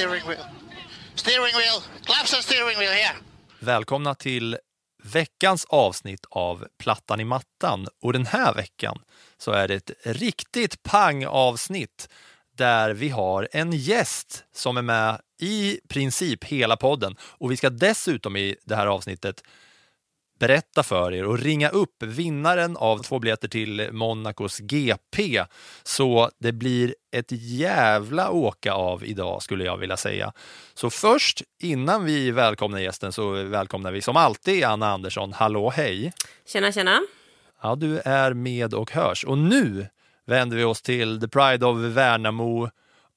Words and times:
steering 0.00 0.28
wheel. 0.28 0.44
Steering 1.14 1.54
wheel, 1.54 1.82
claps 2.04 2.34
and 2.34 2.42
steering 2.42 2.78
wheel 2.78 2.92
here. 2.92 3.16
Välkomna 3.58 4.14
till 4.14 4.58
veckans 5.02 5.64
avsnitt 5.64 6.26
av 6.30 6.66
Plattan 6.78 7.20
i 7.20 7.24
mattan. 7.24 7.86
Och 8.02 8.12
den 8.12 8.26
här 8.26 8.54
veckan 8.54 9.02
så 9.38 9.52
är 9.52 9.68
det 9.68 9.74
ett 9.74 9.90
riktigt 10.04 10.82
pang-avsnitt 10.82 12.08
där 12.56 12.90
vi 12.90 13.08
har 13.08 13.48
en 13.52 13.72
gäst 13.72 14.44
som 14.54 14.76
är 14.76 14.82
med 14.82 15.20
i 15.40 15.80
princip 15.88 16.44
hela 16.44 16.76
podden. 16.76 17.16
Och 17.22 17.50
vi 17.50 17.56
ska 17.56 17.70
dessutom 17.70 18.36
i 18.36 18.56
det 18.64 18.76
här 18.76 18.86
avsnittet 18.86 19.42
berätta 20.40 20.82
för 20.82 21.14
er 21.14 21.24
och 21.24 21.38
ringa 21.38 21.68
upp 21.68 22.02
vinnaren 22.02 22.76
av 22.76 22.98
två 22.98 23.18
biljetter 23.18 23.48
till 23.48 23.88
Monacos 23.92 24.58
GP. 24.58 25.44
Så 25.82 26.30
det 26.38 26.52
blir 26.52 26.94
ett 27.12 27.32
jävla 27.32 28.30
åka 28.30 28.72
av 28.72 29.04
idag 29.04 29.42
skulle 29.42 29.64
jag 29.64 29.76
vilja 29.76 29.96
säga. 29.96 30.32
Så 30.74 30.90
först, 30.90 31.42
innan 31.62 32.04
vi 32.04 32.30
välkomnar 32.30 32.78
gästen, 32.78 33.12
så 33.12 33.30
välkomnar 33.30 33.92
vi 33.92 34.00
som 34.00 34.16
alltid 34.16 34.64
Anna 34.64 34.92
Andersson. 34.92 35.32
Hallå, 35.32 35.70
hej! 35.70 36.12
Tjena, 36.46 36.72
tjena. 36.72 37.00
Ja, 37.62 37.74
du 37.74 37.98
är 37.98 38.34
med 38.34 38.74
och 38.74 38.90
hörs. 38.90 39.24
Och 39.24 39.38
nu 39.38 39.86
vänder 40.26 40.56
vi 40.56 40.64
oss 40.64 40.82
till 40.82 41.20
The 41.20 41.28
Pride 41.28 41.66
of 41.66 41.78
Värnamo 41.78 42.70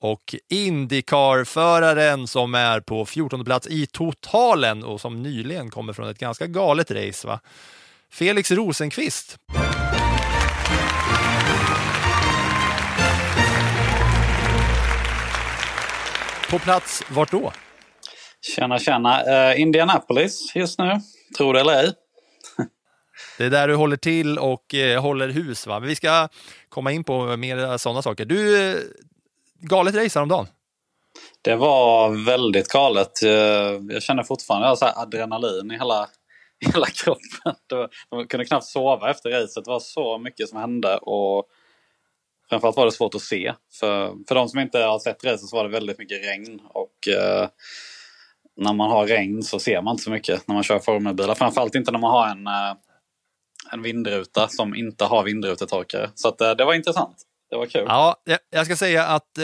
och 0.03 0.35
Indycar-föraren 0.49 2.27
som 2.27 2.55
är 2.55 2.79
på 2.79 3.05
14 3.05 3.45
plats 3.45 3.67
i 3.67 3.85
totalen 3.85 4.83
och 4.83 5.01
som 5.01 5.23
nyligen 5.23 5.69
kommer 5.69 5.93
från 5.93 6.09
ett 6.09 6.17
ganska 6.17 6.47
galet 6.47 6.91
race. 6.91 7.27
Va? 7.27 7.39
Felix 8.11 8.51
Rosenqvist. 8.51 9.37
På 16.49 16.59
plats 16.59 17.03
vart 17.09 17.31
då? 17.31 17.51
Tjena, 18.55 18.79
tjena. 18.79 19.23
Eh, 19.23 19.61
Indianapolis 19.61 20.55
just 20.55 20.79
nu. 20.79 20.99
Tror 21.37 21.53
det 21.53 21.59
eller 21.59 21.73
ej. 21.73 21.93
Det 23.37 23.45
är 23.45 23.49
där 23.49 23.67
du 23.67 23.75
håller 23.75 23.97
till 23.97 24.37
och 24.37 24.75
eh, 24.75 25.01
håller 25.01 25.29
hus. 25.29 25.67
Va? 25.67 25.79
Men 25.79 25.89
vi 25.89 25.95
ska 25.95 26.27
komma 26.69 26.91
in 26.91 27.03
på 27.03 27.37
mer 27.37 27.77
sådana 27.77 28.01
saker. 28.01 28.25
Du, 28.25 28.71
eh, 28.71 28.77
galet 29.63 29.95
race 29.95 30.19
häromdagen. 30.19 30.47
Det 31.41 31.55
var 31.55 32.25
väldigt 32.25 32.67
galet. 32.67 33.23
Eh, 33.23 33.31
jag 33.89 34.03
känner 34.03 34.23
fortfarande 34.23 34.67
jag 34.67 34.77
så 34.77 34.85
här 34.85 35.01
adrenalin 35.01 35.71
i 35.71 35.73
hela, 35.73 36.07
hela 36.73 36.85
kroppen. 36.85 37.55
Det 37.69 37.75
var, 37.75 37.89
jag 38.09 38.29
kunde 38.29 38.45
knappt 38.45 38.65
sova 38.65 39.11
efter 39.11 39.29
racet. 39.29 39.65
Det 39.65 39.71
var 39.71 39.79
så 39.79 40.17
mycket 40.17 40.49
som 40.49 40.59
hände. 40.59 40.97
Och 40.97 41.45
framförallt 42.49 42.77
var 42.77 42.85
det 42.85 42.91
svårt 42.91 43.15
att 43.15 43.21
se. 43.21 43.53
För, 43.79 44.13
för 44.27 44.35
de 44.35 44.49
som 44.49 44.59
inte 44.59 44.79
har 44.79 44.99
sett 44.99 45.23
racet 45.23 45.49
så 45.49 45.55
var 45.55 45.63
det 45.63 45.69
väldigt 45.69 45.99
mycket 45.99 46.25
regn. 46.25 46.59
Och 46.69 47.07
eh, 47.07 47.47
när 48.55 48.73
man 48.73 48.91
har 48.91 49.07
regn 49.07 49.43
så 49.43 49.59
ser 49.59 49.81
man 49.81 49.91
inte 49.91 50.03
så 50.03 50.11
mycket 50.11 50.47
när 50.47 50.55
man 50.55 50.63
kör 50.63 50.79
formelbilar. 50.79 51.35
Framförallt 51.35 51.75
inte 51.75 51.91
när 51.91 51.99
man 51.99 52.11
har 52.11 52.27
en, 52.27 52.47
eh, 52.47 52.75
en 53.71 53.81
vindruta 53.81 54.47
som 54.47 54.75
inte 54.75 55.05
har 55.05 55.23
vindrutetorkare. 55.23 56.09
Så 56.15 56.27
att, 56.27 56.41
eh, 56.41 56.51
det 56.51 56.65
var 56.65 56.73
intressant. 56.73 57.17
Det 57.53 57.57
var 57.57 57.65
kul. 57.65 57.85
Ja, 57.87 58.15
jag- 58.51 58.65
ska 58.65 58.75
säga 58.75 59.05
att 59.05 59.37
eh, 59.37 59.43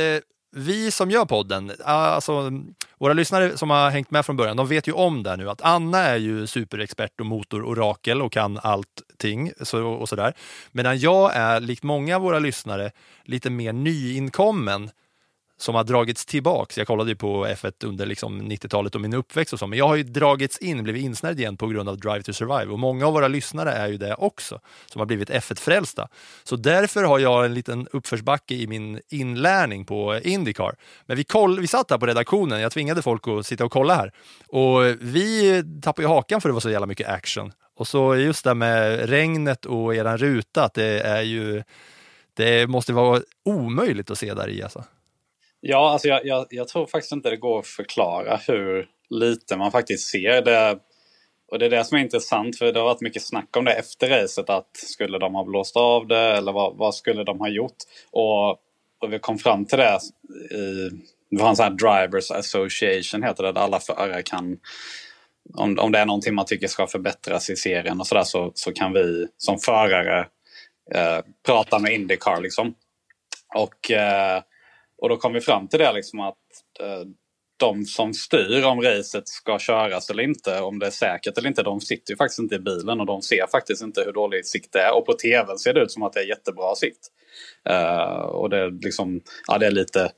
vi 0.56 0.92
som 0.92 1.12
gör 1.12 1.25
podden, 1.25 1.72
alltså 1.84 2.52
våra 2.97 3.14
lyssnare 3.14 3.58
som 3.58 3.70
har 3.70 3.90
hängt 3.90 4.12
med 4.12 4.25
från 4.25 4.38
början, 4.38 4.58
de 4.58 4.68
vet 4.68 4.88
ju 4.88 4.92
om 4.92 5.24
det 5.24 5.36
nu 5.38 5.50
att 5.50 5.62
Anna 5.62 5.97
är 6.00 6.16
ju 6.18 6.47
superexpert 6.47 7.20
och 7.20 7.25
motororakel 7.25 8.22
och 8.22 8.31
kan 8.31 8.59
allting 8.64 9.52
så, 9.62 9.88
och 9.88 10.09
sådär. 10.09 10.34
Medan 10.72 11.00
jag 11.00 11.36
är, 11.36 11.59
likt 11.59 11.84
många 11.84 12.16
av 12.16 12.22
våra 12.22 12.40
lyssnare, 12.40 12.92
lite 13.24 13.50
mer 13.50 13.74
nyinkommen 13.74 14.90
som 15.59 15.75
har 15.75 15.84
dragits 15.84 16.25
tillbaks. 16.25 16.78
Jag 16.78 16.88
kollade 16.88 17.09
ju 17.09 17.16
på 17.16 17.46
F1 17.46 17.86
under 17.86 18.06
liksom 18.06 18.42
90-talet 18.42 18.96
och 18.96 19.02
min 19.02 19.14
uppväxt 19.14 19.53
och 19.53 19.59
så, 19.59 19.68
men 19.68 19.80
jag 19.80 19.88
har 19.88 19.96
ju 19.96 20.03
dragits 20.03 20.58
in, 20.58 20.84
blivit 20.84 21.03
insnärjd 21.03 21.40
igen 21.40 21.58
på 21.58 21.68
grund 21.68 21.90
av 21.90 21.97
Drive 21.97 22.24
to 22.24 22.34
Survive 22.34 22.72
och 22.72 22.80
många 22.80 23.08
av 23.08 23.14
våra 23.14 23.28
lyssnare 23.28 23.72
är 23.72 23.88
ju 23.88 23.97
det 23.97 24.16
också, 24.16 24.59
som 24.86 25.00
har 25.00 25.06
blivit 25.06 25.30
F1-frälsta. 25.30 26.08
Så 26.44 26.56
därför 26.56 27.03
har 27.03 27.20
jag 27.20 27.46
en 27.46 27.53
liten 27.53 27.88
uppförsbacke 27.92 28.56
i 28.56 28.68
min 28.68 29.02
inlärning 29.09 29.86
på 29.86 30.20
Indycar. 30.24 30.75
Men 31.06 31.18
vi, 31.18 31.24
koll, 31.24 31.59
vi 31.59 31.68
satt 31.68 31.91
här 31.91 31.97
på 31.97 32.06
redaktionen, 32.06 32.62
jag 32.62 32.72
tvingade 32.72 33.02
folk 33.02 33.28
att 33.28 33.46
sitta 33.46 33.66
och 33.66 33.72
kolla 33.72 33.96
här 33.96 34.12
och 34.47 34.86
vi 35.00 35.64
tappade 35.81 36.08
ju 36.08 36.14
hakan 36.14 36.41
för 36.41 36.50
det 36.50 36.53
var 36.53 36.59
så 36.59 36.70
jävla 36.70 36.88
mycket 36.88 37.09
action. 37.09 37.52
Och 37.76 37.88
så 37.88 38.16
just 38.16 38.44
det 38.44 38.53
med 38.53 39.09
regnet 39.09 39.66
och 39.66 39.96
eran 39.96 40.18
ruta, 40.18 40.64
att 40.64 40.74
det 40.74 41.00
är 41.00 41.22
ju 41.22 41.64
det 42.34 42.68
måste 42.68 42.94
vara 42.94 43.22
omöjligt 43.46 44.12
att 44.12 44.18
se 44.18 44.34
där 44.34 44.50
i 44.50 44.64
alltså. 44.64 44.84
Ja, 45.62 45.92
alltså 45.92 46.08
jag, 46.08 46.25
jag, 46.25 46.47
jag 46.50 46.68
tror 46.68 46.86
faktiskt 46.86 47.12
inte 47.12 47.30
det 47.30 47.38
går 47.38 47.59
att 47.59 47.68
förklara 47.68 48.40
hur 48.47 48.88
lite 49.09 49.58
man 49.58 49.72
faktiskt 49.72 50.09
ser. 50.09 50.42
Det, 50.42 50.80
och 51.52 51.59
det 51.59 51.66
är 51.66 51.70
det 51.70 51.84
som 51.84 51.97
är 51.97 52.02
intressant 52.02 52.58
för 52.58 52.72
det 52.74 52.80
har 52.80 52.86
varit 52.86 53.02
mycket 53.02 53.24
snack 53.24 53.58
om 53.58 53.66
det 53.66 53.74
efter 53.74 54.09
racet. 54.09 54.50
Att 54.50 54.78
skulle 54.78 55.20
de 55.20 55.36
ha 55.36 55.44
blåst 55.44 55.78
av 55.78 56.08
det 56.08 56.38
eller 56.38 56.52
vad, 56.52 56.78
vad 56.78 56.96
skulle 56.96 57.24
de 57.24 57.40
ha 57.40 57.50
gjort? 57.50 57.78
Och, 58.12 58.50
och 59.00 59.14
vi 59.14 59.20
kom 59.20 59.38
fram 59.38 59.66
till 59.66 59.78
det 59.78 60.00
i 60.56 60.90
vi 61.30 61.42
har 61.42 61.50
en 61.50 61.56
sån 61.56 61.64
här 61.64 61.72
Drivers 61.72 62.31
Association 62.31 63.24
heter 63.24 63.44
det, 63.44 63.52
där 63.52 63.62
alla 63.62 63.80
förare 63.80 64.24
kan 64.24 64.58
om, 65.53 65.80
om 65.80 65.91
det 65.91 66.00
är 66.00 66.06
någonting 66.06 66.36
man 66.36 66.46
tycker 66.46 66.68
ska 66.68 66.88
förbättras 66.88 67.50
i 67.50 67.56
serien 67.56 68.00
och 68.00 68.08
sådär 68.08 68.24
så, 68.24 68.52
så 68.56 68.74
kan 68.74 68.94
vi 68.94 69.28
som 69.38 69.59
förare 69.59 70.20
eh, 70.96 71.20
prata 71.46 71.80
med 71.80 71.94
Indycar 71.94 72.41
liksom. 72.41 72.76
Och, 73.56 73.91
eh, 73.91 74.41
och 75.01 75.09
då 75.09 75.17
kom 75.17 75.33
vi 75.33 75.41
fram 75.41 75.67
till 75.67 75.79
det 75.79 75.93
liksom 75.93 76.19
att 76.19 76.35
eh, 76.79 77.03
de 77.59 77.85
som 77.85 78.13
styr 78.13 78.65
om 78.65 78.81
racet 78.81 79.27
ska 79.27 79.59
köras 79.59 80.09
eller 80.09 80.23
inte, 80.23 80.61
om 80.61 80.79
det 80.79 80.85
är 80.85 80.91
säkert 80.91 81.37
eller 81.37 81.49
inte, 81.49 81.63
de 81.63 81.81
sitter 81.81 82.13
ju 82.13 82.17
faktiskt 82.17 82.39
inte 82.39 82.55
i 82.55 82.59
bilen 82.59 82.99
och 82.99 83.05
de 83.05 83.21
ser 83.21 83.47
faktiskt 83.51 83.81
inte 83.83 84.03
hur 84.05 84.13
dålig 84.13 84.45
sikt 84.45 84.73
det 84.73 84.79
är. 84.79 84.97
Och 84.97 85.05
på 85.05 85.13
tvn 85.13 85.57
ser 85.57 85.73
det 85.73 85.81
ut 85.81 85.91
som 85.91 86.03
att 86.03 86.13
det 86.13 86.19
är 86.19 86.27
jättebra 86.27 86.75
sikt. 86.75 87.07
Eh, 87.69 88.21
och 88.21 88.49
det 88.49 88.57
är 88.57 88.71
liksom, 88.83 89.21
ja 89.47 89.57
det 89.57 89.65
är 89.67 89.71
lite 89.71 90.11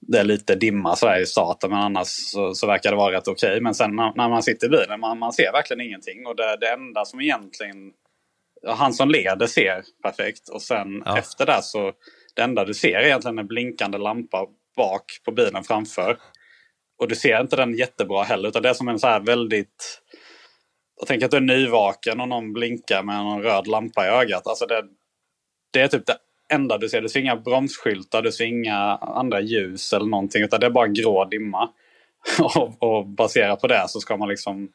det 0.00 0.18
är 0.18 0.24
lite 0.24 0.54
dimma 0.54 0.96
sådär 0.96 1.20
i 1.20 1.26
starten 1.26 1.70
men 1.70 1.78
annars 1.78 2.08
så, 2.08 2.54
så 2.54 2.66
verkar 2.66 2.90
det 2.90 2.96
vara 2.96 3.16
rätt 3.16 3.28
okej. 3.28 3.60
Men 3.60 3.74
sen 3.74 3.96
när, 3.96 4.12
när 4.16 4.28
man 4.28 4.42
sitter 4.42 4.66
i 4.66 4.70
bilen, 4.70 5.00
man, 5.00 5.18
man 5.18 5.32
ser 5.32 5.52
verkligen 5.52 5.80
ingenting. 5.80 6.26
Och 6.26 6.36
det, 6.36 6.56
det 6.60 6.68
enda 6.68 7.04
som 7.04 7.20
egentligen... 7.20 7.92
Han 8.66 8.92
som 8.94 9.10
leder 9.10 9.46
ser 9.46 9.84
perfekt 10.02 10.48
och 10.48 10.62
sen 10.62 11.02
Ja. 11.06 11.18
efter 11.18 11.46
det 11.46 11.62
så... 11.62 11.92
Det 12.34 12.42
enda 12.42 12.64
du 12.64 12.74
ser 12.74 12.98
är 12.98 13.04
egentligen 13.04 13.38
en 13.38 13.46
blinkande 13.46 13.98
lampa 13.98 14.46
bak 14.76 15.04
på 15.24 15.32
bilen 15.32 15.64
framför. 15.64 16.18
Och 16.98 17.08
du 17.08 17.14
ser 17.14 17.40
inte 17.40 17.56
den 17.56 17.74
jättebra 17.74 18.22
heller 18.22 18.48
utan 18.48 18.62
det 18.62 18.68
är 18.68 18.74
som 18.74 18.88
en 18.88 18.98
så 18.98 19.06
här 19.06 19.20
väldigt... 19.20 20.02
Jag 20.98 21.08
tänker 21.08 21.26
att 21.26 21.30
du 21.30 21.36
är 21.36 21.40
nyvaken 21.40 22.20
och 22.20 22.28
någon 22.28 22.52
blinkar 22.52 23.02
med 23.02 23.16
någon 23.16 23.42
röd 23.42 23.66
lampa 23.66 24.06
i 24.06 24.08
ögat. 24.08 24.46
Alltså 24.46 24.66
det, 24.66 24.84
det 25.72 25.80
är 25.80 25.88
typ 25.88 26.06
det 26.06 26.16
enda 26.52 26.78
du 26.78 26.88
ser. 26.88 27.00
Du 27.00 27.08
ser 27.08 27.20
inga 27.20 27.36
bromsskyltar, 27.36 28.22
du 28.22 28.32
ser 28.32 28.44
inga 28.44 28.76
andra 28.96 29.40
ljus 29.40 29.92
eller 29.92 30.06
någonting. 30.06 30.42
Utan 30.42 30.60
det 30.60 30.66
är 30.66 30.70
bara 30.70 30.88
grå 30.88 31.24
dimma. 31.24 31.70
och, 32.40 32.82
och 32.82 33.06
baserat 33.06 33.60
på 33.60 33.66
det 33.66 33.84
så 33.88 34.00
ska 34.00 34.16
man 34.16 34.28
liksom 34.28 34.68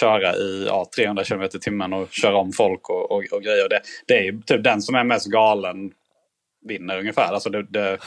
köra 0.00 0.36
i 0.36 0.64
ja, 0.66 0.86
300 0.96 1.24
km 1.24 1.42
i 1.42 1.48
timmen 1.48 1.92
och 1.92 2.08
köra 2.10 2.36
om 2.36 2.52
folk 2.52 2.90
och, 2.90 3.10
och, 3.10 3.24
och 3.32 3.42
grejer. 3.42 3.68
Det, 3.68 3.80
det 4.06 4.18
är 4.18 4.22
ju 4.22 4.42
typ 4.42 4.64
den 4.64 4.82
som 4.82 4.94
är 4.94 5.04
mest 5.04 5.26
galen 5.26 5.92
vinner 6.64 6.98
ungefär. 6.98 7.32
Alltså 7.32 7.50
det, 7.50 7.62
det, 7.62 7.98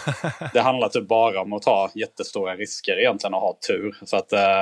det 0.53 0.61
handlar 0.61 0.89
typ 0.89 1.07
bara 1.07 1.41
om 1.41 1.53
att 1.53 1.61
ta 1.61 1.91
jättestora 1.95 2.55
risker 2.55 2.99
egentligen 2.99 3.33
och 3.33 3.41
ha 3.41 3.57
tur. 3.67 3.95
Så 4.05 4.17
att, 4.17 4.33
eh, 4.33 4.61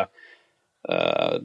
eh 0.89 1.39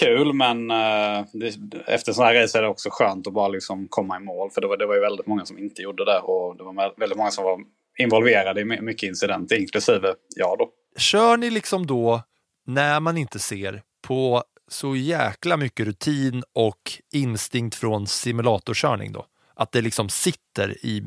kul 0.00 0.32
men 0.32 0.70
eh, 0.70 1.24
det, 1.32 1.54
efter 1.86 2.12
sådana 2.12 2.32
här 2.32 2.42
race 2.42 2.58
är 2.58 2.62
det 2.62 2.68
också 2.68 2.88
skönt 2.92 3.26
att 3.26 3.32
bara 3.32 3.48
liksom 3.48 3.86
komma 3.88 4.16
i 4.16 4.20
mål. 4.20 4.50
För 4.50 4.60
det 4.60 4.66
var, 4.66 4.76
det 4.76 4.86
var 4.86 4.94
ju 4.94 5.00
väldigt 5.00 5.26
många 5.26 5.44
som 5.44 5.58
inte 5.58 5.82
gjorde 5.82 6.04
det 6.04 6.18
och 6.18 6.56
det 6.56 6.64
var 6.64 7.00
väldigt 7.00 7.18
många 7.18 7.30
som 7.30 7.44
var 7.44 7.60
involverade 7.98 8.60
i 8.60 8.64
mycket 8.64 9.08
incidenter, 9.08 9.56
inklusive 9.56 10.14
jag 10.36 10.58
då. 10.58 10.70
Kör 10.98 11.36
ni 11.36 11.50
liksom 11.50 11.86
då, 11.86 12.22
när 12.66 13.00
man 13.00 13.16
inte 13.16 13.38
ser, 13.38 13.82
på 14.06 14.42
så 14.68 14.96
jäkla 14.96 15.56
mycket 15.56 15.86
rutin 15.86 16.42
och 16.52 16.80
instinkt 17.12 17.76
från 17.76 18.06
simulatorkörning 18.06 19.12
då? 19.12 19.26
Att 19.58 19.72
det 19.72 19.80
liksom 19.80 20.08
sitter 20.08 20.86
i 20.86 21.04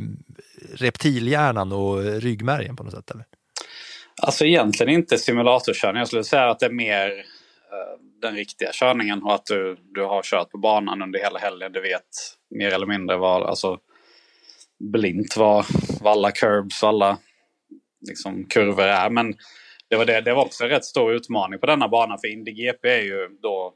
reptilhjärnan 0.73 1.71
och 1.71 2.03
ryggmärgen 2.03 2.75
på 2.75 2.83
något 2.83 2.93
sätt? 2.93 3.11
Eller? 3.11 3.25
Alltså 4.21 4.45
egentligen 4.45 4.93
inte 4.93 5.17
simulatorkörning. 5.17 5.99
Jag 5.99 6.07
skulle 6.07 6.23
säga 6.23 6.49
att 6.49 6.59
det 6.59 6.65
är 6.65 6.71
mer 6.71 7.09
eh, 7.09 8.01
den 8.21 8.35
riktiga 8.35 8.69
körningen 8.73 9.23
och 9.23 9.33
att 9.33 9.45
du, 9.45 9.77
du 9.93 10.01
har 10.01 10.23
kört 10.23 10.51
på 10.51 10.57
banan 10.57 11.01
under 11.01 11.19
hela 11.19 11.39
helgen. 11.39 11.71
Du 11.71 11.81
vet 11.81 12.01
mer 12.49 12.71
eller 12.71 12.85
mindre 12.85 13.17
vad, 13.17 13.43
alltså 13.43 13.79
blint 14.79 15.37
vad, 15.37 15.65
vad 16.01 16.13
alla 16.13 16.31
curbs 16.31 16.83
och 16.83 16.89
alla 16.89 17.17
liksom, 18.07 18.45
kurvor 18.45 18.83
är. 18.83 19.09
Men 19.09 19.33
det 19.89 19.95
var, 19.95 20.05
det, 20.05 20.21
det 20.21 20.33
var 20.33 20.45
också 20.45 20.63
en 20.63 20.69
rätt 20.69 20.85
stor 20.85 21.13
utmaning 21.13 21.59
på 21.59 21.65
denna 21.65 21.87
bana 21.87 22.17
för 22.17 22.27
Indy 22.27 22.51
GP 22.51 22.89
är 22.89 23.01
ju 23.01 23.29
då 23.41 23.73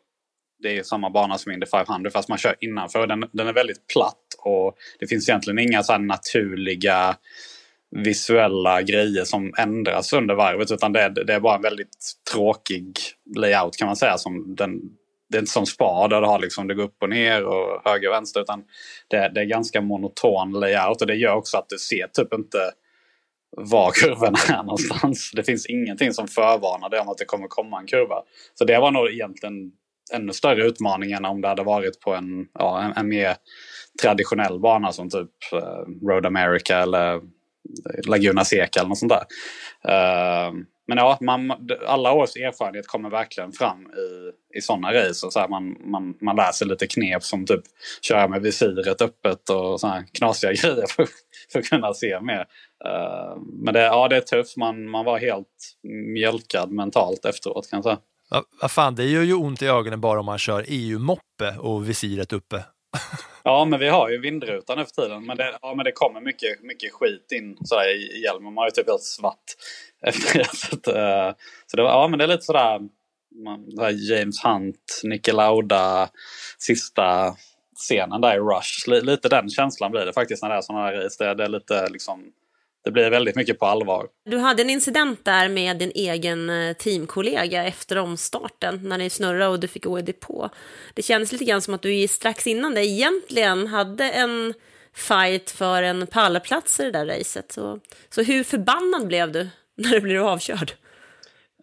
det 0.66 0.78
är 0.78 0.84
samma 0.84 1.10
bana 1.10 1.38
som 1.38 1.52
Indy 1.52 1.66
500 1.66 2.12
fast 2.12 2.30
man 2.30 2.38
kör 2.38 2.56
innanför. 2.60 3.08
Den, 3.08 3.26
den 3.32 3.48
är 3.48 3.54
väldigt 3.54 3.88
platt 3.88 4.26
och 4.38 4.78
det 5.00 5.08
finns 5.08 5.30
egentligen 5.30 5.60
inga 5.60 5.84
så 5.84 5.98
naturliga 5.98 7.16
visuella 7.92 8.82
grejer 8.82 9.24
som 9.24 9.54
ändras 9.58 10.14
under 10.14 10.36
varvet 10.36 10.72
utan 10.72 10.94
det 10.94 11.02
är, 11.02 11.10
det 11.10 11.34
är 11.34 11.40
bara 11.40 11.56
en 11.56 11.62
väldigt 11.62 12.14
tråkig 12.32 12.98
layout 13.36 13.78
kan 13.78 13.88
man 13.88 13.96
säga. 13.96 14.18
Som 14.18 14.56
den, 14.56 14.80
det 15.30 15.38
är 15.38 15.40
inte 15.40 15.52
som 15.52 15.66
spa 15.66 16.08
där 16.08 16.22
du 16.22 16.28
har 16.28 16.40
liksom, 16.40 16.68
det 16.68 16.74
går 16.74 16.84
upp 16.84 17.04
och 17.04 17.10
ner 17.10 17.44
och 17.44 17.82
höger 17.86 18.08
och 18.08 18.14
vänster 18.14 18.42
utan 18.42 18.64
det, 19.08 19.32
det 19.36 19.42
är 19.42 19.46
ganska 19.46 19.82
monoton 19.82 20.52
layout 20.52 21.02
och 21.02 21.08
det 21.08 21.16
gör 21.16 21.36
också 21.36 21.58
att 21.58 21.70
du 21.70 21.78
ser 21.78 22.08
typ 22.08 22.34
inte 22.34 22.72
var 23.58 23.92
kurvorna 23.92 24.38
är 24.50 24.64
någonstans. 24.64 25.32
Det 25.36 25.44
finns 25.44 25.66
ingenting 25.66 26.14
som 26.14 26.28
förvarnar 26.28 26.90
dig 26.90 27.00
om 27.00 27.10
att 27.10 27.18
det 27.18 27.26
kommer 27.26 27.48
komma 27.48 27.80
en 27.80 27.88
kurva. 27.88 28.24
Så 28.54 28.66
det 28.66 28.80
var 28.80 28.92
nog 28.92 29.08
egentligen 29.08 29.72
ännu 30.14 30.34
större 30.34 30.66
utmaning 30.66 31.12
än 31.12 31.26
om 31.26 31.42
det 31.42 31.48
hade 31.48 31.64
varit 31.64 32.00
på 32.00 32.14
en, 32.14 32.48
ja, 32.54 32.82
en, 32.82 32.94
en 32.98 33.08
mer 33.08 33.36
traditionell 34.02 34.60
bana 34.60 34.92
som 34.92 35.10
typ 35.10 35.32
uh, 35.54 36.08
Road 36.08 36.26
America 36.26 36.78
eller 36.78 37.16
eh, 37.16 37.22
Laguna 38.08 38.46
Seca 38.46 38.80
eller 38.80 38.90
något 38.90 38.98
sånt 38.98 39.14
där. 39.14 39.26
Uh, 39.88 40.54
men 40.88 40.98
ja, 40.98 41.18
man, 41.22 41.52
alla 41.86 42.14
års 42.14 42.36
erfarenhet 42.36 42.88
kommer 42.88 43.10
verkligen 43.10 43.52
fram 43.52 43.88
i, 43.88 44.58
i 44.58 44.62
sådana 44.62 44.94
race. 44.94 45.26
Och 45.26 45.34
så 45.34 45.40
här, 45.40 45.48
man, 45.48 45.92
man, 45.92 46.18
man 46.22 46.36
lär 46.36 46.52
sig 46.52 46.68
lite 46.68 46.88
knep 46.88 47.24
som 47.24 47.46
typ 47.46 47.62
köra 48.02 48.28
med 48.28 48.42
visiret 48.42 49.02
öppet 49.02 49.50
och 49.50 49.80
sådana 49.80 50.04
knasiga 50.04 50.52
grejer 50.62 50.86
för, 50.88 51.08
för 51.52 51.60
att 51.60 51.66
kunna 51.66 51.94
se 51.94 52.22
mer. 52.22 52.46
Uh, 52.86 53.42
men 53.64 53.74
det, 53.74 53.82
ja, 53.82 54.08
det 54.08 54.16
är 54.16 54.22
tufft. 54.22 54.58
Man, 54.58 54.90
man 54.90 55.06
var 55.06 55.20
helt 55.20 55.76
mjölkad 56.14 56.72
mentalt 56.72 57.26
efteråt 57.26 57.70
kan 57.70 57.78
jag 57.78 57.84
säga. 57.84 57.98
Vad 58.30 58.44
ja, 58.62 58.68
fan, 58.68 58.96
det 58.96 59.04
gör 59.04 59.24
ju 59.24 59.34
ont 59.34 59.62
i 59.62 59.68
ögonen 59.68 60.02
bara 60.02 60.20
om 60.20 60.26
man 60.26 60.38
kör 60.38 60.66
EU-moppe 60.68 61.58
och 61.60 61.90
visiret 61.90 62.34
uppe. 62.34 62.64
Ja, 63.48 63.66
men 63.66 63.80
vi 63.80 63.90
har 63.90 64.10
ju 64.10 64.22
vindrutan 64.22 64.78
nu 64.78 64.86
för 64.86 65.02
tiden. 65.02 65.26
Men 65.26 65.38
det, 65.38 65.58
ja, 65.62 65.74
men 65.76 65.86
det 65.86 65.92
kommer 65.92 66.22
mycket, 66.22 66.64
mycket 66.64 66.94
skit 66.94 67.32
in 67.32 67.58
sådär, 67.64 67.96
i, 67.96 68.22
hjälmen. 68.24 68.44
Man 68.44 68.58
har 68.58 68.68
ju 68.68 68.72
typ 68.72 68.88
helt 68.88 69.04
svart 69.04 69.44
efter 70.02 70.40
racet. 70.40 70.88
Eh, 70.88 71.32
så 71.68 71.78
det, 71.78 71.84
ja, 71.84 72.08
men 72.08 72.20
det 72.20 72.26
är 72.26 72.28
lite 72.28 72.44
sådär, 72.44 72.80
man, 73.44 73.66
James 74.10 74.44
Hunt, 74.44 75.02
Niki 75.04 75.32
Lauda, 75.32 76.10
sista 76.58 77.36
scenen 77.76 78.22
där 78.22 78.36
i 78.36 78.40
Rush. 78.40 79.06
Lite 79.06 79.30
den 79.30 79.50
känslan 79.50 79.92
blir 79.92 80.06
det 80.06 80.14
faktiskt 80.14 80.44
när 80.44 80.50
det 80.50 80.56
är 80.56 80.62
sådana 80.62 80.86
här 80.86 80.94
race. 80.94 81.24
Det, 81.24 81.34
det 81.34 81.44
är 81.44 81.50
lite 81.50 81.90
liksom 81.90 82.32
det 82.86 82.92
blir 82.92 83.10
väldigt 83.10 83.36
mycket 83.36 83.60
på 83.60 83.66
allvar. 83.66 84.08
Du 84.26 84.38
hade 84.38 84.62
en 84.62 84.70
incident 84.70 85.26
där 85.26 85.50
med 85.50 85.78
din 85.78 85.92
egen 85.96 86.50
eh, 86.50 86.74
teamkollega 86.74 87.64
efter 87.64 87.98
omstarten 87.98 88.80
när 88.84 88.98
ni 88.98 89.10
snurrade 89.10 89.48
och 89.48 89.60
du 89.60 89.68
fick 89.68 89.84
gå 89.84 90.00
i 90.00 90.02
depå. 90.02 90.50
Det 90.94 91.02
kändes 91.02 91.32
lite 91.32 91.46
grann 91.46 91.62
som 91.62 91.74
att 91.74 91.82
du 91.82 92.08
strax 92.08 92.48
innan 92.48 92.74
det 92.74 92.86
egentligen 92.86 93.68
hade 93.68 94.12
en 94.12 94.54
fight 94.96 95.52
för 95.52 95.84
en 95.84 96.08
pallplats 96.08 96.80
i 96.80 96.84
det 96.84 96.92
där 96.92 97.06
racet. 97.06 97.52
Så, 97.52 97.80
så 98.10 98.22
hur 98.22 98.44
förbannad 98.44 99.08
blev 99.08 99.32
du 99.32 99.50
när 99.78 99.90
du 99.90 100.02
blev 100.02 100.26
avkörd? 100.26 100.72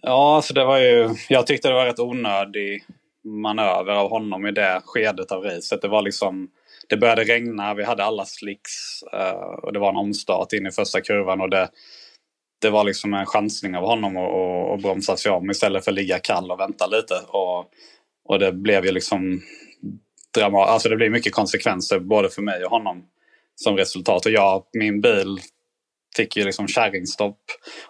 Ja, 0.02 0.36
alltså 0.36 0.54
det 0.54 0.64
var 0.64 0.78
ju, 0.78 1.10
jag 1.28 1.46
tyckte 1.46 1.68
det 1.68 1.74
var 1.74 1.86
rätt 1.86 1.98
onödig 1.98 2.84
manöver 3.24 3.92
av 3.92 4.10
honom 4.10 4.46
i 4.46 4.52
det 4.52 4.82
skedet 4.84 5.32
av 5.32 5.42
racet. 5.42 5.82
Det 5.82 5.88
var 5.88 6.02
liksom 6.02 6.48
det 6.92 6.96
började 6.96 7.24
regna, 7.24 7.74
vi 7.74 7.84
hade 7.84 8.04
alla 8.04 8.24
slicks 8.24 9.02
uh, 9.14 9.54
och 9.62 9.72
det 9.72 9.78
var 9.78 9.90
en 9.90 9.96
omstart 9.96 10.52
in 10.52 10.66
i 10.66 10.70
första 10.70 11.00
kurvan. 11.00 11.40
och 11.40 11.50
det, 11.50 11.68
det 12.60 12.70
var 12.70 12.84
liksom 12.84 13.14
en 13.14 13.26
chansning 13.26 13.76
av 13.76 13.84
honom 13.84 14.16
att 14.16 14.82
bromsa 14.82 15.16
sig 15.16 15.32
om 15.32 15.50
istället 15.50 15.84
för 15.84 15.90
att 15.90 15.94
ligga 15.94 16.18
kall 16.18 16.50
och 16.50 16.60
vänta 16.60 16.86
lite. 16.86 17.14
Och, 17.28 17.70
och 18.28 18.38
det 18.38 18.52
blev 18.52 18.84
ju 18.84 18.92
liksom 18.92 19.40
drama, 20.34 20.64
alltså 20.64 20.88
det 20.88 20.96
blev 20.96 21.10
mycket 21.10 21.32
konsekvenser 21.32 21.98
både 21.98 22.28
för 22.28 22.42
mig 22.42 22.64
och 22.64 22.70
honom 22.70 23.04
som 23.54 23.76
resultat. 23.76 24.26
Och 24.26 24.32
jag, 24.32 24.64
min 24.72 25.00
bil 25.00 25.38
fick 26.16 26.36
ju 26.36 26.44
liksom 26.44 26.68
kärringstopp. 26.68 27.40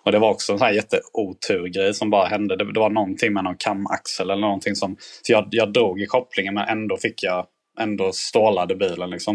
Och 0.03 0.13
det 0.13 0.19
var 0.19 0.31
också 0.31 0.53
en 0.53 0.59
sån 0.59 0.67
här 0.67 0.75
jätteoturgrej 0.75 1.95
som 1.95 2.11
bara 2.11 2.27
hände. 2.27 2.57
Det, 2.57 2.73
det, 2.73 2.81
var 2.81 2.91
någonting 2.91 3.33
med 3.33 3.45
någon 3.45 3.57
kamaxel 3.57 4.31
eller 4.31 4.41
någonting 4.41 4.75
som... 4.75 4.97
Så 5.23 5.33
jag, 5.33 5.49
jag 5.51 5.73
drog 5.73 6.03
i 6.03 6.07
kopplingen 6.07 6.55
men 6.55 6.69
ändå 6.69 6.97
fick 6.97 7.23
jag 7.23 7.47
ändå 7.81 8.13
stålade 8.13 8.75
bilen. 8.75 9.11
Liksom. 9.11 9.35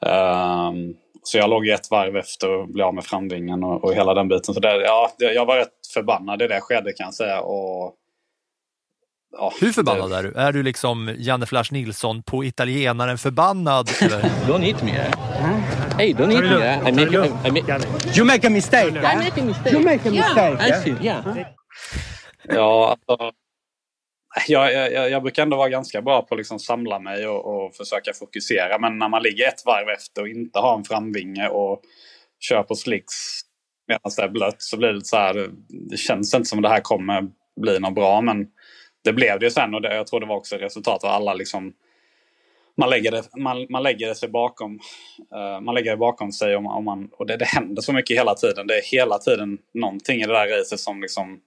Um, 0.00 0.94
så 1.22 1.38
jag 1.38 1.50
låg 1.50 1.68
ett 1.68 1.90
varv 1.90 2.16
efter 2.16 2.50
och 2.50 2.68
blev 2.68 2.86
av 2.86 2.94
med 2.94 3.04
framvingen 3.04 3.64
och, 3.64 3.84
och 3.84 3.94
hela 3.94 4.14
den 4.14 4.28
biten. 4.28 4.54
Så 4.54 4.60
det, 4.60 4.82
ja, 4.82 5.10
jag 5.18 5.46
var 5.46 5.56
rätt 5.56 5.68
förbannad 5.94 6.42
i 6.42 6.46
det 6.46 6.60
skedet 6.60 6.96
kan 6.96 7.04
jag 7.04 7.14
säga. 7.14 7.40
Och, 7.40 7.94
ja, 9.32 9.52
Hur 9.60 9.72
förbannad 9.72 10.10
det... 10.10 10.16
är 10.16 10.22
du? 10.22 10.32
Är 10.32 10.52
du 10.52 10.62
liksom 10.62 11.14
Janne 11.18 11.46
Flash 11.46 11.72
Nilsson 11.72 12.22
på 12.22 12.44
italienaren 12.44 13.18
förbannad? 13.18 13.86
don't 14.48 14.62
hit 14.62 14.82
me. 14.82 14.90
Eh? 14.90 15.12
Hey, 15.98 16.12
don't 16.12 16.30
hit 16.30 16.40
me. 16.40 16.66
Eh? 16.66 16.88
I 16.88 16.92
make, 16.92 17.16
I, 17.16 17.48
I 17.48 17.50
make... 17.50 17.86
You 18.16 18.24
make 18.26 18.46
a 18.46 18.50
mistake. 18.50 18.88
I 18.88 19.16
make 19.16 19.40
a 19.40 19.44
mistake. 19.44 19.72
You 19.72 19.84
make 19.84 20.08
a 20.08 20.12
mistake. 20.12 20.68
Yeah. 20.68 20.80
I 20.80 20.84
see, 20.84 20.94
yeah. 21.00 21.24
Ja, 22.48 22.96
alltså, 23.06 23.30
jag, 24.48 24.72
jag, 24.72 25.10
jag, 25.10 25.22
brukar 25.22 25.42
ändå 25.42 25.56
vara 25.56 25.68
ganska 25.68 26.02
bra 26.02 26.22
på 26.22 26.34
att 26.34 26.38
liksom 26.38 26.58
samla 26.58 26.98
mig 26.98 27.26
och, 27.26 27.66
och, 27.66 27.74
försöka 27.74 28.12
fokusera. 28.12 28.78
Men 28.78 28.98
när 28.98 29.08
man 29.08 29.22
ligger 29.22 29.48
ett 29.48 29.66
varv 29.66 29.88
efter 29.88 30.22
och 30.22 30.28
inte 30.28 30.58
har 30.58 30.78
en 30.78 30.84
framvinge 30.84 31.48
och 31.48 31.82
kör 32.40 32.62
på 32.62 32.74
slicks 32.74 33.14
medan 33.88 34.12
det 34.16 34.22
är 34.22 34.28
blött 34.28 34.62
så 34.62 34.76
blir 34.76 34.92
det 34.92 35.04
så 35.04 35.16
här. 35.16 35.50
Det 35.68 35.96
känns 35.96 36.34
inte 36.34 36.48
som 36.48 36.62
det 36.62 36.68
här 36.68 36.80
kommer 36.80 37.28
bli 37.60 37.78
något 37.78 37.94
bra. 37.94 38.20
Men 38.20 38.46
det 39.04 39.12
blev 39.12 39.38
det 39.38 39.46
ju 39.46 39.50
sen 39.50 39.74
och 39.74 39.82
det, 39.82 39.94
jag 39.94 40.06
tror 40.06 40.20
det 40.20 40.26
var 40.26 40.36
också 40.36 40.56
resultatet 40.56 41.04
av 41.04 41.10
alla 41.10 41.34
liksom 41.34 41.72
man 42.76 42.90
lägger 42.90 43.10
det, 43.10 43.22
man, 43.36 43.66
man 43.70 43.82
lägger 43.82 44.08
det 44.08 44.14
sig 44.14 44.28
bakom, 44.28 44.72
uh, 45.34 45.60
man 45.60 45.74
lägger 45.74 45.90
det 45.90 45.96
bakom 45.96 46.32
sig 46.32 46.56
om, 46.56 46.66
om 46.66 46.84
man, 46.84 47.08
och 47.12 47.26
det, 47.26 47.36
det 47.36 47.44
händer 47.44 47.82
så 47.82 47.92
mycket 47.92 48.18
hela 48.18 48.34
tiden. 48.34 48.66
Det 48.66 48.74
är 48.74 48.82
hela 48.82 49.18
tiden 49.18 49.58
någonting 49.74 50.20
i 50.20 50.26
det 50.26 50.32
där 50.32 50.58
racet 50.58 50.80
som 50.80 51.02
liksom 51.02 51.40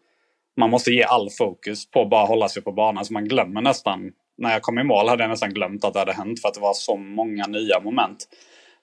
man 0.57 0.69
måste 0.69 0.91
ge 0.91 1.03
all 1.03 1.29
fokus 1.29 1.91
på 1.91 2.01
att 2.01 2.09
bara 2.09 2.25
hålla 2.25 2.49
sig 2.49 2.63
på 2.63 2.71
banan. 2.71 3.05
Så 3.05 3.13
man 3.13 3.27
glömmer 3.27 3.61
nästan, 3.61 4.11
när 4.37 4.51
jag 4.51 4.61
kom 4.61 4.79
i 4.79 4.83
mål 4.83 5.09
hade 5.09 5.23
jag 5.23 5.29
nästan 5.29 5.53
glömt 5.53 5.85
att 5.85 5.93
det 5.93 5.99
hade 5.99 6.13
hänt 6.13 6.41
för 6.41 6.47
att 6.47 6.53
det 6.53 6.59
var 6.59 6.73
så 6.73 6.97
många 6.97 7.47
nya 7.47 7.79
moment. 7.79 8.27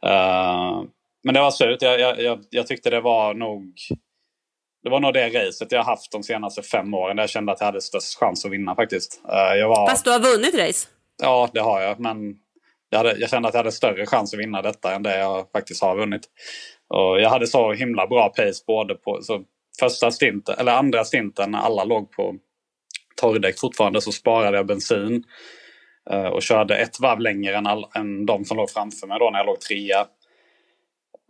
Uh, 0.07 0.85
men 1.25 1.35
det 1.35 1.41
var 1.41 1.51
surt. 1.51 1.83
Jag, 1.83 2.01
jag, 2.01 2.21
jag, 2.21 2.45
jag, 2.51 2.67
tyckte 2.67 2.91
det 2.91 3.01
var 3.01 3.35
nog 3.35 3.75
det 4.83 4.91
var 4.91 5.01
nog 5.01 5.15
det 5.15 5.29
racet 5.29 5.73
jag 5.73 5.85
haft 5.85 6.13
de 6.13 6.23
senaste 6.23 6.63
fem 6.63 6.95
åren 6.95 7.17
där 7.17 7.23
jag 7.23 7.31
kände 7.31 7.53
att 7.53 7.61
jag 7.61 7.67
hade 7.67 7.81
störst 7.81 8.19
chans 8.19 8.45
att 8.45 8.53
vinna 8.53 8.75
faktiskt. 8.75 9.23
Uh, 9.29 9.59
jag 9.59 9.69
var... 9.69 9.89
Fast 9.89 10.05
du 10.05 10.11
har 10.11 10.21
vunnit 10.21 10.55
race? 10.55 10.89
Ja, 11.23 11.49
det 11.53 11.61
har 11.61 11.81
jag. 11.81 12.01
Men 12.01 12.37
jag, 12.91 12.99
hade, 12.99 13.17
jag 13.19 13.31
kände 13.31 13.49
att 13.49 13.55
jag 13.55 13.59
hade 13.59 13.73
större 13.73 14.07
chans 14.07 14.35
att 14.35 14.41
vinna 14.41 14.63
detta 14.63 14.95
än 14.95 15.03
det 15.03 15.19
jag 15.19 15.51
faktiskt 15.53 15.83
har 15.83 15.97
vunnit. 15.97 16.23
Och 16.89 17.21
jag 17.21 17.31
hade 17.31 17.47
så 17.47 17.73
himla 17.73 18.07
bra 18.07 18.29
pace 18.29 18.65
både 18.67 18.95
på... 18.95 19.23
Så 19.23 19.45
första 19.81 20.11
stinten, 20.11 20.55
eller 20.59 20.73
andra 20.73 21.05
stinten 21.05 21.51
när 21.51 21.59
alla 21.59 21.85
låg 21.85 22.13
på 22.13 22.37
torrdäck 23.17 23.61
fortfarande 23.61 24.01
så 24.01 24.13
sparade 24.13 24.57
jag 24.57 24.67
bensin. 24.67 25.25
eh, 26.11 26.27
och 26.27 26.43
körde 26.43 26.77
ett 26.77 27.01
varv 27.01 27.21
längre 27.21 27.57
än, 27.57 27.67
all, 27.67 27.87
än 27.95 28.27
de 28.27 28.45
som 28.45 28.57
låg 28.57 28.71
framför 28.71 29.07
mig 29.07 29.19
då 29.21 29.31
när 29.31 29.39
jag 29.39 29.47
låg 29.47 29.61
trea. 29.61 30.07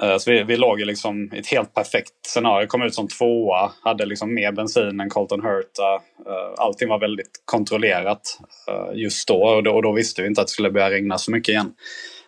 Eh, 0.03 0.19
så 0.19 0.31
vi, 0.31 0.43
vi 0.43 0.57
låg 0.57 0.81
liksom 0.81 1.17
i 1.17 1.21
liksom 1.27 1.39
ett 1.41 1.47
helt 1.47 1.75
perfekt 1.75 2.27
scenario. 2.27 2.67
Kom 2.67 2.83
ut 2.83 2.95
som 2.95 3.09
tvåa, 3.09 3.73
hade 3.83 4.07
liksom 4.07 4.35
mer 4.35 4.53
bensin 4.53 5.01
än 5.01 5.11
Colton 5.11 5.43
Hurta. 5.43 5.95
Eh, 6.27 6.55
allting 6.59 6.89
var 6.89 7.01
väldigt 7.01 7.43
kontrollerat 7.45 8.39
eh, 8.69 8.99
just 9.01 9.29
då 9.29 9.45
och, 9.45 9.63
då 9.63 9.73
och 9.73 9.83
då 9.83 9.93
visste 9.93 10.23
vi 10.23 10.29
inte 10.29 10.41
att 10.41 10.47
det 10.47 10.53
skulle 10.53 10.71
börja 10.71 10.91
regna 10.91 11.19
så 11.19 11.31
mycket 11.33 11.49
igen. 11.53 11.75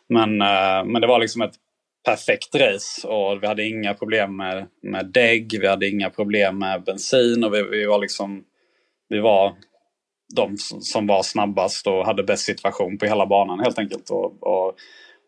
Men, 0.08 0.42
eh, 0.42 0.84
men 0.84 1.00
det 1.00 1.06
var 1.06 1.20
liksom 1.20 1.42
ett 1.42 1.54
perfekt 2.06 2.56
race 2.56 3.08
och 3.08 3.42
vi 3.42 3.48
hade 3.48 3.64
inga 3.68 3.94
problem 3.94 4.36
med, 4.36 4.66
med 4.82 5.06
dägg, 5.06 5.58
vi 5.60 5.68
hade 5.68 5.88
inga 5.88 6.10
problem 6.10 6.58
med 6.58 6.84
bensin 6.84 7.44
och 7.44 7.54
vi, 7.54 7.62
vi 7.62 7.86
var 7.86 7.98
liksom 7.98 8.44
vi 9.08 9.20
var 9.20 9.56
de 10.36 10.56
som- 10.58 11.06
var 11.06 11.22
snabbast 11.22 11.86
och 11.86 12.06
hade 12.06 12.22
bäst 12.22 12.44
situation 12.44 12.98
på 12.98 13.06
hela 13.06 13.26
banan 13.26 13.60
helt 13.60 13.78
enkelt. 13.78 14.10
Och, 14.10 14.42
och 14.42 14.74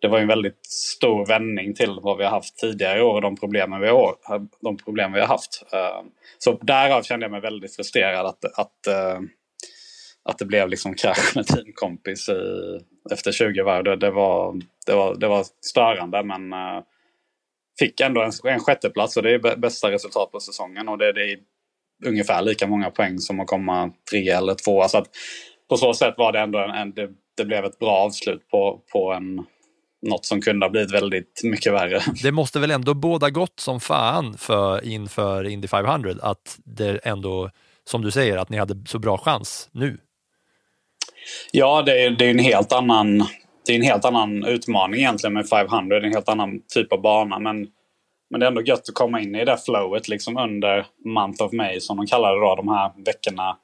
det 0.00 0.08
var 0.08 0.18
en 0.18 0.28
väldigt 0.28 0.66
stor 0.66 1.26
vändning 1.26 1.74
till 1.74 1.98
vad 2.02 2.18
vi 2.18 2.24
har 2.24 2.30
haft 2.30 2.58
tidigare 2.58 2.98
i 2.98 3.02
år 3.02 3.14
och 3.14 3.22
de 3.22 3.36
problemen 3.36 3.80
vi 3.80 3.88
har, 3.88 4.16
de 4.62 4.76
problem 4.76 5.12
vi 5.12 5.20
har 5.20 5.26
haft. 5.26 5.64
Eh, 5.72 6.02
så 6.38 6.52
därav 6.62 7.02
kände 7.02 7.24
jag 7.24 7.30
mig 7.30 7.40
väldigt 7.40 7.76
frustrerad 7.76 8.26
att, 8.26 8.44
att, 8.44 8.86
eh, 8.86 9.20
att 10.24 10.38
det 10.38 10.44
blev 10.44 10.68
liksom 10.68 10.94
krasch 10.94 11.32
med 11.36 11.46
teamkompis 11.46 12.28
i, 12.28 12.80
efter 13.12 13.32
20 13.32 13.62
varv. 13.62 13.84
Det, 13.84 13.96
det, 13.96 14.10
var, 14.10 14.60
det, 14.88 14.94
var, 14.94 15.14
det 15.14 15.28
var 15.28 15.44
störande 15.60 16.22
men 16.24 16.52
eh, 16.52 16.82
fick 17.78 18.00
ändå 18.00 18.22
en, 18.22 18.32
en 18.44 18.60
sjätteplats 18.60 19.16
och 19.16 19.22
det 19.22 19.34
är 19.34 19.38
bä- 19.38 19.60
bästa 19.60 19.90
resultat 19.90 20.32
på 20.32 20.40
säsongen. 20.40 20.88
Och 20.88 20.98
det, 20.98 21.12
det 21.12 21.32
är 21.32 21.38
ungefär 22.06 22.42
lika 22.42 22.66
många 22.66 22.90
poäng 22.90 23.18
som 23.18 23.40
att 23.40 23.46
komma 23.46 23.90
tre 24.10 24.28
eller 24.28 24.54
två. 24.54 24.88
Så 24.88 24.98
att 24.98 25.06
på 25.68 25.76
så 25.76 25.94
sätt 25.94 26.14
var 26.16 26.32
det 26.32 26.40
ändå 26.40 26.58
en, 26.58 26.70
en, 26.70 26.92
det, 26.92 27.08
det 27.36 27.44
blev 27.44 27.64
ett 27.64 27.78
bra 27.78 27.90
avslut 27.90 28.48
på, 28.48 28.80
på 28.92 29.12
en, 29.12 29.44
något 30.06 30.26
som 30.26 30.40
kunde 30.40 30.66
ha 30.66 30.70
blivit 30.70 30.94
väldigt 30.94 31.40
mycket 31.44 31.72
värre. 31.72 32.00
Det 32.22 32.32
måste 32.32 32.60
väl 32.60 32.70
ändå 32.70 32.94
båda 32.94 33.30
gott 33.30 33.60
som 33.60 33.80
fan 33.80 34.38
för, 34.38 34.84
inför 34.84 35.44
Indy 35.44 35.68
500 35.68 36.14
att 36.22 36.58
det 36.64 36.98
ändå, 36.98 37.50
som 37.84 38.02
du 38.02 38.10
säger, 38.10 38.36
att 38.36 38.50
ni 38.50 38.58
hade 38.58 38.86
så 38.86 38.98
bra 38.98 39.18
chans 39.18 39.68
nu. 39.72 39.98
Ja, 41.52 41.82
det 41.82 42.04
är, 42.04 42.10
det 42.10 42.24
är 42.26 42.30
en 42.30 42.38
helt 42.38 42.72
annan 42.72 43.26
det 43.68 43.74
är 43.74 43.76
en 43.76 43.82
helt 43.82 44.04
annan 44.04 44.44
utmaning 44.44 45.00
egentligen 45.00 45.34
med 45.34 45.48
500. 45.48 46.00
Det 46.00 46.04
är 46.04 46.08
en 46.08 46.14
helt 46.14 46.28
annan 46.28 46.60
typ 46.74 46.92
av 46.92 47.00
bana. 47.02 47.38
Men, 47.38 47.68
men 48.30 48.40
det 48.40 48.46
är 48.46 48.48
ändå 48.48 48.62
gött 48.62 48.88
att 48.88 48.94
komma 48.94 49.20
in 49.20 49.34
i 49.34 49.44
det 49.44 49.56
flowet 49.66 50.08
liksom 50.08 50.36
under 50.38 50.86
Month 51.04 51.44
of 51.44 51.52
May 51.52 51.80
som 51.80 51.96
de 51.96 52.06
kallar 52.06 52.34
det 52.34 52.40
då. 52.40 52.54
De 52.54 52.68
här 52.68 52.92
veckorna 53.04 53.56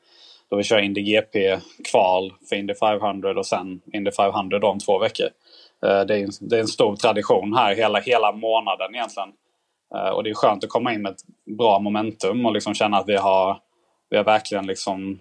då 0.50 0.56
vi 0.56 0.62
kör 0.62 0.78
Indy 0.78 1.02
GP-kval 1.02 2.32
för 2.49 2.56
Indy 2.56 2.75
500 2.75 3.38
och 3.38 3.46
sen 3.46 3.80
Indy 3.92 4.11
500 4.11 4.58
då 4.58 4.68
om 4.68 4.78
två 4.78 4.99
veckor. 4.99 5.26
Eh, 5.87 6.00
det 6.00 6.14
är, 6.18 6.25
en- 6.25 6.30
det 6.49 6.56
är 6.56 6.61
en 6.61 6.66
stor 6.68 6.96
tradition 6.96 7.54
här 7.54 7.75
hela, 7.75 8.00
hela 8.00 8.32
månaden 8.32 8.94
egentligen. 8.94 9.28
Eh, 9.94 10.08
och 10.11 10.25
det 10.25 10.30
är 10.30 10.34
skönt 10.34 10.64
att 10.64 10.70
komma 10.70 10.92
in 10.94 11.02
med 11.02 11.12
ett 11.12 11.23
bra 11.58 11.78
momentum 11.78 12.46
och 12.46 12.52
liksom 12.52 12.75
känna 12.75 12.96
att 12.99 13.08
vi 13.08 13.16
har, 13.16 13.58
vi 14.11 14.16
har 14.16 14.25
verkligen 14.25 14.66
liksom 14.66 15.20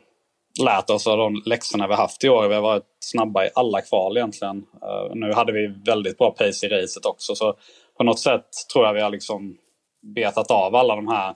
lärt 0.62 0.89
oss 0.89 1.07
av 1.07 1.17
de 1.17 1.41
läxorna 1.45 1.88
vi 1.88 1.93
haft 1.93 2.24
i 2.24 2.29
år. 2.29 2.48
Vi 2.48 2.55
har 2.55 2.62
varit 2.62 2.83
snabba 3.00 3.45
i 3.45 3.50
alla 3.55 3.81
kval 3.81 4.17
egentligen. 4.17 4.57
Eh, 4.57 5.15
nu 5.15 5.33
hade 5.33 5.51
vi 5.51 5.67
väldigt 5.86 6.17
bra 6.17 6.31
pace 6.31 6.65
i 6.65 6.69
racet 6.69 7.05
också. 7.05 7.36
Så 7.36 7.55
på 7.98 8.03
något 8.03 8.19
sätt 8.19 8.45
tror 8.74 8.86
jag 8.86 8.93
vi 8.93 9.01
har 9.01 9.10
liksom 9.10 9.57
betat 10.15 10.51
av 10.51 10.75
alla 10.75 10.95
de 10.95 11.07
här 11.07 11.33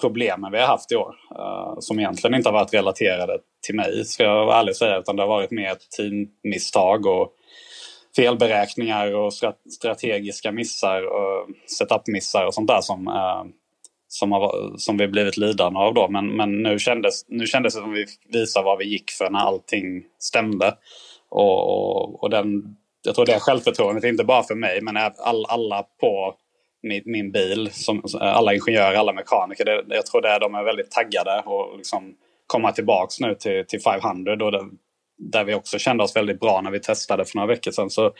problemen 0.00 0.52
vi 0.52 0.58
har 0.58 0.66
haft 0.66 0.92
i 0.92 0.96
år. 0.96 1.14
Eh, 1.38 1.74
som 1.78 1.98
egentligen 1.98 2.34
inte 2.34 2.48
har 2.48 2.54
varit 2.54 2.74
relaterade 2.74 3.38
till 3.66 3.74
mig, 3.74 4.04
ska 4.04 4.24
jag 4.24 4.46
vara 4.46 4.56
ärlig 4.56 4.70
och 4.70 4.76
säga. 4.76 4.98
Utan 4.98 5.16
det 5.16 5.22
har 5.22 5.28
varit 5.28 5.50
mer 5.50 5.72
ett 5.72 5.90
teammisstag 5.96 7.06
och 7.06 7.32
felberäkningar 8.16 9.14
och 9.14 9.32
strategiska 9.78 10.52
missar 10.52 11.02
och 11.02 11.48
setup-missar 11.78 12.46
och 12.46 12.54
sånt 12.54 12.68
där 12.68 12.80
som, 12.80 13.08
eh, 13.08 13.44
som, 14.08 14.32
har, 14.32 14.74
som 14.76 14.96
vi 14.96 15.08
blivit 15.08 15.36
lidande 15.36 15.78
av. 15.78 15.94
Då. 15.94 16.08
Men, 16.08 16.36
men 16.36 16.62
nu, 16.62 16.78
kändes, 16.78 17.28
nu 17.28 17.46
kändes 17.46 17.74
det 17.74 17.80
som 17.80 17.92
vi 17.92 18.06
visade 18.32 18.64
vad 18.64 18.78
vi 18.78 18.84
gick 18.84 19.10
för 19.10 19.30
när 19.30 19.38
allting 19.38 20.04
stämde. 20.18 20.74
Och, 21.28 21.68
och, 21.68 22.22
och 22.22 22.30
den, 22.30 22.76
jag 23.04 23.14
tror 23.14 23.26
det 23.26 23.40
självförtroendet, 23.40 24.04
inte 24.04 24.24
bara 24.24 24.42
för 24.42 24.54
mig, 24.54 24.80
men 24.82 24.96
all, 24.96 25.44
alla 25.48 25.82
på 26.00 26.34
min, 26.82 27.02
min 27.04 27.32
bil, 27.32 27.70
som, 27.72 28.02
eh, 28.20 28.36
alla 28.36 28.54
ingenjörer, 28.54 28.96
alla 28.96 29.12
mekaniker, 29.12 29.64
det, 29.64 29.84
jag 29.88 30.06
tror 30.06 30.22
det 30.22 30.28
är, 30.28 30.40
de 30.40 30.54
är 30.54 30.64
väldigt 30.64 30.90
taggade 30.90 31.42
och 31.46 31.76
liksom 31.76 32.14
komma 32.46 32.72
tillbaks 32.72 33.20
nu 33.20 33.34
till, 33.34 33.64
till 33.66 33.80
500. 33.80 34.32
Och 34.32 34.52
det, 34.52 34.68
där 35.18 35.44
vi 35.44 35.54
också 35.54 35.78
kände 35.78 36.04
oss 36.04 36.16
väldigt 36.16 36.40
bra 36.40 36.60
när 36.60 36.70
vi 36.70 36.80
testade 36.80 37.24
för 37.24 37.36
några 37.36 37.46
veckor 37.46 37.70
sedan. 37.70 37.90
Så 37.90 38.12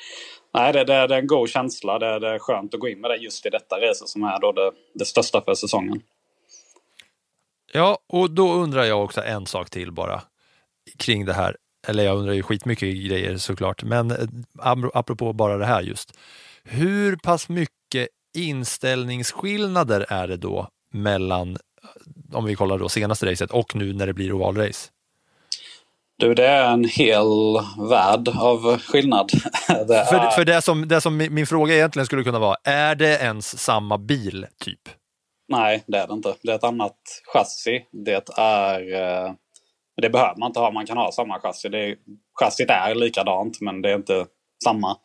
nej, 0.54 0.72
det, 0.72 0.84
det, 0.84 1.06
det 1.06 1.14
är 1.14 1.18
en 1.18 1.26
god 1.26 1.48
känsla. 1.48 1.98
Det, 1.98 2.18
det 2.18 2.28
är 2.28 2.38
skönt 2.38 2.74
att 2.74 2.80
gå 2.80 2.88
in 2.88 3.00
med 3.00 3.10
det 3.10 3.16
just 3.16 3.46
i 3.46 3.50
detta 3.50 3.76
race 3.76 4.06
som 4.06 4.22
är 4.22 4.40
då 4.40 4.52
det, 4.52 4.72
det 4.94 5.04
största 5.04 5.40
för 5.40 5.54
säsongen. 5.54 6.02
Ja, 7.72 7.98
och 8.08 8.30
då 8.30 8.52
undrar 8.52 8.84
jag 8.84 9.04
också 9.04 9.22
en 9.22 9.46
sak 9.46 9.70
till 9.70 9.92
bara 9.92 10.22
kring 10.96 11.24
det 11.24 11.32
här. 11.32 11.56
Eller 11.88 12.04
jag 12.04 12.16
undrar 12.16 12.34
ju 12.34 12.42
skitmycket 12.42 12.88
grejer 12.88 13.36
såklart, 13.36 13.82
men 13.82 14.10
eh, 14.10 14.18
apropå 14.94 15.32
bara 15.32 15.56
det 15.56 15.66
här 15.66 15.82
just. 15.82 16.18
Hur 16.64 17.16
pass 17.16 17.48
mycket 17.48 18.08
inställningsskillnader 18.36 20.06
är 20.08 20.28
det 20.28 20.36
då 20.36 20.68
mellan, 20.92 21.50
eh, 21.50 22.36
om 22.36 22.44
vi 22.44 22.54
kollar 22.54 22.78
då 22.78 22.88
senaste 22.88 23.30
racet 23.30 23.50
och 23.50 23.74
nu 23.74 23.92
när 23.92 24.06
det 24.06 24.12
blir 24.12 24.32
ovalrace? 24.32 24.90
Du, 26.18 26.34
det 26.34 26.46
är 26.46 26.72
en 26.72 26.84
hel 26.84 27.26
värld 27.90 28.28
av 28.28 28.78
skillnad. 28.78 29.30
Det 29.88 29.96
är, 29.96 30.04
För, 30.04 30.30
för 30.30 30.44
det, 30.44 30.62
som, 30.62 30.88
det 30.88 31.00
som 31.00 31.16
min 31.16 31.46
fråga 31.46 31.74
egentligen 31.74 32.06
skulle 32.06 32.24
kunna 32.24 32.38
vara, 32.38 32.56
är 32.64 32.94
det 32.94 33.18
ens 33.22 33.58
samma 33.58 33.98
bil 33.98 34.46
typ? 34.64 34.80
Nej, 35.48 35.84
det 35.86 35.98
är 35.98 36.06
det 36.06 36.12
inte. 36.12 36.34
Det 36.42 36.50
är 36.52 36.54
ett 36.56 36.64
annat 36.64 36.96
chassi. 37.32 37.84
Det 38.06 38.28
är... 38.38 38.94
eh, 39.26 39.32
Det 40.02 40.10
behöver 40.10 40.36
man 40.38 40.46
inte 40.46 40.60
ha. 40.60 40.70
Man 40.70 40.86
kan 40.86 40.96
ha 40.96 41.12
samma 41.12 41.40
chassi. 41.40 41.68
Det 41.68 41.78
är, 41.78 41.94
chassit 42.40 42.70
är 42.70 42.94
likadant, 42.94 43.60
men 43.60 43.82
det 43.82 43.90
är 43.90 43.94
inte 43.96 44.26
samma. 44.64 44.96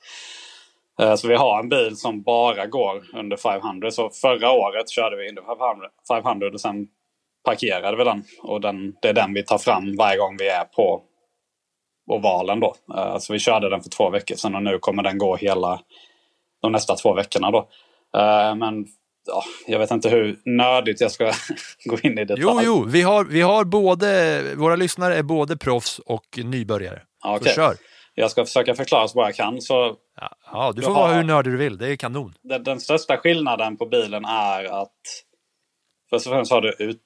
Eh, 1.01 1.15
Så 1.15 1.27
vi 1.27 1.35
har 1.35 1.59
en 1.59 1.69
bil 1.69 1.97
som 1.97 2.21
bara 2.23 2.65
går 2.65 3.03
under 3.15 3.37
500. 3.37 3.91
Så 3.91 4.09
förra 4.21 4.51
året 4.51 4.89
körde 4.89 5.15
vi 5.17 5.29
under 5.29 5.41
500, 5.41 5.87
500 6.07 6.47
och 6.53 6.61
sen 6.61 6.87
parkerade 7.43 7.97
vi 7.97 8.03
den. 8.03 8.23
Och 8.43 8.61
den, 8.61 8.95
det 9.01 9.07
är 9.09 9.13
den 9.13 9.33
vi 9.33 9.43
tar 9.43 9.57
fram 9.57 9.95
varje 9.95 10.17
gång 10.17 10.37
vi 10.39 10.47
är 10.47 10.63
på 10.65 11.01
ovalen. 12.11 12.59
Då. 12.59 12.75
Eh, 12.97 13.17
Så 13.17 13.33
vi 13.33 13.39
körde 13.39 13.69
den 13.69 13.81
för 13.81 13.89
två 13.89 14.09
veckor 14.09 14.35
sedan 14.35 14.55
och 14.55 14.63
nu 14.63 14.79
kommer 14.79 15.03
den 15.03 15.17
gå 15.17 15.35
hela 15.35 15.79
de 16.61 16.71
nästa 16.71 16.95
två 16.95 17.13
veckorna. 17.13 17.51
Då. 17.51 17.57
Eh, 18.17 18.55
Men 18.55 18.85
ja, 19.27 19.43
jag 19.67 19.79
vet 19.79 19.91
inte 19.91 20.09
hur 20.09 20.39
nördigt 20.45 21.01
jag 21.01 21.11
ska 21.11 21.25
gå 21.85 21.97
in 22.03 22.17
i 22.17 22.25
detalj. 22.25 22.41
Jo, 22.43 22.59
jo, 22.63 22.85
vi 22.87 23.01
har, 23.01 23.25
vi 23.25 23.41
har 23.41 23.63
både, 23.65 24.41
våra 24.55 24.75
lyssnare 24.75 25.15
är 25.15 25.23
både 25.23 25.57
proffs 25.57 25.99
och 25.99 26.25
nybörjare. 26.43 27.01
Ja, 27.23 27.39
Så 27.41 27.49
kör! 27.49 27.75
Jag 28.13 28.31
ska 28.31 28.45
försöka 28.45 28.75
förklara 28.75 29.07
så 29.07 29.13
bra 29.15 29.25
jag 29.25 29.35
kan. 29.35 29.61
Så 29.61 29.95
Ja, 30.21 30.29
ja, 30.51 30.71
du 30.75 30.81
får 30.81 30.91
har- 30.93 31.01
vara 31.01 31.13
hur 31.13 31.23
nördig 31.23 31.53
du 31.53 31.57
vill, 31.57 31.77
det 31.77 31.87
är 31.91 31.95
kanon. 31.95 32.33
den, 32.43 32.63
den 32.63 32.79
största 32.79 33.17
skillnaden 33.17 33.77
på 33.77 33.85
bilen 33.85 34.25
är 34.25 34.81
att 34.81 34.91
först 36.09 36.27
och 36.27 36.33
främst 36.33 36.51
har 36.51 36.61
du 36.61 36.69
utväxlingen. 36.69 36.99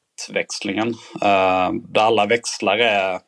Uh, 1.15 1.81
där 1.89 2.01
alla 2.01 2.25
växlar 2.25 2.77
är... 2.77 3.19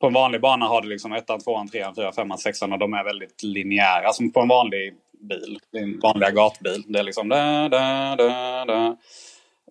På 0.00 0.06
en 0.06 0.12
vanlig 0.12 0.40
bana 0.40 0.66
har 0.66 0.82
du 0.82 0.88
liksom 0.88 1.12
ettan, 1.12 1.40
tvåan, 1.40 1.68
trean, 1.68 1.94
fyran, 1.94 2.12
femman, 2.12 2.38
sexan 2.38 2.72
och 2.72 2.78
de 2.78 2.94
är 2.94 3.04
väldigt 3.04 3.42
linjära 3.42 4.12
som 4.12 4.32
på 4.32 4.40
en 4.40 4.48
vanlig 4.48 4.94
bil. 5.20 5.58
Din 5.72 6.00
vanliga 6.00 6.30
gatbil. 6.30 6.82
Det 6.86 6.98
är 6.98 7.02
liksom 7.02 7.28
da, 7.28 7.68
da, 7.68 8.16
da, 8.16 8.64
da. 8.64 8.96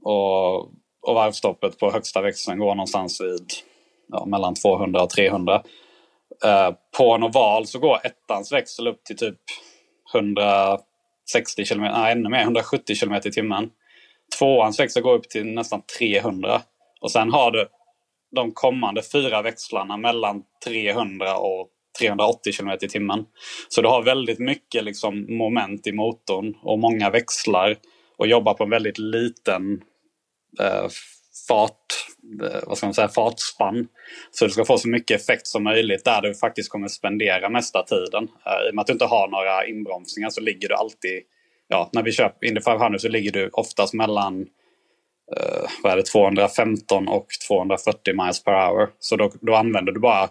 Och, 0.02 0.60
och 1.02 1.16
varvstoppet 1.16 1.80
på 1.80 1.92
högsta 1.92 2.22
växeln 2.22 2.60
går 2.60 2.76
någonstans 2.76 3.22
vid 3.22 3.52
ja, 4.08 4.26
mellan 4.26 4.56
200 4.56 5.04
och 5.04 5.10
300. 5.10 5.64
Eh, 6.46 6.72
på 6.98 7.16
en 7.16 7.24
oval 7.24 7.68
så 7.68 7.80
går 7.80 8.00
ettans 8.04 8.52
växel 8.52 8.88
upp 8.88 9.04
till 9.04 9.18
typ 9.18 9.40
160 10.14 11.66
km, 11.66 11.82
nej 11.82 12.12
ännu 12.12 12.30
mer, 12.30 12.42
170 12.42 12.96
km 12.96 13.14
i 13.14 13.32
timmen. 13.32 13.70
Tvåans 14.40 14.80
växel 14.80 15.04
går 15.04 15.14
upp 15.14 15.30
till 15.30 15.46
nästan 15.46 15.82
300. 16.00 16.62
Och 17.02 17.12
sen 17.12 17.32
har 17.32 17.52
du 17.52 17.68
de 18.36 18.52
kommande 18.52 19.02
fyra 19.12 19.42
växlarna 19.42 19.98
mellan 19.98 20.44
300 20.66 21.38
och 21.38 21.70
380 22.00 22.54
km 22.58 22.70
i 22.82 22.88
timmen. 22.88 23.26
Så 23.70 23.82
du 23.82 23.88
har 23.88 24.04
väldigt 24.04 24.40
mycket 24.40 24.84
liksom 24.84 25.38
moment 25.38 25.88
i 25.88 25.92
motorn 25.92 26.54
och 26.64 26.80
många 26.80 27.10
växlar 27.10 27.78
och 28.18 28.28
jobbar 28.28 28.54
på 28.54 28.64
en 28.64 28.70
väldigt 28.70 28.98
liten 28.98 29.82
eh, 30.60 30.88
fart, 31.48 31.86
eh, 32.44 32.60
vad 32.68 32.78
ska 32.78 32.88
man 32.88 32.94
säga, 32.94 33.08
fartspann. 33.08 33.88
Så 34.32 34.46
du 34.46 34.52
ska 34.52 34.66
få 34.66 34.78
så 34.78 34.90
mycket 34.90 35.22
effekt 35.22 35.48
som 35.48 35.64
möjligt 35.64 36.06
där 36.06 36.22
du 36.22 36.36
faktiskt 36.36 36.70
kommer 36.70 36.88
spendera 36.88 37.50
mesta 37.50 37.84
tiden. 37.84 38.24
Eh, 38.46 38.68
I 38.68 38.72
och 38.72 38.76
med 38.76 38.82
att 38.82 38.88
du 38.88 38.94
inte 38.94 39.06
har 39.06 39.28
några 39.28 39.68
inbromsningar 39.68 40.30
så 40.30 40.42
ligger 40.42 40.68
du 40.68 40.76
alltid, 40.76 41.22
ja 41.74 41.90
när 41.94 42.04
vi 42.04 42.12
kör 42.12 42.34
Indy 42.42 42.62
500 42.62 43.00
så 43.00 43.08
ligger 43.08 43.32
du 43.32 43.50
oftast 43.54 43.94
mellan 43.94 44.42
eh, 45.36 45.70
vad 45.84 45.92
är 45.92 45.98
det, 45.98 46.04
215 46.04 47.08
och 47.08 47.28
240 47.48 48.24
miles 48.24 48.44
per 48.44 48.52
hour. 48.52 48.90
Så 49.00 49.16
då, 49.16 49.32
då 49.42 49.56
använder 49.56 49.92
du 49.92 50.00
bara 50.00 50.30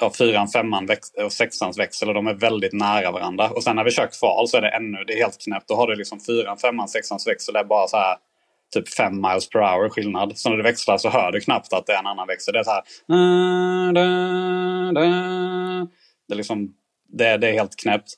ja, 0.00 0.12
fyran, 0.18 0.48
femman 0.48 0.86
väx- 0.86 1.14
eh, 1.18 1.24
och 1.24 1.32
sexans 1.32 1.78
växel 1.78 2.08
och 2.08 2.14
de 2.14 2.26
är 2.26 2.34
väldigt 2.34 2.72
nära 2.72 3.10
varandra. 3.10 3.50
Och 3.50 3.62
sen 3.62 3.76
när 3.76 3.84
vi 3.84 3.90
kör 3.90 4.08
kval 4.20 4.48
så 4.48 4.56
är 4.56 4.60
det 4.60 4.68
ännu, 4.68 5.04
det 5.06 5.12
är 5.12 5.18
helt 5.18 5.44
knäppt. 5.44 5.68
Då 5.68 5.74
har 5.74 5.86
du 5.86 5.94
liksom 5.94 6.20
fyran, 6.20 6.58
femman, 6.58 6.88
sexans 6.88 7.26
växel. 7.26 7.54
Det 7.54 7.60
är 7.60 7.64
bara 7.64 7.88
så 7.88 7.96
här 7.96 8.16
typ 8.74 8.88
5 8.88 9.20
miles 9.20 9.48
per 9.48 9.58
hour 9.58 9.88
skillnad. 9.88 10.38
Så 10.38 10.50
när 10.50 10.56
du 10.56 10.62
växlar 10.62 10.98
så 10.98 11.08
hör 11.08 11.32
du 11.32 11.40
knappt 11.40 11.72
att 11.72 11.86
det 11.86 11.92
är 11.92 11.98
en 11.98 12.06
annan 12.06 12.26
växel. 12.26 12.54
Det 12.54 12.60
är 12.60 12.64
så 12.64 12.70
här... 12.70 12.82
Det 16.28 16.34
är 16.34 16.36
liksom... 16.36 16.74
Det, 17.14 17.36
det 17.36 17.48
är 17.48 17.52
helt 17.52 17.76
knäppt. 17.76 18.10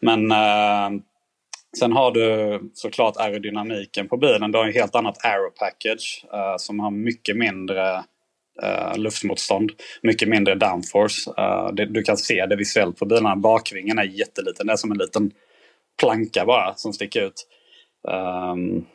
Men, 0.00 0.30
eh, 0.30 1.02
Sen 1.78 1.92
har 1.92 2.10
du 2.10 2.60
såklart 2.74 3.16
aerodynamiken 3.16 4.08
på 4.08 4.16
bilen. 4.16 4.52
Du 4.52 4.58
har 4.58 4.66
en 4.66 4.72
helt 4.72 4.94
annat 4.94 5.24
aero 5.24 5.50
package 5.50 6.24
uh, 6.34 6.56
som 6.56 6.80
har 6.80 6.90
mycket 6.90 7.36
mindre 7.36 8.04
uh, 8.62 8.98
luftmotstånd, 8.98 9.72
mycket 10.02 10.28
mindre 10.28 10.54
downforce. 10.54 11.30
Uh, 11.30 11.72
det, 11.72 11.86
du 11.86 12.02
kan 12.02 12.16
se 12.16 12.46
det 12.46 12.56
visuellt 12.56 12.98
på 12.98 13.06
bilarna. 13.06 13.36
Bakvingen 13.36 13.98
är 13.98 14.04
jätteliten. 14.04 14.66
Det 14.66 14.72
är 14.72 14.76
som 14.76 14.92
en 14.92 14.98
liten 14.98 15.30
planka 16.00 16.44
bara 16.44 16.74
som 16.74 16.92
sticker 16.92 17.26
ut. 17.26 17.46
Um, 18.08 18.86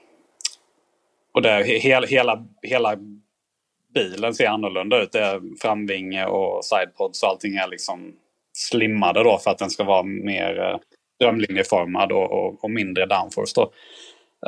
och 1.33 1.41
det, 1.41 1.63
hela, 1.63 2.07
hela, 2.07 2.45
hela 2.61 2.97
bilen 3.93 4.33
ser 4.33 4.47
annorlunda 4.47 5.03
ut. 5.03 5.11
Det 5.11 5.19
är 5.19 5.41
framvinge 5.61 6.25
och 6.25 6.65
sidepods 6.65 7.23
och 7.23 7.29
allting 7.29 7.55
är 7.55 7.67
liksom 7.67 8.13
slimmade 8.53 9.23
då 9.23 9.37
för 9.37 9.51
att 9.51 9.57
den 9.57 9.69
ska 9.69 9.83
vara 9.83 10.03
mer 10.03 10.79
strömlinjeformad 11.15 12.09
drömlinjeformad 12.09 12.11
och, 12.11 12.31
och, 12.31 12.63
och, 12.63 12.71
mindre 12.71 13.05
downforce. 13.05 13.53
Då. 13.55 13.71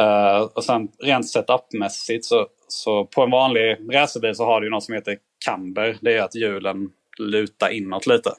Uh, 0.04 0.42
och 0.42 0.64
sen 0.64 0.88
rent 1.04 1.30
setupmässigt 1.30 2.26
så, 2.26 2.48
så 2.68 3.06
på 3.06 3.22
en 3.24 3.32
vanlig 3.32 3.78
racerbil 3.92 4.36
så 4.36 4.46
har 4.46 4.62
du 4.62 4.70
något 4.70 4.84
som 4.84 4.94
heter 4.94 5.18
camber. 5.46 5.98
Det 6.02 6.14
är 6.14 6.22
att 6.22 6.36
hjulen 6.36 6.90
lutar 7.20 7.70
inåt 7.70 8.08
lite. 8.08 8.30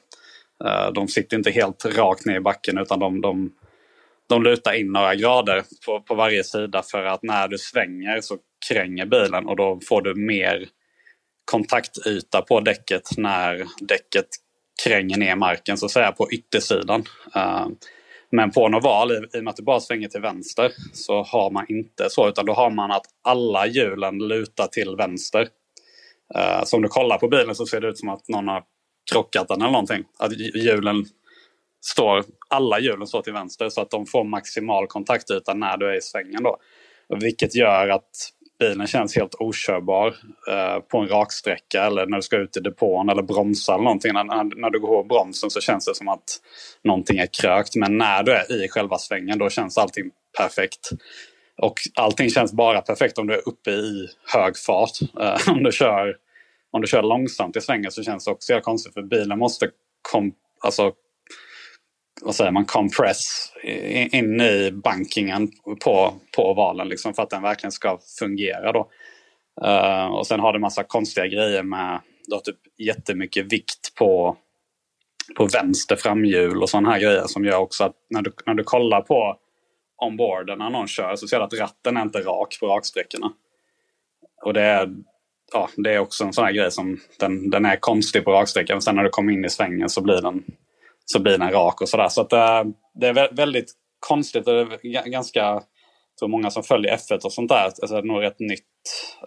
Uh, 0.65 0.93
de 0.93 1.07
sitter 1.07 1.37
inte 1.37 1.51
helt 1.51 1.85
rakt 1.85 2.25
ner 2.25 2.35
i 2.35 2.39
backen 2.39 2.77
utan 2.77 2.99
de, 2.99 3.21
de, 3.21 3.51
de 4.29 4.43
lutar 4.43 4.73
in 4.73 4.91
några 4.91 5.15
grader 5.15 5.63
på, 5.85 6.01
på 6.01 6.15
varje 6.15 6.43
sida 6.43 6.83
för 6.91 7.03
att 7.03 7.23
när 7.23 7.47
du 7.47 7.57
svänger 7.57 8.21
så 8.21 8.37
kränger 8.69 9.05
bilen 9.05 9.45
och 9.45 9.55
då 9.55 9.79
får 9.89 10.01
du 10.01 10.15
mer 10.15 10.67
kontaktyta 11.45 12.41
på 12.41 12.59
däcket 12.59 13.17
när 13.17 13.65
däcket 13.79 14.25
kränger 14.83 15.17
ner 15.17 15.35
marken 15.35 15.77
så 15.77 15.85
att 15.85 15.91
säga 15.91 16.11
på 16.11 16.31
yttersidan. 16.31 17.03
Uh, 17.35 17.67
men 18.31 18.51
på 18.51 18.65
en 18.65 18.75
oval, 18.75 19.11
i, 19.11 19.15
i 19.15 19.39
och 19.39 19.43
med 19.43 19.51
att 19.51 19.57
du 19.57 19.63
bara 19.63 19.79
svänger 19.79 20.07
till 20.07 20.21
vänster, 20.21 20.71
så 20.93 21.23
har 21.23 21.51
man 21.51 21.65
inte 21.69 22.09
så. 22.09 22.29
Utan 22.29 22.45
då 22.45 22.53
har 22.53 22.69
man 22.69 22.91
att 22.91 23.05
alla 23.23 23.67
hjulen 23.67 24.17
lutar 24.17 24.67
till 24.67 24.95
vänster. 24.95 25.41
Uh, 26.37 26.63
så 26.63 26.75
om 26.75 26.81
du 26.81 26.87
kollar 26.87 27.17
på 27.17 27.27
bilen 27.27 27.55
så 27.55 27.65
ser 27.65 27.81
det 27.81 27.87
ut 27.87 27.97
som 27.97 28.09
att 28.09 28.27
någon 28.27 28.47
har 28.47 28.63
krockat 29.11 29.47
den 29.47 29.61
eller 29.61 29.71
någonting. 29.71 30.03
Att 30.19 30.31
hjulen 30.55 31.05
står, 31.81 32.23
alla 32.49 32.79
hjulen 32.79 33.07
står 33.07 33.21
till 33.21 33.33
vänster 33.33 33.69
så 33.69 33.81
att 33.81 33.89
de 33.89 34.05
får 34.05 34.23
maximal 34.23 34.87
kontaktyta 34.87 35.53
när 35.53 35.77
du 35.77 35.89
är 35.89 35.97
i 35.97 36.01
svängen. 36.01 36.43
Då. 36.43 36.57
Vilket 37.19 37.55
gör 37.55 37.89
att 37.89 38.09
bilen 38.59 38.87
känns 38.87 39.15
helt 39.15 39.35
okörbar 39.39 40.07
eh, 40.49 40.79
på 40.79 40.97
en 40.97 41.07
raksträcka 41.07 41.85
eller 41.85 42.05
när 42.05 42.17
du 42.17 42.21
ska 42.21 42.37
ut 42.37 42.57
i 42.57 42.59
depån 42.59 43.09
eller 43.09 43.21
bromsa 43.21 43.73
eller 43.73 43.83
någonting. 43.83 44.13
När, 44.13 44.59
när 44.61 44.69
du 44.69 44.79
går 44.79 44.87
på 44.87 45.07
bromsen 45.07 45.49
så 45.49 45.61
känns 45.61 45.85
det 45.85 45.95
som 45.95 46.07
att 46.07 46.39
någonting 46.83 47.17
är 47.17 47.27
krökt. 47.41 47.75
Men 47.75 47.97
när 47.97 48.23
du 48.23 48.31
är 48.31 48.65
i 48.65 48.69
själva 48.69 48.97
svängen 48.97 49.37
då 49.37 49.49
känns 49.49 49.77
allting 49.77 50.11
perfekt. 50.37 50.89
Och 51.61 51.79
allting 51.95 52.29
känns 52.29 52.53
bara 52.53 52.81
perfekt 52.81 53.17
om 53.17 53.27
du 53.27 53.33
är 53.33 53.47
uppe 53.47 53.71
i 53.71 54.07
hög 54.33 54.57
fart. 54.57 55.01
Eh, 55.21 55.51
om, 55.53 55.63
du 55.63 55.71
kör, 55.71 56.15
om 56.71 56.81
du 56.81 56.87
kör 56.87 57.03
långsamt 57.03 57.55
i 57.55 57.61
svängen 57.61 57.91
så 57.91 58.03
känns 58.03 58.25
det 58.25 58.31
också 58.31 58.53
helt 58.53 58.65
konstigt 58.65 58.93
för 58.93 59.01
bilen 59.01 59.39
måste 59.39 59.69
kom, 60.11 60.31
alltså, 60.61 60.93
vad 62.21 62.35
säger 62.35 62.51
man, 62.51 62.65
compress 62.65 63.53
in 64.11 64.41
i 64.41 64.71
bankingen 64.71 65.51
på, 65.83 66.13
på 66.35 66.51
ovalen 66.51 66.87
liksom, 66.87 67.13
för 67.13 67.23
att 67.23 67.29
den 67.29 67.41
verkligen 67.41 67.71
ska 67.71 67.99
fungera. 68.19 68.71
Då. 68.71 68.89
Uh, 69.65 70.05
och 70.05 70.27
sen 70.27 70.39
har 70.39 70.53
du 70.53 70.59
massa 70.59 70.83
konstiga 70.83 71.27
grejer 71.27 71.63
med 71.63 72.01
du 72.29 72.35
har 72.35 72.41
typ 72.41 72.59
jättemycket 72.77 73.53
vikt 73.53 73.95
på, 73.95 74.37
på 75.37 75.45
vänster 75.45 75.95
framhjul 75.95 76.61
och 76.61 76.69
sådana 76.69 76.91
här 76.91 76.99
grejer 76.99 77.23
som 77.27 77.45
gör 77.45 77.57
också 77.57 77.83
att 77.83 77.95
när 78.09 78.21
du, 78.21 78.31
när 78.45 78.53
du 78.53 78.63
kollar 78.63 79.01
på 79.01 79.37
onboarden 79.97 80.59
när 80.59 80.69
någon 80.69 80.87
kör 80.87 81.15
så 81.15 81.27
ser 81.27 81.37
du 81.37 81.43
att 81.43 81.53
ratten 81.53 81.97
är 81.97 82.01
inte 82.01 82.19
rak 82.19 82.57
på 82.59 82.67
raksträckorna. 82.67 83.33
Och 84.45 84.53
det 84.53 84.61
är, 84.61 84.89
ja, 85.53 85.69
det 85.75 85.93
är 85.93 85.99
också 85.99 86.23
en 86.23 86.33
sån 86.33 86.45
här 86.45 86.51
grej 86.51 86.71
som 86.71 86.99
den, 87.19 87.49
den 87.49 87.65
är 87.65 87.75
konstig 87.75 88.23
på 88.23 88.31
raksträckan. 88.31 88.81
Sen 88.81 88.95
när 88.95 89.03
du 89.03 89.09
kommer 89.09 89.33
in 89.33 89.45
i 89.45 89.49
svängen 89.49 89.89
så 89.89 90.01
blir 90.01 90.21
den 90.21 90.43
så 91.13 91.19
blir 91.19 91.37
den 91.37 91.51
rak 91.51 91.81
och 91.81 91.89
sådär. 91.89 92.09
Så 92.09 92.21
att, 92.21 92.33
eh, 92.33 92.63
det 92.93 93.07
är 93.07 93.35
väldigt 93.35 93.73
konstigt 93.99 94.47
och 94.47 94.53
det 94.53 94.95
är 94.95 95.09
ganska 95.09 95.61
så 96.19 96.27
många 96.27 96.49
som 96.51 96.63
följer 96.63 96.97
F1 96.97 97.25
och 97.25 97.33
sånt 97.33 97.49
där. 97.49 97.63
Alltså, 97.63 97.87
det 97.87 97.97
är 97.97 98.03
nog 98.03 98.23
rätt 98.23 98.39
nytt 98.39 98.65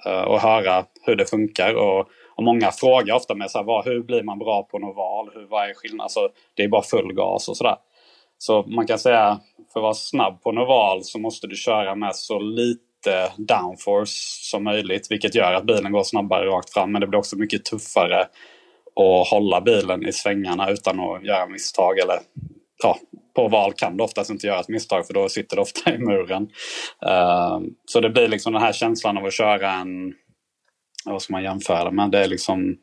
eh, 0.06 0.22
att 0.22 0.42
höra 0.42 0.84
hur 1.06 1.16
det 1.16 1.30
funkar. 1.30 1.74
Och, 1.74 2.06
och 2.36 2.44
många 2.44 2.70
frågar 2.70 3.14
ofta 3.14 3.34
med 3.34 3.50
så 3.50 3.58
här, 3.58 3.64
vad, 3.64 3.84
hur 3.84 4.02
blir 4.02 4.22
man 4.22 4.38
bra 4.38 4.62
på 4.62 4.76
en 4.76 4.84
oval? 4.84 5.30
Hur, 5.34 5.46
vad 5.50 5.70
är 5.70 5.74
skillnaden? 5.74 6.00
Alltså, 6.00 6.28
det 6.54 6.62
är 6.62 6.68
bara 6.68 6.82
full 6.82 7.12
gas 7.14 7.48
och 7.48 7.56
sådär. 7.56 7.76
Så 8.38 8.62
man 8.62 8.86
kan 8.86 8.98
säga 8.98 9.40
för 9.72 9.80
att 9.80 9.82
vara 9.82 9.94
snabb 9.94 10.42
på 10.42 10.50
en 10.50 10.58
oval 10.58 11.04
så 11.04 11.18
måste 11.18 11.46
du 11.46 11.56
köra 11.56 11.94
med 11.94 12.16
så 12.16 12.38
lite 12.38 13.32
downforce 13.36 14.12
som 14.50 14.64
möjligt. 14.64 15.06
Vilket 15.10 15.34
gör 15.34 15.52
att 15.52 15.64
bilen 15.64 15.92
går 15.92 16.02
snabbare 16.02 16.46
rakt 16.46 16.72
fram. 16.72 16.92
Men 16.92 17.00
det 17.00 17.06
blir 17.06 17.18
också 17.18 17.36
mycket 17.36 17.64
tuffare 17.64 18.26
och 18.94 19.26
hålla 19.26 19.60
bilen 19.60 20.06
i 20.06 20.12
svängarna 20.12 20.70
utan 20.70 21.00
att 21.00 21.24
göra 21.24 21.46
misstag. 21.46 21.98
Eller, 21.98 22.18
ja, 22.82 22.98
på 23.36 23.48
val 23.48 23.72
kan 23.72 23.96
du 23.96 24.04
oftast 24.04 24.30
inte 24.30 24.46
göra 24.46 24.60
ett 24.60 24.68
misstag 24.68 25.06
för 25.06 25.14
då 25.14 25.28
sitter 25.28 25.56
det 25.56 25.62
ofta 25.62 25.94
i 25.94 25.98
muren. 25.98 26.42
Uh, 27.06 27.60
så 27.86 28.00
det 28.00 28.10
blir 28.10 28.28
liksom 28.28 28.52
den 28.52 28.62
här 28.62 28.72
känslan 28.72 29.18
av 29.18 29.24
att 29.24 29.32
köra 29.32 29.72
en... 29.72 30.14
Vad 31.04 31.22
ska 31.22 31.32
man 31.32 31.42
jämföra 31.42 31.90
med? 31.90 32.10
Det 32.10 32.24
är 32.24 32.28
liksom... 32.28 32.76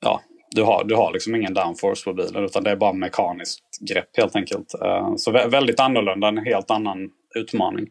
Ja, 0.00 0.20
du 0.50 0.62
har, 0.62 0.84
du 0.84 0.94
har 0.94 1.12
liksom 1.12 1.34
ingen 1.34 1.54
downforce 1.54 2.04
på 2.04 2.12
bilen 2.12 2.44
utan 2.44 2.64
det 2.64 2.70
är 2.70 2.76
bara 2.76 2.92
mekaniskt 2.92 3.64
grepp 3.80 4.16
helt 4.16 4.36
enkelt. 4.36 4.74
Uh, 4.84 5.16
så 5.16 5.30
väldigt 5.32 5.80
annorlunda, 5.80 6.28
en 6.28 6.38
helt 6.38 6.70
annan 6.70 7.10
utmaning. 7.36 7.86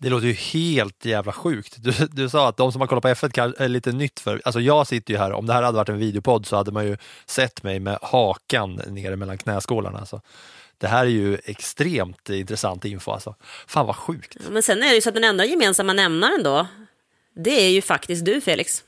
Det 0.00 0.08
låter 0.08 0.26
ju 0.26 0.32
helt 0.32 1.04
jävla 1.04 1.32
sjukt. 1.32 1.76
Du, 1.78 1.92
du 2.10 2.28
sa 2.28 2.48
att 2.48 2.56
de 2.56 2.72
som 2.72 2.80
har 2.80 2.88
kollat 2.88 3.02
på 3.02 3.08
F1 3.08 3.54
är 3.58 3.68
lite 3.68 3.92
nytt 3.92 4.20
för, 4.20 4.40
alltså 4.44 4.60
jag 4.60 4.86
sitter 4.86 5.14
ju 5.14 5.18
här, 5.18 5.32
om 5.32 5.46
det 5.46 5.52
här 5.52 5.62
hade 5.62 5.76
varit 5.76 5.88
en 5.88 5.98
videopodd 5.98 6.46
så 6.46 6.56
hade 6.56 6.72
man 6.72 6.86
ju 6.86 6.96
sett 7.26 7.62
mig 7.62 7.80
med 7.80 7.98
hakan 8.02 8.80
nere 8.86 9.16
mellan 9.16 9.38
knäskålarna. 9.38 9.98
Alltså. 9.98 10.20
Det 10.78 10.86
här 10.86 11.06
är 11.06 11.10
ju 11.10 11.38
extremt 11.44 12.30
intressant 12.30 12.84
info 12.84 13.10
alltså. 13.10 13.34
Fan 13.66 13.86
vad 13.86 13.96
sjukt. 13.96 14.36
Men 14.50 14.62
sen 14.62 14.82
är 14.82 14.88
det 14.88 14.94
ju 14.94 15.00
så 15.00 15.08
att 15.08 15.14
den 15.14 15.24
enda 15.24 15.44
gemensamma 15.44 15.92
nämnaren 15.92 16.42
då, 16.42 16.66
det 17.36 17.66
är 17.66 17.70
ju 17.70 17.82
faktiskt 17.82 18.24
du 18.24 18.40
Felix. 18.40 18.84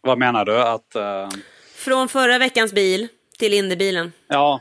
Vad 0.00 0.18
menar 0.18 0.44
du? 0.44 0.62
Att, 0.62 0.96
uh... 0.96 1.38
Från 1.74 2.08
förra 2.08 2.38
veckans 2.38 2.72
bil 2.72 3.08
till 3.38 3.52
Indybilen. 3.52 4.12
Ja, 4.28 4.60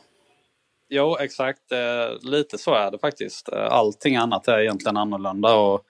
Jo, 0.90 1.18
exakt. 1.20 1.72
Eh, 1.72 2.30
lite 2.32 2.58
så 2.58 2.74
är 2.74 2.92
det 2.92 3.00
faktiskt. 3.00 3.50
Eh, 3.54 3.66
allting 3.66 4.16
annat 4.16 4.48
är 4.48 4.60
egentligen 4.60 4.98
annorlunda. 4.98 5.56
Och, 5.56 5.86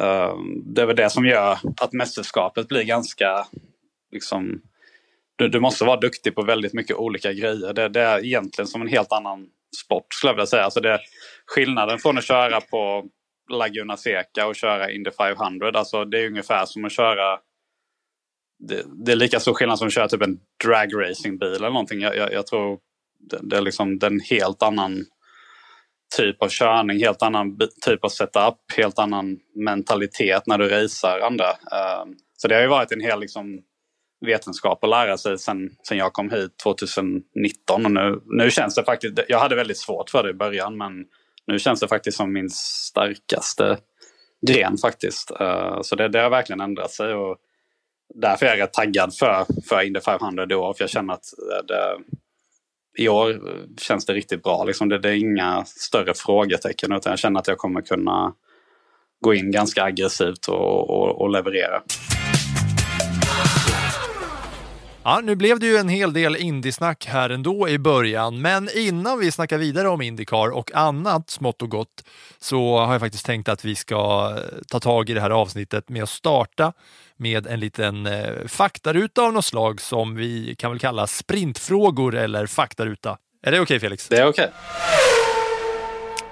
eh, 0.00 0.34
det 0.64 0.82
är 0.82 0.86
väl 0.86 0.96
det 0.96 1.10
som 1.10 1.26
gör 1.26 1.58
att 1.80 1.92
mästerskapet 1.92 2.68
blir 2.68 2.82
ganska... 2.82 3.46
Liksom, 4.12 4.62
du, 5.36 5.48
du 5.48 5.60
måste 5.60 5.84
vara 5.84 6.00
duktig 6.00 6.34
på 6.34 6.42
väldigt 6.42 6.72
mycket 6.72 6.96
olika 6.96 7.32
grejer. 7.32 7.72
Det, 7.72 7.88
det 7.88 8.00
är 8.00 8.24
egentligen 8.24 8.68
som 8.68 8.82
en 8.82 8.88
helt 8.88 9.12
annan 9.12 9.48
sport 9.84 10.06
skulle 10.14 10.30
jag 10.30 10.34
vilja 10.34 10.46
säga. 10.46 10.64
Alltså 10.64 10.80
det, 10.80 11.00
skillnaden 11.46 11.98
från 11.98 12.18
att 12.18 12.24
köra 12.24 12.60
på 12.60 13.04
Laguna 13.50 13.96
Seca 13.96 14.46
och 14.46 14.56
köra 14.56 14.90
Indy 14.90 15.10
500, 15.10 15.72
alltså 15.74 16.04
det 16.04 16.18
är 16.18 16.26
ungefär 16.26 16.64
som 16.66 16.84
att 16.84 16.92
köra 16.92 17.38
det, 18.58 18.84
det, 19.04 19.12
är 19.12 19.16
lika 19.16 19.40
stor 19.40 19.54
skillnad 19.54 19.78
som 19.78 19.86
att 19.86 19.94
köra 19.94 20.08
typ 20.08 20.22
en 20.22 20.40
dragracingbil 20.64 21.52
eller 21.52 21.70
någonting. 21.70 22.00
Jag, 22.00 22.16
jag, 22.16 22.32
jag 22.32 22.46
tror 22.46 22.78
det, 23.30 23.38
det, 23.42 23.56
är 23.56 23.60
liksom 23.60 23.98
en 24.02 24.20
helt 24.20 24.62
annan 24.62 25.04
typ 26.16 26.42
av 26.42 26.48
körning, 26.48 26.98
helt 26.98 27.22
annan 27.22 27.58
typ 27.86 28.04
av 28.04 28.08
setup, 28.08 28.54
helt 28.76 28.98
annan 28.98 29.38
mentalitet 29.54 30.46
när 30.46 30.58
du 30.58 30.68
racear 30.68 31.20
andra. 31.20 31.50
Ehm, 31.50 32.14
så 32.36 32.48
det 32.48 32.54
har 32.54 32.62
ju 32.62 32.68
varit 32.68 32.92
en 32.92 33.00
hel 33.00 33.20
liksom, 33.20 33.60
vetenskap 34.26 34.84
att 34.84 34.90
lära 34.90 35.18
sig 35.18 35.38
sen, 35.38 35.70
sen 35.88 35.98
jag 35.98 36.12
kom 36.12 36.30
hit 36.30 36.58
2019. 36.62 37.84
Och 37.84 37.92
nu, 37.92 38.20
nu 38.24 38.50
känns 38.50 38.74
det 38.74 38.84
faktiskt, 38.84 39.18
jag 39.28 39.38
hade 39.38 39.56
väldigt 39.56 39.78
svårt 39.78 40.10
för 40.10 40.22
det 40.22 40.30
i 40.30 40.34
början 40.34 40.76
men 40.76 40.92
nu 41.46 41.58
känns 41.58 41.80
det 41.80 41.88
faktiskt 41.88 42.16
som 42.16 42.32
min 42.32 42.50
starkaste 42.50 43.78
gren 44.46 44.76
faktiskt. 44.78 45.30
Ehm, 45.30 45.82
så 45.82 45.96
det, 45.96 46.08
det 46.08 46.20
har 46.20 46.30
verkligen 46.30 46.60
ändrat 46.60 46.90
sig. 46.90 47.14
Och 47.14 47.36
därför 48.14 48.46
är 48.46 48.50
jag 48.50 48.64
rätt 48.64 48.72
taggad 48.72 49.16
för, 49.16 49.46
för 49.68 49.82
Indy 49.82 50.00
500 50.00 50.46
då, 50.46 50.74
för 50.74 50.82
jag 50.82 50.90
känner 50.90 51.14
att 51.14 51.24
det, 51.68 51.96
i 52.98 53.08
år 53.08 53.40
känns 53.80 54.06
det 54.06 54.12
riktigt 54.12 54.42
bra. 54.42 54.64
Liksom 54.64 54.88
det, 54.88 54.98
det, 54.98 55.08
är 55.08 55.16
inga 55.16 55.64
större 55.64 56.14
frågetecken 56.14 56.92
utan 56.92 57.10
jag 57.10 57.18
känner 57.18 57.40
att 57.40 57.48
jag 57.48 57.58
kommer 57.58 57.80
kunna 57.80 58.34
gå 59.20 59.34
in 59.34 59.50
ganska 59.50 59.82
aggressivt 59.82 60.48
och, 60.48 60.90
och, 60.90 61.20
och 61.20 61.30
leverera. 61.30 61.82
Ja, 65.04 65.20
nu 65.24 65.36
blev 65.36 65.58
det 65.58 65.66
ju 65.66 65.76
en 65.76 65.88
hel 65.88 66.12
del 66.12 66.36
indiesnack 66.36 67.06
här 67.06 67.30
ändå 67.30 67.68
i 67.68 67.78
början, 67.78 68.40
men 68.40 68.68
innan 68.74 69.18
vi 69.18 69.32
snackar 69.32 69.58
vidare 69.58 69.88
om 69.88 70.02
Indycar 70.02 70.50
och 70.50 70.74
annat 70.74 71.30
smått 71.30 71.62
och 71.62 71.70
gott 71.70 72.04
så 72.38 72.78
har 72.78 72.92
jag 72.92 73.00
faktiskt 73.00 73.26
tänkt 73.26 73.48
att 73.48 73.64
vi 73.64 73.74
ska 73.74 74.32
eh, 74.36 74.58
ta 74.68 74.80
tag 74.80 75.10
i 75.10 75.14
det 75.14 75.20
här 75.20 75.30
avsnittet 75.30 75.88
med 75.88 76.02
att 76.02 76.08
starta 76.08 76.72
med 77.16 77.46
en 77.46 77.60
liten 77.60 78.06
eh, 78.06 78.46
faktaruta 78.46 79.22
av 79.22 79.32
något 79.32 79.44
slag 79.44 79.80
som 79.80 80.14
vi 80.14 80.54
kan 80.58 80.70
väl 80.70 80.80
kalla 80.80 81.06
sprintfrågor 81.06 82.14
eller 82.14 82.46
faktaruta. 82.46 83.18
Är 83.42 83.52
det 83.52 83.60
okej 83.60 83.62
okay, 83.62 83.80
Felix? 83.80 84.08
Det 84.08 84.16
är 84.16 84.26
okej. 84.26 84.44
Okay. 84.44 84.54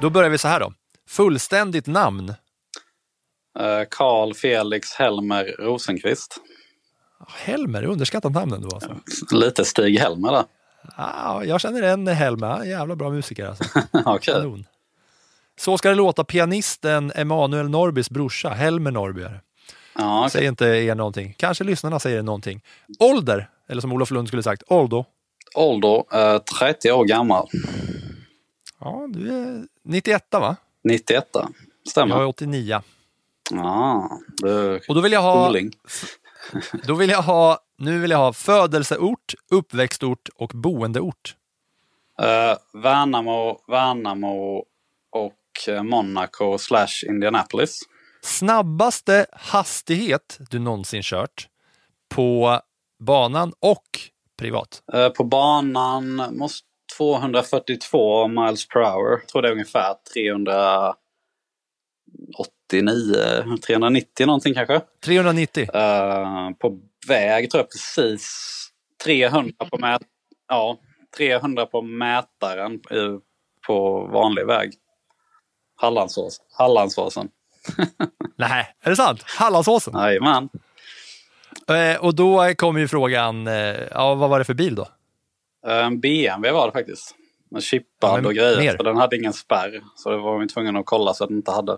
Då 0.01 0.11
börjar 0.11 0.31
vi 0.31 0.39
så 0.39 0.49
här 0.49 0.61
då. 0.61 0.73
Fullständigt 1.09 1.87
namn. 1.87 2.29
Eh, 3.59 3.83
Carl 3.91 4.35
Felix 4.35 4.93
Helmer 4.93 5.45
Rosenqvist. 5.59 6.41
Helmer, 7.29 7.85
underskattat 7.85 8.33
namn 8.33 8.53
ändå 8.53 8.69
alltså. 8.75 8.97
Lite 9.31 9.65
Stig 9.65 9.99
Helmer 9.99 10.33
där. 10.33 10.45
Ah, 10.97 11.45
jag 11.45 11.61
känner 11.61 11.83
en 11.83 12.07
Helmer, 12.07 12.65
jävla 12.65 12.97
bra 12.97 13.11
musiker 13.11 13.47
alltså. 13.47 13.65
Kanon. 14.23 14.65
Så 15.59 15.79
ska 15.79 15.89
det 15.89 15.95
låta 15.95 16.25
pianisten 16.25 17.13
Emanuel 17.15 17.69
Norrbys 17.69 18.11
brorsa, 18.11 18.49
Helmer 18.49 18.91
det. 19.31 19.41
Ja, 19.99 20.19
okej. 20.21 20.31
Säger 20.31 20.49
inte 20.49 20.65
er 20.67 20.95
någonting. 20.95 21.35
Kanske 21.39 21.65
lyssnarna 21.65 22.01
säger 22.01 22.19
er 22.19 22.23
någonting. 22.23 22.63
Ålder, 22.99 23.49
eller 23.69 23.81
som 23.81 23.93
Olof 23.93 24.11
Lund 24.11 24.29
skulle 24.29 24.43
sagt, 24.43 24.63
ålder. 24.67 25.05
Ålder 25.55 26.05
eh, 26.35 26.39
30 26.39 26.93
år 26.93 27.05
gammal. 27.05 27.49
Ja, 28.81 29.07
du 29.09 29.33
är 29.33 29.65
91 29.85 30.25
va? 30.31 30.57
91. 30.85 31.25
Stämmer. 31.89 32.15
Jag 32.15 32.23
är 32.23 32.27
89. 32.29 32.81
Ja, 33.51 34.11
du 34.37 34.81
Och 34.89 34.95
då 34.95 35.01
vill 35.01 35.13
jag 35.13 35.23
ha, 35.23 35.49
Oling. 35.49 35.71
Då 36.85 36.95
vill 36.95 37.11
jag 37.11 37.23
ha, 37.23 37.59
nu 37.79 37.99
vill 37.99 38.11
jag 38.11 38.19
ha 38.19 38.33
födelseort, 38.33 39.35
uppväxtort 39.51 40.29
och 40.35 40.51
boendeort. 40.55 41.37
Uh, 42.23 42.81
Värnamo, 42.83 43.59
Värnamo 43.69 44.65
och 45.11 45.69
eh, 45.69 45.83
Monaco 45.83 46.59
slash 46.59 47.05
Indianapolis. 47.09 47.81
Snabbaste 48.23 49.27
hastighet 49.33 50.39
du 50.51 50.59
någonsin 50.59 51.03
kört 51.03 51.49
på 52.09 52.61
banan 52.99 53.53
och 53.61 53.85
privat. 54.39 54.83
Eh, 54.93 55.09
på 55.09 55.25
banan 55.25 56.23
måste 56.31 56.67
242 56.97 58.29
miles 58.29 58.69
per 58.69 58.81
hour. 58.81 59.11
Jag 59.11 59.29
tror 59.29 59.43
det 59.43 59.49
är 59.49 59.53
ungefär 59.53 59.91
389, 62.71 63.59
390 63.67 64.27
någonting 64.27 64.55
kanske. 64.55 64.81
390. 65.05 65.69
Eh, 65.75 66.51
på 66.59 66.79
väg 67.09 67.51
tror 67.51 67.59
jag 67.61 67.71
precis 67.71 68.47
300 69.05 69.53
på, 69.71 69.79
mät 69.79 70.03
ja, 70.49 70.79
300 71.17 71.67
på 71.67 71.83
mätaren 71.83 72.81
på 73.67 74.07
vanlig 74.13 74.47
väg. 74.47 74.73
Hallandsås, 75.77 76.41
Hallandsåsen. 76.59 77.29
Nej, 78.37 78.75
är 78.83 78.91
det 78.91 78.97
sant? 78.97 79.23
Hallandsåsen. 79.27 79.95
Jajamän. 79.95 80.49
Eh, 81.69 82.05
och 82.05 82.15
då 82.15 82.55
kommer 82.57 82.81
ju 82.81 82.89
frågan, 82.89 83.47
eh, 83.47 83.55
ja, 83.91 84.15
vad 84.15 84.31
var 84.31 84.39
det 84.39 84.45
för 84.45 84.55
bil 84.55 84.75
då? 84.75 84.89
En 85.67 86.01
BMW 86.01 86.53
var 86.53 86.67
det 86.67 86.73
faktiskt. 86.73 87.15
Med 87.51 87.63
chippad 87.63 88.11
Ja, 88.11 88.17
men 88.17 88.27
och 88.27 88.35
grejer. 88.35 88.59
mer? 88.59 88.77
För 88.77 88.85
den 88.85 88.97
hade 88.97 89.17
ingen 89.17 89.33
spärr. 89.33 89.81
Så 89.97 90.11
det 90.11 90.17
var 90.17 90.39
vi 90.39 90.49
tvungna 90.49 90.79
att 90.81 90.87
kolla 90.87 91.15
så 91.15 91.25
att 91.25 91.29
den 91.31 91.37
inte 91.37 91.51
hade. 91.51 91.77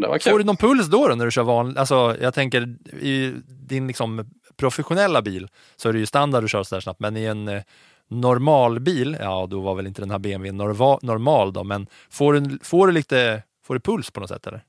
Kul. 0.00 0.32
Får 0.32 0.38
du 0.38 0.44
någon 0.44 0.56
puls 0.56 0.86
då, 0.86 1.08
då 1.08 1.14
när 1.14 1.24
du 1.24 1.30
kör 1.30 1.42
vanlig? 1.42 1.78
Alltså, 1.78 2.16
jag 2.20 2.34
tänker 2.34 2.62
i 3.00 3.34
din 3.46 3.86
liksom 3.86 4.30
professionella 4.56 5.22
bil 5.22 5.48
så 5.76 5.88
är 5.88 5.92
det 5.92 5.98
ju 5.98 6.06
standard 6.06 6.44
att 6.44 6.50
köra 6.50 6.64
så 6.64 6.74
där 6.74 6.80
snabbt, 6.80 7.00
men 7.00 7.16
i 7.16 7.24
en 7.24 7.48
eh, 7.48 7.62
normal 8.08 8.80
bil, 8.80 9.16
ja 9.20 9.46
då 9.50 9.60
var 9.60 9.74
väl 9.74 9.86
inte 9.86 10.02
den 10.02 10.10
här 10.10 10.18
BMWn 10.18 10.56
norva, 10.56 10.98
normal 11.02 11.52
då, 11.52 11.64
men 11.64 11.86
får 12.10 12.32
du, 12.32 12.58
får 12.62 12.86
du 12.86 12.92
lite, 12.92 13.42
får 13.66 13.74
du 13.74 13.80
puls 13.80 14.10
på 14.10 14.20
något 14.20 14.28
sätt 14.28 14.46
eller? 14.46 14.64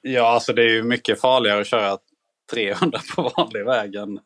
Ja, 0.00 0.28
alltså 0.28 0.52
det 0.52 0.62
är 0.62 0.68
ju 0.68 0.82
mycket 0.82 1.20
farligare 1.20 1.60
att 1.60 1.66
köra 1.66 1.98
300 2.52 3.00
på 3.16 3.32
vanlig 3.36 3.64
väg 3.64 3.94
än 3.94 4.18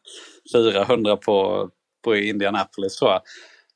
400 0.54 1.16
på, 1.16 1.68
på 2.04 2.16
Indianapolis 2.16 2.96
tror 2.96 3.11
jag. 3.11 3.20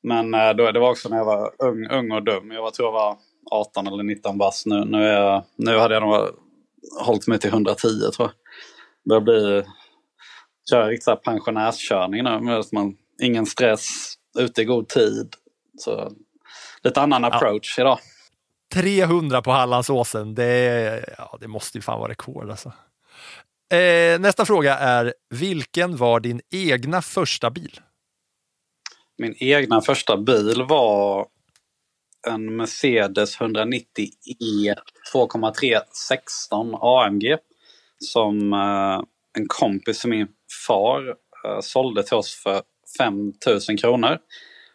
Men 0.03 0.33
eh, 0.33 0.53
då, 0.53 0.71
det 0.71 0.79
var 0.79 0.89
också 0.89 1.09
när 1.09 1.17
jag 1.17 1.25
var 1.25 1.51
ung, 1.59 1.87
ung 1.89 2.11
och 2.11 2.23
dum. 2.23 2.51
Jag 2.51 2.61
var, 2.61 2.71
tror 2.71 2.87
jag 2.87 2.93
var 2.93 3.17
18 3.51 3.87
eller 3.87 4.03
19 4.03 4.37
bast. 4.37 4.65
Nu, 4.65 4.85
nu, 4.85 5.03
är 5.03 5.21
jag, 5.21 5.43
nu 5.55 5.77
hade 5.77 5.93
jag 5.93 6.03
nog 6.03 6.29
hållit 7.05 7.27
mig 7.27 7.39
till 7.39 7.49
110 7.49 7.87
tror 8.15 8.29
jag. 8.29 8.31
Det 9.19 9.21
blir 9.21 9.65
köra 10.69 10.87
riktigt 10.87 11.03
så 11.03 11.11
här 11.11 11.17
pensionärskörning 11.17 12.23
nu. 12.23 12.39
med 12.39 12.65
Man, 12.71 12.95
ingen 13.21 13.45
stress, 13.45 13.87
ute 14.39 14.61
i 14.61 14.65
god 14.65 14.87
tid. 14.89 15.35
Så, 15.77 16.11
lite 16.83 17.01
annan 17.01 17.23
approach 17.23 17.79
idag. 17.79 17.99
300 18.73 19.41
på 19.41 19.51
Hallandsåsen, 19.51 20.35
det, 20.35 21.05
ja, 21.17 21.37
det 21.41 21.47
måste 21.47 21.77
ju 21.77 21.81
fan 21.81 21.99
vara 21.99 22.11
rekord 22.11 22.49
alltså. 22.49 22.73
Eh, 23.73 24.19
nästa 24.19 24.45
fråga 24.45 24.77
är, 24.77 25.13
vilken 25.29 25.97
var 25.97 26.19
din 26.19 26.41
egna 26.51 27.01
första 27.01 27.49
bil? 27.49 27.79
Min 29.17 29.35
egna 29.39 29.81
första 29.81 30.17
bil 30.17 30.63
var 30.63 31.27
en 32.27 32.55
Mercedes 32.55 33.41
190 33.41 34.05
E 34.41 34.75
2,3 35.13 35.79
16 36.09 36.75
AMG 36.81 37.37
som 37.97 38.53
eh, 38.53 39.01
en 39.37 39.47
kompis 39.47 40.01
till 40.01 40.09
min 40.09 40.27
far 40.67 41.07
eh, 41.45 41.59
sålde 41.61 42.03
till 42.03 42.17
oss 42.17 42.35
för 42.43 42.61
5 42.97 43.33
000 43.69 43.77
kronor. 43.81 44.17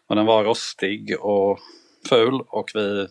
Och 0.07 0.15
den 0.15 0.25
var 0.25 0.43
rostig 0.43 1.15
och 1.19 1.59
ful 2.09 2.41
och 2.47 2.71
vi, 2.73 3.07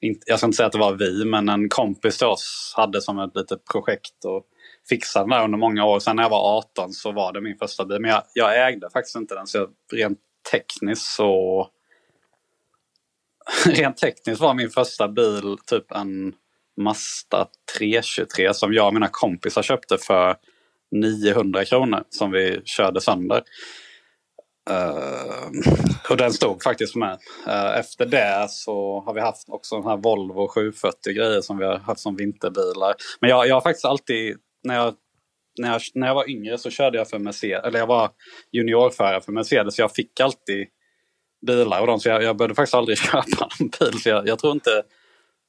inte, 0.00 0.20
jag 0.26 0.38
ska 0.38 0.46
inte 0.46 0.56
säga 0.56 0.66
att 0.66 0.72
det 0.72 0.78
var 0.78 0.92
vi, 0.92 1.24
men 1.24 1.48
en 1.48 1.68
kompis 1.68 2.18
till 2.18 2.26
oss 2.26 2.74
hade 2.76 3.00
som 3.00 3.18
ett 3.18 3.36
litet 3.36 3.64
projekt 3.72 4.24
och 4.24 4.46
fixade 4.88 5.22
den 5.22 5.30
där 5.30 5.44
under 5.44 5.58
många 5.58 5.84
år. 5.84 5.98
Sen 5.98 6.16
när 6.16 6.22
jag 6.22 6.30
var 6.30 6.58
18 6.58 6.92
så 6.92 7.12
var 7.12 7.32
det 7.32 7.40
min 7.40 7.58
första 7.58 7.84
bil. 7.84 8.00
Men 8.00 8.10
jag, 8.10 8.22
jag 8.32 8.68
ägde 8.68 8.90
faktiskt 8.90 9.16
inte 9.16 9.34
den 9.34 9.46
så 9.46 9.58
jag, 9.58 9.70
rent 9.92 10.18
tekniskt 10.52 11.14
så... 11.14 11.68
rent 13.66 13.96
tekniskt 13.96 14.40
var 14.40 14.54
min 14.54 14.70
första 14.70 15.08
bil 15.08 15.56
typ 15.66 15.92
en 15.92 16.32
Mazda 16.80 17.46
323 17.78 18.54
som 18.54 18.72
jag 18.72 18.86
och 18.86 18.94
mina 18.94 19.08
kompisar 19.08 19.62
köpte 19.62 19.98
för 19.98 20.36
900 20.90 21.64
kronor 21.64 22.02
som 22.10 22.30
vi 22.30 22.60
körde 22.64 23.00
sönder. 23.00 23.42
Uh, 24.70 25.60
och 26.10 26.16
den 26.16 26.32
stod 26.32 26.62
faktiskt 26.62 26.96
med. 26.96 27.18
Uh, 27.46 27.78
efter 27.78 28.06
det 28.06 28.46
så 28.50 29.02
har 29.06 29.14
vi 29.14 29.20
haft 29.20 29.48
också 29.48 29.76
den 29.76 29.84
här 29.84 29.96
Volvo 29.96 30.48
740 30.48 31.12
grejer 31.12 31.40
som 31.40 31.58
vi 31.58 31.64
har 31.64 31.78
haft 31.78 32.00
som 32.00 32.16
vinterbilar. 32.16 32.94
Men 33.20 33.30
jag, 33.30 33.48
jag 33.48 33.54
har 33.54 33.60
faktiskt 33.60 33.84
alltid, 33.84 34.36
när 34.64 34.74
jag, 34.74 34.94
när, 35.58 35.72
jag, 35.72 35.80
när 35.94 36.06
jag 36.06 36.14
var 36.14 36.30
yngre 36.30 36.58
så 36.58 36.70
körde 36.70 36.98
jag 36.98 37.08
för 37.08 37.18
Mercedes, 37.18 37.64
eller 37.64 37.78
jag 37.78 37.86
var 37.86 38.10
juniorförare 38.52 39.20
för 39.20 39.32
Mercedes. 39.32 39.78
Jag 39.78 39.92
fick 39.92 40.20
alltid 40.20 40.66
bilar 41.46 41.80
och 41.80 41.86
de, 41.86 42.00
så 42.00 42.08
jag, 42.08 42.22
jag 42.22 42.36
började 42.36 42.54
faktiskt 42.54 42.74
aldrig 42.74 42.98
köpa 43.12 43.48
en 43.60 43.68
bil. 43.68 44.00
Så 44.02 44.08
jag, 44.08 44.28
jag 44.28 44.38
tror 44.38 44.52
inte 44.52 44.82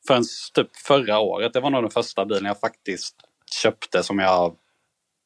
förrän 0.08 0.24
typ 0.54 0.76
förra 0.76 1.20
året, 1.20 1.54
det 1.54 1.60
var 1.60 1.70
nog 1.70 1.84
den 1.84 1.92
första 1.92 2.26
bilen 2.26 2.46
jag 2.46 2.60
faktiskt 2.60 3.16
köpte 3.62 4.04
som 4.04 4.20
jag 4.20 4.56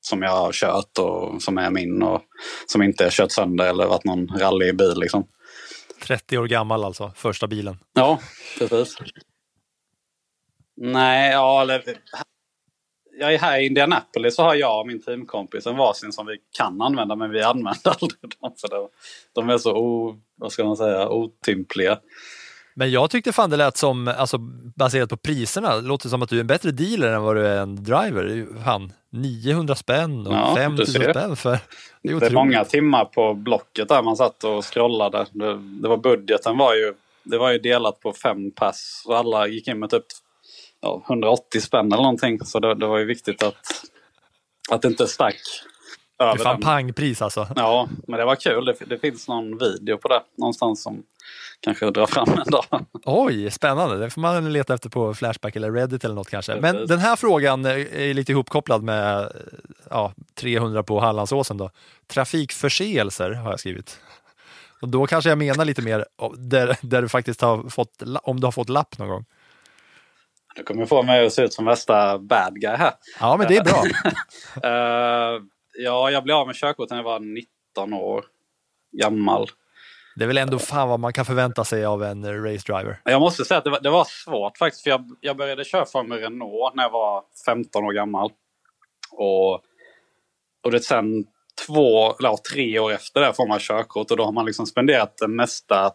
som 0.01 0.21
jag 0.21 0.31
har 0.31 0.51
kört 0.51 0.97
och 0.97 1.41
som 1.41 1.57
är 1.57 1.69
min 1.69 2.03
och 2.03 2.21
som 2.67 2.81
inte 2.81 3.05
är 3.05 3.09
kört 3.09 3.31
sönder 3.31 3.65
eller 3.65 3.85
varit 3.85 4.05
någon 4.05 4.27
rallybil 4.27 4.93
liksom. 4.95 5.27
30 6.03 6.37
år 6.37 6.47
gammal 6.47 6.83
alltså, 6.83 7.11
första 7.15 7.47
bilen. 7.47 7.77
Ja, 7.93 8.19
precis. 8.59 8.97
Nej, 10.77 11.31
ja, 11.31 11.61
eller... 11.61 11.83
Jag 13.19 13.33
är 13.33 13.37
här 13.37 13.59
i 13.59 13.65
Indianapolis 13.65 14.35
så 14.35 14.43
har 14.43 14.55
jag 14.55 14.79
och 14.79 14.87
min 14.87 15.01
teamkompis 15.01 15.67
en 15.67 15.77
varsin 15.77 16.11
som 16.11 16.25
vi 16.25 16.37
kan 16.57 16.81
använda 16.81 17.15
men 17.15 17.31
vi 17.31 17.41
använder 17.41 17.89
aldrig 18.01 18.19
dem. 18.41 18.53
För 18.61 18.67
det, 18.67 18.87
de 19.35 19.49
är 19.49 19.57
så 19.57 19.75
o, 19.77 20.15
vad 20.35 20.51
ska 20.51 20.63
man 20.63 20.77
säga, 20.77 21.09
otympliga. 21.09 21.97
Men 22.73 22.91
jag 22.91 23.09
tyckte 23.09 23.31
fan 23.31 23.49
det 23.49 23.57
lät 23.57 23.77
som, 23.77 24.07
alltså 24.07 24.37
baserat 24.75 25.09
på 25.09 25.17
priserna, 25.17 25.75
låter 25.75 26.09
som 26.09 26.21
att 26.21 26.29
du 26.29 26.35
är 26.35 26.41
en 26.41 26.47
bättre 26.47 26.71
dealer 26.71 27.13
än 27.13 27.21
vad 27.21 27.35
du 27.35 27.47
är 27.47 27.61
en 27.61 27.83
driver. 27.83 28.47
Fan, 28.63 28.93
900 29.09 29.75
spänn 29.75 30.27
och 30.27 30.33
Ja, 30.33 30.55
5000 30.55 30.93
du 30.93 31.05
ser. 31.05 31.13
spänn 31.13 31.35
för... 31.35 31.57
Det 32.03 32.09
är 32.09 32.19
Det 32.19 32.25
är 32.25 32.31
många 32.31 32.65
timmar 32.65 33.05
på 33.05 33.33
Blocket 33.33 33.89
där 33.89 34.03
man 34.03 34.15
satt 34.17 34.43
och 34.43 34.65
scrollade. 34.73 35.25
Det, 35.31 35.59
det 35.81 35.87
var 35.87 35.97
budgeten 35.97 36.57
var 36.57 36.75
ju, 36.75 36.93
det 37.23 37.37
var 37.37 37.51
ju 37.51 37.59
delat 37.59 37.99
på 37.99 38.13
fem 38.13 38.51
pass 38.51 39.03
och 39.07 39.17
alla 39.17 39.47
gick 39.47 39.67
in 39.67 39.79
med 39.79 39.89
typ 39.89 40.05
ja, 40.81 41.03
180 41.07 41.61
spänn 41.61 41.85
eller 41.85 42.03
någonting. 42.03 42.39
Så 42.45 42.59
det, 42.59 42.75
det 42.75 42.87
var 42.87 42.97
ju 42.97 43.05
viktigt 43.05 43.43
att, 43.43 43.55
att 44.71 44.81
det 44.81 44.87
inte 44.87 45.07
stack 45.07 45.35
Det 46.17 46.23
är 46.23 46.35
fan 46.37 46.55
den. 46.55 46.61
pangpris 46.61 47.21
alltså. 47.21 47.47
Ja, 47.55 47.87
men 48.07 48.19
det 48.19 48.25
var 48.25 48.35
kul. 48.35 48.65
Det, 48.65 48.75
det 48.85 48.97
finns 48.97 49.27
någon 49.27 49.57
video 49.57 49.97
på 49.97 50.07
det 50.07 50.21
någonstans 50.37 50.83
som 50.83 51.03
kanske 51.59 51.91
drar 51.91 52.05
fram 52.05 52.29
en 52.45 52.51
dag. 52.51 52.65
Oj, 53.05 53.51
spännande. 53.51 53.97
Det 53.97 54.09
får 54.09 54.21
man 54.21 54.53
leta 54.53 54.73
efter 54.73 54.89
på 54.89 55.13
Flashback 55.13 55.55
eller 55.55 55.71
Reddit 55.71 56.03
eller 56.03 56.15
något 56.15 56.29
kanske. 56.29 56.55
Men 56.61 56.87
den 56.87 56.99
här 56.99 57.15
frågan 57.15 57.65
är 57.65 58.13
lite 58.13 58.31
ihopkopplad 58.31 58.83
med 58.83 59.31
ja, 59.89 60.13
300 60.35 60.83
på 60.83 60.99
Hallandsåsen 60.99 61.57
då. 61.57 61.69
Trafikförseelser 62.07 63.31
har 63.31 63.49
jag 63.49 63.59
skrivit. 63.59 63.99
Och 64.81 64.89
då 64.89 65.07
kanske 65.07 65.29
jag 65.29 65.37
menar 65.37 65.65
lite 65.65 65.81
mer 65.81 66.05
där, 66.37 66.77
där 66.81 67.01
du 67.01 67.09
faktiskt 67.09 67.41
har 67.41 67.69
fått, 67.69 68.03
om 68.23 68.39
du 68.39 68.47
har 68.47 68.51
fått 68.51 68.69
lapp 68.69 68.97
någon 68.97 69.09
gång. 69.09 69.25
Du 70.55 70.63
kommer 70.63 70.85
få 70.85 71.03
mig 71.03 71.25
att 71.25 71.33
se 71.33 71.41
ut 71.41 71.53
som 71.53 71.65
värsta 71.65 72.19
bad 72.19 72.61
guy 72.61 72.75
här. 72.75 72.93
Ja, 73.19 73.37
men 73.37 73.47
det 73.47 73.57
är 73.57 73.63
bra. 73.63 73.83
Eh, 74.63 75.41
ja, 75.77 76.11
jag 76.11 76.23
blev 76.23 76.35
av 76.35 76.47
med 76.47 76.55
körkort 76.55 76.89
när 76.89 76.97
jag 76.97 77.03
var 77.03 77.19
19 77.19 77.93
år 77.93 78.25
gammal. 78.91 79.47
Det 80.15 80.23
är 80.23 80.27
väl 80.27 80.37
ändå 80.37 80.59
fan 80.59 80.89
vad 80.89 80.99
man 80.99 81.13
kan 81.13 81.25
förvänta 81.25 81.65
sig 81.65 81.85
av 81.85 82.03
en 82.03 82.43
race 82.43 82.73
driver. 82.73 83.01
Jag 83.03 83.19
måste 83.19 83.45
säga 83.45 83.57
att 83.57 83.63
det 83.63 83.69
var, 83.69 83.79
det 83.79 83.89
var 83.89 84.05
svårt 84.05 84.57
faktiskt. 84.57 84.83
För 84.83 84.89
jag, 84.89 85.17
jag 85.21 85.37
började 85.37 85.65
köra 85.65 85.85
Formel 85.85 86.19
Renault 86.19 86.75
när 86.75 86.83
jag 86.83 86.91
var 86.91 87.23
15 87.45 87.83
år 87.83 87.93
gammal. 87.93 88.31
Och, 89.11 89.53
och 90.63 90.71
det 90.71 90.79
sen 90.79 91.25
två, 91.67 92.15
eller 92.19 92.37
tre 92.53 92.79
år 92.79 92.91
efter 92.91 93.21
det 93.21 93.33
får 93.33 93.47
man 93.47 93.59
körkort 93.59 94.11
och 94.11 94.17
då 94.17 94.23
har 94.23 94.31
man 94.31 94.45
liksom 94.45 94.65
spenderat 94.65 95.17
den 95.17 95.35
mesta 95.35 95.91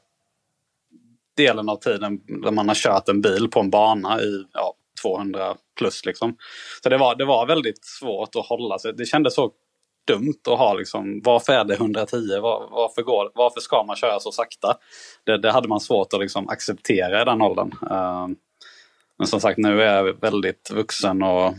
delen 1.36 1.68
av 1.68 1.76
tiden 1.76 2.20
där 2.42 2.50
man 2.50 2.68
har 2.68 2.74
kört 2.74 3.08
en 3.08 3.20
bil 3.20 3.48
på 3.50 3.60
en 3.60 3.70
bana 3.70 4.20
i 4.20 4.44
ja, 4.52 4.74
200 5.02 5.56
plus. 5.78 6.04
Liksom. 6.04 6.36
Så 6.82 6.88
det 6.88 6.98
var, 6.98 7.14
det 7.14 7.24
var 7.24 7.46
väldigt 7.46 7.84
svårt 7.84 8.36
att 8.36 8.46
hålla 8.46 8.78
sig. 8.78 8.92
Det 8.92 9.06
kändes 9.06 9.34
så 9.34 9.50
dumt 10.06 10.40
att 10.50 10.58
ha 10.58 10.74
liksom, 10.74 11.20
varför 11.24 11.52
är 11.52 11.64
det 11.64 11.74
110? 11.74 12.16
Var, 12.40 12.68
varför, 12.70 13.02
går, 13.02 13.30
varför 13.34 13.60
ska 13.60 13.82
man 13.82 13.96
köra 13.96 14.20
så 14.20 14.32
sakta? 14.32 14.76
Det, 15.24 15.38
det 15.38 15.52
hade 15.52 15.68
man 15.68 15.80
svårt 15.80 16.12
att 16.12 16.20
liksom 16.20 16.48
acceptera 16.48 17.22
i 17.22 17.24
den 17.24 17.42
åldern. 17.42 17.72
Uh, 17.82 18.28
men 19.18 19.26
som 19.26 19.40
sagt, 19.40 19.58
nu 19.58 19.82
är 19.82 19.96
jag 19.96 20.20
väldigt 20.20 20.70
vuxen 20.70 21.22
och, 21.22 21.54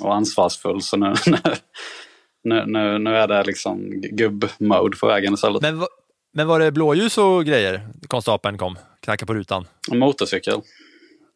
och 0.00 0.14
ansvarsfull 0.14 0.82
så 0.82 0.96
nu, 0.96 1.14
nu, 2.44 2.64
nu, 2.66 2.98
nu 2.98 3.16
är 3.16 3.28
det 3.28 3.44
liksom 3.44 3.90
gubb-mode 3.90 4.96
på 4.96 5.06
vägen 5.06 5.34
istället. 5.34 5.62
Men, 5.62 5.86
men 6.32 6.46
var 6.46 6.60
det 6.60 6.72
blåljus 6.72 7.18
och 7.18 7.44
grejer? 7.44 7.88
Konstapeln 8.08 8.58
kom, 8.58 8.78
knackade 9.04 9.26
på 9.26 9.34
rutan. 9.34 9.66
Motorcykel. 9.92 10.60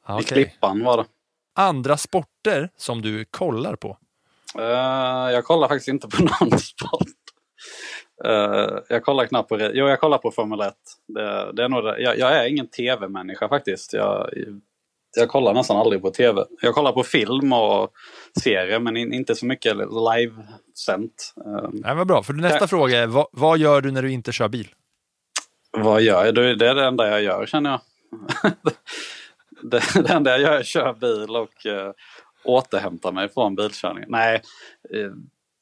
Ah, 0.04 0.20
I. 0.20 0.22
Klippan 0.24 0.84
var 0.84 0.96
det. 0.96 1.04
Andra 1.56 1.96
sporter 1.96 2.70
som 2.76 3.02
du 3.02 3.24
kollar 3.24 3.76
på? 3.76 3.98
Eh, 4.58 5.32
jag 5.32 5.44
kollar 5.44 5.68
faktiskt 5.68 5.88
inte 5.88 6.08
på 6.08 6.22
någon 6.40 6.58
sport. 6.58 7.08
Eh, 8.24 8.78
jag 8.88 9.02
kollar 9.04 9.26
knappt 9.26 9.48
på. 9.48 9.58
Jo, 9.60 9.88
jag 9.88 10.00
kollar 10.00 10.18
på 10.18 10.30
Formel 10.30 10.60
1. 10.60 10.74
Det, 11.08 11.52
det 11.52 11.64
är 11.64 11.68
nog 11.68 11.84
det. 11.84 12.00
Jag, 12.00 12.18
jag 12.18 12.32
är 12.36 12.48
ingen 12.48 12.68
tv-människa 12.68 13.48
faktiskt. 13.48 13.92
Jag, 13.92 14.30
jag 15.16 15.28
kollar 15.28 15.54
nästan 15.54 15.76
aldrig 15.76 16.02
på 16.02 16.10
tv. 16.10 16.44
Jag 16.62 16.74
kollar 16.74 16.92
på 16.92 17.02
film 17.02 17.52
och 17.52 17.90
serier 18.42 18.78
men 18.80 18.96
in, 18.96 19.12
inte 19.12 19.34
så 19.34 19.46
mycket 19.46 19.76
live-sänt. 19.76 21.34
Nej, 21.72 21.94
vad 21.94 22.06
bra, 22.06 22.22
för 22.22 22.32
nästa 22.32 22.58
Ja. 22.60 22.66
fråga 22.66 22.98
är 23.02 23.06
vad, 23.06 23.26
vad 23.32 23.58
gör 23.58 23.80
du 23.80 23.90
när 23.90 24.02
du 24.02 24.12
inte 24.12 24.32
kör 24.32 24.48
bil? 24.48 24.68
Vad 25.82 26.02
gör 26.02 26.24
jag? 26.24 26.34
Det 26.34 26.68
är 26.68 26.74
det 26.74 26.86
enda 26.86 27.08
jag 27.08 27.22
gör 27.22 27.46
känner 27.46 27.70
jag. 27.70 27.80
det, 29.62 29.82
det 29.94 30.12
enda 30.12 30.30
jag 30.30 30.40
gör 30.40 30.52
är 30.52 30.60
att 30.60 30.66
köra 30.66 30.92
bil 30.92 31.36
och 31.36 31.66
uh, 31.66 31.92
återhämta 32.44 33.12
mig 33.12 33.28
från 33.28 33.54
bilkörningen. 33.54 34.10
Nej, 34.10 34.42
eh, 34.94 35.10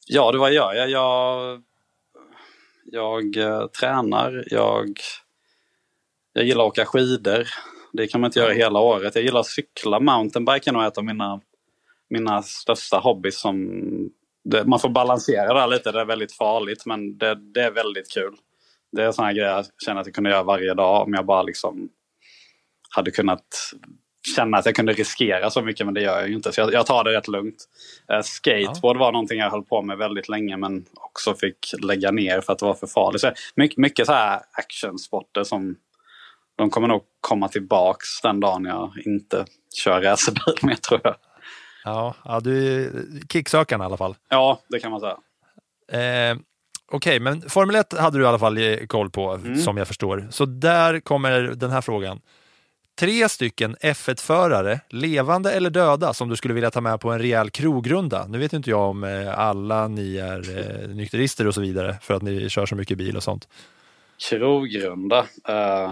ja 0.06 0.32
det 0.32 0.38
vad 0.38 0.52
gör 0.52 0.74
jag? 0.74 0.90
Jag, 0.90 1.62
jag 2.84 3.36
eh, 3.36 3.66
tränar, 3.66 4.44
jag, 4.46 5.00
jag 6.32 6.44
gillar 6.44 6.64
att 6.64 6.68
åka 6.68 6.84
skidor. 6.84 7.46
Det 7.92 8.06
kan 8.06 8.20
man 8.20 8.28
inte 8.28 8.38
göra 8.38 8.52
hela 8.52 8.78
året. 8.78 9.14
Jag 9.14 9.24
gillar 9.24 9.40
att 9.40 9.46
cykla. 9.46 10.00
Mountainbike 10.00 10.70
är 10.70 10.72
nog 10.72 10.84
ett 10.84 10.98
av 10.98 11.04
mina, 11.04 11.40
mina 12.10 12.42
största 12.42 12.98
hobbys. 12.98 13.40
Som, 13.40 13.80
det, 14.44 14.64
man 14.64 14.80
får 14.80 14.88
balansera 14.88 15.54
det 15.54 15.60
här 15.60 15.68
lite, 15.68 15.92
det 15.92 16.00
är 16.00 16.04
väldigt 16.04 16.32
farligt 16.32 16.86
men 16.86 17.18
det, 17.18 17.34
det 17.34 17.60
är 17.60 17.70
väldigt 17.70 18.10
kul. 18.10 18.34
Det 18.96 19.04
är 19.04 19.12
sådana 19.12 19.32
grejer 19.32 19.50
jag 19.50 19.64
känner 19.84 20.00
att 20.00 20.06
jag 20.06 20.14
kunde 20.14 20.30
göra 20.30 20.42
varje 20.42 20.74
dag 20.74 21.02
om 21.02 21.14
jag 21.14 21.26
bara 21.26 21.42
liksom 21.42 21.88
hade 22.90 23.10
kunnat 23.10 23.72
känna 24.36 24.58
att 24.58 24.66
jag 24.66 24.74
kunde 24.74 24.92
riskera 24.92 25.50
så 25.50 25.62
mycket 25.62 25.86
men 25.86 25.94
det 25.94 26.00
gör 26.00 26.18
jag 26.18 26.28
ju 26.28 26.34
inte. 26.34 26.52
Så 26.52 26.60
jag, 26.60 26.72
jag 26.72 26.86
tar 26.86 27.04
det 27.04 27.12
rätt 27.12 27.28
lugnt. 27.28 27.64
Eh, 28.12 28.20
skateboard 28.22 28.96
var 28.96 29.12
någonting 29.12 29.38
jag 29.38 29.50
höll 29.50 29.64
på 29.64 29.82
med 29.82 29.98
väldigt 29.98 30.28
länge 30.28 30.56
men 30.56 30.84
också 30.94 31.34
fick 31.34 31.74
lägga 31.82 32.10
ner 32.10 32.40
för 32.40 32.52
att 32.52 32.58
det 32.58 32.66
var 32.66 32.74
för 32.74 32.86
farligt. 32.86 33.20
Så 33.20 33.32
mycket, 33.54 33.78
mycket 33.78 34.06
så 34.06 34.12
här 34.12 34.40
actionsporter 34.52 35.44
som 35.44 35.76
de 36.56 36.70
kommer 36.70 36.88
nog 36.88 37.02
komma 37.20 37.48
tillbaks 37.48 38.20
den 38.22 38.40
dagen 38.40 38.64
jag 38.64 38.92
inte 39.04 39.44
kör 39.84 40.00
racerbil 40.00 40.54
mer 40.62 40.74
tror 40.74 41.00
jag. 41.04 41.16
Ja, 41.84 42.14
ja 42.24 42.40
du 42.40 42.84
är 42.84 42.90
kicksökaren 43.32 43.82
i 43.82 43.84
alla 43.84 43.96
fall. 43.96 44.14
Ja, 44.28 44.60
det 44.68 44.78
kan 44.78 44.90
man 44.90 45.00
säga. 45.00 45.16
Eh, 45.92 46.36
Okej, 46.92 47.20
men 47.20 47.42
Formel 47.50 47.76
1 47.76 47.92
hade 47.98 48.18
du 48.18 48.24
i 48.24 48.26
alla 48.26 48.38
fall 48.38 48.58
eh, 48.58 48.76
koll 48.86 49.10
på, 49.10 49.30
Mm. 49.32 49.56
som 49.56 49.76
jag 49.76 49.88
förstår. 49.88 50.28
Så 50.30 50.44
där 50.44 51.00
kommer 51.00 51.40
den 51.40 51.70
här 51.70 51.80
frågan. 51.80 52.20
Tre 52.98 53.28
stycken 53.28 53.76
F1-förare, 53.76 54.80
levande 54.90 55.52
eller 55.52 55.70
döda, 55.70 56.14
som 56.14 56.28
du 56.28 56.36
skulle 56.36 56.54
vilja 56.54 56.70
ta 56.70 56.80
med 56.80 57.00
på 57.00 57.10
en 57.10 57.18
rejäl 57.18 57.50
krogrunda. 57.50 58.26
Nu 58.26 58.38
vet 58.38 58.52
inte 58.52 58.70
jag 58.70 58.80
om 58.90 59.04
eh, 59.04 59.38
alla 59.38 59.88
ni 59.88 60.16
är 60.16 60.58
eh, 60.58 60.88
nykterister 60.88 61.46
och 61.46 61.54
så 61.54 61.60
vidare, 61.60 61.96
för 62.02 62.14
att 62.14 62.22
ni 62.22 62.48
kör 62.48 62.66
så 62.66 62.76
mycket 62.76 62.98
bil 62.98 63.16
och 63.16 63.22
sånt. 63.22 63.48
Krogrunda. 64.30 65.20
Uh, 65.20 65.26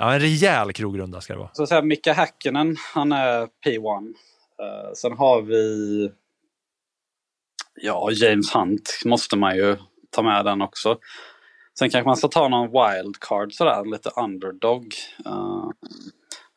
Ja, 0.00 0.12
en 0.14 0.20
rejäl 0.20 0.72
krogrunda 0.72 1.20
ska 1.20 1.32
det 1.32 1.38
vara. 1.38 1.50
Så 1.52 1.66
säga, 1.66 1.82
Mika 1.82 2.12
Häkkinen, 2.12 2.76
han 2.94 3.12
är 3.12 3.48
P1. 3.66 4.14
Eh, 4.60 4.92
sen 4.96 5.12
har 5.12 5.42
vi... 5.42 6.10
Ja, 7.82 8.10
James 8.12 8.54
Hunt 8.54 8.90
måste 9.04 9.36
man 9.36 9.56
ju 9.56 9.76
ta 10.14 10.22
med 10.22 10.44
den 10.44 10.62
också. 10.62 10.98
Sen 11.78 11.90
kanske 11.90 12.08
man 12.08 12.16
ska 12.16 12.28
ta 12.28 12.48
någon 12.48 12.70
wildcard 12.70 13.52
sådär, 13.52 13.84
lite 13.84 14.10
underdog. 14.16 14.94
Uh, 15.26 15.70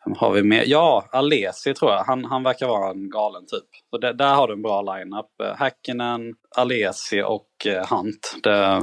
vem 0.06 0.16
har 0.18 0.32
vi 0.32 0.44
med? 0.44 0.64
Ja, 0.68 1.10
Alesi 1.12 1.74
tror 1.74 1.92
jag. 1.92 2.04
Han, 2.04 2.26
han 2.26 2.44
verkar 2.44 2.68
vara 2.68 2.92
en 2.92 3.10
galen 3.10 3.46
typ. 3.46 3.90
Så 3.90 3.98
det, 3.98 4.14
där 4.14 4.36
har 4.36 4.48
du 4.48 4.54
en 4.54 4.62
bra 4.62 4.82
lineup. 4.82 5.26
Uh, 5.44 5.56
Häkkinen, 5.60 6.36
Alesi 6.58 7.22
och 7.22 7.48
uh, 7.68 7.96
Hunt. 7.96 8.36
Det, 8.44 8.82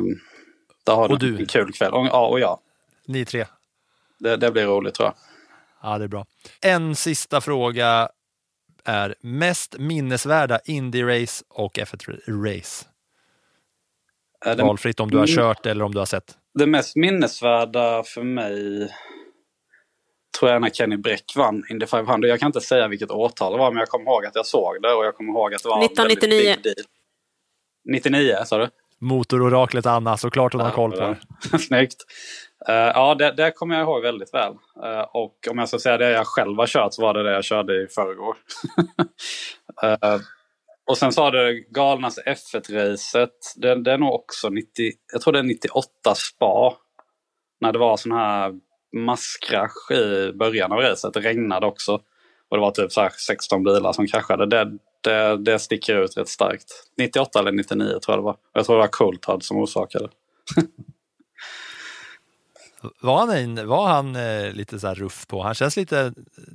där 0.87 0.95
har 0.95 1.13
Och 1.13 1.19
du 1.19 1.39
en 1.39 1.47
kul 1.47 1.73
kväll. 1.73 1.93
Och, 1.93 2.07
ja, 2.07 2.27
och 2.27 2.41
jag. 2.41 2.59
Ni 3.07 3.25
tre. 3.25 3.47
Det, 4.19 4.37
det 4.37 4.51
blir 4.51 4.67
roligt 4.67 4.95
tror 4.95 5.07
jag. 5.07 5.15
Ja, 5.83 5.99
det 5.99 6.05
är 6.05 6.09
bra. 6.09 6.27
En 6.61 6.97
sista 6.97 7.41
fråga 7.41 8.09
är 8.85 9.15
mest 9.21 9.79
minnesvärda 9.79 10.59
Indy-race 10.59 11.43
och 11.49 11.79
F1-race. 11.79 12.87
Eh, 14.47 14.57
det- 14.57 14.63
Valfritt 14.63 15.01
om 15.01 15.11
du 15.11 15.17
har 15.17 15.25
Mm. 15.27 15.37
kört 15.37 15.67
eller 15.67 15.85
om 15.85 15.93
du 15.95 15.99
har 15.99 16.07
sett. 16.07 16.35
Det 16.59 16.67
mest 16.67 16.97
minnesvärda 16.97 18.03
för 18.03 18.23
mig 18.23 18.89
tror 20.39 20.51
jag 20.51 20.57
är 20.57 20.61
när 20.61 20.71
Kenny 20.71 20.97
Bräck 20.97 21.25
vann 21.37 21.63
Indy 21.71 21.87
500. 21.87 22.29
Jag 22.29 22.41
kan 22.41 22.47
inte 22.47 22.61
säga 22.61 22.89
vilket 22.89 23.11
årtal 23.11 23.53
det 23.53 23.59
var 23.59 23.71
men 23.71 23.79
jag 23.79 23.89
kommer 23.89 24.05
ihåg 24.11 24.27
att 24.27 24.35
jag 24.35 24.47
såg 24.47 24.83
det 24.83 24.93
och 24.95 25.05
jag 25.05 25.17
kommer 25.17 25.33
ihåg 25.33 25.55
att 25.55 25.63
det 25.63 25.69
var 25.69 25.77
en 25.77 25.83
1999. 25.85 26.39
väldigt 26.39 26.63
big 26.65 26.75
deal. 26.75 26.87
99 27.89 28.37
sa 28.45 28.59
du? 28.59 28.69
Motororaklet 29.01 29.87
Anna, 29.87 30.17
såklart 30.17 30.53
hon 30.53 30.63
har 30.63 30.71
koll 30.71 30.93
på 30.93 31.01
det. 31.01 31.59
Snyggt. 31.59 31.97
Eh, 32.69 32.75
ja, 32.75 33.15
det, 33.15 33.33
det 33.33 33.51
kommer 33.51 33.75
jag 33.75 33.83
ihåg 33.85 34.03
väldigt 34.03 34.35
väl. 34.35 34.53
Eh, 34.85 35.01
och 35.01 35.35
om 35.51 35.59
jag 35.59 35.69
ska 35.69 35.79
säga 35.79 35.97
det 35.99 36.11
jag 36.11 36.27
själv 36.27 36.59
har 36.59 36.67
kört 36.67 36.95
så 36.95 37.03
var 37.03 37.15
det 37.15 37.23
det 37.23 37.33
jag 37.33 37.45
körde 37.45 37.83
i 37.83 37.87
förrgår. 37.87 38.37
Eh, 39.83 39.99
och 40.87 40.99
sen 40.99 41.13
sa 41.13 41.31
du 41.31 41.69
galnaste 41.71 42.23
F1-racet. 42.27 43.31
Det, 43.57 43.83
det 43.83 43.93
är 43.93 43.99
nog 43.99 44.15
också 44.15 44.49
90, 44.49 44.69
jag 45.13 45.23
tror 45.23 45.33
det 45.33 45.39
är 45.39 45.43
98 45.43 46.15
spa. 46.15 46.75
När 47.61 47.73
det 47.73 47.79
var 47.79 47.97
sån 47.97 48.13
här 48.13 48.53
masskrasch 48.97 49.91
i 49.93 50.33
början 50.33 50.73
av 50.73 50.79
racet. 50.79 51.15
Det 51.15 51.21
regnade 51.21 51.67
också. 51.67 51.95
Och 52.49 52.57
det 52.57 52.61
var 52.61 52.71
typ 52.71 52.93
så 52.93 53.01
här 53.01 53.13
16 53.27 53.63
bilar 53.63 53.93
som 53.93 54.07
kraschade. 54.07 54.47
Det, 54.47 54.79
det, 55.01 55.37
det 55.37 55.59
sticker 55.59 56.03
ut 56.03 56.17
rätt 56.17 56.29
starkt. 56.29 56.73
98 56.99 57.39
eller 57.39 57.53
99 57.53 57.87
tror 57.87 58.01
jag 58.07 58.19
det 58.19 58.23
var. 58.23 58.37
Jag 58.53 58.67
tror 58.67 58.77
det 58.77 58.81
var 58.81 58.89
Coulthard 58.89 59.43
som 59.43 59.57
orsakade. 59.57 60.09
Var 63.01 63.19
han, 63.19 63.31
en, 63.31 63.69
var 63.69 63.89
han 63.89 64.17
eh, 64.17 64.53
lite 64.53 64.81
så 64.81 64.87
här 64.87 64.95
ruff 64.95 65.27
på? 65.27 65.43
Han 65.43 65.55
känns 65.55 65.77
lite, 65.77 66.13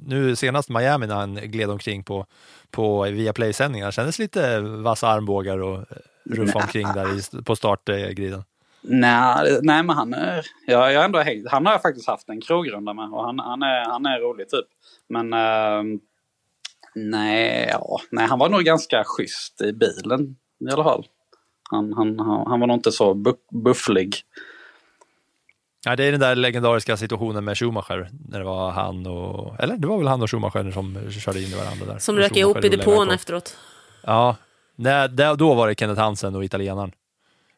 nu 0.07 0.35
senast 0.35 0.69
Miami 0.69 1.07
när 1.07 1.15
han 1.15 1.35
gled 1.35 1.69
omkring 1.69 2.03
på, 2.03 2.25
på 2.71 3.03
Viaplay-sändningar, 3.03 3.85
han 3.85 3.91
kändes 3.91 4.19
lite 4.19 4.59
vassa 4.59 5.07
armbågar 5.07 5.57
och 5.57 5.77
eh, 5.77 5.83
ruff 6.29 6.55
Nä. 6.55 6.61
omkring 6.61 6.87
där 6.93 7.19
i, 7.19 7.43
på 7.43 7.55
startgriden. 7.55 8.43
Nej, 8.81 9.59
nej 9.61 9.83
men 9.83 9.95
han 9.95 10.13
är... 10.13 10.45
Jag, 10.67 10.93
jag 10.93 11.05
ändå. 11.05 11.23
Han 11.49 11.65
har 11.65 11.73
jag 11.73 11.81
faktiskt 11.81 12.07
haft 12.07 12.29
en 12.29 12.41
krogrunda 12.41 12.93
med 12.93 13.13
och 13.13 13.23
han, 13.23 13.39
han, 13.39 13.61
är, 13.61 13.85
han 13.85 14.05
är 14.05 14.19
rolig 14.19 14.49
typ. 14.49 14.65
Men 15.09 15.33
ehm, 15.33 15.99
nej, 16.95 17.69
ja, 17.71 17.99
nej, 18.11 18.27
han 18.27 18.39
var 18.39 18.49
nog 18.49 18.61
ganska 18.61 19.03
schysst 19.05 19.61
i 19.61 19.73
bilen 19.73 20.35
i 20.69 20.71
alla 20.73 20.83
fall. 20.83 21.05
Han, 21.71 21.93
han, 21.93 22.19
han, 22.19 22.47
han 22.47 22.59
var 22.59 22.67
nog 22.67 22.77
inte 22.77 22.91
så 22.91 23.13
bu 23.13 23.33
bufflig. 23.51 24.15
Ja, 25.85 25.95
det 25.95 26.03
är 26.03 26.11
den 26.11 26.19
där 26.19 26.35
legendariska 26.35 26.97
situationen 26.97 27.45
med 27.45 27.57
Schumacher, 27.57 28.09
när 28.29 28.39
det 28.39 28.45
var 28.45 28.71
han 28.71 29.07
och, 29.07 29.59
eller 29.59 29.77
det 29.77 29.87
var 29.87 29.97
väl 29.97 30.07
han 30.07 30.21
och 30.21 30.31
Schumacher 30.31 30.71
som 30.71 31.11
körde 31.11 31.41
in 31.41 31.47
i 31.47 31.55
varandra 31.55 31.85
där. 31.85 31.99
Som 31.99 32.15
Och 32.15 32.21
rök 32.21 32.37
ihop 32.37 32.63
i 32.63 32.69
depån 32.69 33.11
efteråt. 33.11 33.57
Ja, 34.03 34.35
nej, 34.75 35.09
då 35.37 35.53
var 35.53 35.67
det 35.67 35.75
Kenneth 35.75 36.01
Hansen 36.01 36.35
och 36.35 36.43
italienaren. 36.43 36.91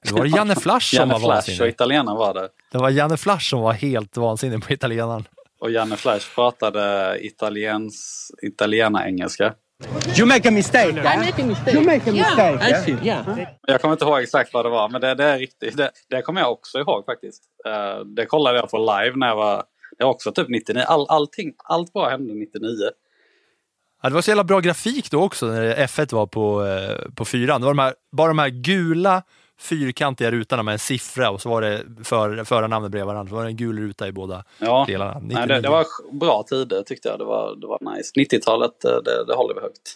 Det 0.03 0.13
var 0.13 0.25
Janne 0.25 0.55
Flash 0.55 0.95
som 0.95 0.97
Janne 0.99 1.13
var 1.13 1.19
Flash 1.19 1.29
och 1.29 1.35
vansinnig. 1.35 1.69
italienaren 1.69 2.17
var 2.17 2.33
det. 2.33 2.49
Det 2.71 2.77
var 2.77 2.89
Janne 2.89 3.17
Flash 3.17 3.49
som 3.49 3.61
var 3.61 3.73
helt 3.73 4.17
vansinnig 4.17 4.63
på 4.63 4.73
italienaren. 4.73 5.27
Och 5.59 5.71
Janne 5.71 5.95
Flash 5.95 6.35
pratade 6.35 7.17
italiens, 7.21 8.27
italiena-engelska. 8.41 9.53
You 10.17 10.27
make 10.27 10.47
a 10.47 10.51
mistake. 10.51 10.89
I 10.89 11.17
make 11.17 11.41
a 11.41 11.45
mistake. 11.45 11.73
You 11.73 11.85
make 11.85 12.09
a 12.09 12.13
mistake. 12.13 12.59
I 12.61 12.69
yeah? 12.69 12.83
see, 12.83 12.97
yeah. 13.03 13.39
Jag 13.67 13.81
kommer 13.81 13.93
inte 13.93 14.05
ihåg 14.05 14.21
exakt 14.21 14.53
vad 14.53 14.65
det 14.65 14.69
var, 14.69 14.89
men 14.89 15.01
det, 15.01 15.15
det 15.15 15.23
är 15.23 15.39
riktigt. 15.39 15.77
Det, 15.77 15.91
det 16.09 16.21
kommer 16.21 16.41
jag 16.41 16.51
också 16.51 16.79
ihåg 16.79 17.05
faktiskt. 17.05 17.43
Eh, 17.65 18.05
det 18.05 18.25
kollade 18.25 18.57
jag 18.57 18.69
på 18.69 18.77
live 18.77 19.15
när 19.15 19.27
jag 19.27 19.35
var... 19.35 19.63
Det 19.97 20.03
var 20.03 20.11
också 20.11 20.31
typ 20.31 20.49
99. 20.49 20.83
All, 20.87 21.05
allting, 21.09 21.53
allt 21.63 21.93
bara 21.93 22.09
hände 22.09 22.33
99. 22.33 22.69
Ja, 24.01 24.09
det 24.09 24.15
var 24.15 24.21
så 24.21 24.31
jävla 24.31 24.43
bra 24.43 24.59
grafik 24.59 25.11
då 25.11 25.23
också 25.23 25.45
när 25.45 25.75
F1 25.75 26.15
var 26.15 26.27
på, 26.27 26.65
eh, 26.65 27.11
på 27.15 27.25
fyran. 27.25 27.61
Det 27.61 27.65
var 27.65 27.73
de 27.73 27.79
här, 27.79 27.93
bara 28.11 28.27
de 28.27 28.39
här 28.39 28.49
gula 28.49 29.23
fyrkantiga 29.61 30.31
rutorna 30.31 30.63
med 30.63 30.71
en 30.71 30.79
siffra 30.79 31.29
och 31.31 31.41
så 31.41 31.49
var 31.49 31.61
det 31.61 31.81
för, 32.03 32.43
förarnamnet 32.43 32.91
bredvid 32.91 33.05
varandra. 33.07 33.29
Så 33.29 33.35
var 33.35 33.43
det 33.43 33.49
en 33.49 33.55
gul 33.57 33.79
ruta 33.79 34.07
i 34.07 34.11
båda 34.11 34.43
Ja. 34.59 34.85
delarna. 34.87 35.13
Nej, 35.13 35.21
det, 35.35 35.35
99. 35.41 35.61
det 35.61 35.69
var 35.69 35.85
bra 36.19 36.43
tider 36.49 36.83
tyckte 36.83 37.09
jag. 37.09 37.19
Det 37.19 37.25
var, 37.25 37.55
det 37.55 37.67
var 37.67 37.95
nice. 37.95 38.11
90-talet, 38.35 38.85
eh, 38.85 38.91
det, 38.91 39.25
det 39.27 39.33
håller 39.35 39.55
vi 39.55 39.61
högt. 39.61 39.95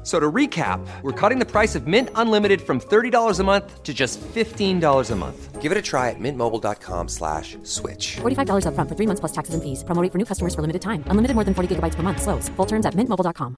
F- 0.00 0.06
So 0.06 0.18
to 0.18 0.32
recap, 0.32 0.80
we're 1.02 1.12
cutting 1.12 1.38
the 1.38 1.44
price 1.44 1.74
of 1.78 1.86
Mint 1.86 2.08
Unlimited 2.14 2.60
from 2.62 2.80
$30 2.80 3.38
a 3.38 3.44
month 3.44 3.82
to 3.82 3.92
just 3.92 4.18
$15 4.34 5.10
a 5.10 5.16
month. 5.16 5.60
Give 5.60 5.72
it 5.72 5.76
a 5.76 5.82
try 5.82 6.08
at 6.08 6.16
mintmobile.com 6.18 7.08
slash 7.08 7.58
switch. 7.64 8.16
$45 8.22 8.64
upfront 8.64 8.88
for 8.88 8.96
three 8.96 9.06
months 9.06 9.20
plus 9.20 9.32
taxes 9.32 9.52
and 9.54 9.62
fees. 9.62 9.84
Promo 9.84 10.00
rate 10.02 10.10
for 10.10 10.16
new 10.18 10.24
customers 10.24 10.54
for 10.54 10.62
limited 10.62 10.80
time. 10.80 11.04
Unlimited 11.10 11.34
more 11.34 11.44
than 11.44 11.52
40 11.52 11.68
gigabytes 11.76 11.96
per 11.96 12.02
month. 12.02 12.22
Slows. 12.22 12.48
Full 12.56 12.66
terms 12.66 12.86
at 12.86 12.94
mintmobile.com. 12.94 13.56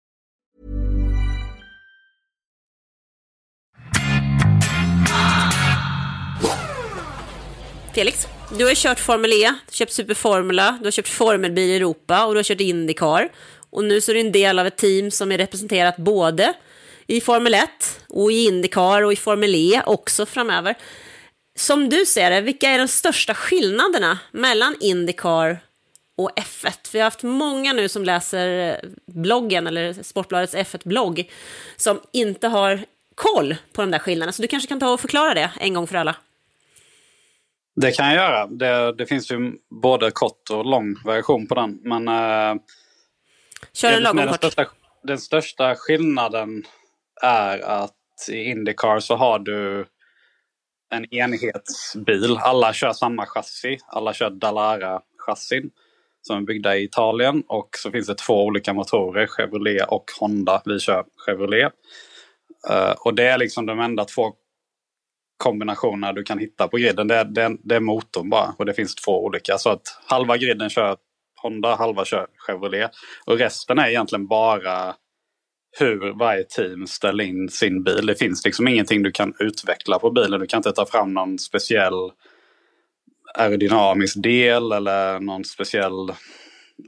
Felix, 7.94 8.26
du 8.58 8.64
har 8.66 8.74
kört 8.74 9.00
Formel 9.00 9.32
E, 9.32 9.52
köpt 9.70 9.92
Superformula, 9.92 10.78
du 10.80 10.86
har 10.86 10.90
köpt 10.90 11.08
Formelbil 11.08 11.70
i 11.70 11.76
Europa 11.76 12.24
och 12.26 12.34
du 12.34 12.38
har 12.38 12.44
kört 12.44 12.60
Indycar. 12.60 13.28
Och 13.72 13.84
nu 13.84 14.00
så 14.00 14.12
är 14.12 14.14
du 14.14 14.20
en 14.20 14.32
del 14.32 14.58
av 14.58 14.66
ett 14.66 14.76
team 14.76 15.10
som 15.10 15.32
är 15.32 15.38
representerat 15.38 15.96
både 15.96 16.54
i 17.06 17.20
Formel 17.20 17.54
1 17.54 17.68
och 18.08 18.32
i 18.32 18.44
Indycar 18.44 19.02
och 19.02 19.12
i 19.12 19.16
Formel 19.16 19.54
E 19.54 19.82
också 19.86 20.26
framöver. 20.26 20.74
Som 21.54 21.88
du 21.88 22.06
ser 22.06 22.30
det, 22.30 22.40
vilka 22.40 22.68
är 22.68 22.78
de 22.78 22.88
största 22.88 23.34
skillnaderna 23.34 24.18
mellan 24.30 24.76
Indycar 24.80 25.58
och 26.16 26.30
F1? 26.36 26.72
Vi 26.92 26.98
har 26.98 27.04
haft 27.04 27.22
många 27.22 27.72
nu 27.72 27.88
som 27.88 28.04
läser 28.04 28.68
eh, 28.68 28.90
bloggen, 29.06 29.66
eller 29.66 30.02
Sportbladets 30.02 30.54
F1-blogg, 30.54 31.30
som 31.76 32.00
inte 32.12 32.48
har 32.48 32.80
koll 33.14 33.56
på 33.72 33.82
de 33.82 33.90
där 33.90 33.98
skillnaderna. 33.98 34.32
Så 34.32 34.42
du 34.42 34.48
kanske 34.48 34.68
kan 34.68 34.80
ta 34.80 34.92
och 34.92 35.00
förklara 35.00 35.34
det 35.34 35.50
en 35.60 35.74
gång 35.74 35.86
för 35.86 35.96
alla. 35.96 36.16
Det 37.76 37.92
kan 37.92 38.06
jag 38.06 38.14
göra. 38.14 38.46
Det, 38.46 38.92
det 38.92 39.06
finns 39.06 39.30
ju 39.30 39.52
både 39.70 40.10
kort 40.10 40.50
och 40.50 40.64
lång 40.64 40.96
version 41.04 41.46
på 41.46 41.54
den. 41.54 41.78
Men, 41.82 42.08
eh, 42.08 42.62
Kör 43.72 43.88
en 43.88 43.94
den, 43.94 44.02
lagom 44.02 44.16
den, 44.16 44.28
kort. 44.28 44.36
största, 44.36 44.66
den 45.02 45.18
största 45.18 45.74
skillnaden 45.74 46.64
är 47.22 47.58
att 47.58 47.94
i 48.28 48.44
Indycar 48.44 49.00
så 49.00 49.16
har 49.16 49.38
du 49.38 49.86
en 50.90 51.14
enhetsbil. 51.14 52.38
Alla 52.40 52.72
kör 52.72 52.92
samma 52.92 53.26
chassi. 53.26 53.78
Alla 53.86 54.12
kör 54.12 54.30
Dallara-chassin 54.30 55.70
som 56.22 56.36
är 56.36 56.40
byggda 56.40 56.76
i 56.76 56.84
Italien. 56.84 57.42
Och 57.48 57.68
så 57.78 57.90
finns 57.90 58.06
det 58.06 58.14
två 58.14 58.44
olika 58.44 58.72
motorer, 58.72 59.26
Chevrolet 59.26 59.88
och 59.88 60.04
Honda. 60.20 60.62
Vi 60.64 60.80
kör 60.80 61.04
Chevrolet. 61.26 61.72
Eh, 62.70 62.92
och 62.98 63.14
det 63.14 63.24
är 63.24 63.38
liksom 63.38 63.66
de 63.66 63.80
enda 63.80 64.04
två 64.04 64.32
kombinationer 65.36 66.12
du 66.12 66.22
kan 66.22 66.38
hitta 66.38 66.68
på 66.68 66.76
griden. 66.76 67.08
Det 67.08 67.16
är, 67.16 67.24
det, 67.24 67.42
är, 67.42 67.56
det 67.62 67.76
är 67.76 67.80
motorn 67.80 68.30
bara 68.30 68.54
och 68.58 68.66
det 68.66 68.74
finns 68.74 68.94
två 68.94 69.24
olika. 69.24 69.58
Så 69.58 69.70
att 69.70 69.82
halva 70.06 70.36
griden 70.36 70.70
kör 70.70 70.96
Honda, 71.42 71.74
halva 71.74 72.04
kör 72.04 72.26
Chevrolet. 72.36 72.90
Och 73.26 73.38
resten 73.38 73.78
är 73.78 73.88
egentligen 73.88 74.26
bara 74.26 74.94
hur 75.78 76.18
varje 76.18 76.44
team 76.44 76.86
ställer 76.86 77.24
in 77.24 77.48
sin 77.48 77.84
bil. 77.84 78.06
Det 78.06 78.14
finns 78.14 78.44
liksom 78.44 78.68
ingenting 78.68 79.02
du 79.02 79.12
kan 79.12 79.34
utveckla 79.38 79.98
på 79.98 80.10
bilen. 80.10 80.40
Du 80.40 80.46
kan 80.46 80.58
inte 80.58 80.72
ta 80.72 80.86
fram 80.86 81.14
någon 81.14 81.38
speciell 81.38 82.10
aerodynamisk 83.34 84.22
del 84.22 84.72
eller 84.72 85.20
någon 85.20 85.44
speciell, 85.44 86.08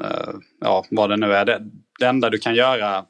eh, 0.05 0.35
ja 0.61 0.85
vad 0.90 1.11
det 1.11 1.17
nu 1.17 1.33
är. 1.35 1.45
Det, 1.45 1.61
det 1.99 2.07
enda 2.07 2.31
du 2.31 2.38
kan 2.38 2.55
göra 2.55 3.05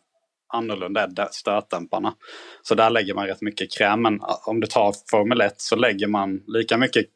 annorlunda 0.53 1.03
är 1.03 1.29
stötdämparna. 1.31 2.15
Så 2.63 2.75
där 2.75 2.91
lägger 2.91 3.15
man 3.15 3.27
rätt 3.27 3.43
mycket 3.43 3.73
kräm. 3.73 4.03
Men 4.03 4.21
om 4.47 4.61
du 4.61 4.67
tar 4.67 4.95
Formel 5.11 5.41
1 5.41 5.55
så 5.57 5.77
lägger 5.77 6.07
man 6.07 6.41
lika 6.47 6.77
mycket 6.77 7.07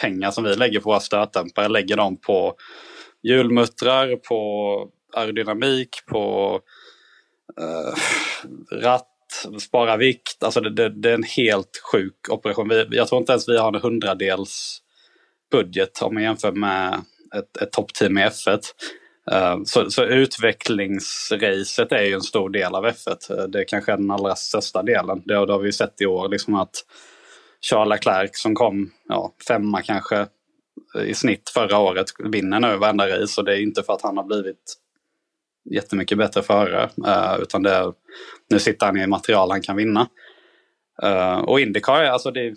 pengar 0.00 0.30
som 0.30 0.44
vi 0.44 0.56
lägger 0.56 0.80
på 0.80 0.90
våra 0.90 1.00
stötdämpare. 1.00 1.68
Lägger 1.68 1.96
dem 1.96 2.16
på 2.20 2.54
hjulmuttrar, 3.28 4.16
på 4.16 4.38
aerodynamik, 5.16 5.88
på 6.06 6.54
eh, 7.60 7.94
ratt, 8.82 9.08
spara 9.60 9.96
vikt. 9.96 10.44
Alltså 10.44 10.60
det, 10.60 10.70
det, 10.70 10.88
det 10.90 11.10
är 11.10 11.14
en 11.14 11.22
helt 11.22 11.80
sjuk 11.92 12.30
operation. 12.30 12.68
Vi, 12.68 12.86
jag 12.90 13.08
tror 13.08 13.20
inte 13.20 13.32
ens 13.32 13.48
vi 13.50 13.58
har 13.58 13.74
en 13.74 13.82
hundradels 13.82 14.78
budget 15.52 16.02
om 16.02 16.14
man 16.14 16.22
jämför 16.22 16.52
med 16.52 16.94
ett, 17.36 17.56
ett 17.62 17.72
toppteam 17.72 18.18
i 18.18 18.22
F1. 18.22 18.60
Eh, 19.32 19.58
Så, 19.64 19.90
så 19.90 20.04
utvecklingsracet 20.04 21.92
är 21.92 22.04
ju 22.04 22.14
en 22.14 22.22
stor 22.22 22.50
del 22.50 22.74
av 22.74 22.86
F1. 22.86 23.30
Eh, 23.30 23.36
det 23.36 23.48
Det 23.58 23.64
kanske 23.64 23.92
är 23.92 23.96
den 23.96 24.10
allra 24.10 24.36
största 24.36 24.82
delen. 24.82 25.22
Det, 25.26 25.34
har- 25.34 25.46
det 25.46 25.52
har 25.52 25.60
vi 25.60 25.72
sett 25.72 26.00
i 26.00 26.06
år. 26.06 26.28
Liksom 26.28 26.54
att 26.54 26.76
Charles 27.70 27.90
Leclerc 27.90 28.30
som 28.34 28.54
kom 28.54 28.90
ja, 29.08 29.34
femma 29.48 29.82
kanske 29.82 30.26
i 31.04 31.14
snitt 31.14 31.50
förra 31.54 31.78
året 31.78 32.06
vinner 32.18 32.60
nu 32.60 32.76
varenda 32.76 33.08
race. 33.08 33.40
Och 33.40 33.44
det 33.44 33.56
är 33.56 33.62
inte 33.62 33.82
för 33.82 33.92
att 33.92 34.02
han 34.02 34.16
har 34.16 34.24
blivit 34.24 34.76
jättemycket 35.70 36.18
bättre 36.18 36.42
förare. 36.42 36.90
Eh, 37.06 37.42
utan 37.42 37.62
det 37.62 37.70
är, 37.70 37.92
nu 38.50 38.58
sitter 38.58 38.86
han 38.86 38.96
i 38.96 39.06
material 39.06 39.50
han 39.50 39.62
kan 39.62 39.76
vinna. 39.76 40.08
Eh, 41.02 41.38
och 41.38 41.60
Indycar, 41.60 42.04
alltså 42.04 42.30
det, 42.30 42.54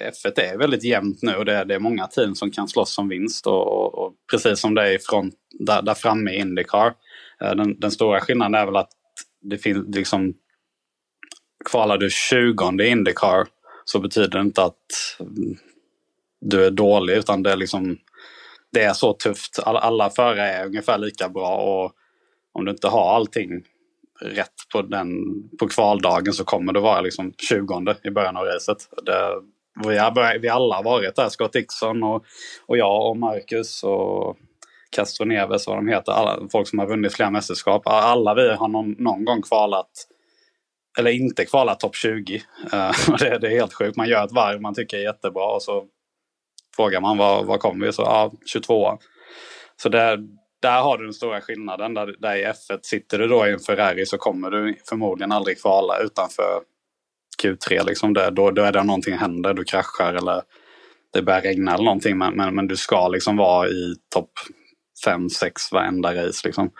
F1 0.00 0.40
är 0.40 0.58
väldigt 0.58 0.84
jämnt 0.84 1.22
nu 1.22 1.34
och 1.34 1.44
det 1.44 1.54
är, 1.54 1.64
det 1.64 1.74
är 1.74 1.78
många 1.78 2.06
team 2.06 2.34
som 2.34 2.50
kan 2.50 2.68
slåss 2.68 2.98
om 2.98 3.08
vinst. 3.08 3.46
Och, 3.46 3.66
och, 3.66 3.94
och 3.94 4.14
precis 4.30 4.60
som 4.60 4.74
det 4.74 4.94
är 4.94 4.98
från 4.98 5.32
där, 5.58 5.82
där 5.82 5.94
framme 5.94 6.30
i 6.30 6.38
Indycar. 6.38 6.94
Eh, 7.40 7.54
den, 7.54 7.80
den 7.80 7.90
stora 7.90 8.20
skillnaden 8.20 8.54
är 8.54 8.66
väl 8.66 8.76
att 8.76 8.90
det 9.40 9.58
finns 9.58 9.96
liksom 9.96 10.34
kvalar 11.70 11.98
du 11.98 12.10
20 12.10 12.82
i 12.82 12.88
Indycar 12.88 13.46
så 13.84 14.00
betyder 14.00 14.28
det 14.28 14.40
inte 14.40 14.62
att 14.62 14.76
du 16.42 16.64
är 16.64 16.70
dålig 16.70 17.14
utan 17.14 17.42
det 17.42 17.52
är 17.52 17.56
liksom 17.56 17.98
det 18.72 18.82
är 18.82 18.92
så 18.92 19.12
tufft. 19.12 19.58
Alla, 19.62 19.78
alla 19.78 20.10
förare 20.10 20.48
är 20.48 20.66
ungefär 20.66 20.98
lika 20.98 21.28
bra 21.28 21.56
och 21.56 21.92
om 22.52 22.64
du 22.64 22.70
inte 22.70 22.88
har 22.88 23.14
allting 23.14 23.62
rätt 24.20 24.52
på, 24.72 24.82
den, 24.82 25.08
på 25.58 25.68
kvaldagen 25.68 26.32
så 26.32 26.44
kommer 26.44 26.72
du 26.72 26.80
vara 26.80 27.00
liksom 27.00 27.32
20 27.50 27.94
i 28.04 28.10
början 28.10 28.36
av 28.36 28.44
racet. 28.44 28.76
Det, 29.06 29.40
vi, 29.88 29.98
har, 29.98 30.38
vi 30.38 30.48
alla 30.48 30.76
har 30.76 30.82
varit 30.82 31.16
där, 31.16 31.28
Scott 31.28 31.52
Dixon 31.52 32.02
och, 32.02 32.24
och 32.66 32.76
jag 32.76 33.10
och 33.10 33.16
Marcus 33.16 33.82
och 33.84 34.36
Castro 34.90 35.24
Neves 35.24 35.66
vad 35.66 35.76
de 35.76 35.88
heter. 35.88 36.12
Alla, 36.12 36.48
folk 36.52 36.68
som 36.68 36.78
har 36.78 36.86
vunnit 36.86 37.14
flera 37.14 37.30
mästerskap. 37.30 37.82
Alla 37.86 38.34
vi 38.34 38.54
har 38.54 38.68
någon, 38.68 38.90
någon 38.90 39.24
gång 39.24 39.42
kvalat 39.42 39.90
eller 40.98 41.10
inte 41.10 41.44
kvalat 41.44 41.80
topp 41.80 41.96
20. 41.96 42.34
Uh, 42.34 42.40
eh, 42.74 42.92
det, 43.18 43.38
det 43.38 43.46
är 43.46 43.50
helt 43.50 43.74
sjukt. 43.74 43.96
Man 43.96 44.08
gör 44.08 44.24
ett 44.24 44.32
varv 44.32 44.60
man 44.60 44.74
tycker 44.74 44.96
är 44.96 45.02
jättebra 45.02 45.44
och 45.44 45.62
så 45.62 45.84
frågar 46.76 47.00
man 47.00 47.18
var, 47.18 47.44
var 47.44 47.58
kommer 47.58 47.86
vi? 47.86 47.92
Så 47.92 48.02
ja, 48.02 48.32
22. 48.46 48.98
Så 49.76 49.88
där, 49.88 50.18
där 50.62 50.82
har 50.82 50.98
du 50.98 51.04
den 51.04 51.14
stora 51.14 51.40
skillnaden. 51.40 51.94
Där, 51.94 52.14
där 52.18 52.36
i 52.36 52.44
F1 52.44 52.78
sitter 52.82 53.18
du 53.18 53.26
då 53.26 53.46
i 53.46 53.52
en 53.52 53.58
Ferrari 53.58 54.06
så 54.06 54.18
kommer 54.18 54.50
du 54.50 54.74
förmodligen 54.88 55.32
aldrig 55.32 55.60
kvala 55.60 55.98
utanför 55.98 56.60
Q3. 57.42 57.86
Liksom 57.86 58.14
det, 58.14 58.30
då, 58.30 58.50
då 58.50 58.62
är 58.62 58.72
det 58.72 58.84
någonting 58.84 59.18
händer, 59.18 59.54
du 59.54 59.64
kraschar 59.64 60.14
eller 60.14 60.42
det 61.12 61.22
börjar 61.22 61.40
regna 61.40 61.74
eller 61.74 61.84
någonting. 61.84 62.18
Men, 62.18 62.34
men, 62.34 62.54
men 62.54 62.66
du 62.66 62.76
ska 62.76 63.08
liksom 63.08 63.36
vara 63.36 63.68
i 63.68 63.94
topp 64.14 64.30
5-6 65.06 65.72
varenda 65.72 66.14
race. 66.14 66.46
Liksom. 66.46 66.70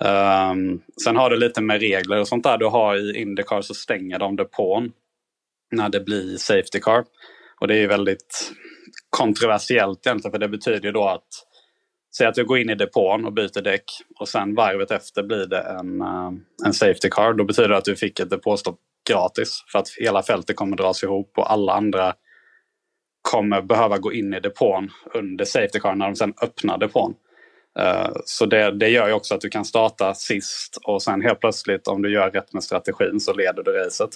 Um, 0.00 0.82
sen 1.04 1.16
har 1.16 1.30
du 1.30 1.36
lite 1.36 1.60
med 1.60 1.80
regler 1.80 2.20
och 2.20 2.28
sånt 2.28 2.44
där. 2.44 2.58
Du 2.58 2.66
har 2.66 2.96
i 2.96 3.20
Indycar 3.20 3.60
så 3.60 3.74
stänger 3.74 4.18
de 4.18 4.36
depån 4.36 4.92
när 5.70 5.88
det 5.88 6.00
blir 6.00 6.36
Safety 6.36 6.80
Car. 6.80 7.04
Och 7.60 7.68
det 7.68 7.74
är 7.74 7.80
ju 7.80 7.86
väldigt 7.86 8.52
kontroversiellt 9.10 10.06
egentligen 10.06 10.32
för 10.32 10.38
det 10.38 10.48
betyder 10.48 10.86
ju 10.86 10.92
då 10.92 11.08
att 11.08 11.28
Säg 12.16 12.26
att 12.26 12.34
du 12.34 12.44
går 12.44 12.58
in 12.58 12.70
i 12.70 12.74
depån 12.74 13.24
och 13.24 13.32
byter 13.32 13.62
däck 13.62 13.84
och 14.20 14.28
sen 14.28 14.54
varvet 14.54 14.90
efter 14.90 15.22
blir 15.22 15.46
det 15.46 15.60
en, 15.60 16.00
eh, 16.00 16.30
en 16.66 16.72
Safety 16.72 17.08
Car. 17.10 17.32
Då 17.32 17.44
betyder 17.44 17.68
det 17.68 17.76
att 17.76 17.84
du 17.84 17.96
fick 17.96 18.20
ett 18.20 18.30
depåstopp 18.30 18.78
gratis 19.08 19.64
för 19.72 19.78
att 19.78 19.88
hela 19.88 20.22
fältet 20.22 20.56
kommer 20.56 20.76
dras 20.76 21.02
ihop 21.02 21.32
och 21.36 21.52
alla 21.52 21.72
andra 21.72 22.14
kommer 23.22 23.62
behöva 23.62 23.98
gå 23.98 24.12
in 24.12 24.34
i 24.34 24.40
depån 24.40 24.90
under 25.14 25.44
Safety 25.44 25.80
Car 25.80 25.94
när 25.94 26.06
de 26.06 26.16
sen 26.16 26.34
öppnar 26.42 26.78
depån. 26.78 27.14
Eh, 27.78 28.10
så 28.24 28.46
det, 28.46 28.70
det 28.70 28.88
gör 28.88 29.08
ju 29.08 29.12
också 29.12 29.34
att 29.34 29.40
du 29.40 29.48
kan 29.48 29.64
starta 29.64 30.14
sist 30.14 30.78
och 30.84 31.02
sen 31.02 31.22
helt 31.22 31.40
plötsligt 31.40 31.88
om 31.88 32.02
du 32.02 32.12
gör 32.12 32.30
rätt 32.30 32.52
med 32.52 32.64
strategin 32.64 33.20
så 33.20 33.32
leder 33.32 33.62
du 33.62 33.72
racet. 33.72 34.10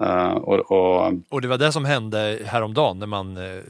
Uh, 0.00 0.32
och, 0.32 0.70
och, 0.70 1.12
och, 1.28 1.40
det 1.40 1.48
var 1.48 1.58
det 1.58 1.72
som 1.72 1.84
hände 1.84 2.38
häromdagen 2.44 2.98
när 2.98 3.06
man, 3.06 3.36
eh, 3.36 3.62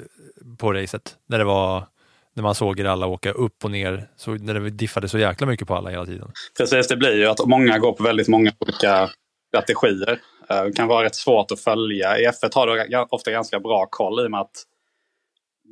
på 0.58 0.72
racet, 0.72 1.16
när 1.26 1.38
det 1.38 1.44
var 1.44 1.86
när 2.34 2.42
man 2.42 2.54
såg 2.54 2.80
er 2.80 2.84
alla 2.84 3.06
åka 3.06 3.32
upp 3.32 3.64
och 3.64 3.70
ner, 3.70 4.08
så, 4.16 4.30
när 4.30 4.54
det 4.54 4.70
diffade 4.70 5.08
så 5.08 5.18
jäkla 5.18 5.46
mycket 5.46 5.68
på 5.68 5.74
alla 5.74 5.90
hela 5.90 6.06
tiden. 6.06 6.32
Precis, 6.58 6.88
det 6.88 6.96
blir 6.96 7.16
ju 7.16 7.26
att 7.26 7.46
många 7.46 7.78
går 7.78 7.92
på 7.92 8.02
väldigt 8.02 8.28
många 8.28 8.52
olika 8.58 9.10
strategier. 9.48 10.20
Uh, 10.52 10.64
det 10.64 10.72
kan 10.72 10.88
vara 10.88 11.04
rätt 11.04 11.14
svårt 11.14 11.50
att 11.50 11.60
följa. 11.60 12.18
I 12.18 12.26
F1 12.26 12.54
har 12.54 12.66
du 12.66 13.06
ofta 13.10 13.30
ganska 13.30 13.60
bra 13.60 13.86
koll 13.90 14.20
i 14.20 14.26
och 14.26 14.30
med 14.30 14.40
att 14.40 14.62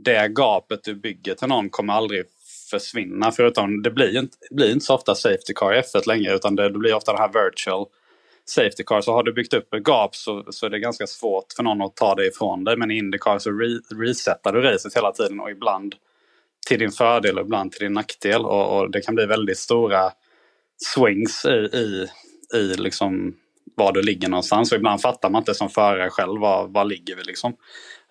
det 0.04 0.28
gapet 0.28 0.84
du 0.84 0.94
bygger 0.94 1.34
till 1.34 1.48
någon 1.48 1.70
kommer 1.70 1.92
aldrig 1.92 2.24
försvinna. 2.70 3.32
Förutom 3.32 3.82
det 3.82 3.90
blir 3.90 4.18
inte, 4.18 4.36
det 4.50 4.54
blir 4.54 4.72
inte 4.72 4.84
så 4.84 4.94
ofta 4.94 5.14
Safety 5.14 5.52
Car 5.54 5.74
i 5.74 5.80
F1 5.80 6.06
längre 6.06 6.34
utan 6.34 6.56
det, 6.56 6.68
det 6.68 6.78
blir 6.78 6.94
ofta 6.94 7.12
den 7.12 7.20
här 7.20 7.44
virtual 7.44 7.86
Safety 8.50 8.84
Car. 8.86 9.00
Så 9.00 9.12
har 9.12 9.22
du 9.22 9.32
byggt 9.32 9.54
upp 9.54 9.74
ett 9.74 9.88
gap 9.88 10.16
så, 10.16 10.44
så 10.50 10.66
är 10.66 10.70
det 10.70 10.78
ganska 10.78 11.06
svårt 11.06 11.44
för 11.56 11.62
någon 11.62 11.82
att 11.82 11.96
ta 11.96 12.14
det 12.14 12.26
ifrån 12.26 12.64
dig. 12.64 12.76
Men 12.76 12.90
i 12.90 12.98
Indycar 12.98 13.38
så 13.38 13.50
re, 13.50 13.78
resetar 14.06 14.52
du 14.52 14.60
racet 14.60 14.96
hela 14.96 15.12
tiden 15.12 15.40
och 15.40 15.50
ibland 15.50 15.94
till 16.66 16.78
din 16.78 16.90
fördel 16.90 17.38
och 17.38 17.44
ibland 17.44 17.72
till 17.72 17.84
din 17.84 17.92
nackdel. 17.92 18.44
Och, 18.44 18.78
och 18.78 18.90
det 18.90 19.00
kan 19.00 19.14
bli 19.14 19.26
väldigt 19.26 19.58
stora 19.58 20.10
swings 20.94 21.44
i, 21.44 21.76
i, 21.76 22.06
i 22.54 22.74
liksom 22.74 23.34
var 23.76 23.92
du 23.92 24.02
ligger 24.02 24.28
någonstans. 24.28 24.72
Och 24.72 24.78
ibland 24.78 25.00
fattar 25.00 25.30
man 25.30 25.40
inte 25.40 25.54
som 25.54 25.68
förare 25.68 26.10
själv 26.10 26.40
var, 26.40 26.68
var 26.68 26.84
ligger 26.84 27.16
vi 27.16 27.22
liksom. 27.22 27.56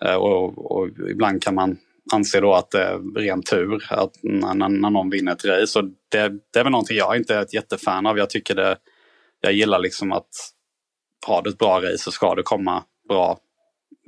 Eh, 0.04 0.14
och, 0.14 0.72
och, 0.76 0.88
ibland 1.10 1.42
kan 1.42 1.54
man 1.54 1.78
anse 2.12 2.40
då 2.40 2.54
att 2.54 2.70
det 2.70 2.82
är 2.82 3.20
ren 3.20 3.42
tur 3.42 3.86
att 3.90 4.12
när, 4.22 4.54
när 4.54 4.90
någon 4.90 5.10
vinner 5.10 5.32
ett 5.32 5.44
race. 5.44 5.78
Och 5.78 5.84
det, 6.08 6.28
det 6.52 6.58
är 6.58 6.64
väl 6.64 6.70
någonting 6.70 6.96
jag 6.96 7.16
inte 7.16 7.34
är 7.34 7.42
ett 7.42 7.54
jättefan 7.54 8.06
av. 8.06 8.18
Jag 8.18 8.30
tycker 8.30 8.54
det, 8.54 8.76
jag 9.40 9.52
gillar 9.52 9.78
liksom 9.78 10.12
att 10.12 10.28
har 11.26 11.42
du 11.42 11.50
ett 11.50 11.58
bra 11.58 11.80
race 11.80 11.98
så 11.98 12.10
ska 12.10 12.34
du 12.34 12.42
komma 12.42 12.84
bra 13.08 13.38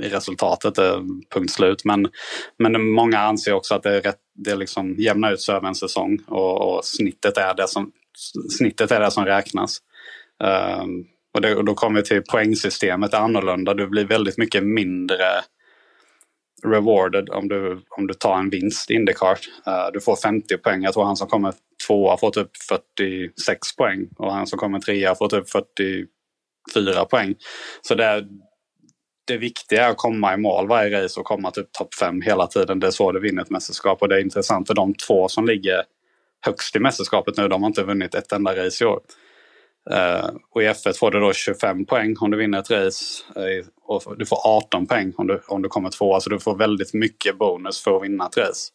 i 0.03 0.09
resultatet, 0.09 0.79
eh, 0.79 1.01
punkt 1.35 1.53
slut. 1.53 1.85
Men, 1.85 2.09
men 2.59 2.91
många 2.91 3.19
anser 3.19 3.53
också 3.53 3.75
att 3.75 3.83
det, 3.83 3.97
är 3.97 4.01
rätt, 4.01 4.21
det 4.35 4.55
liksom 4.55 4.95
jämnar 4.99 5.33
ut 5.33 5.41
sig 5.41 5.55
över 5.55 5.69
en 5.69 5.75
säsong 5.75 6.19
och, 6.27 6.75
och, 6.75 6.85
snittet, 6.85 7.37
är 7.37 7.55
det 7.55 7.69
som, 7.69 7.93
snittet 8.59 8.91
är 8.91 9.01
det 9.01 9.11
som 9.11 9.25
räknas. 9.25 9.79
Um, 10.83 11.05
och, 11.35 11.41
det, 11.41 11.57
och 11.57 11.65
då 11.65 11.75
kommer 11.75 12.01
vi 12.01 12.07
till 12.07 12.23
poängsystemet 12.23 13.15
är 13.15 13.19
annorlunda. 13.19 13.75
Du 13.75 13.87
blir 13.87 14.05
väldigt 14.05 14.39
mycket 14.39 14.65
mindre 14.65 15.25
rewarded 16.65 17.31
om 17.31 17.49
du, 17.49 17.81
om 17.91 18.07
du 18.07 18.15
tar 18.15 18.39
en 18.39 18.51
vinst 18.51 18.91
i 18.91 18.95
Indycar. 18.95 19.39
Uh, 19.69 19.93
du 19.93 20.01
får 20.01 20.17
50 20.17 20.59
poäng. 20.59 20.83
Jag 20.83 20.95
tror 20.95 21.05
han 21.05 21.17
som 21.17 21.29
kommer 21.29 21.55
tvåa 21.87 22.17
får 22.17 22.31
typ 22.31 22.51
46 22.69 23.77
poäng 23.77 24.09
och 24.17 24.33
han 24.33 24.47
som 24.47 24.59
kommer 24.59 24.79
trea 24.79 25.15
får 25.15 25.29
typ 25.29 25.51
44 25.51 27.05
poäng. 27.05 27.35
Så 27.83 27.95
det, 27.95 28.25
det 29.27 29.37
viktiga 29.37 29.87
är 29.87 29.91
att 29.91 29.97
komma 29.97 30.35
i 30.35 30.37
mål 30.37 30.69
varje 30.69 31.05
race 31.05 31.21
och 31.21 31.27
komma 31.27 31.51
typ 31.51 31.73
topp 31.73 31.95
fem 31.95 32.21
hela 32.21 32.47
tiden. 32.47 32.81
Det 32.81 32.87
är 32.87 32.91
så 32.91 33.13
du 33.13 33.21
vinner 33.21 33.43
ett 33.43 33.51
mästerskap 33.51 34.03
och 34.03 34.09
det 34.09 34.17
är 34.17 34.21
intressant 34.21 34.67
för 34.67 34.75
de 34.75 34.95
två 34.95 35.29
som 35.29 35.47
ligger 35.47 35.83
högst 36.47 36.77
i 36.77 36.79
mästerskapet 36.79 37.37
nu, 37.37 37.49
de 37.49 37.63
har 37.63 37.69
inte 37.69 37.83
vunnit 37.83 38.15
ett 38.15 38.33
enda 38.33 38.67
race 38.67 38.85
i 38.85 38.87
år. 38.87 39.01
Uh, 39.91 40.31
och 40.51 40.63
i 40.63 40.67
F1 40.67 40.99
får 40.99 41.11
du 41.11 41.21
då 41.21 41.33
25 41.33 41.85
poäng 41.87 42.17
om 42.21 42.31
du 42.31 42.37
vinner 42.37 42.59
ett 42.59 42.71
race. 42.71 43.25
Uh, 43.37 43.67
och 43.83 44.19
du 44.19 44.27
får 44.27 44.39
18 44.47 44.87
poäng 44.87 45.13
om 45.17 45.27
du, 45.27 45.43
om 45.49 45.63
du 45.63 45.69
kommer 45.69 45.91
tvåa. 45.91 46.11
Så 46.11 46.15
alltså, 46.15 46.31
du 46.31 46.39
får 46.39 46.59
väldigt 46.59 46.95
mycket 46.95 47.39
bonus 47.39 47.83
för 47.83 47.97
att 47.97 48.03
vinna 48.03 48.27
ett 48.27 48.37
race. 48.37 48.71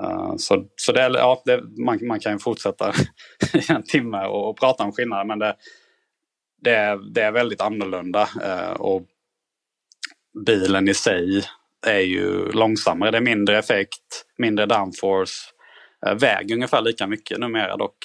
Uh, 0.00 0.34
så 0.36 0.64
så 0.76 0.92
det, 0.92 1.00
ja, 1.00 1.42
det, 1.44 1.62
man, 1.84 2.06
man 2.06 2.20
kan 2.20 2.32
ju 2.32 2.38
fortsätta 2.38 2.92
i 3.54 3.72
en 3.72 3.82
timme 3.82 4.24
och, 4.24 4.50
och, 4.50 4.58
prata 4.58 4.84
om 4.84 4.92
skillnader. 4.92 5.24
Men 5.24 5.38
det, 5.38 5.56
det, 6.62 6.74
är, 6.74 6.96
det 7.14 7.22
är 7.22 7.32
väldigt 7.32 7.60
annorlunda. 7.60 8.28
och 8.78 9.02
bilen 10.46 10.88
i 10.88 10.94
sig 10.94 11.42
är 11.86 12.00
ju 12.00 12.52
långsammare. 12.52 13.10
Det 13.10 13.16
är 13.16 13.22
mindre 13.22 13.58
effekt, 13.58 14.24
mindre 14.38 14.66
downforce. 14.66 15.51
Eh, 16.06 16.14
väger 16.14 16.54
ungefär 16.54 16.82
lika 16.82 17.06
mycket 17.06 17.38
numera 17.38 17.76
dock. 17.76 17.96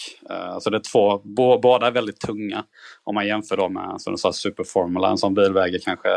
Så 0.60 0.70
det 0.70 0.78
är 0.78 0.92
två, 0.92 1.22
båda 1.62 1.88
är 1.88 1.92
väldigt 1.92 2.20
tunga. 2.20 2.64
Om 3.04 3.16
man 3.16 3.28
jämför 3.28 3.58
dem 3.58 3.74
med 3.74 4.02
som 4.02 4.14
du 4.14 4.18
sa, 4.18 4.34
Superformula, 4.34 5.10
en 5.10 5.18
sån 5.18 5.34
bil 5.34 5.54
väger 5.54 5.80
kanske 5.80 6.10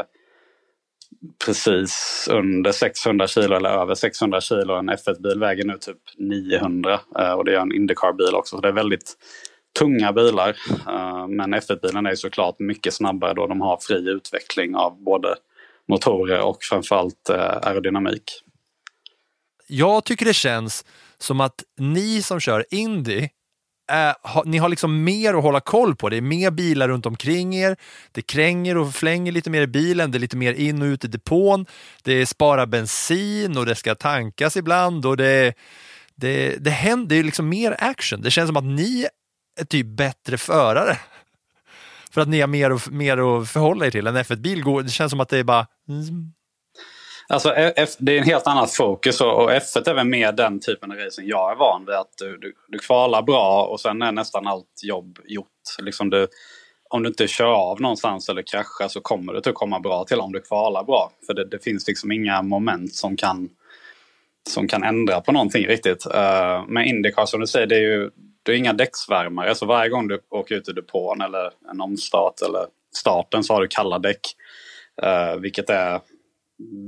precis 1.45 2.29
under 2.31 2.73
600 2.73 3.27
kilo 3.27 3.57
eller 3.57 3.71
över 3.71 3.95
600 3.95 4.41
kilo. 4.41 4.75
En 4.75 4.91
F1-bil 4.91 5.41
väger 5.41 5.65
nu 5.65 5.77
typ 5.81 5.99
900 6.19 7.01
eh, 7.19 7.33
och 7.33 7.45
det 7.45 7.55
är 7.55 7.61
en 7.61 7.73
Indycar-bil 7.73 8.35
också. 8.35 8.57
Så 8.57 8.63
det 8.63 8.69
är 8.69 8.73
väldigt 8.73 9.17
tunga 9.79 10.13
bilar. 10.13 10.57
Men 11.29 11.55
F1-bilen 11.55 12.07
är 12.07 12.15
såklart 12.15 12.59
mycket 12.59 12.95
snabbare 12.95 13.35
då 13.35 13.47
de 13.47 13.61
har 13.61 13.79
fri 13.81 14.11
utveckling 14.11 14.77
av 14.77 15.03
både 15.03 15.35
motorer 15.89 16.41
och 16.41 16.59
framförallt 16.61 17.31
aerodynamik. 17.31 18.25
Jag 19.67 20.05
tycker 20.05 20.27
det 20.27 20.35
känns 20.35 20.85
som 21.21 21.41
att 21.41 21.65
ni 21.79 22.23
som 22.23 22.41
kör 22.41 22.65
Indy 22.71 23.29
Äh, 23.91 24.31
ha, 24.31 24.43
ni 24.47 24.59
har 24.59 24.69
liksom 24.69 25.05
mer 25.05 25.35
att 25.35 25.43
hålla 25.43 25.61
koll 25.61 25.97
på. 25.97 26.09
Det 26.09 26.17
är 26.17 26.21
mer 26.21 26.51
bilar 26.51 26.89
runt 26.89 27.07
omkring 27.07 27.55
er. 27.55 27.77
Det 28.13 28.23
kränger 28.23 28.77
och 28.77 28.95
flänger 28.95 29.33
lite 29.33 29.51
mer 29.51 29.63
i 29.63 29.67
bilen. 29.67 30.11
Det 30.11 30.19
är 30.19 30.21
lite 30.21 30.37
mer 30.37 30.53
in 30.53 30.83
och 30.83 30.87
ut 30.87 31.05
i 31.05 31.09
depån. 31.09 31.67
Det 32.03 32.27
sparar 32.27 32.67
bensin 32.67 33.57
och 33.57 33.67
det 33.67 33.75
ska 33.75 33.95
tankas 33.95 34.57
ibland. 34.57 35.07
Och 35.07 35.17
det, 35.17 35.55
det, 36.15 36.57
det 36.57 36.71
händer 36.71 37.23
liksom 37.23 37.49
mer 37.49 37.77
action. 37.79 38.23
Det 38.23 38.31
känns 38.31 38.49
som 38.49 38.57
att 38.57 38.65
ni 38.65 39.07
är 39.61 39.65
typ 39.65 39.87
bättre 39.87 40.39
förare. 40.39 40.99
För 42.11 42.21
att 42.21 42.29
ni 42.29 42.41
har 42.41 42.49
mer, 42.49 42.73
och, 42.73 42.93
mer 42.93 43.41
att 43.41 43.51
förhålla 43.51 43.87
er 43.87 43.91
till. 43.91 44.07
En 44.07 44.17
F1-bil 44.17 44.63
går, 44.63 44.83
det 44.83 44.91
känns 44.91 45.11
som 45.11 45.21
att 45.21 45.29
det 45.29 45.39
är 45.39 45.45
bara 45.45 45.67
mm. 45.89 46.33
Alltså, 47.31 47.55
F, 47.55 47.91
det 47.99 48.13
är 48.13 48.19
en 48.19 48.25
helt 48.25 48.47
annan 48.47 48.69
fokus 48.69 49.21
och, 49.21 49.45
och 49.45 49.51
F1 49.51 49.91
är 49.91 49.95
väl 49.95 50.07
mer 50.07 50.33
den 50.33 50.61
typen 50.61 50.93
av 50.93 50.97
racing 50.99 51.29
jag 51.29 51.53
är 51.53 51.57
van 51.57 51.85
vid. 51.87 51.95
Att 51.95 52.13
du, 52.19 52.37
du, 52.37 52.55
du 52.69 52.79
kvalar 52.79 53.23
bra 53.23 53.65
och 53.65 53.81
sen 53.81 54.03
är 54.03 54.13
nästan 54.13 54.47
allt 54.47 54.81
jobb 54.83 55.19
gjort. 55.25 55.47
Liksom 55.79 56.11
du, 56.11 56.29
om 56.91 57.03
du 57.03 57.09
inte 57.09 57.29
kör 57.29 57.53
av 57.53 57.81
någonstans 57.81 58.29
eller 58.29 58.43
kraschar 58.43 58.89
så 58.89 59.01
kommer 59.01 59.33
du 59.33 59.39
inte 59.39 59.51
typ 59.51 59.55
komma 59.55 59.81
bra 59.81 60.05
till 60.05 60.21
om 60.21 60.33
du 60.33 60.41
kvalar 60.41 60.85
bra. 60.85 61.13
För 61.27 61.35
det, 61.35 61.45
det, 61.45 61.65
finns 61.65 61.89
liksom 61.89 62.13
inga 62.13 62.43
moment 62.43 62.95
som 62.95 63.17
kan, 63.17 63.49
som 64.49 64.69
kan 64.69 64.83
ändra 64.83 65.21
på 65.21 65.33
någonting 65.33 65.67
riktigt. 65.67 66.07
Uh, 66.07 66.67
med 66.69 66.87
Indycar 66.87 67.27
som 67.27 67.41
du 67.41 67.47
säger, 67.47 67.67
det 67.67 67.77
är 67.77 67.81
ju 67.81 68.11
det 68.43 68.53
är 68.53 68.57
inga 68.57 68.73
däcksvärmare. 68.73 69.55
Så 69.55 69.67
varje 69.67 69.91
gång 69.91 70.09
du 70.09 70.21
åker 70.31 70.55
ut 70.55 70.69
ur 70.69 70.73
depån 70.73 71.21
eller 71.21 71.51
en 71.71 71.81
omstart 71.81 72.43
eller 72.43 72.67
starten 72.97 73.45
så 73.45 73.55
har 73.55 73.61
du 73.61 73.69
kalla 73.69 73.99
däck. 73.99 74.21
Uh, 75.03 75.41
vilket 75.41 75.71
är 75.71 76.01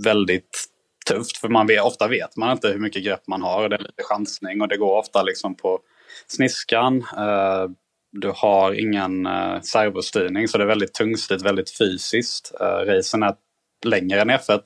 väldigt 0.04 0.64
tufft. 1.06 1.36
För 1.36 1.48
man 1.48 1.66
vet, 1.66 1.82
ofta 1.82 2.08
vet 2.08 2.36
man 2.36 2.52
inte 2.52 2.68
hur 2.68 2.78
mycket 2.78 3.04
grepp 3.04 3.26
man 3.26 3.42
har. 3.42 3.68
Det 3.68 3.76
är 3.76 3.80
lite 3.80 4.02
chansning 4.02 4.60
och 4.60 4.68
det 4.68 4.76
går 4.76 4.98
ofta 4.98 5.22
liksom 5.22 5.56
på 5.56 5.80
sniskan. 6.26 7.04
Eh, 7.16 7.66
du 8.12 8.32
har 8.34 8.72
ingen 8.72 9.26
eh, 9.26 9.60
servostyrning 9.60 10.48
så 10.48 10.58
det 10.58 10.64
är 10.64 10.68
väldigt 10.68 10.94
tungstyrt, 10.94 11.42
väldigt 11.42 11.78
fysiskt. 11.78 12.52
Eh, 12.60 12.64
racen 12.64 13.22
är 13.22 13.34
längre 13.84 14.20
än 14.20 14.30
F1. 14.30 14.60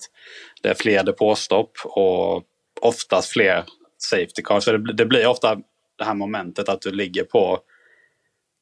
Det 0.62 0.68
är 0.68 0.74
fler 0.74 1.04
depåstopp 1.04 1.72
och 1.84 2.42
oftast 2.80 3.32
fler 3.32 3.64
safety 3.98 4.42
cars. 4.44 4.64
Så 4.64 4.72
det, 4.72 4.92
det 4.92 5.06
blir 5.06 5.26
ofta 5.26 5.54
det 5.98 6.04
här 6.04 6.14
momentet 6.14 6.68
att 6.68 6.80
du 6.80 6.90
ligger 6.90 7.24
på 7.24 7.58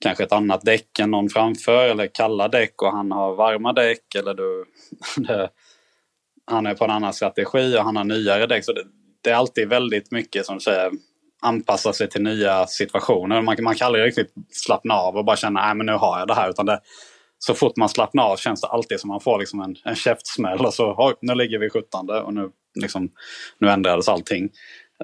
kanske 0.00 0.24
ett 0.24 0.32
annat 0.32 0.64
däck 0.64 0.98
än 0.98 1.10
någon 1.10 1.28
framför 1.28 1.88
eller 1.88 2.06
kalla 2.06 2.48
däck 2.48 2.82
och 2.82 2.92
han 2.92 3.12
har 3.12 3.34
varma 3.34 3.72
däck. 3.72 4.14
Eller 4.14 4.34
du, 4.34 4.64
det, 5.16 5.50
han 6.46 6.66
är 6.66 6.74
på 6.74 6.84
en 6.84 6.90
annan 6.90 7.12
strategi 7.12 7.76
och 7.78 7.84
han 7.84 7.96
har 7.96 8.04
nyare 8.04 8.46
däck. 8.46 8.64
Så 8.64 8.72
det, 8.72 8.84
det 9.22 9.30
är 9.30 9.34
alltid 9.34 9.68
väldigt 9.68 10.10
mycket 10.10 10.46
som 10.46 10.60
säger 10.60 10.90
anpassa 11.42 11.92
sig 11.92 12.08
till 12.08 12.22
nya 12.22 12.66
situationer. 12.66 13.42
Man, 13.42 13.56
man 13.62 13.74
kan 13.74 13.86
aldrig 13.86 14.04
riktigt 14.04 14.32
slappna 14.50 14.94
av 14.94 15.16
och 15.16 15.24
bara 15.24 15.36
känna 15.36 15.60
att 15.60 15.76
nu 15.76 15.92
har 15.92 16.18
jag 16.18 16.28
det 16.28 16.34
här. 16.34 16.50
Utan 16.50 16.66
det, 16.66 16.80
så 17.38 17.54
fort 17.54 17.76
man 17.76 17.88
slappnar 17.88 18.22
av 18.22 18.36
känns 18.36 18.60
det 18.60 18.66
alltid 18.66 19.00
som 19.00 19.08
man 19.08 19.20
får 19.20 19.38
liksom 19.38 19.60
en, 19.60 19.76
en 19.84 19.94
käftsmäll 19.94 20.66
och 20.66 20.74
så 20.74 21.14
nu 21.20 21.34
ligger 21.34 21.58
vi 21.58 21.70
17 21.70 22.10
och 22.10 22.34
nu, 22.34 22.50
liksom, 22.80 23.10
nu 23.58 23.68
ändrades 23.68 24.08
allting. 24.08 24.44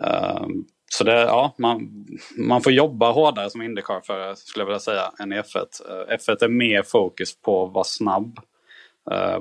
Uh, 0.07 0.47
så 0.93 1.05
det, 1.05 1.21
ja, 1.21 1.55
man, 1.59 2.07
man 2.37 2.63
får 2.63 2.73
jobba 2.73 3.13
hårdare 3.13 3.51
som 3.51 3.63
Indycar-förare 3.63 4.37
skulle 4.37 4.63
jag 4.63 4.67
vilja 4.67 4.81
säga 4.81 5.13
än 5.19 5.33
i 5.33 5.37
F1. 5.37 5.57
Uh, 5.57 6.17
F1 6.17 6.45
är 6.45 6.49
mer 6.49 6.83
fokus 6.83 7.43
på 7.43 7.67
att 7.67 7.73
vara 7.73 7.85
snabb 7.85 8.39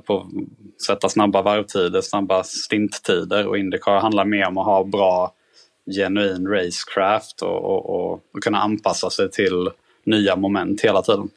på 0.06 0.18
att 0.20 0.82
sätta 0.86 1.10
snabba 1.10 1.42
varvtider, 1.42 2.02
snabba 2.02 2.44
stinttider 2.44 3.48
och 3.48 3.58
Indycar 3.58 4.00
handlar 4.00 4.26
mer 4.26 4.48
om 4.48 4.58
att 4.58 4.66
ha 4.66 4.84
bra 4.84 5.34
genuin 5.96 6.48
racecraft 6.48 7.42
och, 7.42 7.66
och, 7.66 7.90
och, 7.90 8.12
och 8.34 8.44
kunna 8.44 8.58
anpassa 8.58 9.10
sig 9.10 9.32
till 9.32 9.70
nya 10.04 10.36
moment 10.36 10.82
hela 10.82 11.02
tiden. 11.02 11.30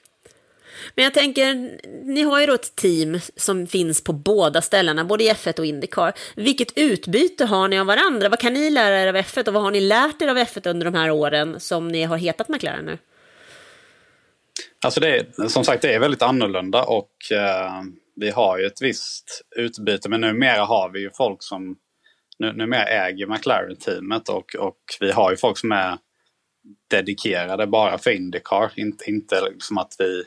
Men 0.95 1.05
jag 1.05 1.15
tänker, 1.15 1.79
ni 2.05 2.23
har 2.23 2.41
ju 2.41 2.47
då 2.47 2.55
ett 2.55 2.77
team 2.77 3.21
som 3.37 3.67
finns 3.67 4.05
på 4.05 4.13
båda 4.13 4.63
ställena, 4.63 5.05
både 5.05 5.25
i 5.25 5.31
F1 5.31 5.59
och 5.59 5.67
Indycar. 5.67 6.13
Vilket 6.37 6.79
utbyte 6.79 7.45
har 7.45 7.69
ni 7.69 7.79
av 7.79 7.87
varandra? 7.87 8.29
Vad 8.29 8.39
kan 8.39 8.55
ni 8.55 8.71
lära 8.71 9.01
er 9.01 9.07
av 9.07 9.17
F1 9.17 9.49
och 9.49 9.55
vad 9.55 9.63
har 9.63 9.71
ni 9.71 9.81
lärt 9.81 10.23
er 10.23 10.29
av 10.29 10.37
F1 10.37 10.69
under 10.69 10.85
de 10.85 10.95
här 10.95 11.11
åren 11.11 11.61
som 11.61 11.89
ni 11.89 12.03
har 12.03 12.17
hetat 12.17 12.49
McLaren 12.49 12.85
nu? 12.85 12.99
Alltså 14.85 15.01
det 15.01 15.17
är, 15.17 15.49
som 15.49 15.65
sagt, 15.65 15.83
det 15.83 15.95
är 15.95 16.01
väldigt 16.01 16.23
annorlunda 16.23 16.85
och 16.85 17.33
eh, 17.33 17.83
vi 18.23 18.31
har 18.31 18.59
ju 18.59 18.67
ett 18.67 18.83
visst 18.83 19.43
utbyte. 19.57 20.09
Men 20.09 20.21
numera 20.21 20.65
har 20.65 20.91
vi 20.91 21.01
ju 21.01 21.11
folk 21.11 21.43
som 21.43 21.77
nu, 22.39 22.53
numera 22.53 22.85
äger 22.85 23.27
McLaren-teamet 23.27 24.29
och, 24.29 24.55
och 24.55 24.79
vi 25.01 25.13
har 25.13 25.31
ju 25.31 25.37
folk 25.37 25.59
som 25.59 25.73
är 25.73 25.99
dedikerade 26.91 27.67
bara 27.67 27.99
för 27.99 28.11
Indycar. 28.11 28.73
Inte, 28.77 29.11
inte 29.11 29.41
liksom 29.51 29.79
att 29.79 29.95
vi... 29.99 30.25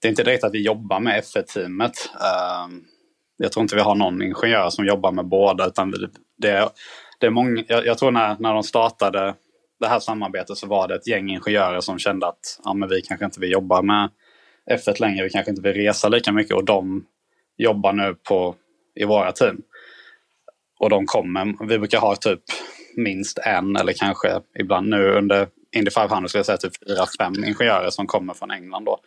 Det 0.00 0.08
är 0.08 0.10
inte 0.10 0.22
direkt 0.22 0.44
att 0.44 0.54
vi 0.54 0.62
jobbar 0.62 1.00
med 1.00 1.22
F1-teamet. 1.22 2.10
Uh, 2.14 2.64
ehm, 2.64 2.84
jag 3.36 3.52
tror 3.52 3.62
inte 3.62 3.74
vi 3.74 3.80
har 3.80 3.94
någon 3.94 4.22
ingenjör 4.22 4.70
som 4.70 4.86
jobbar 4.86 5.12
med 5.12 5.24
båda. 5.26 5.66
Utan 5.66 5.90
det, 6.36 6.70
det 7.20 7.26
är 7.26 7.30
många, 7.30 7.64
jag, 7.68 7.86
jag, 7.86 7.98
tror 7.98 8.10
när, 8.10 8.36
när 8.38 8.54
de 8.54 8.62
startade 8.62 9.34
det 9.80 9.86
här 9.88 10.00
samarbetet 10.00 10.56
så 10.56 10.66
var 10.66 10.88
det 10.88 10.94
ett 10.94 11.06
gäng 11.06 11.30
ingenjörer 11.30 11.80
som 11.80 11.98
kände 11.98 12.26
att 12.26 12.60
ja, 12.64 12.74
men 12.74 12.88
vi 12.88 13.02
kanske 13.02 13.24
inte 13.24 13.40
vill 13.40 13.52
jobba 13.52 13.82
med 13.82 14.10
F1 14.70 15.00
längre. 15.00 15.24
Vi 15.24 15.30
kanske 15.30 15.50
inte 15.50 15.62
vill 15.62 15.74
resa 15.74 16.08
lika 16.08 16.32
mycket 16.32 16.56
och 16.56 16.64
de 16.64 17.06
jobbar 17.56 17.92
nu 17.92 18.14
på, 18.14 18.54
i 18.94 19.04
våra 19.04 19.32
team. 19.32 19.62
Och 20.78 20.90
de 20.90 21.06
kommer, 21.06 21.66
vi 21.68 21.78
brukar 21.78 21.98
ha 21.98 22.16
typ 22.16 22.42
minst 22.96 23.38
en 23.38 23.76
eller 23.76 23.92
kanske 23.92 24.40
ibland 24.58 24.88
nu 24.88 25.10
under 25.10 25.48
Indy 25.76 25.90
500 25.90 26.28
skulle 26.28 26.38
jag 26.38 26.46
säga 26.46 26.56
typ 26.56 26.88
fyra, 26.88 27.06
fem 27.18 27.44
ingenjörer 27.44 27.90
som 27.90 28.06
kommer 28.06 28.34
från 28.34 28.50
England 28.50 28.84
då. 28.84 29.00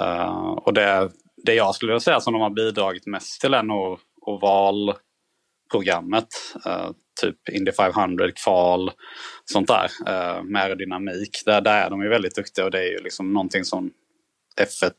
Uh, 0.00 0.50
och 0.50 0.74
det, 0.74 1.10
det 1.44 1.54
jag 1.54 1.74
skulle 1.74 2.00
säga 2.00 2.20
som 2.20 2.32
de 2.32 2.42
har 2.42 2.50
bidragit 2.50 3.06
mest 3.06 3.40
till 3.40 3.54
är 3.54 3.62
nog 3.62 3.98
ovalprogrammet. 4.20 6.28
Uh, 6.66 6.90
typ 7.20 7.48
Indy 7.48 7.72
500, 7.72 8.30
kval, 8.44 8.90
sånt 9.44 9.68
där. 9.68 9.90
Uh, 10.08 10.42
med 10.42 10.62
aerodynamik. 10.62 11.42
Där, 11.46 11.60
där 11.60 11.86
är 11.86 11.90
de 11.90 12.02
ju 12.02 12.08
väldigt 12.08 12.34
duktiga 12.34 12.64
och 12.64 12.70
det 12.70 12.78
är 12.78 12.90
ju 12.90 12.98
liksom 12.98 13.32
någonting 13.32 13.64
som 13.64 13.90
F1 14.60 14.92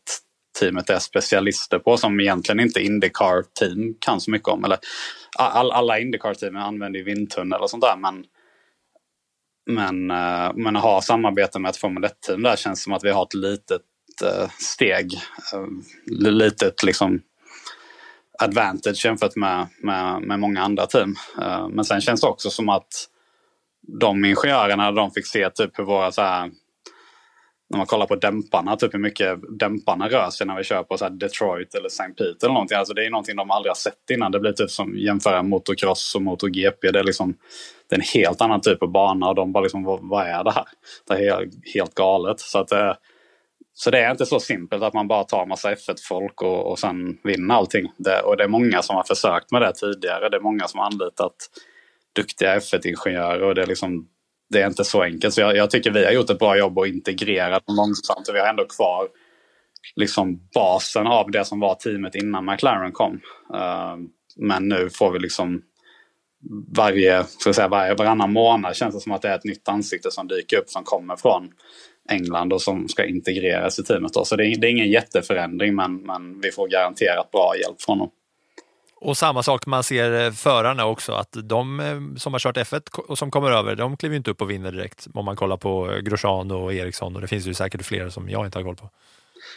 teamet 0.60 0.90
är 0.90 1.00
specialister 1.00 1.80
på 1.80 1.98
som 1.98 2.20
egentligen 2.20 2.60
inte 2.60 2.80
Indycar-team 2.80 3.96
kan 4.00 4.22
så 4.22 4.32
mycket 4.32 4.48
om. 4.48 4.64
Eller 4.64 4.78
all, 5.38 5.72
alla 5.72 6.00
Indycar-team 6.00 6.56
använder 6.56 7.00
ju 7.00 7.06
vindtunnel 7.06 7.62
och 7.62 7.70
sånt 7.70 7.84
där 7.84 7.98
men 7.98 8.26
men, 9.66 10.12
uh, 10.12 10.52
men 10.56 10.76
att 10.76 10.84
ha 10.84 11.02
samarbete 11.02 11.60
med 11.60 11.70
ett 11.70 11.78
Formel 11.78 12.04
1-team 12.04 12.44
där 12.44 12.56
känns 12.56 12.84
som 12.84 12.94
att 12.94 13.04
vi 13.04 13.12
har 13.12 13.24
ett 13.24 13.34
litet 13.34 13.82
uh, 14.24 14.50
steg. 14.60 15.14
Uh, 15.56 15.68
litet 16.32 16.84
liksom 16.84 17.22
advantage 18.40 19.06
jämfört 19.06 19.36
med, 19.36 19.68
med, 19.84 20.22
med 20.22 20.40
många 20.40 20.62
andra 20.62 20.86
team. 20.86 21.16
men 21.70 21.86
sen 21.86 22.02
känns 22.02 22.22
det 22.22 22.28
också 22.28 22.50
som 22.50 22.70
att 22.70 23.08
de 24.00 24.26
ingenjörerna 24.26 24.92
de 24.92 25.12
fick 25.12 25.28
se 25.28 25.50
typ 25.50 25.80
hur 25.80 25.84
våra 25.84 26.12
så 26.12 26.22
här, 26.22 26.52
när 27.72 27.78
man 27.78 27.88
kollar 27.88 28.06
på 28.06 28.16
dämparna, 28.16 28.76
typ 28.76 28.94
hur 28.94 29.00
mycket 29.00 29.40
dämparna 29.60 30.10
rör 30.10 30.30
sig 30.30 30.48
när 30.48 30.58
vi 30.58 30.64
kör 30.64 30.84
på 30.84 30.98
så 30.98 31.10
Detroit 31.10 31.76
eller 31.76 31.88
St. 31.88 32.04
Peter 32.04 32.38
eller 32.44 32.54
någonting. 32.54 32.78
Alltså 32.78 32.94
det 32.94 33.06
är 33.06 33.10
någonting 33.10 33.36
de 33.36 33.52
aldrig 33.52 33.70
har 33.70 33.76
sett 33.76 34.10
innan. 34.12 34.32
Det 34.32 34.40
blir 34.40 34.52
typ 34.52 34.70
som 34.70 34.98
jämföra 34.98 35.44
motocross 35.44 36.16
och 36.16 36.22
MotoGP. 36.22 36.92
Det 36.92 37.00
är 37.00 37.04
liksom 37.04 37.38
det 37.90 37.96
är 37.96 38.00
en 38.00 38.22
helt 38.22 38.42
annan 38.42 38.62
typ 38.62 38.84
av 38.84 38.92
bana 38.92 39.30
och 39.30 39.36
de 39.36 39.52
bara 39.52 39.64
liksom, 39.64 39.84
vad, 39.84 40.00
vad 40.02 40.28
är 40.28 40.44
det 40.44 40.52
här? 40.52 40.66
Det 41.08 41.14
är 41.14 41.20
helt, 41.20 41.54
helt 41.74 41.96
galet. 41.96 42.40
Så, 42.40 42.60
att, 42.60 42.72
eh, 42.72 42.94
så 43.74 43.92
det 43.92 44.00
är 44.00 44.12
inte 44.12 44.26
så 44.26 44.40
simpelt 44.40 44.84
att 44.84 44.94
man 44.94 45.08
bara 45.08 45.24
tar 45.24 45.46
massa 45.46 45.74
F1-folk 45.74 46.42
och, 46.42 46.72
och 46.72 46.80
sen 46.80 47.18
vinner 47.24 47.56
allting. 47.56 47.92
Det, 47.98 48.22
och 48.22 48.38
det 48.38 48.44
är 48.44 48.48
många 48.48 48.82
som 48.82 48.96
har 48.96 49.04
försökt 49.04 49.52
med 49.52 49.62
det 49.62 49.74
tidigare. 49.74 50.30
Det 50.30 50.38
är 50.38 50.42
många 50.42 50.68
som 50.68 50.80
har 50.80 50.86
anlitat 50.86 51.36
duktiga 52.16 52.60
F1-ingenjörer 52.60 53.42
och 53.42 53.56
det 53.56 53.62
är 53.62 53.68
liksom 53.68 54.08
det 54.52 54.62
är 54.62 54.68
inte 54.68 54.84
så 54.84 55.02
enkelt. 55.02 55.34
Så 55.34 55.42
jag, 55.42 55.56
jag, 55.56 55.70
tycker 55.70 55.92
vi 55.92 56.06
har 56.06 56.12
gjort 56.12 56.30
ett 56.30 56.40
bra 56.40 56.58
jobb 56.58 56.78
och 56.78 56.88
integrerat 56.88 57.68
dem 57.68 57.76
långsamt. 57.76 58.28
Och 58.28 58.36
vi 58.36 58.40
har 58.40 58.48
ändå 58.48 58.66
kvar 58.66 59.08
liksom 59.96 60.48
basen 60.54 61.08
av 61.08 61.32
det 61.32 61.46
som 61.46 61.60
var 61.60 61.76
teamet 61.76 62.16
innan 62.16 62.46
McLaren 62.46 62.92
kom. 62.92 63.14
Uh, 63.54 63.98
men 64.38 64.70
nu 64.70 64.90
får 64.90 65.12
vi 65.12 65.20
liksom 65.20 65.62
varje, 66.78 67.24
ska 67.24 67.54
säga, 67.54 67.68
varje, 67.68 67.94
varannan 67.94 68.34
månad 68.34 68.76
känns 68.76 68.96
det 68.96 69.02
som 69.02 69.12
att 69.12 69.22
det 69.22 69.30
är 69.30 69.36
ett 69.36 69.44
nytt 69.44 69.68
ansikte 69.68 70.12
som 70.12 70.28
dyker 70.28 70.58
upp 70.58 70.70
som 70.70 70.84
kommer 70.84 71.16
från 71.16 71.50
England 72.10 72.54
och 72.54 72.62
som 72.62 72.88
ska 72.88 73.06
integreras 73.06 73.80
i 73.80 73.84
teamet. 73.84 74.14
Då. 74.14 74.26
Så 74.26 74.36
det 74.36 74.46
är, 74.46 74.58
det 74.58 74.68
är 74.68 74.72
ingen 74.72 74.92
jätteförändring 74.92 75.76
men, 75.76 76.02
men 76.02 76.42
vi 76.42 76.52
får 76.52 76.68
garanterat 76.68 77.32
bra 77.32 77.54
hjälp 77.64 77.82
från 77.82 77.98
dem. 77.98 78.10
Och 79.04 79.18
samma 79.18 79.44
sak 79.44 79.66
man 79.66 79.84
ser 79.84 80.26
eh, 80.26 80.32
förarna 80.32 80.86
också, 80.86 81.14
att 81.14 81.38
de 81.44 81.80
eh, 81.80 82.18
som 82.18 82.34
har 82.34 82.40
kört 82.40 82.58
F1 82.58 83.00
och 83.00 83.18
som 83.18 83.32
kommer 83.32 83.52
över, 83.52 83.76
de 83.76 83.98
kliver 83.98 84.16
inte 84.16 84.32
upp 84.32 84.42
och 84.42 84.52
vinner 84.52 84.72
direkt 84.72 85.08
om 85.14 85.26
man 85.26 85.36
kollar 85.36 85.58
på 85.58 85.92
eh, 85.92 85.98
Grosjean 85.98 86.52
och 86.52 86.74
Eriksson 86.74 87.16
och 87.16 87.22
det 87.22 87.28
finns 87.28 87.48
ju 87.48 87.54
säkert 87.54 87.86
fler 87.86 88.10
som 88.10 88.30
jag 88.30 88.46
inte 88.46 88.58
har 88.58 88.64
koll 88.64 88.76
på. 88.76 88.90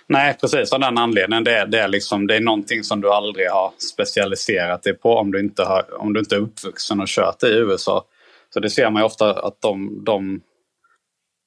Nej, 0.07 0.37
precis 0.41 0.73
av 0.73 0.81
den 0.81 0.99
anledningen. 0.99 1.45
Det 1.45 1.59
är, 1.59 1.67
det, 1.67 1.81
är 1.81 1.89
liksom, 1.89 2.27
det 2.27 2.37
är 2.37 2.41
någonting 2.41 2.85
som 2.85 3.01
du 3.01 3.13
aldrig 3.13 3.51
har 3.51 3.73
specialiserat 3.97 4.83
dig 4.83 4.95
på 4.95 5.17
om 5.17 5.33
du 5.33 5.41
inte, 5.41 5.63
har, 5.63 6.01
om 6.01 6.13
du 6.13 6.21
inte 6.21 6.35
är 6.35 6.41
uppvuxen 6.41 7.01
och 7.01 7.09
kört 7.09 7.43
i 7.43 7.47
USA. 7.47 8.05
Så 8.55 8.61
det 8.61 8.71
ser 8.71 8.91
man 8.91 9.03
ju 9.03 9.07
ofta 9.07 9.33
att 9.47 9.61
de, 9.61 10.05
de 10.05 10.41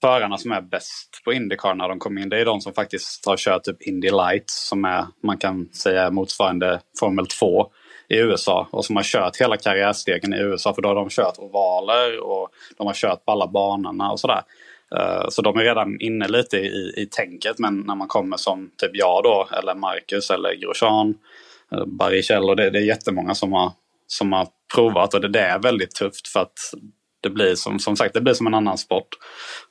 förarna 0.01 0.37
som 0.37 0.51
är 0.51 0.61
bäst 0.61 1.21
på 1.25 1.33
Indycar 1.33 1.75
när 1.75 1.89
de 1.89 1.99
kommer 1.99 2.21
in, 2.21 2.29
det 2.29 2.41
är 2.41 2.45
de 2.45 2.61
som 2.61 2.73
faktiskt 2.73 3.25
har 3.25 3.37
kört 3.37 3.63
typ 3.63 3.81
Indy 3.81 4.09
Light 4.09 4.49
som 4.49 4.85
är, 4.85 5.05
man 5.23 5.37
kan 5.37 5.69
säga 5.73 6.11
motsvarande 6.11 6.79
Formel 6.99 7.27
2 7.27 7.71
i 8.09 8.17
USA 8.17 8.67
och 8.71 8.85
som 8.85 8.95
har 8.95 9.03
kört 9.03 9.37
hela 9.37 9.57
karriärstegen 9.57 10.33
i 10.33 10.37
USA 10.37 10.73
för 10.73 10.81
då 10.81 10.89
har 10.89 10.95
de 10.95 11.09
kört 11.09 11.37
ovaler 11.37 12.19
och 12.19 12.49
de 12.77 12.87
har 12.87 12.93
kört 12.93 13.25
på 13.25 13.31
alla 13.31 13.47
banorna 13.47 14.11
och 14.11 14.19
sådär. 14.19 14.41
Eh, 14.95 15.29
så 15.29 15.41
de 15.41 15.57
är 15.57 15.63
redan 15.63 16.01
inne 16.01 16.27
lite 16.27 16.57
i, 16.57 16.93
i 16.97 17.05
tänket 17.05 17.59
men 17.59 17.79
när 17.79 17.95
man 17.95 18.07
kommer 18.07 18.37
som 18.37 18.71
typ 18.77 18.91
jag 18.93 19.23
då 19.23 19.47
eller 19.59 19.75
Marcus 19.75 20.29
eller 20.29 20.53
Grosjean, 20.55 21.15
eh, 21.71 21.85
Barrichello, 21.85 22.55
det, 22.55 22.69
det 22.69 22.79
är 22.79 22.83
jättemånga 22.83 23.35
som 23.35 23.53
har, 23.53 23.71
som 24.07 24.33
har 24.33 24.47
provat 24.75 25.13
och 25.13 25.21
det, 25.21 25.27
det 25.27 25.39
är 25.41 25.59
väldigt 25.59 25.95
tufft 25.95 26.27
för 26.27 26.39
att 26.39 26.59
det 27.21 27.29
blir 27.29 27.55
som, 27.55 27.79
som 27.79 27.95
sagt 27.95 28.13
det 28.13 28.21
blir 28.21 28.33
som 28.33 28.47
en 28.47 28.53
annan 28.53 28.77
sport. 28.77 29.07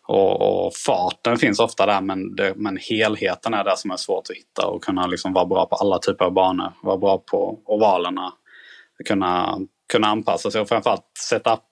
Och, 0.09 0.67
och 0.67 0.75
farten 0.75 1.37
finns 1.37 1.61
ofta 1.61 1.87
där 1.87 2.01
men, 2.01 2.37
det, 2.37 2.53
men 2.57 2.77
helheten 2.77 3.55
är 3.55 3.65
det 3.65 3.77
som 3.77 3.91
är 3.91 3.97
svårt 3.97 4.31
att 4.31 4.37
hitta 4.37 4.67
och 4.67 4.85
kunna 4.85 5.07
liksom 5.07 5.33
vara 5.33 5.47
bra 5.47 5.67
på 5.67 5.77
alla 5.77 5.99
typer 5.99 6.25
av 6.25 6.33
banor. 6.33 6.73
Vara 6.83 6.97
bra 6.97 7.19
på 7.19 7.59
ovalerna. 7.65 8.33
Kunna, 9.09 9.59
kunna 9.93 10.07
anpassa 10.07 10.51
sig 10.51 10.61
och 10.61 10.69
framförallt 10.69 11.19
sätta 11.29 11.53
upp 11.53 11.63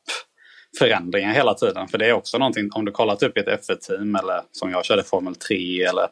förändringar 0.79 1.33
hela 1.33 1.55
tiden. 1.55 1.89
För 1.89 1.99
det 1.99 2.09
är 2.09 2.13
också 2.13 2.39
någonting, 2.39 2.71
om 2.73 2.85
du 2.85 2.93
kollar 2.93 3.17
typ 3.17 3.39
i 3.39 3.41
ett 3.41 3.69
F1-team 3.69 4.15
eller 4.15 4.41
som 4.53 4.71
jag 4.71 4.85
körde 4.85 5.03
Formel 5.03 5.35
3 5.35 5.83
eller 5.83 6.07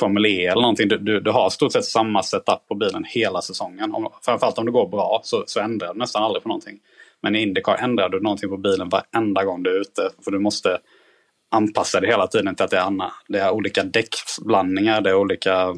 Formel 0.00 0.26
E 0.26 0.46
eller 0.46 0.62
någonting. 0.62 0.88
Du, 0.88 0.98
du, 0.98 1.20
du 1.20 1.30
har 1.30 1.50
stort 1.50 1.72
sett 1.72 1.84
samma 1.84 2.22
setup 2.22 2.68
på 2.68 2.74
bilen 2.74 3.04
hela 3.04 3.42
säsongen. 3.42 3.94
Om, 3.94 4.08
framförallt 4.24 4.58
om 4.58 4.66
det 4.66 4.72
går 4.72 4.88
bra 4.88 5.20
så, 5.24 5.44
så 5.46 5.60
ändrar 5.60 5.94
du 5.94 5.98
nästan 5.98 6.22
aldrig 6.22 6.42
på 6.42 6.48
någonting. 6.48 6.78
Men 7.22 7.36
i 7.36 7.42
Indycar 7.42 7.76
ändrar 7.76 8.08
du 8.08 8.20
någonting 8.20 8.48
på 8.48 8.56
bilen 8.56 8.88
varenda 8.88 9.44
gång 9.44 9.62
du 9.62 9.76
är 9.76 9.80
ute. 9.80 10.10
För 10.24 10.30
du 10.30 10.38
måste 10.38 10.78
anpassa 11.50 12.00
det 12.00 12.06
hela 12.06 12.26
tiden 12.26 12.54
till 12.54 12.64
att 12.64 12.70
det 12.70 12.76
är, 12.76 12.82
Anna. 12.82 13.12
Det 13.28 13.38
är 13.38 13.50
olika 13.50 13.82
däckblandningar, 13.82 15.00
det 15.00 15.10
är 15.10 15.14
olika... 15.14 15.74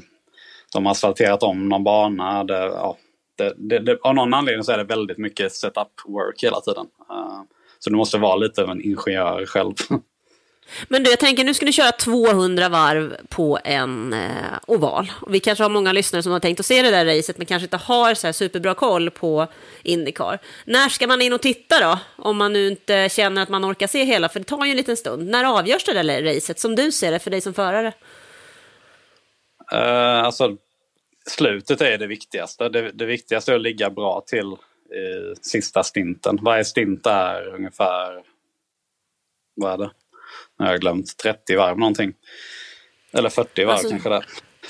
De 0.72 0.86
har 0.86 0.92
asfalterat 0.92 1.42
om 1.42 1.68
någon 1.68 1.84
bana. 1.84 2.44
Det, 2.44 2.54
ja, 2.54 2.96
det, 3.38 3.54
det, 3.56 3.78
det, 3.78 3.98
av 4.02 4.14
någon 4.14 4.34
anledning 4.34 4.64
så 4.64 4.72
är 4.72 4.78
det 4.78 4.84
väldigt 4.84 5.18
mycket 5.18 5.52
setup 5.52 5.88
work 6.06 6.42
hela 6.42 6.60
tiden. 6.60 6.86
Uh, 7.10 7.42
så 7.78 7.90
du 7.90 7.96
måste 7.96 8.18
vara 8.18 8.36
lite 8.36 8.62
av 8.62 8.70
en 8.70 8.80
ingenjör 8.80 9.46
själv. 9.46 9.72
Men 10.88 11.02
du, 11.02 11.10
jag 11.10 11.18
tänker 11.18 11.44
nu 11.44 11.54
ska 11.54 11.66
ni 11.66 11.72
köra 11.72 11.92
200 11.92 12.68
varv 12.68 13.16
på 13.28 13.58
en 13.64 14.12
eh, 14.12 14.28
oval. 14.66 15.12
Och 15.20 15.34
vi 15.34 15.40
kanske 15.40 15.64
har 15.64 15.68
många 15.68 15.92
lyssnare 15.92 16.22
som 16.22 16.32
har 16.32 16.40
tänkt 16.40 16.60
att 16.60 16.66
se 16.66 16.82
det 16.82 16.90
där 16.90 17.04
racet 17.04 17.38
men 17.38 17.46
kanske 17.46 17.64
inte 17.64 17.76
har 17.76 18.14
så 18.14 18.26
här 18.26 18.32
superbra 18.32 18.74
koll 18.74 19.10
på 19.10 19.46
Indycar. 19.82 20.38
När 20.64 20.88
ska 20.88 21.06
man 21.06 21.22
in 21.22 21.32
och 21.32 21.42
titta 21.42 21.80
då? 21.80 21.98
Om 22.16 22.36
man 22.36 22.52
nu 22.52 22.68
inte 22.68 23.08
känner 23.08 23.42
att 23.42 23.48
man 23.48 23.64
orkar 23.64 23.86
se 23.86 24.04
hela, 24.04 24.28
för 24.28 24.40
det 24.40 24.44
tar 24.44 24.64
ju 24.64 24.70
en 24.70 24.76
liten 24.76 24.96
stund. 24.96 25.28
När 25.28 25.44
avgörs 25.44 25.84
det 25.84 26.02
där 26.02 26.22
racet 26.22 26.60
som 26.60 26.76
du 26.76 26.92
ser 26.92 27.12
det 27.12 27.18
för 27.18 27.30
dig 27.30 27.40
som 27.40 27.54
förare? 27.54 27.92
Uh, 29.74 30.24
alltså, 30.24 30.56
slutet 31.26 31.80
är 31.80 31.98
det 31.98 32.06
viktigaste. 32.06 32.68
Det, 32.68 32.90
det 32.92 33.06
viktigaste 33.06 33.52
är 33.52 33.56
att 33.56 33.62
ligga 33.62 33.90
bra 33.90 34.22
till 34.26 34.56
i 34.90 35.34
sista 35.42 35.82
stinten. 35.82 36.38
Varje 36.42 36.64
stint 36.64 37.06
är 37.06 37.54
ungefär, 37.54 38.22
vad 39.54 39.72
är 39.72 39.78
det? 39.78 39.90
Jag 40.60 40.66
har 40.66 40.78
glömt 40.78 41.16
30 41.22 41.56
varv 41.56 41.78
någonting. 41.78 42.12
Eller 43.12 43.28
40 43.28 43.64
varv 43.64 43.70
alltså, 43.72 43.90
kanske 43.90 44.08
det 44.08 44.22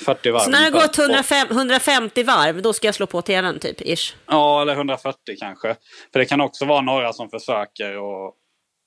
40 0.05 0.31
varv. 0.31 0.39
Så 0.39 0.49
när 0.49 0.65
det 0.65 0.71
går 0.71 1.03
105, 1.03 1.47
150 1.51 2.23
varv, 2.23 2.61
då 2.61 2.73
ska 2.73 2.87
jag 2.87 2.95
slå 2.95 3.05
på 3.05 3.21
tvn 3.21 3.59
typ? 3.59 3.81
Ish. 3.81 4.15
Ja, 4.27 4.61
eller 4.61 4.73
140 4.73 5.17
kanske. 5.39 5.75
För 6.13 6.19
det 6.19 6.25
kan 6.25 6.41
också 6.41 6.65
vara 6.65 6.81
några 6.81 7.13
som 7.13 7.29
försöker 7.29 7.97
och, 7.97 8.27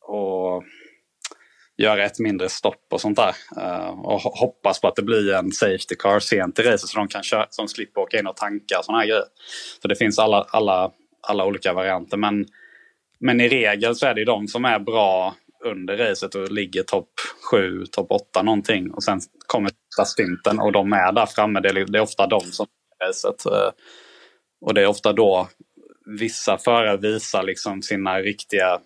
och 0.09 0.62
göra 1.76 2.05
ett 2.05 2.18
mindre 2.18 2.48
stopp 2.48 2.86
och 2.90 3.00
sånt 3.00 3.16
där. 3.16 3.34
Eh, 3.57 3.88
och 4.00 4.20
ho- 4.20 4.38
hoppas 4.38 4.80
på 4.80 4.88
att 4.88 4.96
det 4.96 5.02
blir 5.02 5.34
en 5.34 5.52
safety 5.52 5.94
car 5.98 6.20
sent 6.20 6.59
i 6.59 6.62
racet 6.62 6.88
så 6.88 6.98
de 6.98 7.09
kan 7.09 7.22
köra, 7.22 7.46
som 7.50 7.68
slipper 7.68 8.00
åka 8.00 8.18
in 8.18 8.26
och 8.26 8.36
tanka 8.36 8.78
och 8.78 8.84
såna 8.84 8.98
här 8.98 9.07
grejer. 9.07 9.24
Så 9.82 9.88
det 9.88 9.96
finns 9.96 10.18
alla, 10.18 10.46
alla, 10.48 10.90
alla 11.28 11.44
olika 11.44 11.72
varianter. 11.72 12.16
Men, 12.16 12.46
men 13.20 13.40
i 13.40 13.48
regel 13.48 13.96
så 13.96 14.07
är 14.07 14.14
det 14.14 14.20
ju 14.20 14.24
de 14.24 14.48
som 14.48 14.64
är 14.64 14.78
bra 14.78 15.34
under 15.64 15.96
racet 15.96 16.34
och 16.34 16.50
ligger 16.50 16.82
topp 16.82 17.10
7, 17.50 17.86
topp 17.86 18.10
8 18.10 18.42
någonting. 18.42 18.90
Och 18.90 19.04
sen 19.04 19.20
kommer 19.46 19.70
sista 19.70 20.04
stinten 20.04 20.60
och 20.60 20.72
de 20.72 20.92
är 20.92 21.12
där 21.12 21.26
framme. 21.26 21.60
Det 21.60 21.68
är, 21.68 21.84
det 21.84 21.98
är 21.98 22.02
ofta 22.02 22.26
de 22.26 22.40
som 22.40 22.66
är 22.98 23.06
racet. 23.06 23.46
Eh, 23.46 23.70
och 24.60 24.74
det 24.74 24.82
är 24.82 24.86
ofta 24.86 25.12
då 25.12 25.48
vissa 26.18 26.58
förare 26.58 26.96
visar 26.96 27.42
liksom 27.42 27.82
sina 27.82 28.18
riktiga... 28.18 28.80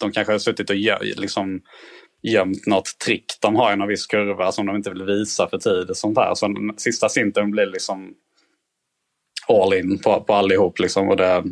De 0.00 0.12
kanske 0.12 0.32
har 0.32 0.38
suttit 0.38 0.70
och 0.70 0.76
gö, 0.76 0.98
liksom 1.02 1.62
gömt 2.22 2.66
något 2.66 2.98
trick 3.04 3.24
de 3.40 3.56
har 3.56 3.72
i 3.72 3.76
någon 3.76 3.88
viss 3.88 4.06
kurva 4.06 4.52
som 4.52 4.66
de 4.66 4.76
inte 4.76 4.90
vill 4.90 5.02
visa 5.02 5.48
för 5.48 5.58
tid. 5.58 5.90
Och 5.90 5.96
sånt 5.96 6.14
där. 6.14 6.34
Så 6.34 6.48
den 6.48 6.78
sista 6.78 7.08
sinten 7.08 7.50
blir 7.50 7.66
liksom 7.66 8.14
all 9.48 9.74
in 9.74 9.98
på, 9.98 10.20
på 10.20 10.34
allihop. 10.34 10.78
Liksom. 10.78 11.08
Och 11.08 11.16
det, 11.16 11.44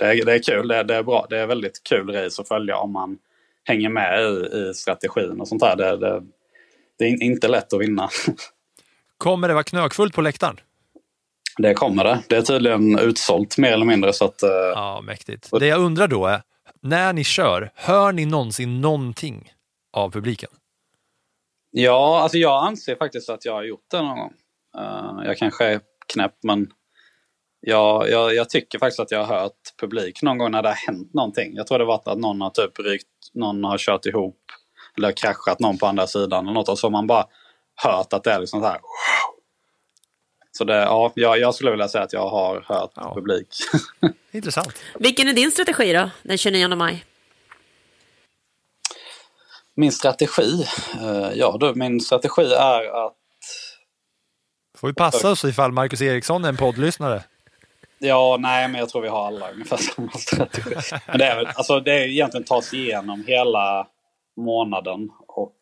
det, 0.00 0.06
är, 0.06 0.24
det 0.24 0.32
är 0.32 0.42
kul, 0.42 0.68
det 0.68 0.76
är, 0.76 0.84
det 0.84 0.94
är 0.94 1.02
bra. 1.02 1.26
Det 1.30 1.38
är 1.38 1.46
väldigt 1.46 1.82
kul 1.88 2.10
race 2.10 2.42
att 2.42 2.48
följa 2.48 2.76
om 2.76 2.92
man 2.92 3.18
hänger 3.64 3.88
med 3.88 4.20
i, 4.22 4.56
i 4.56 4.74
strategin 4.74 5.40
och 5.40 5.48
sånt 5.48 5.60
där. 5.62 5.76
Det, 5.76 5.96
det, 5.96 6.22
det 6.98 7.04
är 7.04 7.08
in- 7.08 7.22
inte 7.22 7.48
lätt 7.48 7.72
att 7.72 7.80
vinna. 7.80 8.08
Kommer 9.18 9.48
det 9.48 9.54
vara 9.54 9.64
knökfullt 9.64 10.14
på 10.14 10.20
läktaren? 10.20 10.60
Det 11.58 11.74
kommer 11.74 12.04
det. 12.04 12.22
Det 12.28 12.36
är 12.36 12.42
tydligen 12.42 12.98
utsålt 12.98 13.58
mer 13.58 13.72
eller 13.72 13.86
mindre. 13.86 14.12
Så 14.12 14.24
att, 14.24 14.42
eh, 14.42 14.50
Ja, 14.50 15.00
mäktigt. 15.04 15.48
Det 15.60 15.66
jag 15.66 15.80
undrar 15.80 16.08
då 16.08 16.26
är, 16.26 16.42
när 16.82 17.12
ni 17.12 17.24
kör, 17.24 17.70
hör 17.74 18.12
ni 18.12 18.26
någonsin 18.26 18.80
någonting 18.80 19.52
av 19.92 20.10
publiken? 20.10 20.50
Ja, 21.70 22.20
alltså 22.22 22.38
jag 22.38 22.66
anser 22.66 22.96
faktiskt 22.96 23.30
att 23.30 23.44
jag 23.44 23.52
har 23.52 23.62
gjort 23.64 23.84
det 23.90 24.02
någon 24.02 24.18
gång. 24.18 24.32
Eh, 24.78 25.26
jag 25.26 25.36
kanske 25.38 25.64
är 25.64 25.80
knäpp, 26.12 26.34
men 26.42 26.70
jag, 27.60 28.10
jag, 28.10 28.34
jag 28.34 28.48
tycker 28.50 28.78
faktiskt 28.78 29.00
att 29.00 29.10
jag 29.10 29.24
har 29.24 29.40
hört 29.40 29.52
publik 29.80 30.22
någon 30.22 30.38
gång 30.38 30.50
när 30.50 30.62
det 30.62 30.68
har 30.68 30.74
hänt 30.74 31.14
någonting. 31.14 31.54
Jag 31.54 31.66
tror 31.66 31.78
det 31.78 31.84
varit 31.84 32.08
att 32.08 32.18
någon 32.18 32.40
har 32.40 32.50
typ 32.50 32.78
rykt, 32.78 33.06
någon 33.34 33.64
har 33.64 33.78
kört 33.78 34.06
ihop 34.06 34.36
eller 34.96 35.12
kraschat 35.12 35.60
någon 35.60 35.78
på 35.78 35.86
andra 35.86 36.06
sidan 36.06 36.44
eller 36.44 36.54
något 36.54 36.68
och 36.68 36.78
så 36.78 36.86
har 36.86 36.90
man 36.92 37.06
bara 37.06 37.26
hört 37.82 38.12
att 38.12 38.24
det 38.24 38.30
är 38.32 38.40
liksom 38.40 38.60
så 38.60 38.66
här. 38.66 38.74
wow. 38.78 39.40
Så 40.52 40.64
det, 40.64 40.74
ja, 40.76 41.12
jag, 41.14 41.38
jag 41.38 41.54
skulle 41.54 41.70
vilja 41.70 41.88
säga 41.88 42.04
att 42.04 42.12
jag 42.12 42.28
har 42.28 42.64
hört 42.68 42.90
Ja. 42.94 43.14
publik. 43.14 43.48
Intressant. 44.32 44.74
Vilken 44.98 45.28
är 45.28 45.32
din 45.32 45.50
strategi 45.50 45.92
då, 45.92 46.10
den 46.22 46.38
29 46.38 46.68
maj? 46.76 47.04
Min 49.74 49.92
strategi? 49.92 50.66
eh, 51.00 51.30
ja, 51.34 51.56
du, 51.60 51.74
min 51.74 52.00
strategi 52.00 52.52
är 52.52 53.06
att 53.06 53.16
Får 54.78 54.88
vi 54.88 54.94
passa 54.94 55.30
oss 55.30 55.44
ifall 55.44 55.72
Marcus 55.72 56.02
Eriksson 56.02 56.44
är 56.44 56.48
en 56.48 56.56
poddlyssnare. 56.56 57.22
Ja, 58.00 58.38
nej, 58.40 58.68
men 58.68 58.80
jag 58.80 58.90
tror 58.90 59.02
vi 59.02 59.08
har 59.08 59.26
alla 59.28 59.52
ungefär 59.52 59.78
samma 59.96 60.12
strategi. 60.12 60.76
Men 61.08 61.18
det 61.20 61.26
är, 61.26 61.36
väl- 61.36 61.48
alltså, 61.56 61.80
det 61.80 61.92
är 61.92 62.08
egentligen 62.08 62.44
ta 62.44 62.62
sig 62.62 62.80
igenom 62.80 63.24
hela 63.28 63.88
månaden 64.38 65.10
och 65.28 65.56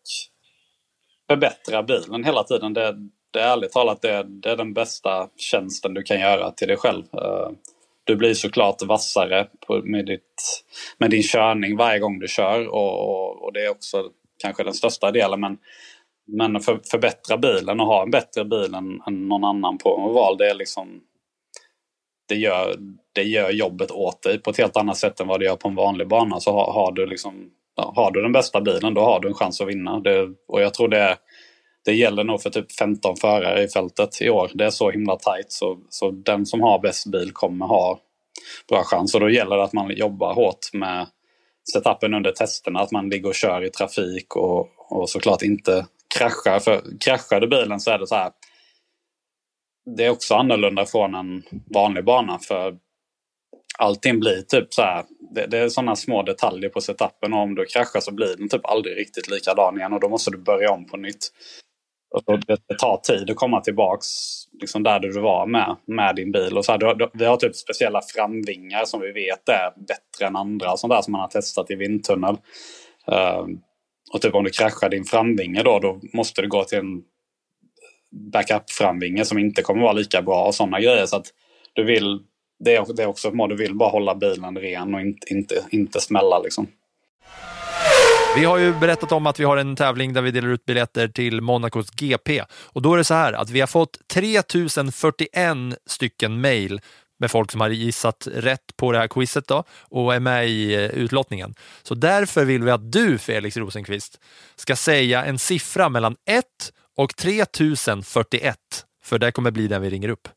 förbättra 1.30 1.84
bilen 1.84 2.24
hela 2.24 2.44
tiden. 2.44 2.74
Det, 2.74 2.96
det 3.32 3.40
är 3.40 3.52
ärligt 3.52 3.72
talat 3.72 4.02
det, 4.02 4.24
det 4.28 4.50
är 4.50 4.56
den 4.56 4.74
bästa 4.74 5.30
tjänsten 5.38 5.94
du 5.94 6.04
kan 6.04 6.20
göra 6.20 6.52
till 6.52 6.68
dig 6.68 6.78
själv. 6.78 7.04
Eh, 7.14 7.50
du 8.04 8.16
blir 8.16 8.34
såklart 8.34 8.82
vassare 8.82 9.48
på, 9.68 9.82
med, 9.84 10.06
ditt, 10.06 10.64
med 10.98 11.10
din 11.10 11.24
körning 11.24 11.78
varje 11.78 12.00
gång 12.00 12.20
du 12.20 12.28
kör 12.28 12.68
och, 12.68 13.08
och, 13.10 13.44
och 13.44 13.54
det 13.54 13.66
är 13.66 13.70
också 13.70 14.10
kanske 14.42 14.64
den 14.64 14.74
största 14.74 15.12
delen. 15.12 15.40
Men, 15.40 15.58
men 16.26 16.60
för, 16.60 16.80
förbättra 16.90 17.38
bilen 17.38 17.80
och 17.80 17.86
ha 17.86 18.04
en 18.04 18.12
bättre 18.12 18.46
bil 18.46 18.74
än, 18.74 19.02
än 19.08 19.28
någon 19.28 19.44
annan 19.44 19.78
på 19.78 19.96
en 19.98 20.04
oval, 20.04 20.38
det 20.38 20.50
är 20.50 20.54
liksom 20.54 21.02
det 22.28 22.34
gör, 22.34 22.76
det 23.12 23.22
gör 23.22 23.50
jobbet 23.50 23.90
åt 23.90 24.22
dig 24.22 24.38
på 24.38 24.50
ett 24.50 24.58
helt 24.58 24.76
annat 24.76 24.96
sätt 24.96 25.20
än 25.20 25.28
vad 25.28 25.40
det 25.40 25.46
gör 25.46 25.56
på 25.56 25.68
en 25.68 25.74
vanlig 25.74 26.08
bana. 26.08 26.40
Så 26.40 26.52
har, 26.52 26.72
har, 26.72 26.92
du, 26.92 27.06
liksom, 27.06 27.50
har 27.76 28.10
du 28.10 28.22
den 28.22 28.32
bästa 28.32 28.60
bilen 28.60 28.94
då 28.94 29.00
har 29.00 29.20
du 29.20 29.28
en 29.28 29.34
chans 29.34 29.60
att 29.60 29.68
vinna. 29.68 30.00
Det, 30.00 30.28
och 30.48 30.62
jag 30.62 30.74
tror 30.74 30.88
det, 30.88 31.16
det 31.84 31.92
gäller 31.92 32.24
nog 32.24 32.42
för 32.42 32.50
typ 32.50 32.72
15 32.72 33.16
förare 33.16 33.62
i 33.62 33.68
fältet 33.68 34.22
i 34.22 34.30
år. 34.30 34.50
Det 34.54 34.64
är 34.64 34.70
så 34.70 34.90
himla 34.90 35.16
tajt 35.16 35.52
så, 35.52 35.78
så 35.90 36.10
den 36.10 36.46
som 36.46 36.60
har 36.60 36.78
bäst 36.78 37.06
bil 37.06 37.30
kommer 37.32 37.66
ha 37.66 37.98
bra 38.68 38.82
chans. 38.84 39.14
Och 39.14 39.20
då 39.20 39.30
gäller 39.30 39.56
det 39.56 39.64
att 39.64 39.72
man 39.72 39.90
jobbar 39.96 40.34
hårt 40.34 40.72
med 40.72 41.06
setupen 41.72 42.14
under 42.14 42.32
testerna. 42.32 42.80
Att 42.80 42.90
man 42.90 43.08
ligger 43.08 43.28
och 43.28 43.34
kör 43.34 43.64
i 43.64 43.70
trafik 43.70 44.36
och, 44.36 44.68
och 44.88 45.10
såklart 45.10 45.42
inte 45.42 45.86
kraschar. 46.18 46.58
För 46.58 46.82
kraschar 47.00 47.40
du 47.40 47.46
bilen 47.46 47.80
så 47.80 47.90
är 47.90 47.98
det 47.98 48.06
så 48.06 48.14
här 48.14 48.30
det 49.96 50.04
är 50.04 50.10
också 50.10 50.34
annorlunda 50.34 50.86
från 50.86 51.14
en 51.14 51.42
vanlig 51.74 52.04
bana 52.04 52.38
för 52.38 52.76
allting 53.78 54.20
blir 54.20 54.42
typ 54.42 54.74
så 54.74 54.82
här. 54.82 55.04
Det, 55.34 55.46
det 55.46 55.58
är 55.58 55.68
sådana 55.68 55.96
små 55.96 56.22
detaljer 56.22 56.70
på 56.70 56.80
setupen 56.80 57.32
och 57.32 57.40
om 57.40 57.54
du 57.54 57.64
kraschar 57.64 58.00
så 58.00 58.14
blir 58.14 58.36
den 58.36 58.48
typ 58.48 58.66
aldrig 58.66 58.96
riktigt 58.96 59.30
likadan 59.30 59.78
igen 59.78 59.92
och 59.92 60.00
då 60.00 60.08
måste 60.08 60.30
du 60.30 60.38
börja 60.38 60.72
om 60.72 60.86
på 60.86 60.96
nytt. 60.96 61.28
Och 62.14 62.40
det, 62.46 62.56
det 62.68 62.78
tar 62.78 62.96
tid 62.96 63.30
att 63.30 63.36
komma 63.36 63.60
tillbaks 63.60 64.06
liksom 64.60 64.82
där 64.82 65.00
du 65.00 65.20
var 65.20 65.46
med, 65.46 65.76
med 65.86 66.16
din 66.16 66.32
bil. 66.32 66.58
Och 66.58 66.64
så 66.64 66.72
här, 66.72 66.78
du, 66.78 66.94
du, 66.94 67.10
vi 67.14 67.24
har 67.24 67.36
typ 67.36 67.56
speciella 67.56 68.00
framvingar 68.14 68.84
som 68.84 69.00
vi 69.00 69.12
vet 69.12 69.48
är 69.48 69.70
bättre 69.86 70.26
än 70.26 70.36
andra 70.36 70.72
och 70.72 70.80
sånt 70.80 70.92
där 70.92 71.02
som 71.02 71.12
man 71.12 71.20
har 71.20 71.28
testat 71.28 71.70
i 71.70 71.74
vindtunnel. 71.74 72.36
Uh, 73.12 73.46
och 74.12 74.20
typ 74.20 74.34
om 74.34 74.44
du 74.44 74.50
kraschar 74.50 74.88
din 74.88 75.04
framvinge 75.04 75.62
då, 75.62 75.78
då 75.78 76.00
måste 76.12 76.42
du 76.42 76.48
gå 76.48 76.64
till 76.64 76.78
en 76.78 77.02
backup-framvinge 78.10 79.24
som 79.24 79.38
inte 79.38 79.62
kommer 79.62 79.82
vara 79.82 79.92
lika 79.92 80.22
bra 80.22 80.44
och 80.44 80.54
sådana 80.54 80.80
grejer. 80.80 81.06
Så 81.06 81.16
att 81.16 81.26
du 81.72 81.84
vill, 81.84 82.20
det 82.64 82.76
är, 82.76 82.94
det 82.96 83.02
är 83.02 83.06
också 83.06 83.28
ett 83.28 83.34
mål, 83.34 83.48
du 83.48 83.56
vill 83.56 83.74
bara 83.74 83.90
hålla 83.90 84.14
bilen 84.14 84.58
ren 84.58 84.94
och 84.94 85.00
inte, 85.00 85.34
inte, 85.34 85.64
inte 85.70 86.00
smälla 86.00 86.38
liksom. 86.38 86.66
Vi 88.36 88.44
har 88.44 88.58
ju 88.58 88.74
berättat 88.74 89.12
om 89.12 89.26
att 89.26 89.40
vi 89.40 89.44
har 89.44 89.56
en 89.56 89.76
tävling 89.76 90.12
där 90.12 90.22
vi 90.22 90.30
delar 90.30 90.48
ut 90.48 90.64
biljetter 90.64 91.08
till 91.08 91.40
Monacos 91.40 91.90
GP. 91.90 92.42
Och 92.50 92.82
då 92.82 92.94
är 92.94 92.98
det 92.98 93.04
så 93.04 93.14
här 93.14 93.32
att 93.32 93.50
vi 93.50 93.60
har 93.60 93.66
fått 93.66 94.08
3041 94.08 95.56
stycken 95.86 96.40
mejl 96.40 96.80
med 97.18 97.30
folk 97.30 97.52
som 97.52 97.60
har 97.60 97.68
gissat 97.68 98.28
rätt 98.32 98.76
på 98.76 98.92
det 98.92 98.98
här 98.98 99.08
quizet 99.08 99.48
då 99.48 99.64
och 99.80 100.14
är 100.14 100.20
med 100.20 100.48
i 100.48 100.74
eh, 100.74 100.80
utlottningen. 100.80 101.54
Så 101.82 101.94
därför 101.94 102.44
vill 102.44 102.62
vi 102.62 102.70
att 102.70 102.92
du, 102.92 103.18
Felix 103.18 103.56
Rosenqvist, 103.56 104.20
ska 104.56 104.76
säga 104.76 105.24
en 105.24 105.38
siffra 105.38 105.88
mellan 105.88 106.16
1 106.26 106.44
och 106.98 107.16
3041. 107.16 108.58
För 109.04 109.18
det 109.18 109.32
kommer 109.32 109.50
bli 109.50 109.68
den 109.68 109.82
vi 109.82 109.90
ringer 109.90 110.08
upp. 110.08 110.28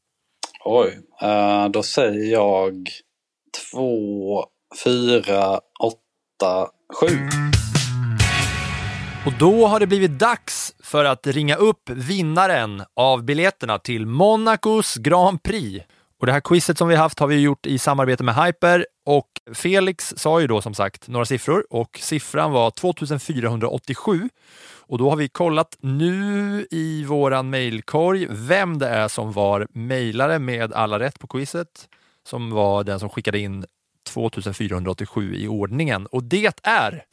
Oj, 0.65 0.99
eh, 1.21 1.69
då 1.69 1.83
säger 1.83 2.31
jag 2.31 2.89
två, 3.71 4.45
fyra, 4.83 5.59
åtta, 5.79 6.69
sju. 6.99 7.07
Och 9.25 9.33
då 9.39 9.67
har 9.67 9.79
det 9.79 9.87
blivit 9.87 10.19
dags 10.19 10.75
för 10.83 11.05
att 11.05 11.27
ringa 11.27 11.55
upp 11.55 11.89
vinnaren 11.89 12.83
av 12.95 13.23
biljetterna 13.23 13.79
till 13.79 14.05
Monacos 14.05 14.95
Grand 14.95 15.43
Prix. 15.43 15.85
Och 16.19 16.25
det 16.25 16.31
här 16.31 16.41
quizet 16.41 16.77
som 16.77 16.87
vi 16.87 16.95
haft 16.95 17.19
har 17.19 17.27
vi 17.27 17.39
gjort 17.39 17.65
i 17.65 17.77
samarbete 17.77 18.23
med 18.23 18.35
Hyper 18.35 18.85
och 19.05 19.27
Felix 19.53 20.13
sa 20.17 20.41
ju 20.41 20.47
då 20.47 20.61
som 20.61 20.73
sagt 20.73 21.07
några 21.07 21.25
siffror 21.25 21.65
och 21.69 21.99
siffran 22.01 22.51
var 22.51 22.71
2487. 22.71 24.29
Och 24.91 24.97
då 24.97 25.09
har 25.09 25.17
vi 25.17 25.29
kollat 25.29 25.77
nu 25.79 26.67
i 26.71 27.03
våran 27.03 27.49
mejlkorg 27.49 28.27
vem 28.29 28.79
det 28.79 28.87
är 28.87 29.07
som 29.07 29.31
var 29.31 29.67
mejlare 29.73 30.39
med 30.39 30.73
alla 30.73 30.99
rätt 30.99 31.19
på 31.19 31.27
quizet, 31.27 31.89
som 32.27 32.49
var 32.49 32.83
den 32.83 32.99
som 32.99 33.09
skickade 33.09 33.39
in 33.39 33.65
2487 34.09 35.35
i 35.35 35.47
ordningen. 35.47 36.05
Och 36.05 36.23
det 36.23 36.59
är 36.63 37.03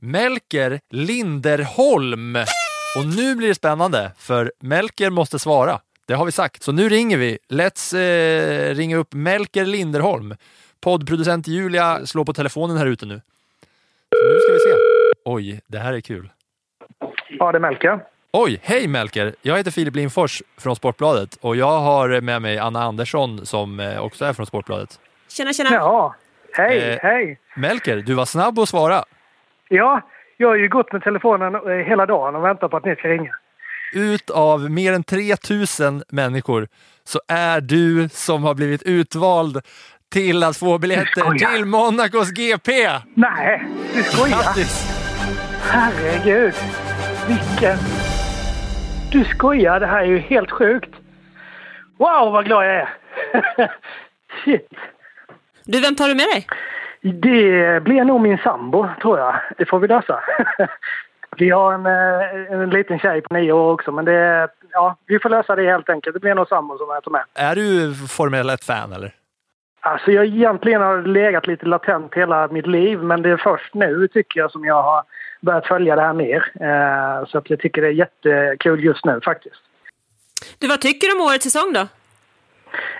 Melker 0.00 0.80
Linderholm. 0.90 2.36
Och 2.98 3.06
nu 3.16 3.34
blir 3.34 3.48
det 3.48 3.54
spännande, 3.54 4.12
för 4.18 4.52
Melker 4.60 5.10
måste 5.10 5.38
svara. 5.38 5.80
Det 6.06 6.14
har 6.14 6.24
vi 6.24 6.32
sagt. 6.32 6.62
Så 6.62 6.72
nu 6.72 6.88
ringer 6.88 7.16
vi. 7.16 7.38
Let's 7.48 7.96
eh, 7.96 8.74
ringa 8.74 8.96
upp 8.96 9.12
Melker 9.12 9.66
Linderholm. 9.66 10.34
Poddproducent 10.80 11.46
Julia 11.48 12.06
slår 12.06 12.24
på 12.24 12.32
telefonen 12.32 12.76
här 12.76 12.86
ute 12.86 13.06
nu. 13.06 13.20
Så 14.16 14.28
nu 14.32 14.38
ska 14.40 14.52
vi 14.52 14.58
se. 14.58 14.76
Oj, 15.24 15.60
det 15.66 15.78
här 15.78 15.92
är 15.92 16.00
kul. 16.00 16.28
Ja, 17.28 17.52
det 17.52 17.58
är 17.58 17.60
Melker. 17.60 18.00
Oj, 18.32 18.60
hej 18.62 18.88
Melker! 18.88 19.34
Jag 19.42 19.56
heter 19.56 19.70
Filip 19.70 19.94
Lindfors 19.94 20.42
från 20.58 20.76
Sportbladet 20.76 21.38
och 21.40 21.56
jag 21.56 21.80
har 21.80 22.20
med 22.20 22.42
mig 22.42 22.58
Anna 22.58 22.82
Andersson 22.82 23.46
som 23.46 23.80
eh, 23.80 23.98
också 24.04 24.24
är 24.24 24.32
från 24.32 24.46
Sportbladet. 24.46 25.00
Tjena, 25.28 25.52
tjena. 25.52 25.70
Ja, 25.72 26.14
hej, 26.52 26.78
Eh. 26.78 26.98
hej. 27.02 27.38
Melker, 27.56 27.96
du 27.96 28.14
var 28.14 28.24
snabb 28.24 28.58
att 28.58 28.68
svara. 28.68 29.04
Ja, 29.68 30.00
jag 30.36 30.48
har 30.48 30.56
ju 30.56 30.68
gått 30.68 30.92
med 30.92 31.02
telefonen 31.02 31.54
eh, 31.54 31.86
hela 31.86 32.06
dagen 32.06 32.34
och 32.36 32.44
väntat 32.44 32.70
på 32.70 32.76
att 32.76 32.84
ni 32.84 32.96
ska 32.96 33.08
ringa. 33.08 33.34
ut 33.92 34.30
av 34.30 34.70
mer 34.70 34.92
än 34.92 35.04
3000 35.04 36.02
människor 36.08 36.68
så 37.04 37.20
är 37.28 37.60
du 37.60 38.08
som 38.08 38.44
har 38.44 38.54
blivit 38.54 38.82
utvald 38.82 39.60
till 40.16 40.42
att 40.42 40.56
få 40.56 40.78
biljetter 40.78 41.54
till 41.54 41.64
Monacos 41.64 42.30
GP! 42.30 42.72
Nej, 43.14 43.66
du 43.94 44.02
skojar? 44.02 44.36
Grattis! 44.36 44.86
Herregud. 45.62 46.54
Vilken... 47.28 47.78
Du 49.12 49.24
skojar, 49.24 49.80
det 49.80 49.86
här 49.86 50.00
är 50.00 50.06
ju 50.06 50.18
helt 50.18 50.50
sjukt. 50.50 50.90
Wow, 51.98 52.32
vad 52.32 52.44
glad 52.44 52.66
jag 52.66 52.74
är. 52.74 52.88
Shit. 54.44 54.68
Du, 55.64 55.80
vem 55.80 55.96
tar 55.96 56.08
du 56.08 56.14
med 56.14 56.26
dig? 56.26 56.46
Det 57.02 57.82
blir 57.82 58.04
nog 58.04 58.20
min 58.20 58.38
sambo, 58.38 58.88
tror 59.02 59.18
jag. 59.18 59.34
Det 59.58 59.66
får 59.66 59.78
vi 59.78 59.88
lösa. 59.88 60.20
Vi 61.36 61.50
har 61.50 61.74
en, 61.74 61.86
eh, 61.86 62.60
en 62.60 62.70
liten 62.70 62.98
tjej 62.98 63.20
på 63.20 63.34
nio 63.34 63.52
år 63.52 63.72
också, 63.72 63.92
men 63.92 64.04
det, 64.04 64.48
ja, 64.72 64.96
vi 65.06 65.18
får 65.18 65.30
lösa 65.30 65.56
det 65.56 65.70
helt 65.70 65.88
enkelt. 65.88 66.14
Det 66.14 66.20
blir 66.20 66.34
nog 66.34 66.48
sambo 66.48 66.78
som 66.78 66.86
jag 66.90 67.02
tar 67.02 67.10
med. 67.10 67.24
Är 67.34 67.54
du 67.54 67.94
Formel 67.94 68.50
1-fan 68.50 68.92
eller? 68.92 69.25
Alltså 69.86 70.10
jag 70.10 70.26
egentligen 70.26 70.82
har 70.82 71.02
legat 71.02 71.46
lite 71.46 71.66
latent 71.66 72.14
hela 72.14 72.48
mitt 72.48 72.66
liv, 72.66 73.02
men 73.02 73.22
det 73.22 73.30
är 73.30 73.36
först 73.36 73.74
nu 73.74 74.08
tycker 74.08 74.40
jag 74.40 74.50
som 74.50 74.64
jag 74.64 74.82
har 74.82 75.04
börjat 75.40 75.66
följa 75.66 75.96
det 75.96 76.02
här 76.02 76.12
mer. 76.12 76.52
Eh, 76.60 77.26
så 77.26 77.38
att 77.38 77.50
jag 77.50 77.60
tycker 77.60 77.82
det 77.82 77.88
är 77.88 77.92
jättekul 77.92 78.84
just 78.84 79.04
nu 79.04 79.20
faktiskt. 79.24 79.62
Du, 80.58 80.68
vad 80.68 80.80
tycker 80.80 81.06
du 81.06 81.20
om 81.20 81.26
årets 81.26 81.44
säsong 81.44 81.72
då? 81.72 81.88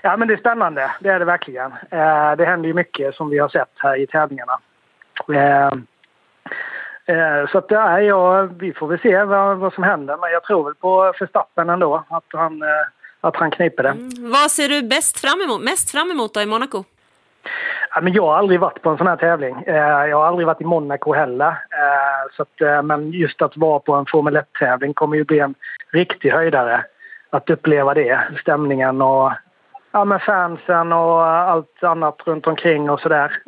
Ja, 0.01 0.17
men 0.17 0.27
det 0.27 0.33
är 0.33 0.37
spännande. 0.37 0.91
Det 0.99 1.09
är 1.09 1.19
det 1.19 1.25
verkligen. 1.25 1.71
Eh, 1.71 2.35
det 2.37 2.45
händer 2.45 2.67
ju 2.67 2.73
mycket 2.73 3.15
som 3.15 3.29
vi 3.29 3.37
har 3.37 3.49
sett 3.49 3.73
här 3.75 3.95
i 4.01 4.07
tävlingarna. 4.07 4.59
Eh, 5.27 5.71
så 7.51 7.57
att 7.57 7.71
ja, 7.71 8.01
ja, 8.01 8.41
vi 8.41 8.73
får 8.73 8.87
väl 8.87 8.99
se 8.99 9.23
vad, 9.23 9.57
vad 9.57 9.73
som 9.73 9.83
händer. 9.83 10.17
Men 10.17 10.31
jag 10.31 10.43
tror 10.43 10.63
väl 10.63 10.75
på 10.75 11.13
Verstappen 11.19 11.69
ändå. 11.69 12.03
Att 12.09 12.25
han, 12.33 12.61
att 13.27 13.35
han 13.35 13.51
kniper 13.51 13.83
det. 13.83 13.95
Vad 14.19 14.51
ser 14.51 14.69
du 14.69 14.81
bäst 14.81 15.19
fram 15.19 15.41
emot, 15.41 15.61
mest 15.61 15.91
fram 15.91 16.11
emot 16.11 16.33
då 16.33 16.41
i 16.41 16.45
Monaco? 16.45 16.83
Ja, 17.95 18.01
men 18.01 18.13
jag 18.13 18.25
har 18.27 18.37
aldrig 18.37 18.59
varit 18.59 18.81
på 18.81 18.89
en 18.89 18.97
sån 18.97 19.07
här 19.07 19.15
tävling. 19.15 19.63
Eh, 19.67 20.05
jag 20.05 20.17
har 20.17 20.25
aldrig 20.25 20.47
varit 20.47 20.61
i 20.61 20.65
Monaco 20.65 21.13
heller. 21.13 21.47
Eh, 21.47 22.35
så 22.35 22.41
att, 22.41 22.61
eh, 22.61 22.81
men 22.81 23.11
just 23.11 23.41
att 23.41 23.57
vara 23.57 23.79
på 23.79 23.93
en 23.93 24.05
Formel 24.05 24.37
1-tävling 24.37 24.93
kommer 24.93 25.17
ju 25.17 25.23
bli 25.23 25.39
en 25.39 25.55
riktig 25.91 26.31
höjdare. 26.31 26.85
Att 27.29 27.49
uppleva 27.49 27.93
det, 27.93 28.19
stämningen 28.41 29.01
och 29.01 29.31
ja, 29.91 30.05
med 30.05 30.21
fansen 30.21 30.93
och 30.93 31.25
allt 31.27 31.83
annat 31.83 32.21
runt 32.25 32.47
omkring 32.47 32.89
och 32.89 32.99
sådär. 32.99 33.41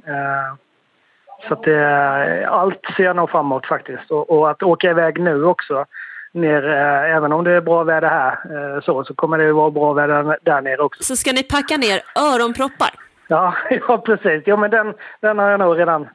Så 1.47 1.53
att 1.53 1.63
det, 1.63 2.47
allt 2.49 2.85
ser 2.97 3.03
jag 3.03 3.15
nog 3.15 3.29
framåt 3.29 3.65
faktiskt. 3.65 4.11
Och, 4.11 4.29
och 4.29 4.49
att 4.49 4.63
åka 4.63 4.89
iväg 4.89 5.21
nu 5.21 5.43
också, 5.43 5.85
ner, 6.31 6.69
eh, 6.69 7.15
även 7.15 7.33
om 7.33 7.43
det 7.43 7.51
är 7.51 7.61
bra 7.61 7.83
väder 7.83 8.09
här 8.09 8.31
eh, 8.75 8.81
så, 8.81 9.03
så 9.03 9.13
kommer 9.13 9.37
det 9.37 9.53
vara 9.53 9.71
bra 9.71 9.93
väder 9.93 10.37
där 10.41 10.61
nere 10.61 10.81
också. 10.81 11.03
Så 11.03 11.15
ska 11.15 11.31
ni 11.31 11.43
packa 11.43 11.77
ner 11.77 12.01
öronproppar. 12.15 12.89
Ja, 13.27 13.55
ja 13.87 13.97
precis. 13.97 14.43
Jo, 14.45 14.57
men 14.57 14.71
den, 14.71 14.93
den 15.21 15.39
har 15.39 15.49
jag 15.49 15.59
nog 15.59 15.79
redan 15.79 16.09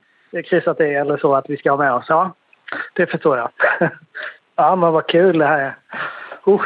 kryssat 0.51 0.81
i 0.81 0.85
eller 0.85 1.17
så 1.19 1.35
att 1.35 1.45
vi 1.49 1.57
ska 1.57 1.71
ha 1.71 1.77
med 1.77 1.93
oss. 1.93 2.05
Ja, 2.09 2.35
det 2.95 3.07
förstår 3.07 3.39
jag. 3.39 3.51
Ja, 4.57 4.77
men 4.77 4.93
vad 4.93 5.07
kul 5.09 5.39
det 5.39 5.47
här 5.47 5.59
är. 5.59 5.77
Uh. 6.53 6.61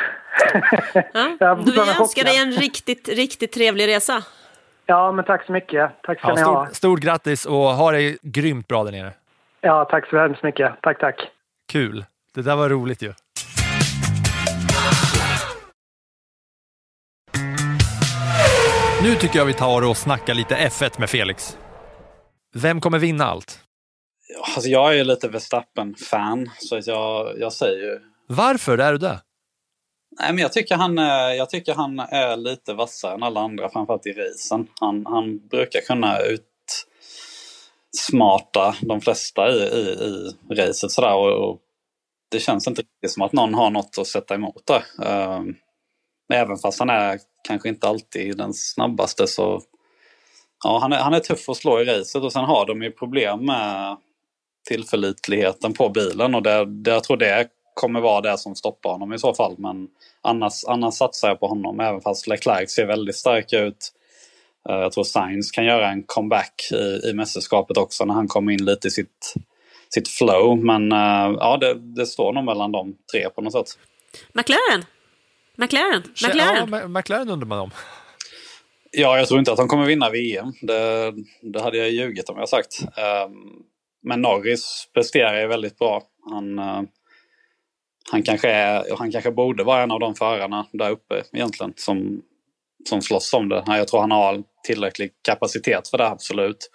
Ja? 1.13 1.37
Jag 1.41 1.65
Du, 1.65 1.75
jag 1.75 2.01
önskar 2.01 2.25
dig 2.25 2.37
en 2.43 2.53
riktigt, 2.53 3.09
riktigt 3.09 3.53
trevlig 3.53 3.89
resa. 3.89 4.23
Ja, 4.87 5.13
men 5.13 5.25
tack 5.25 5.47
så 5.47 5.53
mycket. 5.53 5.91
Tack 6.03 6.19
ska 6.19 6.29
Ja, 6.29 6.35
ni 6.35 6.43
ha. 6.43 6.65
stort, 6.67 6.77
stort 6.77 7.01
grattis 7.01 7.47
och 7.47 7.55
ha 7.55 7.93
det 7.93 8.17
grymt 8.23 8.69
bra 8.69 8.85
där 8.85 8.93
nere. 8.93 9.13
Ja, 9.61 9.85
tack 9.85 10.09
så 10.11 10.19
hemskt 10.19 10.43
mycket. 10.43 10.73
Tack, 10.83 10.99
tack. 10.99 11.29
Kul. 11.73 12.05
Det 12.35 12.43
där 12.43 12.57
var 12.57 12.69
roligt 12.69 13.03
ju. 13.03 13.13
Nu 19.03 19.15
tycker 19.15 19.39
jag 19.39 19.47
vi 19.47 19.55
tar 19.55 19.89
och 19.89 19.97
snackar 19.97 20.35
lite 20.35 20.55
F1 20.57 21.01
med 21.01 21.11
Felix. 21.11 21.57
Vem 22.55 22.81
kommer 22.81 22.99
vinna 22.99 23.25
allt? 23.25 23.61
Alltså 24.55 24.71
jag 24.71 24.91
är 24.93 24.97
ju 24.97 25.05
lite 25.05 25.29
Verstappen-fan, 25.29 26.51
så 26.59 26.81
jag, 26.85 27.39
jag 27.39 27.53
säger 27.53 27.79
ju... 27.79 28.01
Varför 28.29 28.79
är 28.79 28.93
du 28.93 28.99
det? 28.99 29.21
Nej, 30.21 30.33
men 30.33 30.39
jag 30.43 30.53
tycker, 30.53 30.75
han, 30.77 30.99
är- 30.99 31.31
jag 31.33 31.51
tycker 31.51 31.75
han 31.75 31.99
är 31.99 32.37
lite 32.37 32.75
vassare 32.75 33.15
än 33.15 33.23
alla 33.23 33.41
andra, 33.41 33.69
framförallt 33.71 34.07
i 34.07 34.13
racen. 34.13 34.67
Han, 34.81 35.07
han 35.07 35.49
brukar 35.49 35.81
kunna 35.81 36.19
utsmarta 37.93 38.75
de 38.81 39.01
flesta 39.01 39.49
i, 39.51 39.55
i, 39.55 39.79
i 40.51 40.55
racet 40.55 40.91
sådär. 40.91 41.15
Och, 41.15 41.51
och 41.51 41.59
det 42.31 42.41
känns 42.41 42.69
inte 42.69 42.83
riktigt 42.83 43.11
som 43.11 43.23
att 43.23 43.33
någon 43.33 43.55
har 43.55 43.71
något 43.71 43.99
att 43.99 44.07
sätta 44.07 44.35
emot 44.35 44.67
där. 44.67 44.85
Även 46.35 46.57
fast 46.57 46.79
han 46.79 46.91
är 46.91 47.19
kanske 47.49 47.69
inte 47.69 47.89
alltid 47.89 48.37
den 48.37 48.55
snabbaste 48.55 49.27
så... 49.27 49.63
Ja, 50.65 50.79
han 50.79 50.93
är, 50.93 50.97
han 50.97 51.15
är 51.15 51.21
tuff 51.21 51.49
att 51.49 51.57
slå 51.57 51.81
i 51.81 51.85
racet 51.85 52.23
och 52.23 52.33
sen 52.33 52.45
har 52.45 52.67
de 52.67 52.83
ju 52.83 52.91
problem 52.91 53.47
med 53.47 53.97
tillförlitligheten 54.69 55.73
på 55.73 55.89
bilen 55.89 56.35
och 56.35 56.43
det, 56.43 56.65
det, 56.65 56.91
jag 56.91 57.05
tror 57.05 57.17
det 57.17 57.49
kommer 57.75 58.01
vara 58.01 58.21
det 58.21 58.39
som 58.39 58.55
stoppar 58.55 58.91
honom 58.91 59.13
i 59.13 59.19
så 59.19 59.35
fall. 59.35 59.55
Men 59.59 59.89
annars, 60.23 60.65
annars 60.67 60.95
satsar 60.95 61.29
jag 61.29 61.41
på 61.41 61.47
honom 61.47 61.81
även 61.81 62.01
fast 62.01 62.27
Leclerc 62.27 62.71
ser 62.71 62.87
väldigt 62.87 63.17
stark 63.17 63.53
ut. 63.53 63.93
Eh, 64.69 64.77
jag 64.77 64.93
tror 64.93 65.05
Sainz 65.05 65.51
kan 65.51 65.65
göra 65.65 65.91
en 65.91 66.03
comeback 66.03 66.69
i, 66.73 67.09
i 67.09 67.13
mästerskapet 67.15 67.77
också 67.77 68.05
när 68.05 68.15
han 68.15 68.29
kommer 68.29 68.53
in 68.53 68.65
lite 68.65 68.89
i 68.89 68.91
sitt, 68.91 69.35
sitt 69.95 70.09
flow. 70.09 70.65
Men 70.65 70.93
eh, 70.93 71.37
ja, 71.39 71.57
det, 71.61 71.75
det 71.75 72.07
står 72.07 72.33
nog 72.33 72.45
mellan 72.45 72.73
de 72.73 72.97
tre 73.13 73.31
på 73.31 73.41
något 73.41 73.53
sätt. 73.53 73.79
McLaren? 74.33 74.85
McLaren? 75.59 76.03
Ja, 76.21 76.29
McLaren? 76.29 76.69
Ma- 76.69 76.89
McLaren 76.89 77.29
undrar 77.29 77.47
man 77.47 77.59
om. 77.59 77.71
Ja, 78.91 79.19
jag 79.19 79.29
tror 79.29 79.39
inte 79.39 79.51
att 79.53 79.57
de 79.57 79.69
kommer 79.69 79.87
vinna 79.87 80.11
VM. 80.11 80.53
Det, 80.63 81.13
det 81.43 81.61
hade 81.63 81.79
jag 81.79 81.91
ljugit 81.91 82.29
om 82.29 82.39
jag 82.39 82.49
sagt. 82.49 82.81
Ehm, 82.97 83.33
Men 84.03 84.21
Norris 84.23 84.89
presterar 84.95 85.41
ju 85.41 85.47
väldigt 85.47 85.79
bra. 85.79 86.03
Han, 86.31 86.59
eh, 86.59 86.83
han, 88.11 88.23
kanske 88.23 88.51
är, 88.51 88.97
han 88.99 89.13
kanske 89.13 89.31
borde 89.31 89.65
vara 89.65 89.83
en 89.83 89.91
av 89.91 90.01
de 90.01 90.15
förarna 90.15 90.67
där 90.73 90.91
uppe 90.91 91.23
egentligen 91.33 91.73
som, 91.77 92.23
som 92.89 93.03
slåss 93.03 93.35
om 93.35 93.49
det. 93.49 93.65
Jag 93.67 93.89
tror 93.89 94.01
han 94.01 94.11
har 94.11 94.43
tillräcklig 94.65 95.11
kapacitet 95.23 95.89
för 95.89 95.99
det, 95.99 96.07
absolut. 96.09 96.71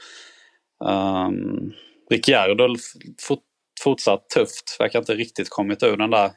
Um, 0.86 1.73
Ricciardo 2.09 2.75
fort, 3.21 3.43
fortsatt 3.84 4.29
tufft. 4.29 4.77
Verkar 4.79 4.99
inte 4.99 5.15
riktigt 5.15 5.49
kommit 5.49 5.84
ur 5.84 5.97
den 5.97 6.09
där... 6.09 6.31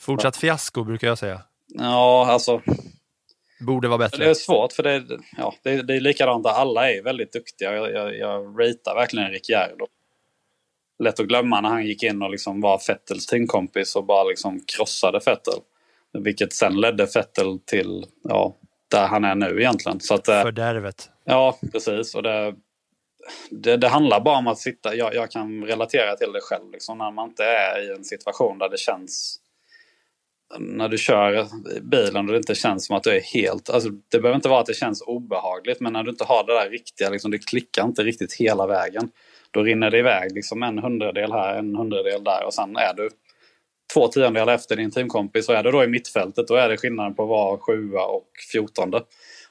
Fortsatt 0.00 0.36
fiasko 0.36 0.84
brukar 0.84 1.08
jag 1.08 1.18
säga. 1.18 1.42
Ja, 1.66 2.26
alltså 2.30 2.62
Borde 3.66 3.88
vara 3.88 3.98
Det 3.98 4.04
bättre. 4.04 4.30
är 4.30 4.34
svårt 4.34 4.72
för 4.72 4.82
det, 4.82 5.04
ja, 5.36 5.54
det, 5.62 5.82
det 5.82 5.96
är 5.96 6.00
likadant 6.00 6.44
där. 6.44 6.50
Alla 6.50 6.90
är 6.92 7.02
väldigt 7.02 7.32
duktiga. 7.32 7.74
Jag, 7.74 7.92
jag, 7.92 8.18
jag 8.18 8.60
ratear 8.60 8.94
verkligen 8.94 9.30
Ricciardo. 9.30 9.86
Lätt 10.98 11.20
att 11.20 11.26
glömma 11.26 11.60
när 11.60 11.68
han 11.68 11.86
gick 11.86 12.02
in 12.02 12.22
och 12.22 12.30
liksom 12.30 12.60
var 12.60 12.78
Fettels 12.78 13.26
teamkompis 13.26 13.96
och 13.96 14.04
bara 14.04 14.24
liksom 14.24 14.60
krossade 14.76 15.20
Fettel. 15.20 15.54
Vilket 16.12 16.52
sen 16.52 16.80
ledde 16.80 17.06
Fettel 17.06 17.58
till 17.58 18.04
ja, 18.22 18.56
där 18.90 19.06
han 19.06 19.24
är 19.24 19.34
nu 19.34 19.60
egentligen. 19.60 20.00
Så 20.00 20.14
att, 20.14 20.28
eh, 20.28 20.42
Fördärvet. 20.42 21.10
Ja, 21.24 21.58
precis. 21.72 22.14
Och 22.14 22.22
det, 22.22 22.54
det, 23.50 23.76
det 23.76 23.88
handlar 23.88 24.20
bara 24.20 24.38
om 24.38 24.46
att 24.46 24.58
sitta... 24.58 24.94
Jag, 24.94 25.14
jag 25.14 25.30
kan 25.30 25.64
relatera 25.64 26.16
till 26.16 26.32
det 26.32 26.40
själv. 26.40 26.70
Liksom, 26.72 26.98
när 26.98 27.10
man 27.10 27.28
inte 27.28 27.44
är 27.44 27.88
i 27.90 27.94
en 27.96 28.04
situation 28.04 28.58
där 28.58 28.68
det 28.68 28.78
känns... 28.78 29.40
När 30.58 30.88
du 30.88 30.98
kör 30.98 31.46
bilen 31.80 32.26
och 32.26 32.32
det 32.32 32.36
inte 32.36 32.54
känns 32.54 32.86
som 32.86 32.96
att 32.96 33.02
du 33.02 33.10
är 33.10 33.20
helt... 33.20 33.70
Alltså, 33.70 33.88
det 33.90 34.18
behöver 34.18 34.36
inte 34.36 34.48
vara 34.48 34.60
att 34.60 34.66
det 34.66 34.74
känns 34.74 35.02
obehagligt, 35.02 35.80
men 35.80 35.92
när 35.92 36.02
du 36.02 36.10
inte 36.10 36.24
har 36.24 36.46
det 36.46 36.52
där 36.52 36.70
riktiga, 36.70 37.10
liksom, 37.10 37.30
det 37.30 37.38
klickar 37.38 37.84
inte 37.84 38.02
riktigt 38.02 38.32
hela 38.32 38.66
vägen. 38.66 39.10
Då 39.50 39.62
rinner 39.62 39.90
det 39.90 39.98
iväg 39.98 40.32
liksom 40.32 40.62
en 40.62 40.78
hundradel 40.78 41.32
här, 41.32 41.58
en 41.58 41.76
hundradel 41.76 42.24
där 42.24 42.44
och 42.46 42.54
sen 42.54 42.76
är 42.76 42.94
du 42.94 43.08
två 43.94 44.08
tiondelar 44.08 44.54
efter 44.54 44.76
din 44.76 44.90
teamkompis. 44.90 45.48
Och 45.48 45.54
är 45.54 45.62
du 45.62 45.70
då 45.70 45.84
i 45.84 45.86
mittfältet, 45.86 46.48
då 46.48 46.54
är 46.54 46.68
det 46.68 46.76
skillnaden 46.76 47.14
på 47.14 47.22
att 47.22 47.28
vara 47.28 47.58
sjua 47.58 48.04
och 48.04 48.28
fjortonde. 48.52 49.02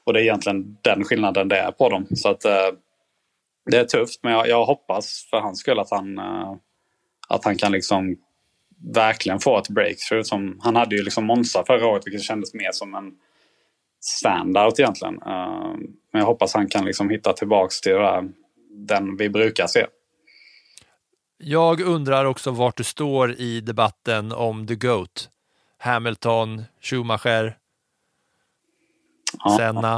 Och 0.04 0.12
det 0.12 0.20
är 0.20 0.22
egentligen 0.22 0.76
den 0.82 1.04
skillnaden 1.04 1.48
det 1.48 1.56
är 1.56 1.70
på 1.70 1.88
dem. 1.88 2.06
Så 2.14 2.28
att 2.28 2.44
eh, 2.44 2.70
det 3.70 3.76
är 3.76 3.84
tufft, 3.84 4.20
men 4.22 4.32
jag, 4.32 4.48
jag 4.48 4.64
hoppas 4.64 5.26
för 5.30 5.40
hans 5.40 5.58
skull 5.58 5.78
att 5.78 5.90
han, 5.90 6.18
eh, 6.18 6.54
att 7.28 7.44
han 7.44 7.56
kan 7.56 7.72
liksom 7.72 8.16
verkligen 8.94 9.40
få 9.40 9.58
ett 9.58 9.68
breakthrough. 9.68 10.22
Som, 10.22 10.60
han 10.62 10.76
hade 10.76 10.96
ju 10.96 11.02
liksom 11.02 11.24
Monza 11.24 11.64
förra 11.66 11.86
året, 11.86 12.06
vilket 12.06 12.22
kändes 12.22 12.54
mer 12.54 12.72
som 12.72 12.94
en 12.94 13.12
standout 14.00 14.78
egentligen. 14.78 15.22
Eh, 15.22 15.74
men 16.12 16.20
jag 16.20 16.26
hoppas 16.26 16.54
han 16.54 16.68
kan 16.68 16.84
liksom 16.84 17.10
hitta 17.10 17.32
tillbaks 17.32 17.80
till 17.80 17.92
där, 17.92 18.28
den 18.70 19.16
vi 19.16 19.28
brukar 19.28 19.66
se. 19.66 19.86
Jag 21.38 21.80
undrar 21.80 22.24
också 22.24 22.50
vart 22.50 22.76
du 22.76 22.84
står 22.84 23.32
i 23.32 23.60
debatten 23.60 24.32
om 24.32 24.66
the 24.66 24.74
GOAT. 24.74 25.28
Hamilton, 25.78 26.64
Schumacher, 26.80 27.56
Ja. 29.44 29.56
Senna. 29.58 29.96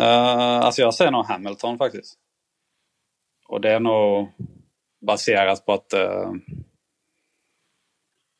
Uh, 0.00 0.64
alltså 0.64 0.82
jag 0.82 0.94
säger 0.94 1.10
nog 1.10 1.26
Hamilton 1.26 1.78
faktiskt. 1.78 2.14
Och 3.48 3.60
det 3.60 3.72
är 3.72 3.80
nog 3.80 4.28
baserat 5.06 5.66
på 5.66 5.72
att... 5.72 5.94
Uh, 5.94 6.32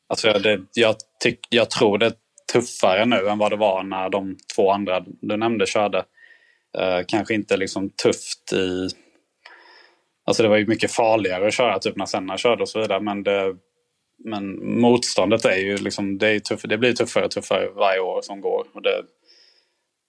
alltså 0.09 0.33
det, 0.33 0.61
jag, 0.73 0.95
tyck, 1.23 1.39
jag 1.49 1.69
tror 1.69 1.97
det 1.97 2.05
är 2.05 2.13
tuffare 2.53 3.05
nu 3.05 3.29
än 3.29 3.37
vad 3.37 3.51
det 3.51 3.57
var 3.57 3.83
när 3.83 4.09
de 4.09 4.37
två 4.55 4.71
andra 4.71 5.05
du 5.21 5.37
nämnde 5.37 5.65
körde. 5.65 6.05
Eh, 6.77 6.99
kanske 7.07 7.33
inte 7.33 7.57
liksom 7.57 7.89
tufft 7.89 8.53
i... 8.53 8.89
Alltså 10.25 10.43
det 10.43 10.49
var 10.49 10.57
ju 10.57 10.67
mycket 10.67 10.91
farligare 10.91 11.47
att 11.47 11.53
köra 11.53 11.79
typ 11.79 11.95
när 11.95 12.05
Senna 12.05 12.37
körde 12.37 12.61
och 12.61 12.69
så 12.69 12.79
vidare. 12.79 12.99
Men, 12.99 13.23
det, 13.23 13.55
men 14.25 14.79
motståndet 14.81 15.45
är 15.45 15.57
ju 15.57 15.77
liksom, 15.77 16.17
det, 16.17 16.27
är 16.27 16.39
tuff, 16.39 16.61
det 16.61 16.77
blir 16.77 16.93
tuffare 16.93 17.25
och 17.25 17.31
tuffare 17.31 17.69
varje 17.69 17.99
år 17.99 18.21
som 18.21 18.41
går. 18.41 18.65
Och 18.73 18.81
det, 18.81 19.03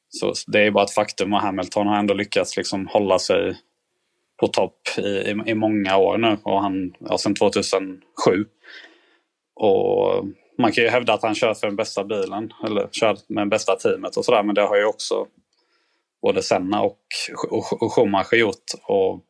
så 0.09 0.33
det 0.47 0.61
är 0.61 0.71
bara 0.71 0.85
ett 0.85 0.95
faktum 0.95 1.33
och 1.33 1.41
Hamilton 1.41 1.87
har 1.87 1.97
ändå 1.97 2.15
lyckats 2.15 2.57
liksom 2.57 2.87
hålla 2.87 3.19
sig 3.19 3.57
på 4.41 4.47
topp 4.47 4.81
i, 4.99 5.01
i, 5.01 5.43
i 5.47 5.55
många 5.55 5.97
år 5.97 6.19
nu. 6.19 6.39
Och 6.43 6.63
han, 6.63 6.95
ja, 6.99 7.19
sedan 7.19 7.35
2007. 7.35 7.93
Och 9.61 10.25
man 10.59 10.73
kan 10.73 10.85
ju 10.85 10.91
hävda 10.91 11.13
att 11.13 11.23
han 11.23 11.35
kör 11.35 11.55
för 11.55 11.67
den 11.67 11.77
bästa 11.77 12.05
bilen. 12.05 12.53
Eller 12.67 12.89
kör 12.93 13.17
med 13.29 13.47
det 13.47 13.51
bästa 13.51 13.77
teamet 13.77 14.17
och 14.17 14.25
sådär. 14.25 14.43
Men 14.43 14.55
det 14.55 14.63
har 14.63 14.77
ju 14.77 14.85
också 14.85 15.27
både 16.23 16.43
Senna 16.43 16.83
och, 16.83 16.99
och, 17.51 17.83
och 17.83 17.93
Schumacher 17.93 18.37
gjort. 18.37 18.65
Och 18.83 19.21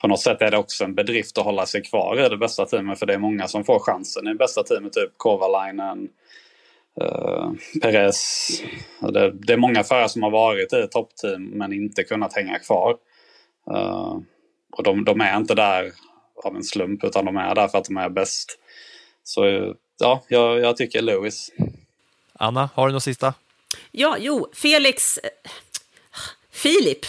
på 0.00 0.08
något 0.08 0.20
sätt 0.20 0.42
är 0.42 0.50
det 0.50 0.58
också 0.58 0.84
en 0.84 0.94
bedrift 0.94 1.38
att 1.38 1.44
hålla 1.44 1.66
sig 1.66 1.82
kvar 1.82 2.26
i 2.26 2.28
det 2.28 2.36
bästa 2.36 2.66
teamet. 2.66 2.98
För 2.98 3.06
det 3.06 3.14
är 3.14 3.18
många 3.18 3.48
som 3.48 3.64
får 3.64 3.78
chansen 3.78 4.26
i 4.26 4.30
det 4.30 4.38
bästa 4.38 4.62
teamet. 4.62 4.92
Typ 4.92 5.10
Kovalainen, 5.16 6.08
eh, 7.00 7.50
Perez. 7.82 8.48
Det, 9.00 9.32
det, 9.32 9.52
är 9.52 9.56
många 9.56 9.84
förare 9.84 10.08
som 10.08 10.22
har 10.22 10.30
varit 10.30 10.72
i 10.72 10.88
toppteam 10.90 11.44
men 11.44 11.72
inte 11.72 12.02
kunnat 12.02 12.34
hänga 12.34 12.58
kvar. 12.58 12.96
Eh, 13.70 14.16
och 14.72 14.82
de, 14.82 15.04
de, 15.04 15.20
är 15.20 15.36
inte 15.36 15.54
där 15.54 15.92
av 16.44 16.56
en 16.56 16.64
slump 16.64 17.04
utan 17.04 17.24
de 17.24 17.36
är 17.36 17.54
där 17.54 17.68
för 17.68 17.78
att 17.78 17.84
de 17.84 17.96
är 17.96 18.08
bäst. 18.08 18.58
Så 19.26 19.74
ja, 19.98 20.24
jag, 20.28 20.60
jag 20.60 20.76
tycker 20.76 21.02
Lewis. 21.02 21.50
Anna, 22.32 22.68
har 22.74 22.86
du 22.86 22.92
något 22.92 23.02
sista? 23.02 23.34
Ja, 23.90 24.16
jo, 24.18 24.48
Felix... 24.52 25.18
Filip. 26.50 27.06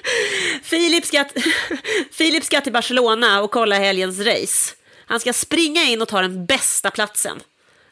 Filip, 0.62 1.04
ska, 1.04 1.24
Filip 2.12 2.44
ska 2.44 2.60
till 2.60 2.72
Barcelona 2.72 3.42
och 3.42 3.50
kolla 3.50 3.78
helgens 3.78 4.20
race. 4.20 4.74
Han 5.06 5.20
ska 5.20 5.32
springa 5.32 5.82
in 5.82 6.02
och 6.02 6.08
ta 6.08 6.20
den 6.20 6.46
bästa 6.46 6.90
platsen. 6.90 7.40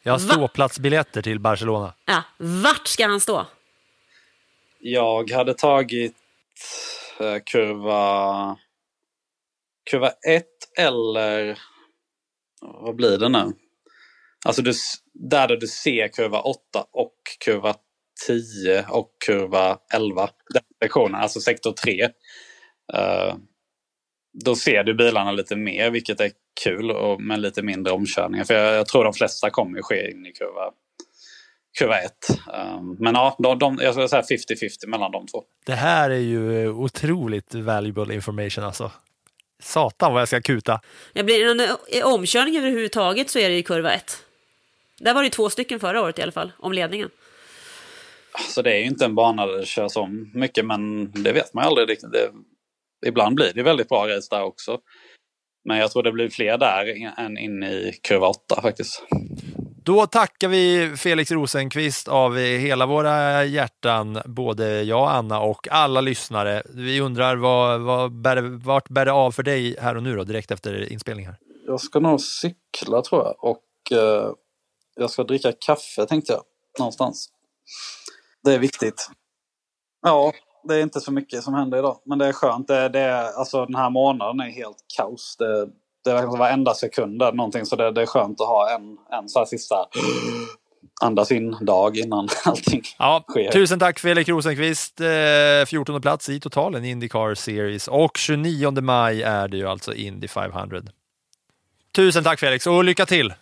Jag 0.02 0.12
har 0.12 0.18
ståplatsbiljetter 0.18 1.22
till 1.22 1.40
Barcelona. 1.40 1.92
Ja, 2.04 2.22
vart 2.36 2.86
ska 2.86 3.06
han 3.06 3.20
stå? 3.20 3.46
Jag 4.78 5.30
hade 5.30 5.54
tagit 5.54 6.14
eh, 7.20 7.38
kurva 7.46 8.58
kurva 9.90 10.10
1 10.10 10.44
eller 10.78 11.58
vad 12.60 12.96
blir 12.96 13.18
det 13.18 13.28
nu? 13.28 13.52
Alltså 14.45 14.62
du, 14.62 14.72
där 15.14 15.57
du 15.57 15.66
ser 15.66 16.09
kurva 16.09 16.40
8 16.40 16.61
och 16.92 17.14
kurva 17.45 17.74
10 18.26 18.84
och 18.88 19.09
kurva 19.26 19.78
11. 19.95 20.28
Den 20.55 20.62
sektionen, 20.82 21.20
alltså 21.20 21.40
sektor 21.40 21.72
3. 21.72 22.05
Uh, 22.05 22.11
eh, 23.01 23.34
då 24.45 24.57
ser 24.57 24.84
du 24.84 24.95
bilarna 24.95 25.32
lite 25.32 25.57
mer 25.57 25.90
vilket 25.90 26.20
är 26.20 26.30
kul 26.64 26.90
och 26.90 27.20
med 27.20 27.40
lite 27.40 27.62
mindre 27.62 27.92
omkörningar. 27.92 28.45
För 28.45 28.55
jag, 28.55 28.74
jag 28.74 28.86
tror 28.86 29.05
de 29.05 29.12
flesta 29.12 29.51
kommer 29.51 29.82
ske 29.82 30.11
in 30.11 30.26
i 30.26 30.32
kurva 30.32 30.70
kurva 31.78 32.01
1. 32.01 32.12
Um, 32.30 32.36
eh, 32.55 32.80
men 32.99 33.14
ja, 33.14 33.36
de, 33.38 33.59
de, 33.59 33.78
jag 33.82 33.95
skulle 33.95 34.09
säga 34.09 34.22
50-50 34.22 34.86
mellan 34.86 35.12
de 35.12 35.26
två. 35.26 35.45
Det 35.66 35.74
här 35.74 36.11
är 36.11 36.18
ju 36.18 36.68
otroligt 36.68 37.55
valuable 37.55 38.14
information 38.14 38.64
alltså. 38.64 38.90
Satan 39.62 40.12
vad 40.12 40.20
jag 40.20 40.28
ska 40.28 40.40
kuta. 40.40 40.80
Jag 41.12 41.26
blir 41.26 41.47
det 41.47 41.55
någon 41.55 42.14
omkörning 42.14 42.57
överhuvudtaget 42.57 43.30
så 43.30 43.38
är 43.38 43.49
det 43.49 43.57
i 43.57 43.62
kurva 43.62 43.92
1. 43.92 44.24
Där 45.01 45.14
var 45.14 45.22
det 45.22 45.30
två 45.30 45.51
stycken 45.51 45.80
förra 45.80 46.03
året 46.03 46.18
i 46.18 46.22
alla 46.22 46.32
fall, 46.32 46.53
om 46.59 46.72
ledningen. 46.72 47.11
Så 48.49 48.62
det 48.62 48.72
är 48.74 48.78
ju 48.78 48.86
inte 48.86 49.05
en 49.05 49.14
bana 49.14 49.47
där 49.47 49.57
det 49.57 49.66
körs 49.66 49.97
om 49.97 50.30
mycket, 50.34 50.66
men 50.66 51.11
det 51.12 51.32
vet 51.32 51.55
man 51.55 51.64
ju 51.64 51.68
aldrig 51.68 51.88
riktigt. 51.88 52.12
Det, 52.12 52.30
ibland 53.09 53.34
blir 53.34 53.53
det 53.55 53.62
väldigt 53.62 53.88
bra 53.88 54.09
race 54.09 54.28
där 54.30 54.42
också. 54.42 54.78
Men 55.64 55.78
jag 55.78 55.90
tror 55.90 56.03
det 56.03 56.12
blir 56.12 56.28
fler 56.28 56.59
där 56.59 57.12
än 57.18 57.38
in 57.38 57.62
i 57.62 57.92
kurva 58.03 58.28
8 58.28 58.62
faktiskt. 58.62 59.03
Då 59.84 60.07
tackar 60.07 60.49
vi 60.49 60.95
Felix 60.97 61.30
Rosenqvist 61.30 62.09
av 62.09 62.36
hela 62.36 62.86
våra 62.86 63.45
hjärtan, 63.45 64.18
både 64.24 64.82
jag, 64.82 65.11
Anna 65.11 65.40
och 65.40 65.68
alla 65.70 66.01
lyssnare. 66.01 66.62
Vi 66.74 67.01
undrar 67.01 67.36
vad, 67.36 67.80
vad 67.80 68.12
bär, 68.12 68.36
vart 68.64 68.88
bär 68.88 69.05
det 69.05 69.12
av 69.12 69.32
för 69.32 69.42
dig 69.42 69.76
här 69.80 69.97
och 69.97 70.03
nu 70.03 70.16
då, 70.16 70.24
direkt 70.24 70.51
efter 70.51 70.92
inspelningen? 70.92 71.34
Jag 71.66 71.80
ska 71.80 72.01
nog 72.01 72.20
cykla 72.20 73.03
tror 73.03 73.22
jag 73.24 73.45
och 73.45 73.99
eh, 73.99 74.30
jag 74.95 75.11
ska 75.11 75.24
dricka 75.24 75.53
kaffe 75.53 76.07
tänkte 76.07 76.32
jag, 76.32 76.42
någonstans. 76.78 77.28
Det 78.45 78.55
är 78.55 78.59
viktigt. 78.59 79.11
Ja, 80.03 80.32
det 80.68 80.74
är 80.74 80.82
inte 80.82 81.01
så 81.01 81.12
mycket 81.12 81.42
som 81.42 81.55
händer 81.55 81.78
idag, 81.78 82.01
men 82.05 82.18
det 82.18 82.26
är 82.26 82.32
skönt. 82.32 82.68
Det, 82.68 82.88
det 82.88 83.01
är, 83.01 83.32
alltså, 83.32 83.66
den 83.66 83.74
här 83.74 83.90
månaden 83.90 84.40
är 84.40 84.51
helt 84.51 84.76
kaos. 84.97 85.36
Det, 85.38 85.68
det 86.05 86.11
är 86.11 86.14
verkligen 86.14 86.38
varenda 86.38 86.74
sekund 86.74 87.18
där 87.18 87.32
någonting. 87.32 87.66
Så 87.66 87.76
det, 87.76 87.92
det 87.92 88.03
är 88.03 88.07
skönt 88.07 88.40
att 88.40 88.47
ha 88.47 88.74
en, 88.74 88.99
en 89.11 89.28
så 89.28 89.38
här 89.38 89.47
sista 89.47 89.86
andas 91.01 91.32
in 91.32 91.57
dag 91.61 91.97
innan 91.97 92.28
allting 92.45 92.82
ja, 92.99 93.24
sker. 93.28 93.51
Tusen 93.51 93.78
tack 93.78 93.99
Felix 93.99 94.28
Rosenqvist. 94.28 95.01
Eh, 95.01 95.66
14 95.66 96.01
plats 96.01 96.28
i 96.28 96.40
totalen 96.40 96.84
i 96.84 96.90
Indycar 96.90 97.34
Series 97.34 97.88
och 97.88 98.16
29 98.16 98.80
maj 98.80 99.22
är 99.22 99.49
det 99.49 99.57
ju 99.57 99.68
alltså 99.68 99.95
Indy 99.95 100.28
500. 100.28 100.80
Tusen 101.97 102.24
tack 102.24 102.40
Felix 102.40 102.66
och 102.66 102.84
lycka 102.84 103.07
till! 103.07 103.34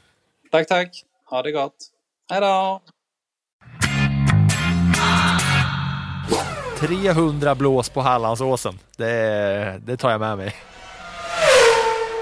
Tack, 0.51 0.69
tack. 0.69 1.05
Ha 1.33 1.43
det 1.43 1.53
gott. 1.53 1.77
Hej 2.31 2.41
då! 2.41 2.83
300 6.81 7.55
blås 7.55 7.89
på 7.89 8.01
Hallandsåsen. 8.01 8.79
Det, 8.97 9.81
det 9.87 9.97
tar 9.97 10.11
jag 10.11 10.21
med 10.21 10.37
mig. 10.37 10.55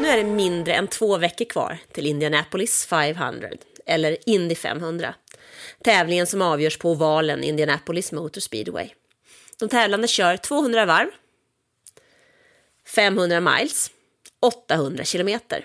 Nu 0.00 0.08
är 0.08 0.16
det 0.16 0.24
mindre 0.24 0.74
än 0.74 0.88
två 0.88 1.16
veckor 1.16 1.44
kvar 1.44 1.78
till 1.92 2.06
Indianapolis 2.06 2.86
500, 2.86 3.48
eller 3.86 4.16
Indy 4.26 4.54
500. 4.54 5.14
Tävlingen 5.84 6.26
som 6.26 6.42
avgörs 6.42 6.78
på 6.78 6.90
ovalen 6.90 7.44
Indianapolis 7.44 8.12
Motor 8.12 8.40
Speedway. 8.40 8.88
De 9.58 9.68
tävlande 9.68 10.08
kör 10.08 10.36
200 10.36 10.86
varv, 10.86 11.08
500 12.86 13.40
miles, 13.40 13.90
800 14.40 15.04
kilometer. 15.04 15.64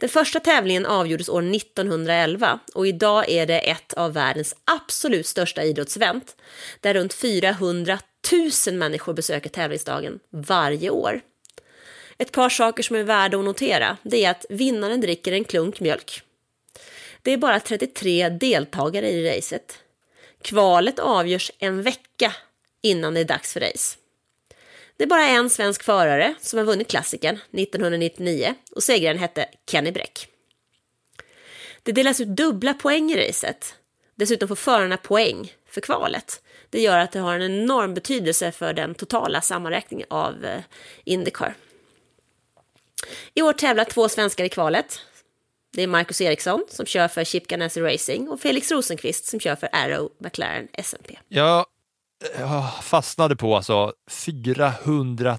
Den 0.00 0.08
första 0.08 0.40
tävlingen 0.40 0.86
avgjordes 0.86 1.28
år 1.28 1.54
1911 1.54 2.58
och 2.74 2.86
idag 2.86 3.28
är 3.28 3.46
det 3.46 3.58
ett 3.58 3.92
av 3.92 4.12
världens 4.12 4.56
absolut 4.64 5.26
största 5.26 5.62
idrottsevent 5.62 6.36
där 6.80 6.94
runt 6.94 7.14
400 7.14 7.98
000 8.66 8.74
människor 8.74 9.12
besöker 9.12 9.50
tävlingsdagen 9.50 10.18
varje 10.30 10.90
år. 10.90 11.20
Ett 12.18 12.32
par 12.32 12.48
saker 12.48 12.82
som 12.82 12.96
är 12.96 13.02
värda 13.02 13.38
att 13.38 13.44
notera, 13.44 13.96
det 14.02 14.24
är 14.24 14.30
att 14.30 14.46
vinnaren 14.48 15.00
dricker 15.00 15.32
en 15.32 15.44
klunk 15.44 15.80
mjölk. 15.80 16.22
Det 17.22 17.32
är 17.32 17.36
bara 17.36 17.60
33 17.60 18.28
deltagare 18.28 19.10
i 19.10 19.36
racet. 19.36 19.78
Kvalet 20.42 20.98
avgörs 20.98 21.52
en 21.58 21.82
vecka 21.82 22.32
innan 22.82 23.14
det 23.14 23.20
är 23.20 23.24
dags 23.24 23.52
för 23.52 23.60
race. 23.60 23.96
Det 24.98 25.04
är 25.04 25.08
bara 25.08 25.26
en 25.26 25.50
svensk 25.50 25.82
förare 25.82 26.34
som 26.40 26.58
har 26.58 26.66
vunnit 26.66 26.88
klassikern 26.88 27.38
1999 27.52 28.54
och 28.70 28.82
segraren 28.82 29.18
hette 29.18 29.48
Kenny 29.70 29.92
Bräck. 29.92 30.28
Det 31.82 31.92
delas 31.92 32.20
ut 32.20 32.28
dubbla 32.28 32.74
poäng 32.74 33.10
i 33.10 33.28
racet. 33.28 33.74
Dessutom 34.14 34.48
får 34.48 34.54
förarna 34.54 34.96
poäng 34.96 35.52
för 35.68 35.80
kvalet. 35.80 36.42
Det 36.70 36.80
gör 36.80 36.98
att 36.98 37.12
det 37.12 37.18
har 37.18 37.34
en 37.34 37.42
enorm 37.42 37.94
betydelse 37.94 38.52
för 38.52 38.72
den 38.72 38.94
totala 38.94 39.40
sammanräkningen 39.40 40.06
av 40.10 40.44
eh, 40.44 40.60
Indycar. 41.04 41.54
I 43.34 43.42
år 43.42 43.52
tävlar 43.52 43.84
två 43.84 44.08
svenskar 44.08 44.44
i 44.44 44.48
kvalet. 44.48 45.00
Det 45.72 45.82
är 45.82 45.86
Marcus 45.86 46.20
Eriksson 46.20 46.64
som 46.68 46.86
kör 46.86 47.08
för 47.08 47.24
Chip 47.24 47.46
Ganassi 47.46 47.80
Racing 47.80 48.28
och 48.28 48.40
Felix 48.40 48.72
Rosenqvist 48.72 49.26
som 49.26 49.40
kör 49.40 49.56
för 49.56 49.68
Arrow 49.72 50.12
McLaren 50.18 50.68
SMP. 50.72 51.18
Jag 52.38 52.84
fastnade 52.84 53.36
på 53.36 53.56
alltså 53.56 53.92
400 54.10 55.38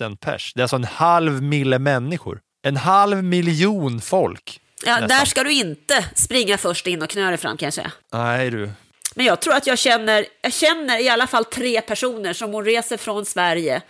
000 0.00 0.16
pers. 0.16 0.52
Det 0.54 0.60
är 0.60 0.62
alltså 0.62 0.76
en 0.76 0.84
halv 0.84 1.42
mille 1.42 1.78
människor. 1.78 2.40
En 2.62 2.76
halv 2.76 3.24
miljon 3.24 4.00
folk. 4.00 4.60
Ja, 4.84 4.92
nästan. 4.92 5.08
där 5.08 5.24
ska 5.24 5.44
du 5.44 5.52
inte 5.52 6.04
springa 6.14 6.58
först 6.58 6.86
in 6.86 7.02
och 7.02 7.10
knö 7.10 7.28
dig 7.28 7.36
fram 7.36 7.56
kan 7.56 7.66
jag 7.66 7.74
säga. 7.74 7.92
Nej 8.12 8.50
du. 8.50 8.70
Men 9.14 9.26
jag 9.26 9.40
tror 9.40 9.54
att 9.54 9.66
jag 9.66 9.78
känner, 9.78 10.26
jag 10.42 10.52
känner 10.52 11.02
i 11.02 11.08
alla 11.08 11.26
fall 11.26 11.44
tre 11.44 11.80
personer 11.80 12.32
som 12.32 12.52
hon 12.52 12.64
reser 12.64 12.96
från 12.96 13.24
Sverige 13.24 13.82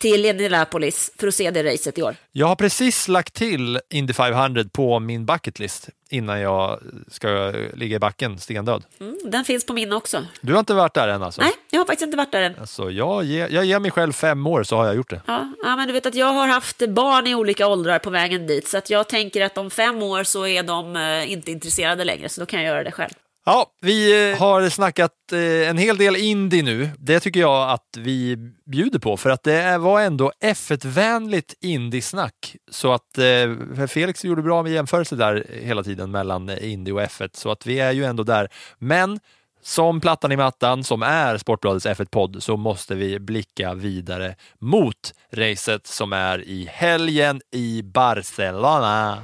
till 0.00 0.24
Indianapolis 0.24 1.12
för 1.18 1.28
att 1.28 1.34
se 1.34 1.50
det 1.50 1.62
racet 1.62 1.98
i 1.98 2.02
år. 2.02 2.16
Jag 2.32 2.46
har 2.46 2.56
precis 2.56 3.08
lagt 3.08 3.34
till 3.34 3.80
Indy 3.90 4.12
500 4.12 4.64
på 4.72 4.98
min 4.98 5.26
bucketlist 5.26 5.88
innan 6.10 6.40
jag 6.40 6.80
ska 7.08 7.52
ligga 7.74 7.96
i 7.96 7.98
backen 7.98 8.38
stendöd. 8.38 8.84
Mm, 9.00 9.18
den 9.24 9.44
finns 9.44 9.66
på 9.66 9.72
min 9.72 9.92
också. 9.92 10.26
Du 10.40 10.52
har 10.52 10.60
inte 10.60 10.74
varit 10.74 10.94
där 10.94 11.08
än 11.08 11.22
alltså? 11.22 11.40
Nej, 11.40 11.52
jag 11.70 11.80
har 11.80 11.84
faktiskt 11.84 12.06
inte 12.06 12.16
varit 12.16 12.32
där 12.32 12.42
än. 12.42 12.54
Alltså, 12.60 12.90
jag, 12.90 13.24
ger, 13.24 13.48
jag 13.48 13.64
ger 13.64 13.78
mig 13.78 13.90
själv 13.90 14.12
fem 14.12 14.46
år 14.46 14.62
så 14.62 14.76
har 14.76 14.86
jag 14.86 14.96
gjort 14.96 15.10
det. 15.10 15.22
Ja, 15.26 15.52
ja, 15.62 15.76
men 15.76 15.86
du 15.86 15.92
vet 15.92 16.06
att 16.06 16.14
jag 16.14 16.32
har 16.32 16.48
haft 16.48 16.88
barn 16.88 17.26
i 17.26 17.34
olika 17.34 17.66
åldrar 17.66 17.98
på 17.98 18.10
vägen 18.10 18.46
dit 18.46 18.68
så 18.68 18.78
att 18.78 18.90
jag 18.90 19.08
tänker 19.08 19.44
att 19.44 19.58
om 19.58 19.70
fem 19.70 20.02
år 20.02 20.24
så 20.24 20.46
är 20.46 20.62
de 20.62 20.96
uh, 20.96 21.32
inte 21.32 21.50
intresserade 21.50 22.04
längre 22.04 22.28
så 22.28 22.40
då 22.40 22.46
kan 22.46 22.62
jag 22.62 22.68
göra 22.68 22.84
det 22.84 22.92
själv. 22.92 23.12
Ja, 23.50 23.66
vi 23.80 24.30
eh, 24.30 24.38
har 24.38 24.68
snackat 24.68 25.12
eh, 25.32 25.68
en 25.68 25.78
hel 25.78 25.96
del 25.96 26.16
indie 26.16 26.62
nu. 26.62 26.90
Det 26.98 27.20
tycker 27.20 27.40
jag 27.40 27.70
att 27.70 27.96
vi 27.96 28.36
bjuder 28.66 28.98
på 28.98 29.16
för 29.16 29.30
att 29.30 29.42
det 29.42 29.78
var 29.78 30.00
ändå 30.00 30.32
F1-vänligt 30.44 31.54
indiesnack. 31.60 32.56
Så 32.70 32.92
att 32.92 33.18
eh, 33.18 33.86
Felix 33.86 34.24
gjorde 34.24 34.42
bra 34.42 34.62
med 34.62 34.72
jämförelse 34.72 35.16
där 35.16 35.46
hela 35.62 35.82
tiden 35.82 36.10
mellan 36.10 36.50
indie 36.58 36.94
och 36.94 37.00
F1 37.00 37.30
så 37.32 37.50
att 37.50 37.66
vi 37.66 37.80
är 37.80 37.92
ju 37.92 38.04
ändå 38.04 38.22
där. 38.22 38.48
Men 38.78 39.20
som 39.62 40.00
plattan 40.00 40.32
i 40.32 40.36
mattan 40.36 40.84
som 40.84 41.02
är 41.02 41.38
Sportbladets 41.38 41.86
F1-podd 41.86 42.42
så 42.42 42.56
måste 42.56 42.94
vi 42.94 43.18
blicka 43.18 43.74
vidare 43.74 44.34
mot 44.58 45.14
racet 45.32 45.86
som 45.86 46.12
är 46.12 46.48
i 46.48 46.68
helgen 46.72 47.40
i 47.52 47.82
Barcelona. 47.82 49.18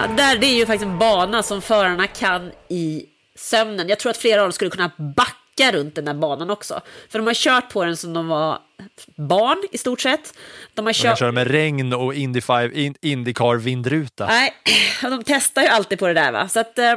Ja, 0.00 0.06
där, 0.06 0.38
det 0.38 0.46
är 0.46 0.54
ju 0.54 0.66
faktiskt 0.66 0.84
en 0.84 0.98
bana 0.98 1.42
som 1.42 1.62
förarna 1.62 2.06
kan 2.06 2.52
i 2.68 3.06
sömnen. 3.34 3.88
Jag 3.88 3.98
tror 3.98 4.10
att 4.10 4.16
flera 4.16 4.40
av 4.40 4.44
dem 4.44 4.52
skulle 4.52 4.70
kunna 4.70 4.90
backa 4.96 5.72
runt 5.72 5.94
den 5.94 6.04
där 6.04 6.14
banan 6.14 6.50
också. 6.50 6.80
För 7.08 7.18
de 7.18 7.26
har 7.26 7.34
kört 7.34 7.72
på 7.72 7.84
den 7.84 7.96
som 7.96 8.12
de 8.12 8.28
var 8.28 8.58
barn 9.16 9.62
i 9.72 9.78
stort 9.78 10.00
sett. 10.00 10.34
De 10.74 10.86
har 10.86 10.92
kört... 10.92 11.04
Man 11.04 11.16
kör 11.16 11.30
med 11.30 11.46
regn 11.46 11.92
och 11.92 12.14
Indy 12.14 12.40
5, 12.40 12.94
Indycar 13.00 13.56
vindruta. 13.56 14.26
Nej, 14.26 14.54
de 15.02 15.24
testar 15.24 15.62
ju 15.62 15.68
alltid 15.68 15.98
på 15.98 16.06
det 16.06 16.14
där 16.14 16.32
va. 16.32 16.48
Så 16.48 16.60
att, 16.60 16.78
eh, 16.78 16.94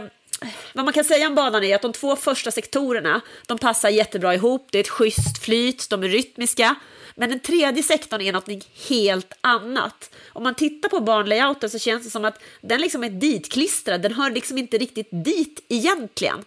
vad 0.73 0.85
man 0.85 0.93
kan 0.93 1.03
säga 1.03 1.27
om 1.27 1.35
banan 1.35 1.63
är 1.63 1.75
att 1.75 1.81
de 1.81 1.93
två 1.93 2.15
första 2.15 2.51
sektorerna, 2.51 3.21
de 3.47 3.57
passar 3.57 3.89
jättebra 3.89 4.35
ihop. 4.35 4.67
Det 4.71 4.77
är 4.77 4.83
ett 4.83 4.89
schysst 4.89 5.43
flyt, 5.43 5.89
de 5.89 6.03
är 6.03 6.07
rytmiska. 6.07 6.75
Men 7.15 7.29
den 7.29 7.39
tredje 7.39 7.83
sektorn 7.83 8.21
är 8.21 8.33
något 8.33 8.49
helt 8.89 9.33
annat. 9.41 10.15
Om 10.29 10.43
man 10.43 10.55
tittar 10.55 10.89
på 10.89 10.99
barnlayouten 10.99 11.69
så 11.69 11.79
känns 11.79 12.03
det 12.03 12.09
som 12.09 12.25
att 12.25 12.41
den 12.61 12.81
liksom 12.81 13.03
är 13.03 13.09
ditklistrad. 13.09 14.01
Den 14.01 14.13
hör 14.13 14.31
liksom 14.31 14.57
inte 14.57 14.77
riktigt 14.77 15.09
dit 15.11 15.65
egentligen. 15.69 16.43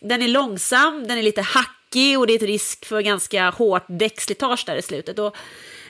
Den 0.00 0.22
är 0.22 0.28
långsam, 0.28 1.06
den 1.06 1.18
är 1.18 1.22
lite 1.22 1.42
hackig 1.42 2.18
och 2.18 2.26
det 2.26 2.32
är 2.32 2.36
ett 2.36 2.42
risk 2.42 2.84
för 2.84 3.00
ganska 3.00 3.50
hårt 3.50 3.84
däckslitage 3.88 4.64
där 4.66 4.76
i 4.76 4.82
slutet. 4.82 5.18
Och 5.18 5.36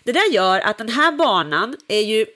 det 0.05 0.13
där 0.13 0.33
gör 0.33 0.61
att 0.61 0.79
den 0.79 0.89
här 0.89 1.13
banan 1.13 1.77
är 1.89 2.01
ju 2.01 2.27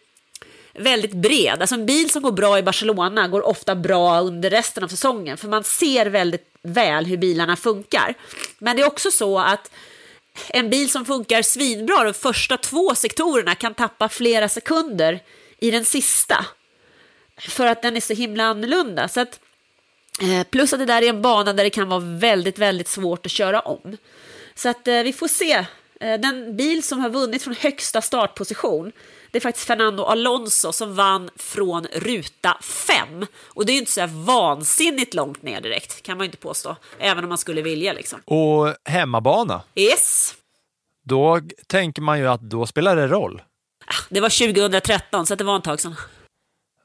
väldigt 0.74 1.12
bred. 1.12 1.57
Alltså 1.61 1.74
en 1.74 1.87
bil 1.87 2.11
som 2.11 2.22
går 2.22 2.33
bra 2.33 2.59
i 2.59 2.62
Barcelona 2.62 3.28
går 3.28 3.47
ofta 3.47 3.74
bra 3.74 4.20
under 4.20 4.51
resten 4.51 4.85
av 4.85 4.89
säsongen 4.89 5.37
för 5.37 5.49
man 5.49 5.64
ser 5.64 6.07
väldigt 6.07 6.51
väl 6.62 7.07
hur 7.07 7.16
bilarna 7.16 7.57
funkar. 7.57 8.14
Men 8.59 8.76
det 8.76 8.83
är 8.83 8.87
också 8.87 9.11
så 9.11 9.39
att 9.39 9.70
en 10.49 10.70
bil 10.70 10.91
som 10.91 11.05
funkar 11.05 11.43
svinbra 11.43 12.05
de 12.05 12.14
första 12.14 12.57
två 12.57 12.95
sektorerna 12.95 13.55
kan 13.55 13.74
tappa 13.74 14.09
flera 14.09 14.49
sekunder 14.49 15.20
i 15.59 15.70
den 15.70 15.84
sista. 15.84 16.47
För 17.38 17.66
att 17.66 17.82
den 17.82 17.97
är 17.97 18.01
så 18.01 18.14
himla 18.14 18.45
annorlunda. 18.45 19.09
Så 19.09 19.20
att, 19.20 19.41
eh, 20.20 20.47
plus 20.51 20.72
att 20.72 20.78
det 20.78 20.86
där 20.86 21.03
är 21.03 21.09
en 21.09 21.22
bana 21.22 21.53
där 21.53 21.64
det 21.64 21.70
kan 21.70 21.88
vara 21.88 22.01
väldigt, 22.01 22.59
väldigt 22.59 22.88
svårt 22.88 23.26
att 23.26 23.32
köra 23.32 23.61
om. 23.61 23.97
Så 24.55 24.68
att 24.68 24.88
eh, 24.88 25.03
vi 25.03 25.12
får 25.12 25.28
se. 25.28 25.66
Eh, 26.01 26.20
den 26.20 26.57
bil 26.57 26.82
som 26.82 27.01
har 27.01 27.11
vunnit 27.11 27.43
från 27.43 27.55
högsta 27.55 28.03
startposition 28.03 28.93
det 29.31 29.39
är 29.39 29.41
faktiskt 29.41 29.66
Fernando 29.66 30.05
Alonso 30.05 30.72
som 30.72 30.95
vann 30.95 31.31
från 31.37 31.87
ruta 31.87 32.59
5. 32.62 33.26
Och 33.47 33.66
det 33.66 33.72
är 33.72 33.74
ju 33.74 33.81
inte 33.81 33.93
så 33.93 34.01
här 34.01 34.24
vansinnigt 34.26 35.14
långt 35.14 35.43
ner 35.43 35.61
direkt, 35.61 36.03
kan 36.03 36.16
man 36.16 36.24
ju 36.24 36.28
inte 36.28 36.39
påstå. 36.39 36.76
Även 36.99 37.24
om 37.24 37.28
man 37.28 37.39
skulle 37.39 37.62
vilja 37.62 37.93
liksom. 37.93 38.20
Och 38.24 38.74
hemmabana? 38.85 39.62
Yes. 39.74 40.35
Då 41.05 41.41
tänker 41.66 42.03
man 42.03 42.18
ju 42.18 42.26
att 42.28 42.41
då 42.41 42.66
spelar 42.66 42.97
det 42.97 43.07
roll. 43.07 43.43
Ah, 43.87 44.05
det 44.09 44.20
var 44.20 44.55
2013, 44.55 45.26
så 45.26 45.35
det 45.35 45.45
var 45.45 45.57
en 45.57 45.62
tag 45.62 45.81
sedan. 45.81 45.97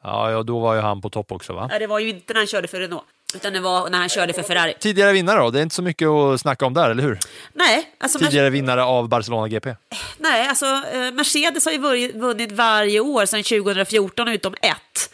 Ja, 0.04 0.32
ja, 0.32 0.44
då 0.44 0.60
var 0.60 0.76
ju 0.76 0.82
han 0.82 1.02
på 1.02 1.10
topp 1.10 1.32
också 1.32 1.54
va? 1.54 1.70
Ja, 1.72 1.80
det 1.80 1.88
var 1.88 2.00
ju 2.00 2.10
inte 2.10 2.34
när 2.34 2.40
han 2.40 2.48
körde 2.48 2.68
för 2.68 2.80
Renault. 2.80 3.04
Utan 3.36 3.54
det 3.54 3.60
var 3.60 3.90
när 3.90 3.98
han 3.98 4.10
körde 4.10 4.34
för 4.34 4.44
Ferrari. 4.44 4.74
Tidigare 4.80 5.12
vinnare 5.12 5.40
då? 5.40 5.52
Det 5.52 5.60
är 5.60 5.64
inte 5.64 5.76
så 5.76 5.82
mycket 5.82 6.08
att 6.08 6.42
snacka 6.42 6.66
om 6.66 6.74
där, 6.74 6.90
eller 6.90 7.04
hur? 7.04 7.20
Nej. 7.54 7.92
Alltså 7.98 8.20
Tidigare 8.20 8.50
vinnare 8.50 8.84
av 8.84 9.10
Barcelona 9.10 9.48
GP? 9.48 9.76
Nej, 10.18 10.48
alltså 10.48 10.66
eh, 10.66 11.12
Mercedes 11.14 11.66
har 11.66 11.72
ju 11.72 12.12
vunnit 12.12 12.52
varje 12.52 13.00
år 13.00 13.26
sedan 13.26 13.44
2014 13.44 14.28
utom 14.28 14.56
ett. 14.62 15.10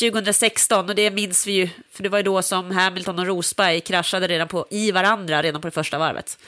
2016, 0.00 0.88
och 0.88 0.94
det 0.94 1.10
minns 1.10 1.46
vi 1.46 1.52
ju, 1.52 1.68
för 1.92 2.02
det 2.02 2.08
var 2.08 2.18
ju 2.18 2.24
då 2.24 2.42
som 2.42 2.70
Hamilton 2.70 3.18
och 3.18 3.26
Rosberg 3.26 3.80
kraschade 3.80 4.26
redan 4.26 4.48
på, 4.48 4.66
i 4.70 4.92
varandra 4.92 5.42
redan 5.42 5.60
på 5.60 5.68
det 5.68 5.72
första 5.72 5.98
varvet. 5.98 6.38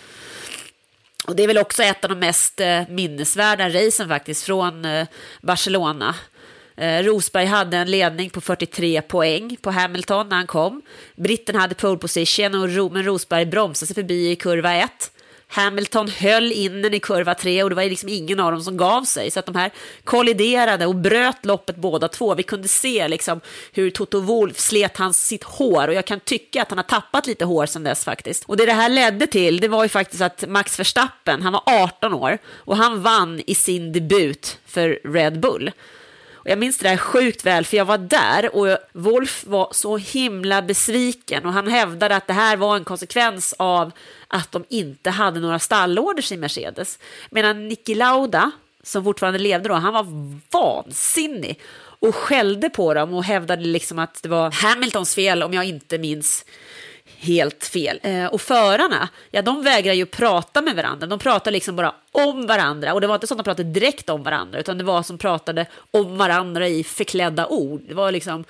Och 1.27 1.37
det 1.37 1.43
är 1.43 1.47
väl 1.47 1.59
också 1.59 1.83
ett 1.83 2.05
av 2.05 2.11
de 2.11 2.19
mest 2.19 2.61
eh, 2.61 2.83
minnesvärda 2.89 3.69
racen 3.69 4.09
faktiskt 4.09 4.45
från 4.45 4.85
eh, 4.85 5.07
Barcelona. 5.41 6.15
Eh, 6.79 7.03
Rosberg 7.03 7.47
hade 7.47 7.77
en 7.77 7.91
ledning 7.91 8.31
på 8.31 8.41
43 8.41 9.03
poäng 9.03 9.57
på 9.61 9.71
Hamilton 9.71 10.29
när 10.29 10.37
han 10.37 10.47
kom. 10.47 10.83
Britten 11.17 11.57
hade 11.57 11.75
pole 11.75 11.99
position, 11.99 12.55
och 12.55 12.93
men 12.93 13.05
Rosberg 13.05 13.47
bromsade 13.47 13.87
sig 13.87 13.95
förbi 13.95 14.31
i 14.31 14.37
kurva 14.37 14.75
1. 14.75 14.91
Hamilton 15.51 16.09
höll 16.09 16.53
in 16.53 16.83
den 16.83 16.95
i 16.95 17.01
kurva 17.01 17.35
3 17.35 17.63
och 17.63 17.71
det 17.71 17.77
var 17.77 17.85
liksom 17.85 18.09
ingen 18.09 18.41
av 18.41 18.53
dem 18.53 18.61
som 18.61 18.77
gav 18.77 19.05
sig. 19.05 19.31
Så 19.31 19.39
att 19.39 19.47
de 19.47 19.55
här 19.55 19.71
kolliderade 20.05 20.87
och 20.87 20.95
bröt 20.95 21.47
loppet 21.47 21.77
båda 21.77 22.09
två. 22.09 22.35
Vi 22.35 22.43
kunde 22.43 22.69
se 22.69 23.09
liksom 23.09 23.41
hur 23.73 23.91
Toto 23.91 24.21
Wolff 24.21 24.59
slet 24.59 24.97
hans 24.97 25.27
sitt 25.27 25.45
hår 25.45 25.89
och 25.89 25.95
jag 25.95 26.05
kan 26.05 26.21
tycka 26.21 26.63
att 26.63 26.71
han 26.71 26.79
har 26.79 26.85
tappat 26.85 27.27
lite 27.27 27.45
hår 27.45 27.67
sedan 27.67 27.85
dess 27.85 28.05
faktiskt. 28.05 28.45
Och 28.45 28.57
det 28.57 28.67
det 28.67 28.73
här 28.73 28.89
ledde 28.89 29.27
till, 29.27 29.61
det 29.61 29.69
var 29.69 29.83
ju 29.83 29.89
faktiskt 29.89 30.23
att 30.23 30.45
Max 30.49 30.79
Verstappen, 30.79 31.43
han 31.43 31.53
var 31.53 31.63
18 31.67 32.15
år 32.15 32.39
och 32.49 32.77
han 32.77 33.03
vann 33.03 33.43
i 33.47 33.55
sin 33.55 33.93
debut 33.93 34.59
för 34.67 35.01
Red 35.05 35.41
Bull. 35.41 35.71
Och 36.49 36.53
jag 36.53 36.59
minns 36.59 36.79
det 36.79 36.89
där 36.89 36.97
sjukt 36.97 37.47
väl, 37.47 37.65
för 37.65 37.77
jag 37.77 37.85
var 37.85 37.99
där 37.99 38.57
och 38.57 38.79
Wolf 38.93 39.45
var 39.47 39.69
så 39.73 39.97
himla 39.97 40.63
besviken 40.63 41.47
och 41.47 41.53
han 41.53 41.69
hävdade 41.69 42.17
att 42.17 42.27
det 42.27 42.33
här 42.33 42.57
var 42.57 42.77
en 42.77 42.85
konsekvens 42.85 43.55
av 43.59 43.93
att 44.29 44.53
de 44.53 44.65
inte 44.69 45.11
hade 45.11 45.41
några 45.41 45.59
stallorders 45.59 46.33
i 46.33 46.37
Mercedes. 46.37 46.99
Medan 47.31 47.69
Niki 47.69 47.95
Lauda, 47.95 48.51
som 48.83 49.05
fortfarande 49.05 49.39
levde 49.39 49.69
då, 49.69 49.75
han 49.75 49.95
var 49.95 50.07
vansinnig 50.53 51.61
och 51.79 52.15
skällde 52.15 52.71
på 52.71 52.95
dem 52.95 53.15
och 53.15 53.25
hävdade 53.25 53.65
liksom 53.65 53.99
att 53.99 54.23
det 54.23 54.29
var 54.29 54.51
Hamiltons 54.51 55.15
fel 55.15 55.43
om 55.43 55.55
jag 55.55 55.65
inte 55.65 55.99
minns 55.99 56.45
helt 57.19 57.65
fel. 57.65 58.01
Eh, 58.03 58.27
och 58.27 58.41
förarna, 58.41 59.09
ja 59.31 59.43
de 59.43 59.63
vägrar 59.63 59.93
ju 59.93 60.07
prata 60.07 60.63
med 60.63 60.77
varandra. 60.77 61.07
De 61.07 61.19
pratar 61.19 61.51
liksom 61.51 61.77
bara 61.77 61.95
om 62.13 62.47
varandra. 62.47 62.95
Och 62.95 63.01
det 63.01 63.07
var 63.07 63.15
inte 63.15 63.27
så 63.27 63.35
att 63.35 63.39
de 63.39 63.45
pratade 63.45 63.71
direkt 63.71 64.11
om 64.11 64.23
varandra, 64.23 64.59
utan 64.59 64.79
det 64.79 64.85
var 64.85 65.03
som 65.03 65.19
pratade 65.19 65.67
om 65.91 66.17
varandra 66.17 66.69
i 66.69 66.85
förklädda 66.85 67.47
ord. 67.47 67.83
Det 67.89 67.95
var 67.95 68.13
liksom 68.13 68.45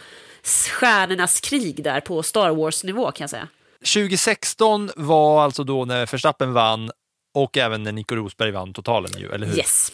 stjärnornas 0.71 1.41
krig 1.41 1.83
där 1.83 2.01
på 2.01 2.23
Star 2.23 2.51
Wars-nivå 2.51 3.11
kan 3.11 3.23
jag 3.23 3.31
säga. 3.31 3.49
2016 3.81 4.91
var 4.97 5.45
alltså 5.45 5.65
då 5.65 5.85
när 5.85 6.07
Verstappen 6.07 6.53
vann 6.53 6.91
och 7.35 7.57
även 7.57 7.83
när 7.83 7.93
Nico 7.93 8.15
Rosberg 8.15 8.51
vann 8.51 8.73
totalen 8.73 9.11
ju, 9.19 9.33
eller 9.33 9.47
hur? 9.47 9.57
Yes. 9.57 9.93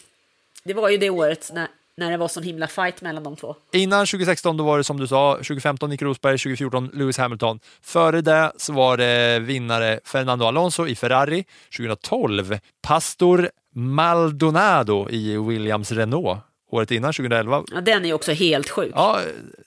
Det 0.65 0.75
var 0.75 0.89
ju 0.89 0.97
det 0.97 1.11
året 1.11 1.51
när 1.53 1.69
när 1.97 2.11
det 2.11 2.17
var 2.17 2.29
sån 2.29 2.43
himla 2.43 2.67
fight 2.67 3.01
mellan 3.03 3.23
de 3.23 3.37
två. 3.37 3.57
Innan 3.73 4.07
2016 4.07 4.57
då 4.57 4.65
var 4.65 4.79
det 4.79 4.85
som 4.85 5.01
du 5.01 5.07
sa, 5.07 5.35
2015 5.35 5.91
Nick 5.91 6.03
Rosberg, 6.03 6.39
2014 6.39 6.91
Lewis 6.93 7.19
Hamilton. 7.19 7.61
Före 7.83 8.21
det 8.21 8.53
så 8.57 8.73
var 8.73 8.97
det 8.97 9.39
vinnare 9.39 10.01
Fernando 10.05 10.45
Alonso 10.45 10.87
i 10.87 10.95
Ferrari, 10.95 11.45
2012 11.77 12.59
Pastor 12.83 13.51
Maldonado 13.75 15.11
i 15.11 15.37
Williams 15.39 15.93
Renault. 15.93 16.41
Året 16.71 16.91
innan, 16.91 17.13
2011. 17.13 17.65
Ja, 17.73 17.81
den 17.81 18.05
är 18.05 18.13
också 18.13 18.33
helt 18.33 18.71
sjuk. 18.71 18.93
Ja, 18.95 19.21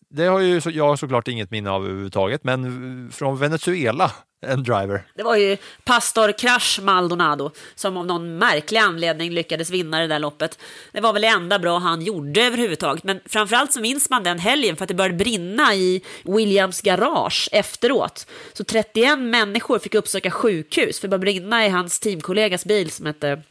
det 0.10 0.26
har 0.26 0.40
ju 0.40 0.62
jag 0.66 1.00
såklart 1.00 1.28
inget 1.28 1.52
minne 1.52 1.70
av 1.70 1.86
överhuvudtaget, 1.86 2.44
men 2.44 3.12
från 3.12 3.38
Venezuela 3.38 4.12
en 4.46 4.64
driver. 4.64 5.04
Det 5.16 5.24
var 5.24 5.36
ju 5.36 5.58
Pastor 5.84 6.32
Crash 6.32 6.82
Maldonado 6.82 7.52
som 7.76 7.98
av 7.98 8.06
någon 8.06 8.38
märklig 8.38 8.80
anledning 8.80 9.32
lyckades 9.32 9.70
vinna 9.70 10.00
det 10.00 10.08
där 10.08 10.20
loppet. 10.20 10.60
Det 10.92 11.02
var 11.02 11.14
väl 11.14 11.22
det 11.22 11.28
enda 11.28 11.60
bra 11.60 11.78
han 11.78 12.02
gjorde 12.02 12.42
överhuvudtaget, 12.42 13.04
men 13.04 13.20
framförallt 13.26 13.74
så 13.74 13.82
minns 13.82 14.10
man 14.10 14.24
den 14.24 14.40
helgen 14.40 14.76
för 14.76 14.84
att 14.84 14.90
det 14.90 14.94
började 14.94 15.16
brinna 15.16 15.76
i 15.76 16.02
Williams 16.24 16.82
garage 16.82 17.50
efteråt. 17.52 18.28
Så 18.54 18.64
31 18.64 19.20
människor 19.20 19.80
fick 19.80 19.96
uppsöka 19.96 20.32
sjukhus 20.32 21.00
för 21.00 21.08
det 21.08 21.18
började 21.18 21.40
brinna 21.40 21.66
i 21.66 21.70
hans 21.70 22.00
teamkollegas 22.00 22.66
bil 22.66 22.92
som 22.92 23.06
hette 23.06 23.42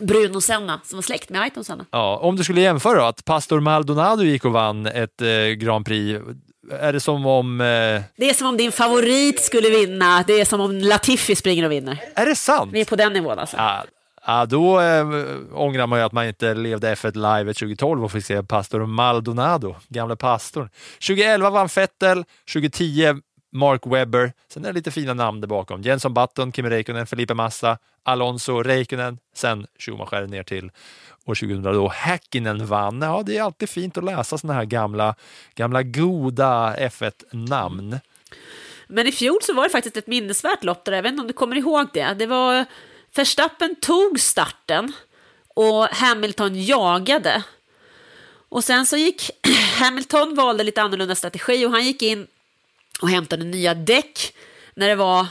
Bruno 0.00 0.40
Senna, 0.40 0.80
som 0.84 0.96
var 0.96 1.02
släkt 1.02 1.30
med 1.30 1.42
Ayrton 1.42 1.64
Senna. 1.64 1.86
Ja, 1.90 2.18
om 2.18 2.36
du 2.36 2.44
skulle 2.44 2.60
jämföra 2.60 2.98
då, 2.98 3.04
att 3.04 3.24
Pastor 3.24 3.60
Maldonado 3.60 4.22
gick 4.22 4.44
och 4.44 4.52
vann 4.52 4.86
ett 4.86 5.20
eh, 5.22 5.46
Grand 5.58 5.86
Prix 5.86 6.20
är 6.70 6.92
det 6.92 7.00
som 7.00 7.26
om... 7.26 7.60
Eh... 7.60 8.02
Det 8.16 8.30
är 8.30 8.34
som 8.34 8.46
om 8.46 8.56
din 8.56 8.72
favorit 8.72 9.40
skulle 9.40 9.70
vinna. 9.70 10.24
Det 10.26 10.40
är 10.40 10.44
som 10.44 10.60
om 10.60 10.72
Latifi 10.72 11.36
springer 11.36 11.64
och 11.64 11.72
vinner. 11.72 11.98
Är 12.14 12.26
det 12.26 12.36
sant? 12.36 12.72
Vi 12.72 12.80
är 12.80 12.84
på 12.84 12.96
den 12.96 13.12
nivån 13.12 13.38
alltså. 13.38 13.56
Ja, 13.56 13.84
ja 14.26 14.46
då 14.46 14.80
äh, 14.80 15.06
ångrar 15.52 15.86
man 15.86 15.98
ju 15.98 16.04
att 16.04 16.12
man 16.12 16.26
inte 16.26 16.54
levde 16.54 16.94
F1 16.94 17.14
Live 17.14 17.54
2012 17.54 18.04
och 18.04 18.12
fick 18.12 18.24
se 18.24 18.42
Pastor 18.42 18.86
Maldonado, 18.86 19.76
gamla 19.88 20.16
pastorn. 20.16 20.70
2011 21.08 21.50
vann 21.50 21.68
Vettel, 21.76 22.24
2010 22.52 23.20
Mark 23.54 23.86
Webber. 23.86 24.32
Sen 24.48 24.64
är 24.64 24.68
det 24.68 24.72
lite 24.72 24.90
fina 24.90 25.14
namn 25.14 25.40
där 25.40 25.48
bakom. 25.48 25.82
Jenson 25.82 26.14
Button, 26.14 26.52
Kimi 26.52 26.70
Räikkönen, 26.70 27.06
Felipe 27.06 27.34
Massa, 27.34 27.78
Alonso, 28.02 28.62
Räikkönen, 28.62 29.18
sen 29.34 29.66
Schumacher 29.78 30.26
ner 30.26 30.42
till 30.42 30.70
år 31.24 31.34
2000 31.34 31.62
då 31.62 31.88
Häkkinen 31.88 32.66
vann. 32.66 33.02
Ja, 33.02 33.22
det 33.26 33.36
är 33.36 33.42
alltid 33.42 33.68
fint 33.68 33.98
att 33.98 34.04
läsa 34.04 34.38
sådana 34.38 34.58
här 34.58 34.64
gamla, 34.64 35.14
gamla 35.54 35.82
goda 35.82 36.74
F1-namn. 36.78 37.98
Men 38.86 39.06
i 39.06 39.12
fjol 39.12 39.38
så 39.42 39.54
var 39.54 39.64
det 39.64 39.70
faktiskt 39.70 39.96
ett 39.96 40.06
minnesvärt 40.06 40.64
lopp 40.64 40.84
där, 40.84 40.92
jag 40.92 41.02
vet 41.02 41.10
inte 41.10 41.20
om 41.20 41.26
du 41.26 41.32
kommer 41.32 41.56
ihåg 41.56 41.88
det. 41.92 42.14
Det 42.18 42.26
var 42.26 42.64
Verstappen 43.14 43.74
tog 43.80 44.20
starten 44.20 44.92
och 45.48 45.84
Hamilton 45.84 46.62
jagade. 46.64 47.42
Och 48.48 48.64
sen 48.64 48.86
så 48.86 48.96
gick 48.96 49.30
Hamilton 49.78 50.34
valde 50.34 50.64
lite 50.64 50.82
annorlunda 50.82 51.14
strategi 51.14 51.66
och 51.66 51.70
han 51.70 51.84
gick 51.84 52.02
in 52.02 52.26
och 53.04 53.10
hämtade 53.10 53.44
nya 53.44 53.74
däck 53.74 54.34
när 54.74 54.88
det 54.88 54.94
var 54.94 55.26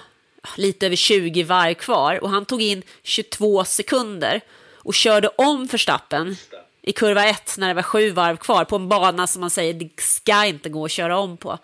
lite 0.57 0.85
över 0.85 0.95
20 0.95 1.43
varv 1.43 1.73
kvar 1.73 2.23
och 2.23 2.29
han 2.29 2.45
tog 2.45 2.61
in 2.61 2.83
22 3.03 3.65
sekunder 3.65 4.41
och 4.73 4.93
körde 4.93 5.27
om 5.27 5.65
Verstappen 5.65 6.35
i 6.81 6.91
kurva 6.91 7.25
1 7.25 7.55
när 7.57 7.67
det 7.67 7.73
var 7.73 7.81
sju 7.81 8.11
varv 8.11 8.37
kvar 8.37 8.65
på 8.65 8.75
en 8.75 8.89
bana 8.89 9.27
som 9.27 9.41
man 9.41 9.49
säger 9.49 9.73
det 9.73 9.89
ska 10.01 10.45
inte 10.45 10.69
gå 10.69 10.85
att 10.85 10.91
köra 10.91 11.17
om 11.17 11.37
på. 11.37 11.57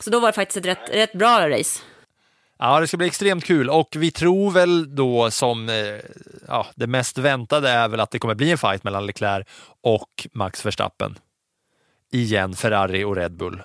Så 0.00 0.10
då 0.10 0.20
var 0.20 0.28
det 0.28 0.32
faktiskt 0.32 0.56
ett 0.56 0.66
rätt, 0.66 0.90
rätt 0.92 1.12
bra 1.12 1.50
race. 1.50 1.82
Ja, 2.58 2.80
det 2.80 2.88
ska 2.88 2.96
bli 2.96 3.06
extremt 3.06 3.44
kul 3.44 3.70
och 3.70 3.88
vi 3.96 4.10
tror 4.10 4.50
väl 4.50 4.94
då 4.94 5.30
som 5.30 5.68
eh, 5.68 6.00
ja, 6.48 6.66
det 6.74 6.86
mest 6.86 7.18
väntade 7.18 7.68
är 7.68 7.88
väl 7.88 8.00
att 8.00 8.10
det 8.10 8.18
kommer 8.18 8.34
bli 8.34 8.50
en 8.50 8.58
fight 8.58 8.84
mellan 8.84 9.06
Leclerc 9.06 9.46
och 9.80 10.26
Max 10.32 10.66
Verstappen. 10.66 11.18
Igen, 12.12 12.54
Ferrari 12.54 13.04
och 13.04 13.16
Red 13.16 13.36
Bull. 13.36 13.62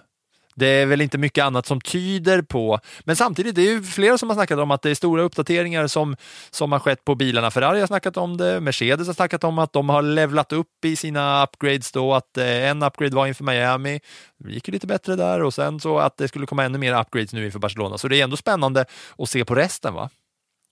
Det 0.56 0.68
är 0.68 0.86
väl 0.86 1.02
inte 1.02 1.18
mycket 1.18 1.44
annat 1.44 1.66
som 1.66 1.82
tyder 1.82 2.42
på, 2.42 2.80
men 3.04 3.16
samtidigt 3.16 3.56
det 3.56 3.62
är 3.62 3.72
ju 3.72 3.84
flera 3.84 4.18
som 4.18 4.30
har 4.30 4.36
snackat 4.36 4.60
om 4.60 4.72
att 4.72 4.82
det 4.82 4.90
är 4.90 4.96
stora 4.96 5.24
uppdateringar 5.24 5.88
som, 5.88 6.16
som 6.50 6.72
har 6.72 6.80
skett 6.80 7.06
på 7.06 7.16
bilarna. 7.16 7.52
Ferrari 7.52 7.80
har 7.80 7.88
snackat 7.88 8.18
om 8.18 8.38
det, 8.38 8.62
Mercedes 8.62 9.08
har 9.08 9.14
snackat 9.14 9.44
om 9.44 9.60
att 9.60 9.74
de 9.74 9.90
har 9.90 10.02
levlat 10.02 10.54
upp 10.54 10.86
i 10.86 10.96
sina 10.96 11.44
upgrades 11.44 11.92
då, 11.92 12.14
att 12.14 12.38
eh, 12.38 12.70
en 12.70 12.84
upgrade 12.84 13.16
var 13.16 13.28
inför 13.28 13.44
Miami, 13.44 14.00
det 14.38 14.54
gick 14.54 14.68
ju 14.68 14.72
lite 14.72 14.88
bättre 14.88 15.16
där 15.16 15.44
och 15.44 15.54
sen 15.54 15.80
så 15.80 16.00
att 16.00 16.18
det 16.18 16.28
skulle 16.28 16.46
komma 16.46 16.64
ännu 16.64 16.78
mer 16.78 17.00
upgrades 17.00 17.34
nu 17.34 17.46
inför 17.46 17.60
Barcelona. 17.60 17.98
Så 17.98 18.08
det 18.08 18.20
är 18.20 18.24
ändå 18.24 18.38
spännande 18.38 18.86
att 19.18 19.30
se 19.30 19.46
på 19.46 19.56
resten 19.56 19.94
va? 19.94 20.10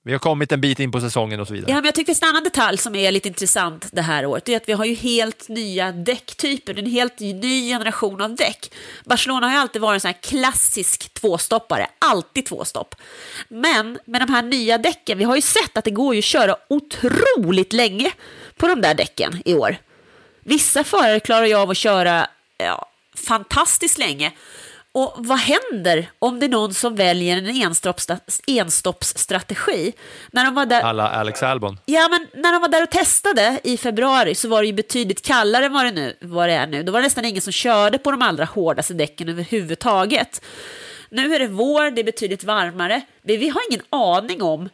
Vi 0.09 0.13
har 0.13 0.19
kommit 0.19 0.51
en 0.51 0.61
bit 0.61 0.79
in 0.79 0.91
på 0.91 1.01
säsongen 1.01 1.39
och 1.39 1.47
så 1.47 1.53
vidare. 1.53 1.71
Ja, 1.71 1.75
men 1.75 1.85
jag 1.85 1.95
tycker 1.95 2.23
en 2.23 2.29
annan 2.29 2.43
detalj 2.43 2.77
som 2.77 2.95
är 2.95 3.11
lite 3.11 3.27
intressant 3.27 3.85
det 3.91 4.01
här 4.01 4.25
året 4.25 4.49
är 4.49 4.57
att 4.57 4.69
vi 4.69 4.73
har 4.73 4.85
ju 4.85 4.93
helt 4.93 5.49
nya 5.49 5.91
däcktyper, 5.91 6.79
en 6.79 6.85
helt 6.85 7.19
ny 7.19 7.69
generation 7.69 8.21
av 8.21 8.35
däck. 8.35 8.73
Barcelona 9.05 9.47
har 9.47 9.53
ju 9.53 9.59
alltid 9.59 9.81
varit 9.81 9.95
en 9.95 9.99
sån 9.99 10.07
här 10.07 10.21
klassisk 10.21 11.13
tvåstoppare, 11.13 11.87
alltid 11.99 12.45
tvåstopp. 12.45 12.95
Men 13.47 13.99
med 14.05 14.21
de 14.21 14.33
här 14.33 14.41
nya 14.41 14.77
däcken, 14.77 15.17
vi 15.17 15.23
har 15.23 15.35
ju 15.35 15.41
sett 15.41 15.77
att 15.77 15.85
det 15.85 15.91
går 15.91 16.15
ju 16.15 16.19
att 16.19 16.25
köra 16.25 16.55
otroligt 16.69 17.73
länge 17.73 18.11
på 18.57 18.67
de 18.67 18.81
där 18.81 18.93
däcken 18.93 19.41
i 19.45 19.53
år. 19.53 19.77
Vissa 20.43 20.83
förare 20.83 21.19
klarar 21.19 21.45
ju 21.45 21.55
av 21.55 21.69
att 21.69 21.77
köra 21.77 22.27
ja, 22.57 22.89
fantastiskt 23.15 23.97
länge. 23.97 24.31
Och 24.91 25.13
vad 25.17 25.37
händer 25.37 26.11
om 26.19 26.39
det 26.39 26.45
är 26.45 26.49
någon 26.49 26.73
som 26.73 26.95
väljer 26.95 27.37
en 27.37 27.73
enstoppsstrategi? 28.47 29.93
När 30.31 30.45
de 30.45 30.55
var 30.55 30.65
där... 30.65 30.81
Alla 30.81 31.09
Alex 31.09 31.43
Albon. 31.43 31.77
Ja, 31.85 32.07
men 32.09 32.41
när 32.43 32.53
de 32.53 32.61
var 32.61 32.69
där 32.69 32.83
och 32.83 32.89
testade 32.89 33.59
i 33.63 33.77
februari 33.77 34.35
så 34.35 34.47
var 34.47 34.61
det 34.61 34.67
ju 34.67 34.73
betydligt 34.73 35.25
kallare 35.25 35.65
än 35.65 35.73
vad 35.73 35.85
det, 35.85 35.91
nu, 35.91 36.17
vad 36.21 36.49
det 36.49 36.53
är 36.53 36.67
nu. 36.67 36.83
Då 36.83 36.91
var 36.91 36.99
det 36.99 37.05
nästan 37.05 37.25
ingen 37.25 37.41
som 37.41 37.53
körde 37.53 37.97
på 37.97 38.11
de 38.11 38.21
allra 38.21 38.45
hårdaste 38.45 38.93
däcken 38.93 39.29
överhuvudtaget. 39.29 40.41
Nu 41.09 41.35
är 41.35 41.39
det 41.39 41.47
vår, 41.47 41.91
det 41.91 42.01
är 42.01 42.05
betydligt 42.05 42.43
varmare. 42.43 43.01
Vi 43.21 43.49
har 43.49 43.61
ingen 43.69 43.85
aning 43.89 44.41
om 44.41 44.69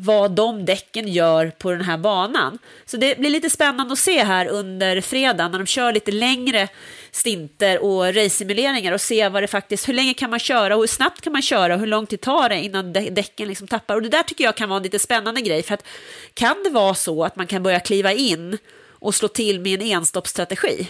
vad 0.00 0.30
de 0.30 0.64
däcken 0.64 1.08
gör 1.08 1.50
på 1.58 1.70
den 1.70 1.80
här 1.80 1.98
banan. 1.98 2.58
Så 2.86 2.96
det 2.96 3.18
blir 3.18 3.30
lite 3.30 3.50
spännande 3.50 3.92
att 3.92 3.98
se 3.98 4.24
här 4.24 4.46
under 4.46 5.00
fredagen 5.00 5.50
när 5.50 5.58
de 5.58 5.66
kör 5.66 5.92
lite 5.92 6.10
längre 6.10 6.68
stinter 7.10 7.84
och 7.84 8.14
race-simuleringar 8.14 8.92
och 8.92 9.00
se 9.00 9.28
vad 9.28 9.42
det 9.42 9.46
faktiskt, 9.46 9.88
hur 9.88 9.94
länge 9.94 10.14
kan 10.14 10.30
man 10.30 10.38
köra 10.38 10.74
och 10.76 10.82
hur 10.82 10.86
snabbt 10.86 11.20
kan 11.20 11.32
man 11.32 11.42
köra 11.42 11.74
och 11.74 11.80
hur 11.80 11.86
lång 11.86 12.06
tid 12.06 12.20
tar 12.20 12.48
det 12.48 12.60
innan 12.60 12.92
däcken 12.92 13.48
liksom 13.48 13.68
tappar. 13.68 13.94
Och 13.94 14.02
det 14.02 14.08
där 14.08 14.22
tycker 14.22 14.44
jag 14.44 14.56
kan 14.56 14.68
vara 14.68 14.76
en 14.76 14.82
lite 14.82 14.98
spännande 14.98 15.40
grej 15.40 15.62
för 15.62 15.74
att 15.74 15.86
kan 16.34 16.62
det 16.64 16.70
vara 16.70 16.94
så 16.94 17.24
att 17.24 17.36
man 17.36 17.46
kan 17.46 17.62
börja 17.62 17.80
kliva 17.80 18.12
in 18.12 18.58
och 18.88 19.14
slå 19.14 19.28
till 19.28 19.60
med 19.60 19.82
en 19.82 19.88
enstoppsstrategi? 19.88 20.88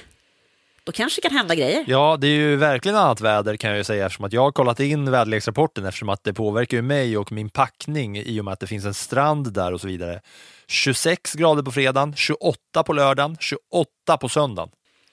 Då 0.84 0.92
kanske 0.92 1.20
det 1.20 1.28
kan 1.28 1.36
hända 1.36 1.54
grejer. 1.54 1.84
Ja, 1.86 2.16
det 2.20 2.26
är 2.26 2.30
ju 2.30 2.56
verkligen 2.56 2.96
annat 2.96 3.20
väder 3.20 3.56
kan 3.56 3.70
jag 3.70 3.76
ju 3.76 3.84
säga 3.84 4.06
eftersom 4.06 4.24
att 4.24 4.32
jag 4.32 4.42
har 4.42 4.52
kollat 4.52 4.80
in 4.80 5.10
väderleksrapporten 5.10 5.86
eftersom 5.86 6.08
att 6.08 6.24
det 6.24 6.34
påverkar 6.34 6.76
ju 6.76 6.82
mig 6.82 7.18
och 7.18 7.32
min 7.32 7.50
packning 7.50 8.18
i 8.18 8.40
och 8.40 8.44
med 8.44 8.52
att 8.52 8.60
det 8.60 8.66
finns 8.66 8.84
en 8.84 8.94
strand 8.94 9.52
där 9.52 9.72
och 9.72 9.80
så 9.80 9.86
vidare. 9.86 10.20
26 10.68 11.34
grader 11.34 11.62
på 11.62 11.72
fredagen, 11.72 12.14
28 12.16 12.82
på 12.86 12.92
lördagen, 12.92 13.36
28 13.40 14.16
på 14.20 14.28
söndagen. 14.28 14.70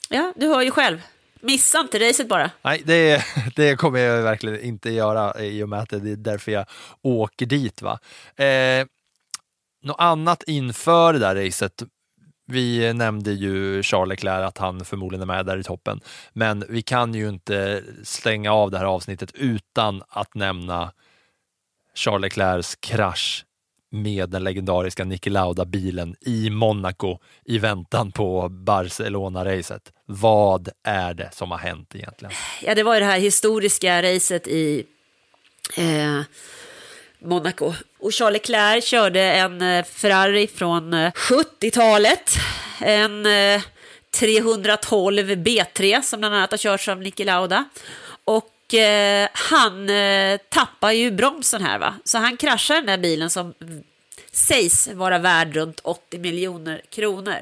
Ja, 0.10 0.34
du 0.36 0.48
hör 0.48 0.62
ju 0.62 0.72
själv. 0.72 1.02
Missa 1.42 1.80
inte 1.80 2.00
racet 2.00 2.28
bara. 2.28 2.52
Nej, 2.62 2.82
det, 2.86 3.24
det 3.56 3.76
kommer 3.76 4.00
jag 4.00 4.24
verkligen 4.24 4.62
inte 4.62 4.90
göra 4.90 5.44
i 5.44 5.64
och 5.64 5.70
med 5.70 5.80
att 5.80 5.90
det 5.90 6.12
är 6.12 6.16
därför 6.16 6.52
jag 6.52 6.66
åker 7.02 7.46
dit. 7.46 7.82
Va? 7.82 8.00
Eh, 8.36 8.86
något 9.84 10.00
annat 10.00 10.44
inför 10.44 11.14
det 11.14 11.20
där 11.20 11.36
racet 11.36 11.84
vi 12.48 12.94
nämnde 12.94 13.32
ju 13.32 13.84
Charles 13.84 14.10
Leclerc 14.10 14.48
att 14.48 14.58
han 14.58 14.86
förmodligen 14.86 15.22
är 15.22 15.36
med 15.36 15.46
där 15.46 15.58
i 15.58 15.64
toppen, 15.64 16.02
men 16.34 16.64
vi 16.70 16.82
kan 16.82 17.14
ju 17.14 17.30
inte 17.30 17.84
stänga 18.04 18.54
av 18.54 18.72
det 18.72 18.78
här 18.78 18.86
avsnittet 18.86 19.32
utan 19.34 20.04
att 20.10 20.36
nämna 20.36 20.92
Charles 21.96 22.22
Leclercs 22.22 22.76
krasch 22.76 23.46
med 23.92 24.30
den 24.30 24.44
legendariska 24.44 25.04
Niki 25.06 25.30
Lauda-bilen 25.30 26.16
i 26.22 26.50
Monaco 26.50 27.20
i 27.46 27.60
väntan 27.60 28.12
på 28.12 28.50
Barcelona-racet. 28.50 29.92
Vad 30.06 30.70
är 30.84 31.14
det 31.14 31.30
som 31.34 31.52
har 31.52 31.58
hänt 31.58 31.96
egentligen? 31.96 32.32
Ja, 32.62 32.76
det 32.76 32.84
var 32.84 32.94
ju 32.94 33.00
det 33.00 33.06
här 33.06 33.20
historiska 33.20 34.04
racet 34.04 34.48
i 34.48 34.86
eh, 35.78 36.22
Monaco. 37.20 37.74
Och 38.00 38.14
Charles 38.14 38.34
Leclerc 38.34 38.86
körde 38.86 39.22
en 39.22 39.62
eh, 39.62 39.86
Ferrari 39.86 40.48
från 40.48 40.94
eh, 40.94 41.12
70-talet. 41.12 42.36
En 42.82 43.26
eh, 43.26 43.62
312 44.20 45.30
B3 45.32 46.02
som 46.02 46.20
bland 46.20 46.36
annat 46.36 46.52
har 46.52 46.58
körts 46.58 46.88
av 46.88 47.02
Niki 47.02 47.26
Lauda. 47.26 47.66
Och 48.26 48.74
eh, 48.74 49.28
han 49.34 49.90
tappar 50.50 50.92
ju 50.92 51.12
bromsen 51.12 51.62
här 51.62 51.80
va. 51.80 51.94
Så 52.04 52.18
han 52.18 52.38
kraschar 52.38 52.76
den 52.76 52.86
där 52.86 52.98
bilen 52.98 53.30
som 53.30 53.54
sägs 54.32 54.88
vara 54.88 55.20
värd 55.20 55.56
runt 55.56 55.80
80 55.84 56.20
miljoner 56.20 56.82
kronor. 56.90 57.38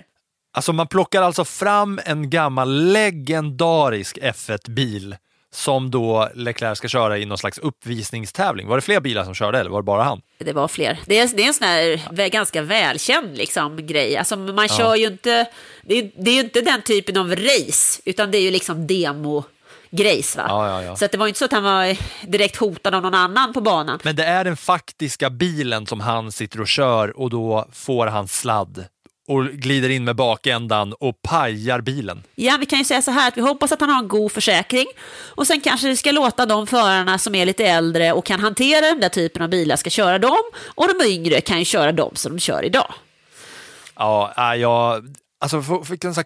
Alltså 0.53 0.73
man 0.73 0.87
plockar 0.87 1.21
alltså 1.21 1.45
fram 1.45 1.99
en 2.05 2.29
gammal 2.29 2.91
legendarisk 2.91 4.17
F1-bil 4.17 5.15
som 5.55 5.91
då 5.91 6.29
Leclerc 6.35 6.77
ska 6.77 6.87
köra 6.87 7.17
i 7.17 7.25
någon 7.25 7.37
slags 7.37 7.57
uppvisningstävling. 7.57 8.67
Var 8.67 8.75
det 8.75 8.81
fler 8.81 8.99
bilar 8.99 9.23
som 9.23 9.33
körde 9.33 9.59
eller 9.59 9.69
var 9.69 9.81
det 9.81 9.85
bara 9.85 10.03
han? 10.03 10.21
Det 10.37 10.53
var 10.53 10.67
fler. 10.67 10.99
Det 11.05 11.19
är, 11.19 11.29
det 11.35 11.43
är 11.43 11.47
en 11.47 11.53
sån 11.53 11.67
här 11.67 12.29
ganska 12.29 12.61
välkänd 12.61 13.37
liksom, 13.37 13.87
grej. 13.87 14.17
Alltså, 14.17 14.37
man 14.37 14.67
kör 14.67 14.83
ja. 14.83 14.97
ju 14.97 15.07
inte, 15.07 15.45
det 15.83 15.95
är, 15.95 16.11
det 16.23 16.31
är 16.31 16.35
ju 16.35 16.41
inte 16.41 16.61
den 16.61 16.81
typen 16.81 17.17
av 17.17 17.35
race, 17.35 18.01
utan 18.05 18.31
det 18.31 18.37
är 18.37 18.41
ju 18.41 18.51
liksom 18.51 18.87
demo 18.87 19.43
grejs. 19.91 20.37
Va? 20.37 20.45
Ja, 20.47 20.69
ja, 20.69 20.83
ja. 20.83 20.95
Så 20.95 21.07
det 21.07 21.17
var 21.17 21.27
inte 21.27 21.39
så 21.39 21.45
att 21.45 21.51
han 21.51 21.63
var 21.63 21.97
direkt 22.27 22.55
hotad 22.55 22.95
av 22.95 23.01
någon 23.01 23.13
annan 23.13 23.53
på 23.53 23.61
banan. 23.61 23.99
Men 24.03 24.15
det 24.15 24.25
är 24.25 24.43
den 24.43 24.57
faktiska 24.57 25.29
bilen 25.29 25.87
som 25.87 25.99
han 25.99 26.31
sitter 26.31 26.61
och 26.61 26.67
kör 26.67 27.19
och 27.19 27.29
då 27.29 27.67
får 27.71 28.07
han 28.07 28.27
sladd 28.27 28.85
och 29.27 29.45
glider 29.45 29.89
in 29.89 30.03
med 30.03 30.15
bakändan 30.15 30.93
och 30.93 31.21
pajar 31.21 31.81
bilen. 31.81 32.23
Ja, 32.35 32.57
vi 32.59 32.65
kan 32.65 32.79
ju 32.79 32.85
säga 32.85 33.01
så 33.01 33.11
här 33.11 33.27
att 33.27 33.37
vi 33.37 33.41
hoppas 33.41 33.71
att 33.71 33.81
han 33.81 33.89
har 33.89 33.99
en 33.99 34.07
god 34.07 34.31
försäkring 34.31 34.85
och 35.27 35.47
sen 35.47 35.61
kanske 35.61 35.87
vi 35.87 35.97
ska 35.97 36.11
låta 36.11 36.45
de 36.45 36.67
förarna 36.67 37.17
som 37.17 37.35
är 37.35 37.45
lite 37.45 37.65
äldre 37.65 38.13
och 38.13 38.25
kan 38.25 38.39
hantera 38.39 38.85
den 38.85 38.99
där 38.99 39.09
typen 39.09 39.41
av 39.41 39.49
bilar 39.49 39.75
ska 39.75 39.89
köra 39.89 40.19
dem 40.19 40.43
och 40.75 40.87
de 40.87 41.05
yngre 41.05 41.41
kan 41.41 41.59
ju 41.59 41.65
köra 41.65 41.91
dem 41.91 42.11
som 42.15 42.31
de 42.31 42.39
kör 42.39 42.65
idag. 42.65 42.93
Ja, 43.95 44.33
äh, 44.37 44.61
jag 44.61 45.15
alltså, 45.39 45.83
fick 45.83 46.03
en 46.03 46.15
sån 46.15 46.23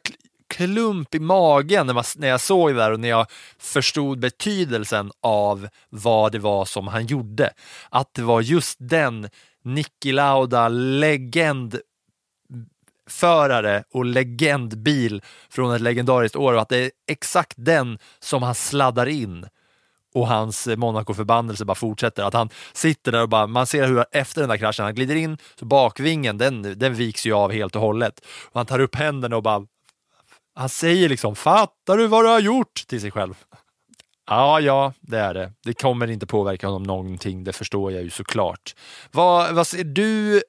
klump 0.50 1.16
i 1.16 1.20
magen 1.20 1.88
när, 1.88 1.94
man, 1.94 2.04
när 2.16 2.28
jag 2.28 2.42
såg 2.42 2.70
det 2.70 2.76
där 2.76 2.92
och 2.92 3.00
när 3.00 3.10
jag 3.10 3.26
förstod 3.60 4.20
betydelsen 4.20 5.12
av 5.22 5.68
vad 5.90 6.32
det 6.32 6.40
var 6.40 6.66
som 6.66 6.88
han 6.88 7.06
gjorde. 7.06 7.50
Att 7.90 8.14
det 8.14 8.22
var 8.22 8.42
just 8.42 8.78
den 8.80 9.30
Niki 9.64 10.12
Lauda 10.12 10.68
legend 10.70 11.80
förare 13.10 13.84
och 13.94 14.06
legendbil 14.06 15.22
från 15.50 15.76
ett 15.76 15.82
legendariskt 15.82 16.36
år 16.36 16.54
och 16.54 16.62
att 16.62 16.70
det 16.70 16.78
är 16.78 16.92
exakt 17.08 17.54
den 17.58 18.00
som 18.20 18.44
han 18.44 18.56
sladdar 18.56 19.06
in 19.06 19.46
och 20.14 20.28
hans 20.28 20.68
Monaco-förbannelse 20.68 21.66
bara 21.66 21.76
fortsätter. 21.76 22.24
Att 22.24 22.34
han 22.34 22.50
sitter 22.74 23.12
där 23.12 23.22
och 23.22 23.30
bara, 23.30 23.48
man 23.48 23.68
ser 23.68 23.88
hur 23.88 24.06
efter 24.12 24.42
den 24.42 24.50
där 24.50 24.58
kraschen, 24.58 24.86
han 24.86 24.96
glider 24.96 25.16
in, 25.16 25.38
så 25.60 25.66
bakvingen 25.66 26.38
den, 26.38 26.80
den 26.80 26.94
viks 26.94 27.26
ju 27.26 27.34
av 27.34 27.52
helt 27.52 27.76
och 27.76 27.82
hållet. 27.82 28.26
Och 28.46 28.60
han 28.60 28.66
tar 28.66 28.80
upp 28.80 28.96
händerna 28.96 29.36
och 29.36 29.44
bara, 29.44 29.66
han 30.56 30.70
säger 30.70 31.10
liksom, 31.10 31.36
fattar 31.36 31.98
du 31.98 32.08
vad 32.08 32.26
du 32.26 32.30
har 32.30 32.40
gjort 32.40 32.84
till 32.88 33.02
sig 33.02 33.12
själv? 33.12 33.34
Ja, 34.30 34.60
ja, 34.60 34.94
det 35.02 35.20
är 35.20 35.34
det. 35.34 35.54
Det 35.64 35.74
kommer 35.74 36.10
inte 36.10 36.28
påverka 36.28 36.68
honom 36.68 36.84
någonting, 36.84 37.44
det 37.44 37.54
förstår 37.54 37.92
jag 37.92 38.04
ju 38.04 38.10
såklart. 38.10 38.76
Vad, 39.12 39.56
vad 39.56 39.68
ser 39.68 39.84
du 39.84 40.42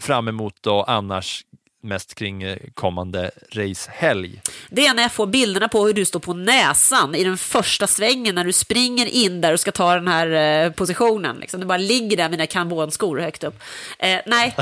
fram 0.00 0.28
emot 0.28 0.54
då 0.60 0.82
annars 0.82 1.44
mest 1.82 2.14
kring 2.14 2.42
eh, 2.42 2.58
kommande 2.74 3.30
racehelg. 3.50 4.40
Det 4.68 4.86
är 4.86 4.94
när 4.94 5.02
jag 5.02 5.12
får 5.12 5.26
bilderna 5.26 5.68
på 5.68 5.86
hur 5.86 5.92
du 5.94 6.04
står 6.04 6.20
på 6.20 6.34
näsan 6.34 7.14
i 7.14 7.24
den 7.24 7.38
första 7.38 7.86
svängen 7.86 8.34
när 8.34 8.44
du 8.44 8.52
springer 8.52 9.06
in 9.06 9.40
där 9.40 9.52
och 9.52 9.60
ska 9.60 9.72
ta 9.72 9.94
den 9.94 10.08
här 10.08 10.64
eh, 10.64 10.72
positionen. 10.72 11.36
Liksom. 11.36 11.60
Du 11.60 11.66
bara 11.66 11.78
ligger 11.78 12.16
där 12.16 12.28
med 12.28 12.38
dina 12.38 12.46
karbonskor 12.46 13.18
högt 13.18 13.44
upp. 13.44 13.62
Eh, 13.98 14.20
nej. 14.26 14.56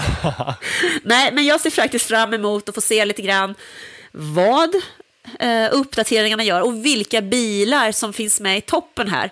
nej, 1.03 1.31
men 1.33 1.45
jag 1.45 1.61
ser 1.61 1.71
faktiskt 1.71 2.07
fram 2.07 2.35
emot 2.35 2.69
att 2.69 2.75
få 2.75 2.81
se 2.81 3.05
lite 3.05 3.23
grann 3.23 3.55
vad 4.13 4.75
eh, 5.39 5.69
uppdateringarna 5.73 6.45
gör 6.45 6.61
och 6.61 6.85
vilka 6.85 7.23
bilar 7.23 7.93
som 7.93 8.13
finns 8.13 8.41
med 8.41 8.59
i 8.59 8.61
toppen 8.61 9.09
här. 9.09 9.31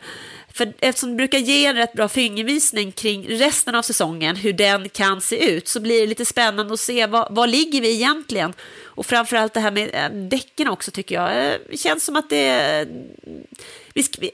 För 0.58 0.72
eftersom 0.78 1.10
det 1.10 1.16
brukar 1.16 1.38
ge 1.38 1.66
en 1.66 1.76
rätt 1.76 1.92
bra 1.92 2.08
fingervisning 2.08 2.92
kring 2.92 3.28
resten 3.28 3.74
av 3.74 3.82
säsongen, 3.82 4.36
hur 4.36 4.52
den 4.52 4.88
kan 4.88 5.20
se 5.20 5.50
ut, 5.50 5.68
så 5.68 5.80
blir 5.80 6.00
det 6.00 6.06
lite 6.06 6.24
spännande 6.24 6.74
att 6.74 6.80
se 6.80 7.06
vad, 7.06 7.34
vad 7.34 7.50
ligger 7.50 7.80
vi 7.80 7.94
egentligen? 7.94 8.52
Och 8.84 9.06
framförallt 9.06 9.54
det 9.54 9.60
här 9.60 9.70
med 9.70 9.90
eh, 9.94 10.10
däcken 10.10 10.68
också 10.68 10.90
tycker 10.90 11.14
jag. 11.14 11.58
Det 11.70 11.76
känns 11.76 12.04
som 12.04 12.16
att 12.16 12.30
det... 12.30 12.86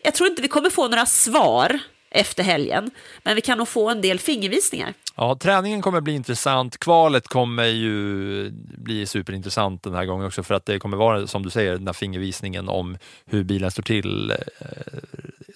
Jag 0.03 0.15
tror 0.15 0.29
inte 0.31 0.43
vi 0.43 0.49
kommer 0.49 0.71
få 0.71 0.89
några 0.89 1.07
svar 1.07 1.81
efter 2.11 2.43
helgen, 2.43 2.91
men 3.23 3.35
vi 3.35 3.41
kan 3.41 3.59
nog 3.59 3.69
få 3.69 3.91
en 3.91 4.01
del 4.01 4.19
fingervisningar. 4.19 4.95
Ja, 5.17 5.39
träningen 5.41 5.83
kommer 5.83 6.01
bli 6.01 6.13
intressant. 6.13 6.79
Kvalet 6.79 7.29
kommer 7.29 7.65
ju 7.65 8.51
bli 8.79 9.07
superintressant 9.07 9.83
den 9.83 9.95
här 9.95 10.05
gången 10.05 10.27
också 10.27 10.43
för 10.43 10.55
att 10.55 10.67
det 10.67 10.79
kommer 10.79 10.97
vara, 10.97 11.27
som 11.27 11.43
du 11.43 11.51
säger, 11.51 11.73
den 11.73 11.87
här 11.87 11.93
fingervisningen 11.93 12.69
om 12.69 12.97
hur 13.27 13.45
bilen 13.45 13.71
står 13.71 13.83
till 13.83 14.31
eh, 14.31 14.37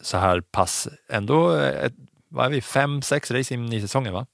så 0.09 0.17
här 0.17 0.41
pass, 0.41 0.89
ändå, 1.09 1.57
eh, 1.57 1.85
ett, 1.85 1.93
vad 2.29 2.47
är 2.47 2.51
vi, 2.51 2.61
fem, 2.61 3.03
sex 3.03 3.31
race 3.31 3.55
in 3.55 3.73
i 3.73 3.81
säsongen 3.81 4.13
va? 4.13 4.27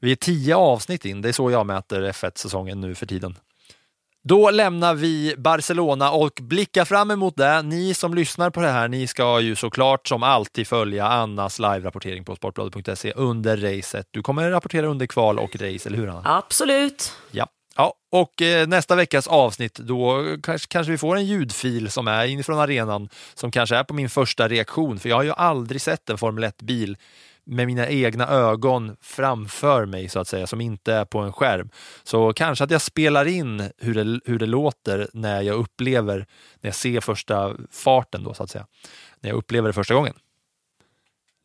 Vi 0.00 0.12
är 0.12 0.16
tio 0.16 0.56
avsnitt 0.56 1.04
in, 1.04 1.22
det 1.22 1.28
är 1.28 1.32
så 1.32 1.50
jag 1.50 1.66
mäter 1.66 2.02
F1-säsongen 2.02 2.80
nu 2.80 2.94
för 2.94 3.06
tiden. 3.06 3.36
Då 4.22 4.50
lämnar 4.50 4.94
vi 4.94 5.34
Barcelona 5.38 6.10
och 6.10 6.38
blickar 6.40 6.84
fram 6.84 7.10
emot 7.10 7.36
det. 7.36 7.62
Ni 7.62 7.94
som 7.94 8.14
lyssnar 8.14 8.50
på 8.50 8.60
det 8.60 8.68
här, 8.68 8.88
ni 8.88 9.06
ska 9.06 9.40
ju 9.40 9.56
såklart 9.56 10.08
som 10.08 10.22
alltid 10.22 10.66
följa 10.66 11.06
Annas 11.06 11.58
live-rapportering 11.58 12.24
på 12.24 12.36
sportbladet.se 12.36 13.12
under 13.12 13.56
racet. 13.56 14.08
Du 14.10 14.22
kommer 14.22 14.50
rapportera 14.50 14.86
under 14.86 15.06
kval 15.06 15.38
och 15.38 15.56
race, 15.56 15.88
eller 15.88 15.96
hur 15.96 16.08
Anna? 16.08 16.22
Absolut. 16.24 17.12
Ja. 17.30 17.46
Ja, 17.80 17.94
och 18.10 18.42
eh, 18.42 18.68
nästa 18.68 18.96
veckas 18.96 19.26
avsnitt, 19.26 19.74
då 19.74 20.24
kanske, 20.42 20.68
kanske 20.68 20.90
vi 20.90 20.98
får 20.98 21.16
en 21.16 21.26
ljudfil 21.26 21.90
som 21.90 22.08
är 22.08 22.26
inifrån 22.26 22.58
arenan, 22.58 23.08
som 23.34 23.50
kanske 23.50 23.76
är 23.76 23.84
på 23.84 23.94
min 23.94 24.08
första 24.08 24.48
reaktion, 24.48 24.98
för 24.98 25.08
jag 25.08 25.16
har 25.16 25.22
ju 25.22 25.32
aldrig 25.32 25.80
sett 25.80 26.10
en 26.10 26.18
Formel 26.18 26.44
1-bil 26.44 26.96
med 27.44 27.66
mina 27.66 27.88
egna 27.88 28.28
ögon 28.28 28.96
framför 29.00 29.86
mig 29.86 30.08
så 30.08 30.20
att 30.20 30.28
säga, 30.28 30.46
som 30.46 30.60
inte 30.60 30.94
är 30.94 31.04
på 31.04 31.18
en 31.18 31.32
skärm. 31.32 31.70
Så 32.02 32.32
kanske 32.32 32.64
att 32.64 32.70
jag 32.70 32.82
spelar 32.82 33.26
in 33.26 33.70
hur 33.78 33.94
det, 33.94 34.20
hur 34.24 34.38
det 34.38 34.46
låter 34.46 35.08
när 35.12 35.42
jag 35.42 35.56
upplever, 35.56 36.26
när 36.60 36.68
jag 36.68 36.74
ser 36.74 37.00
första 37.00 37.54
farten 37.70 38.24
då 38.24 38.34
så 38.34 38.42
att 38.42 38.50
säga, 38.50 38.66
när 39.20 39.30
jag 39.30 39.36
upplever 39.36 39.68
det 39.68 39.72
första 39.72 39.94
gången. 39.94 40.14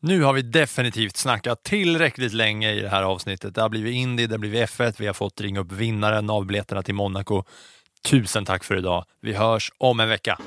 Nu 0.02 0.22
har 0.22 0.32
vi 0.32 0.42
definitivt 0.42 1.16
snackat 1.16 1.62
tillräckligt 1.62 2.32
länge 2.32 2.72
i 2.72 2.80
det 2.80 2.88
här 2.88 3.02
avsnittet. 3.02 3.54
Det 3.54 3.62
har 3.62 3.68
blivit 3.68 3.94
Indy, 3.94 4.26
det 4.26 4.34
har 4.34 4.38
blivit 4.38 4.70
F1, 4.70 4.94
vi 4.98 5.06
har 5.06 5.14
fått 5.14 5.40
ringa 5.40 5.60
upp 5.60 5.72
vinnaren 5.72 6.30
av 6.30 6.46
biljetterna 6.46 6.82
till 6.82 6.94
Monaco. 6.94 7.44
Tusen 8.08 8.44
tack 8.44 8.64
för 8.64 8.76
idag. 8.76 9.04
Vi 9.20 9.32
hörs 9.32 9.72
om 9.78 10.00
en 10.00 10.08
vecka. 10.08 10.38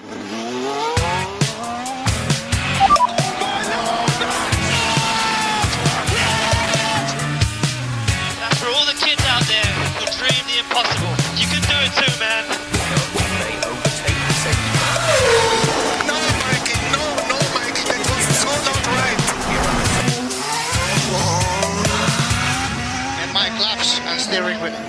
And 24.31 24.61
my 24.61 24.88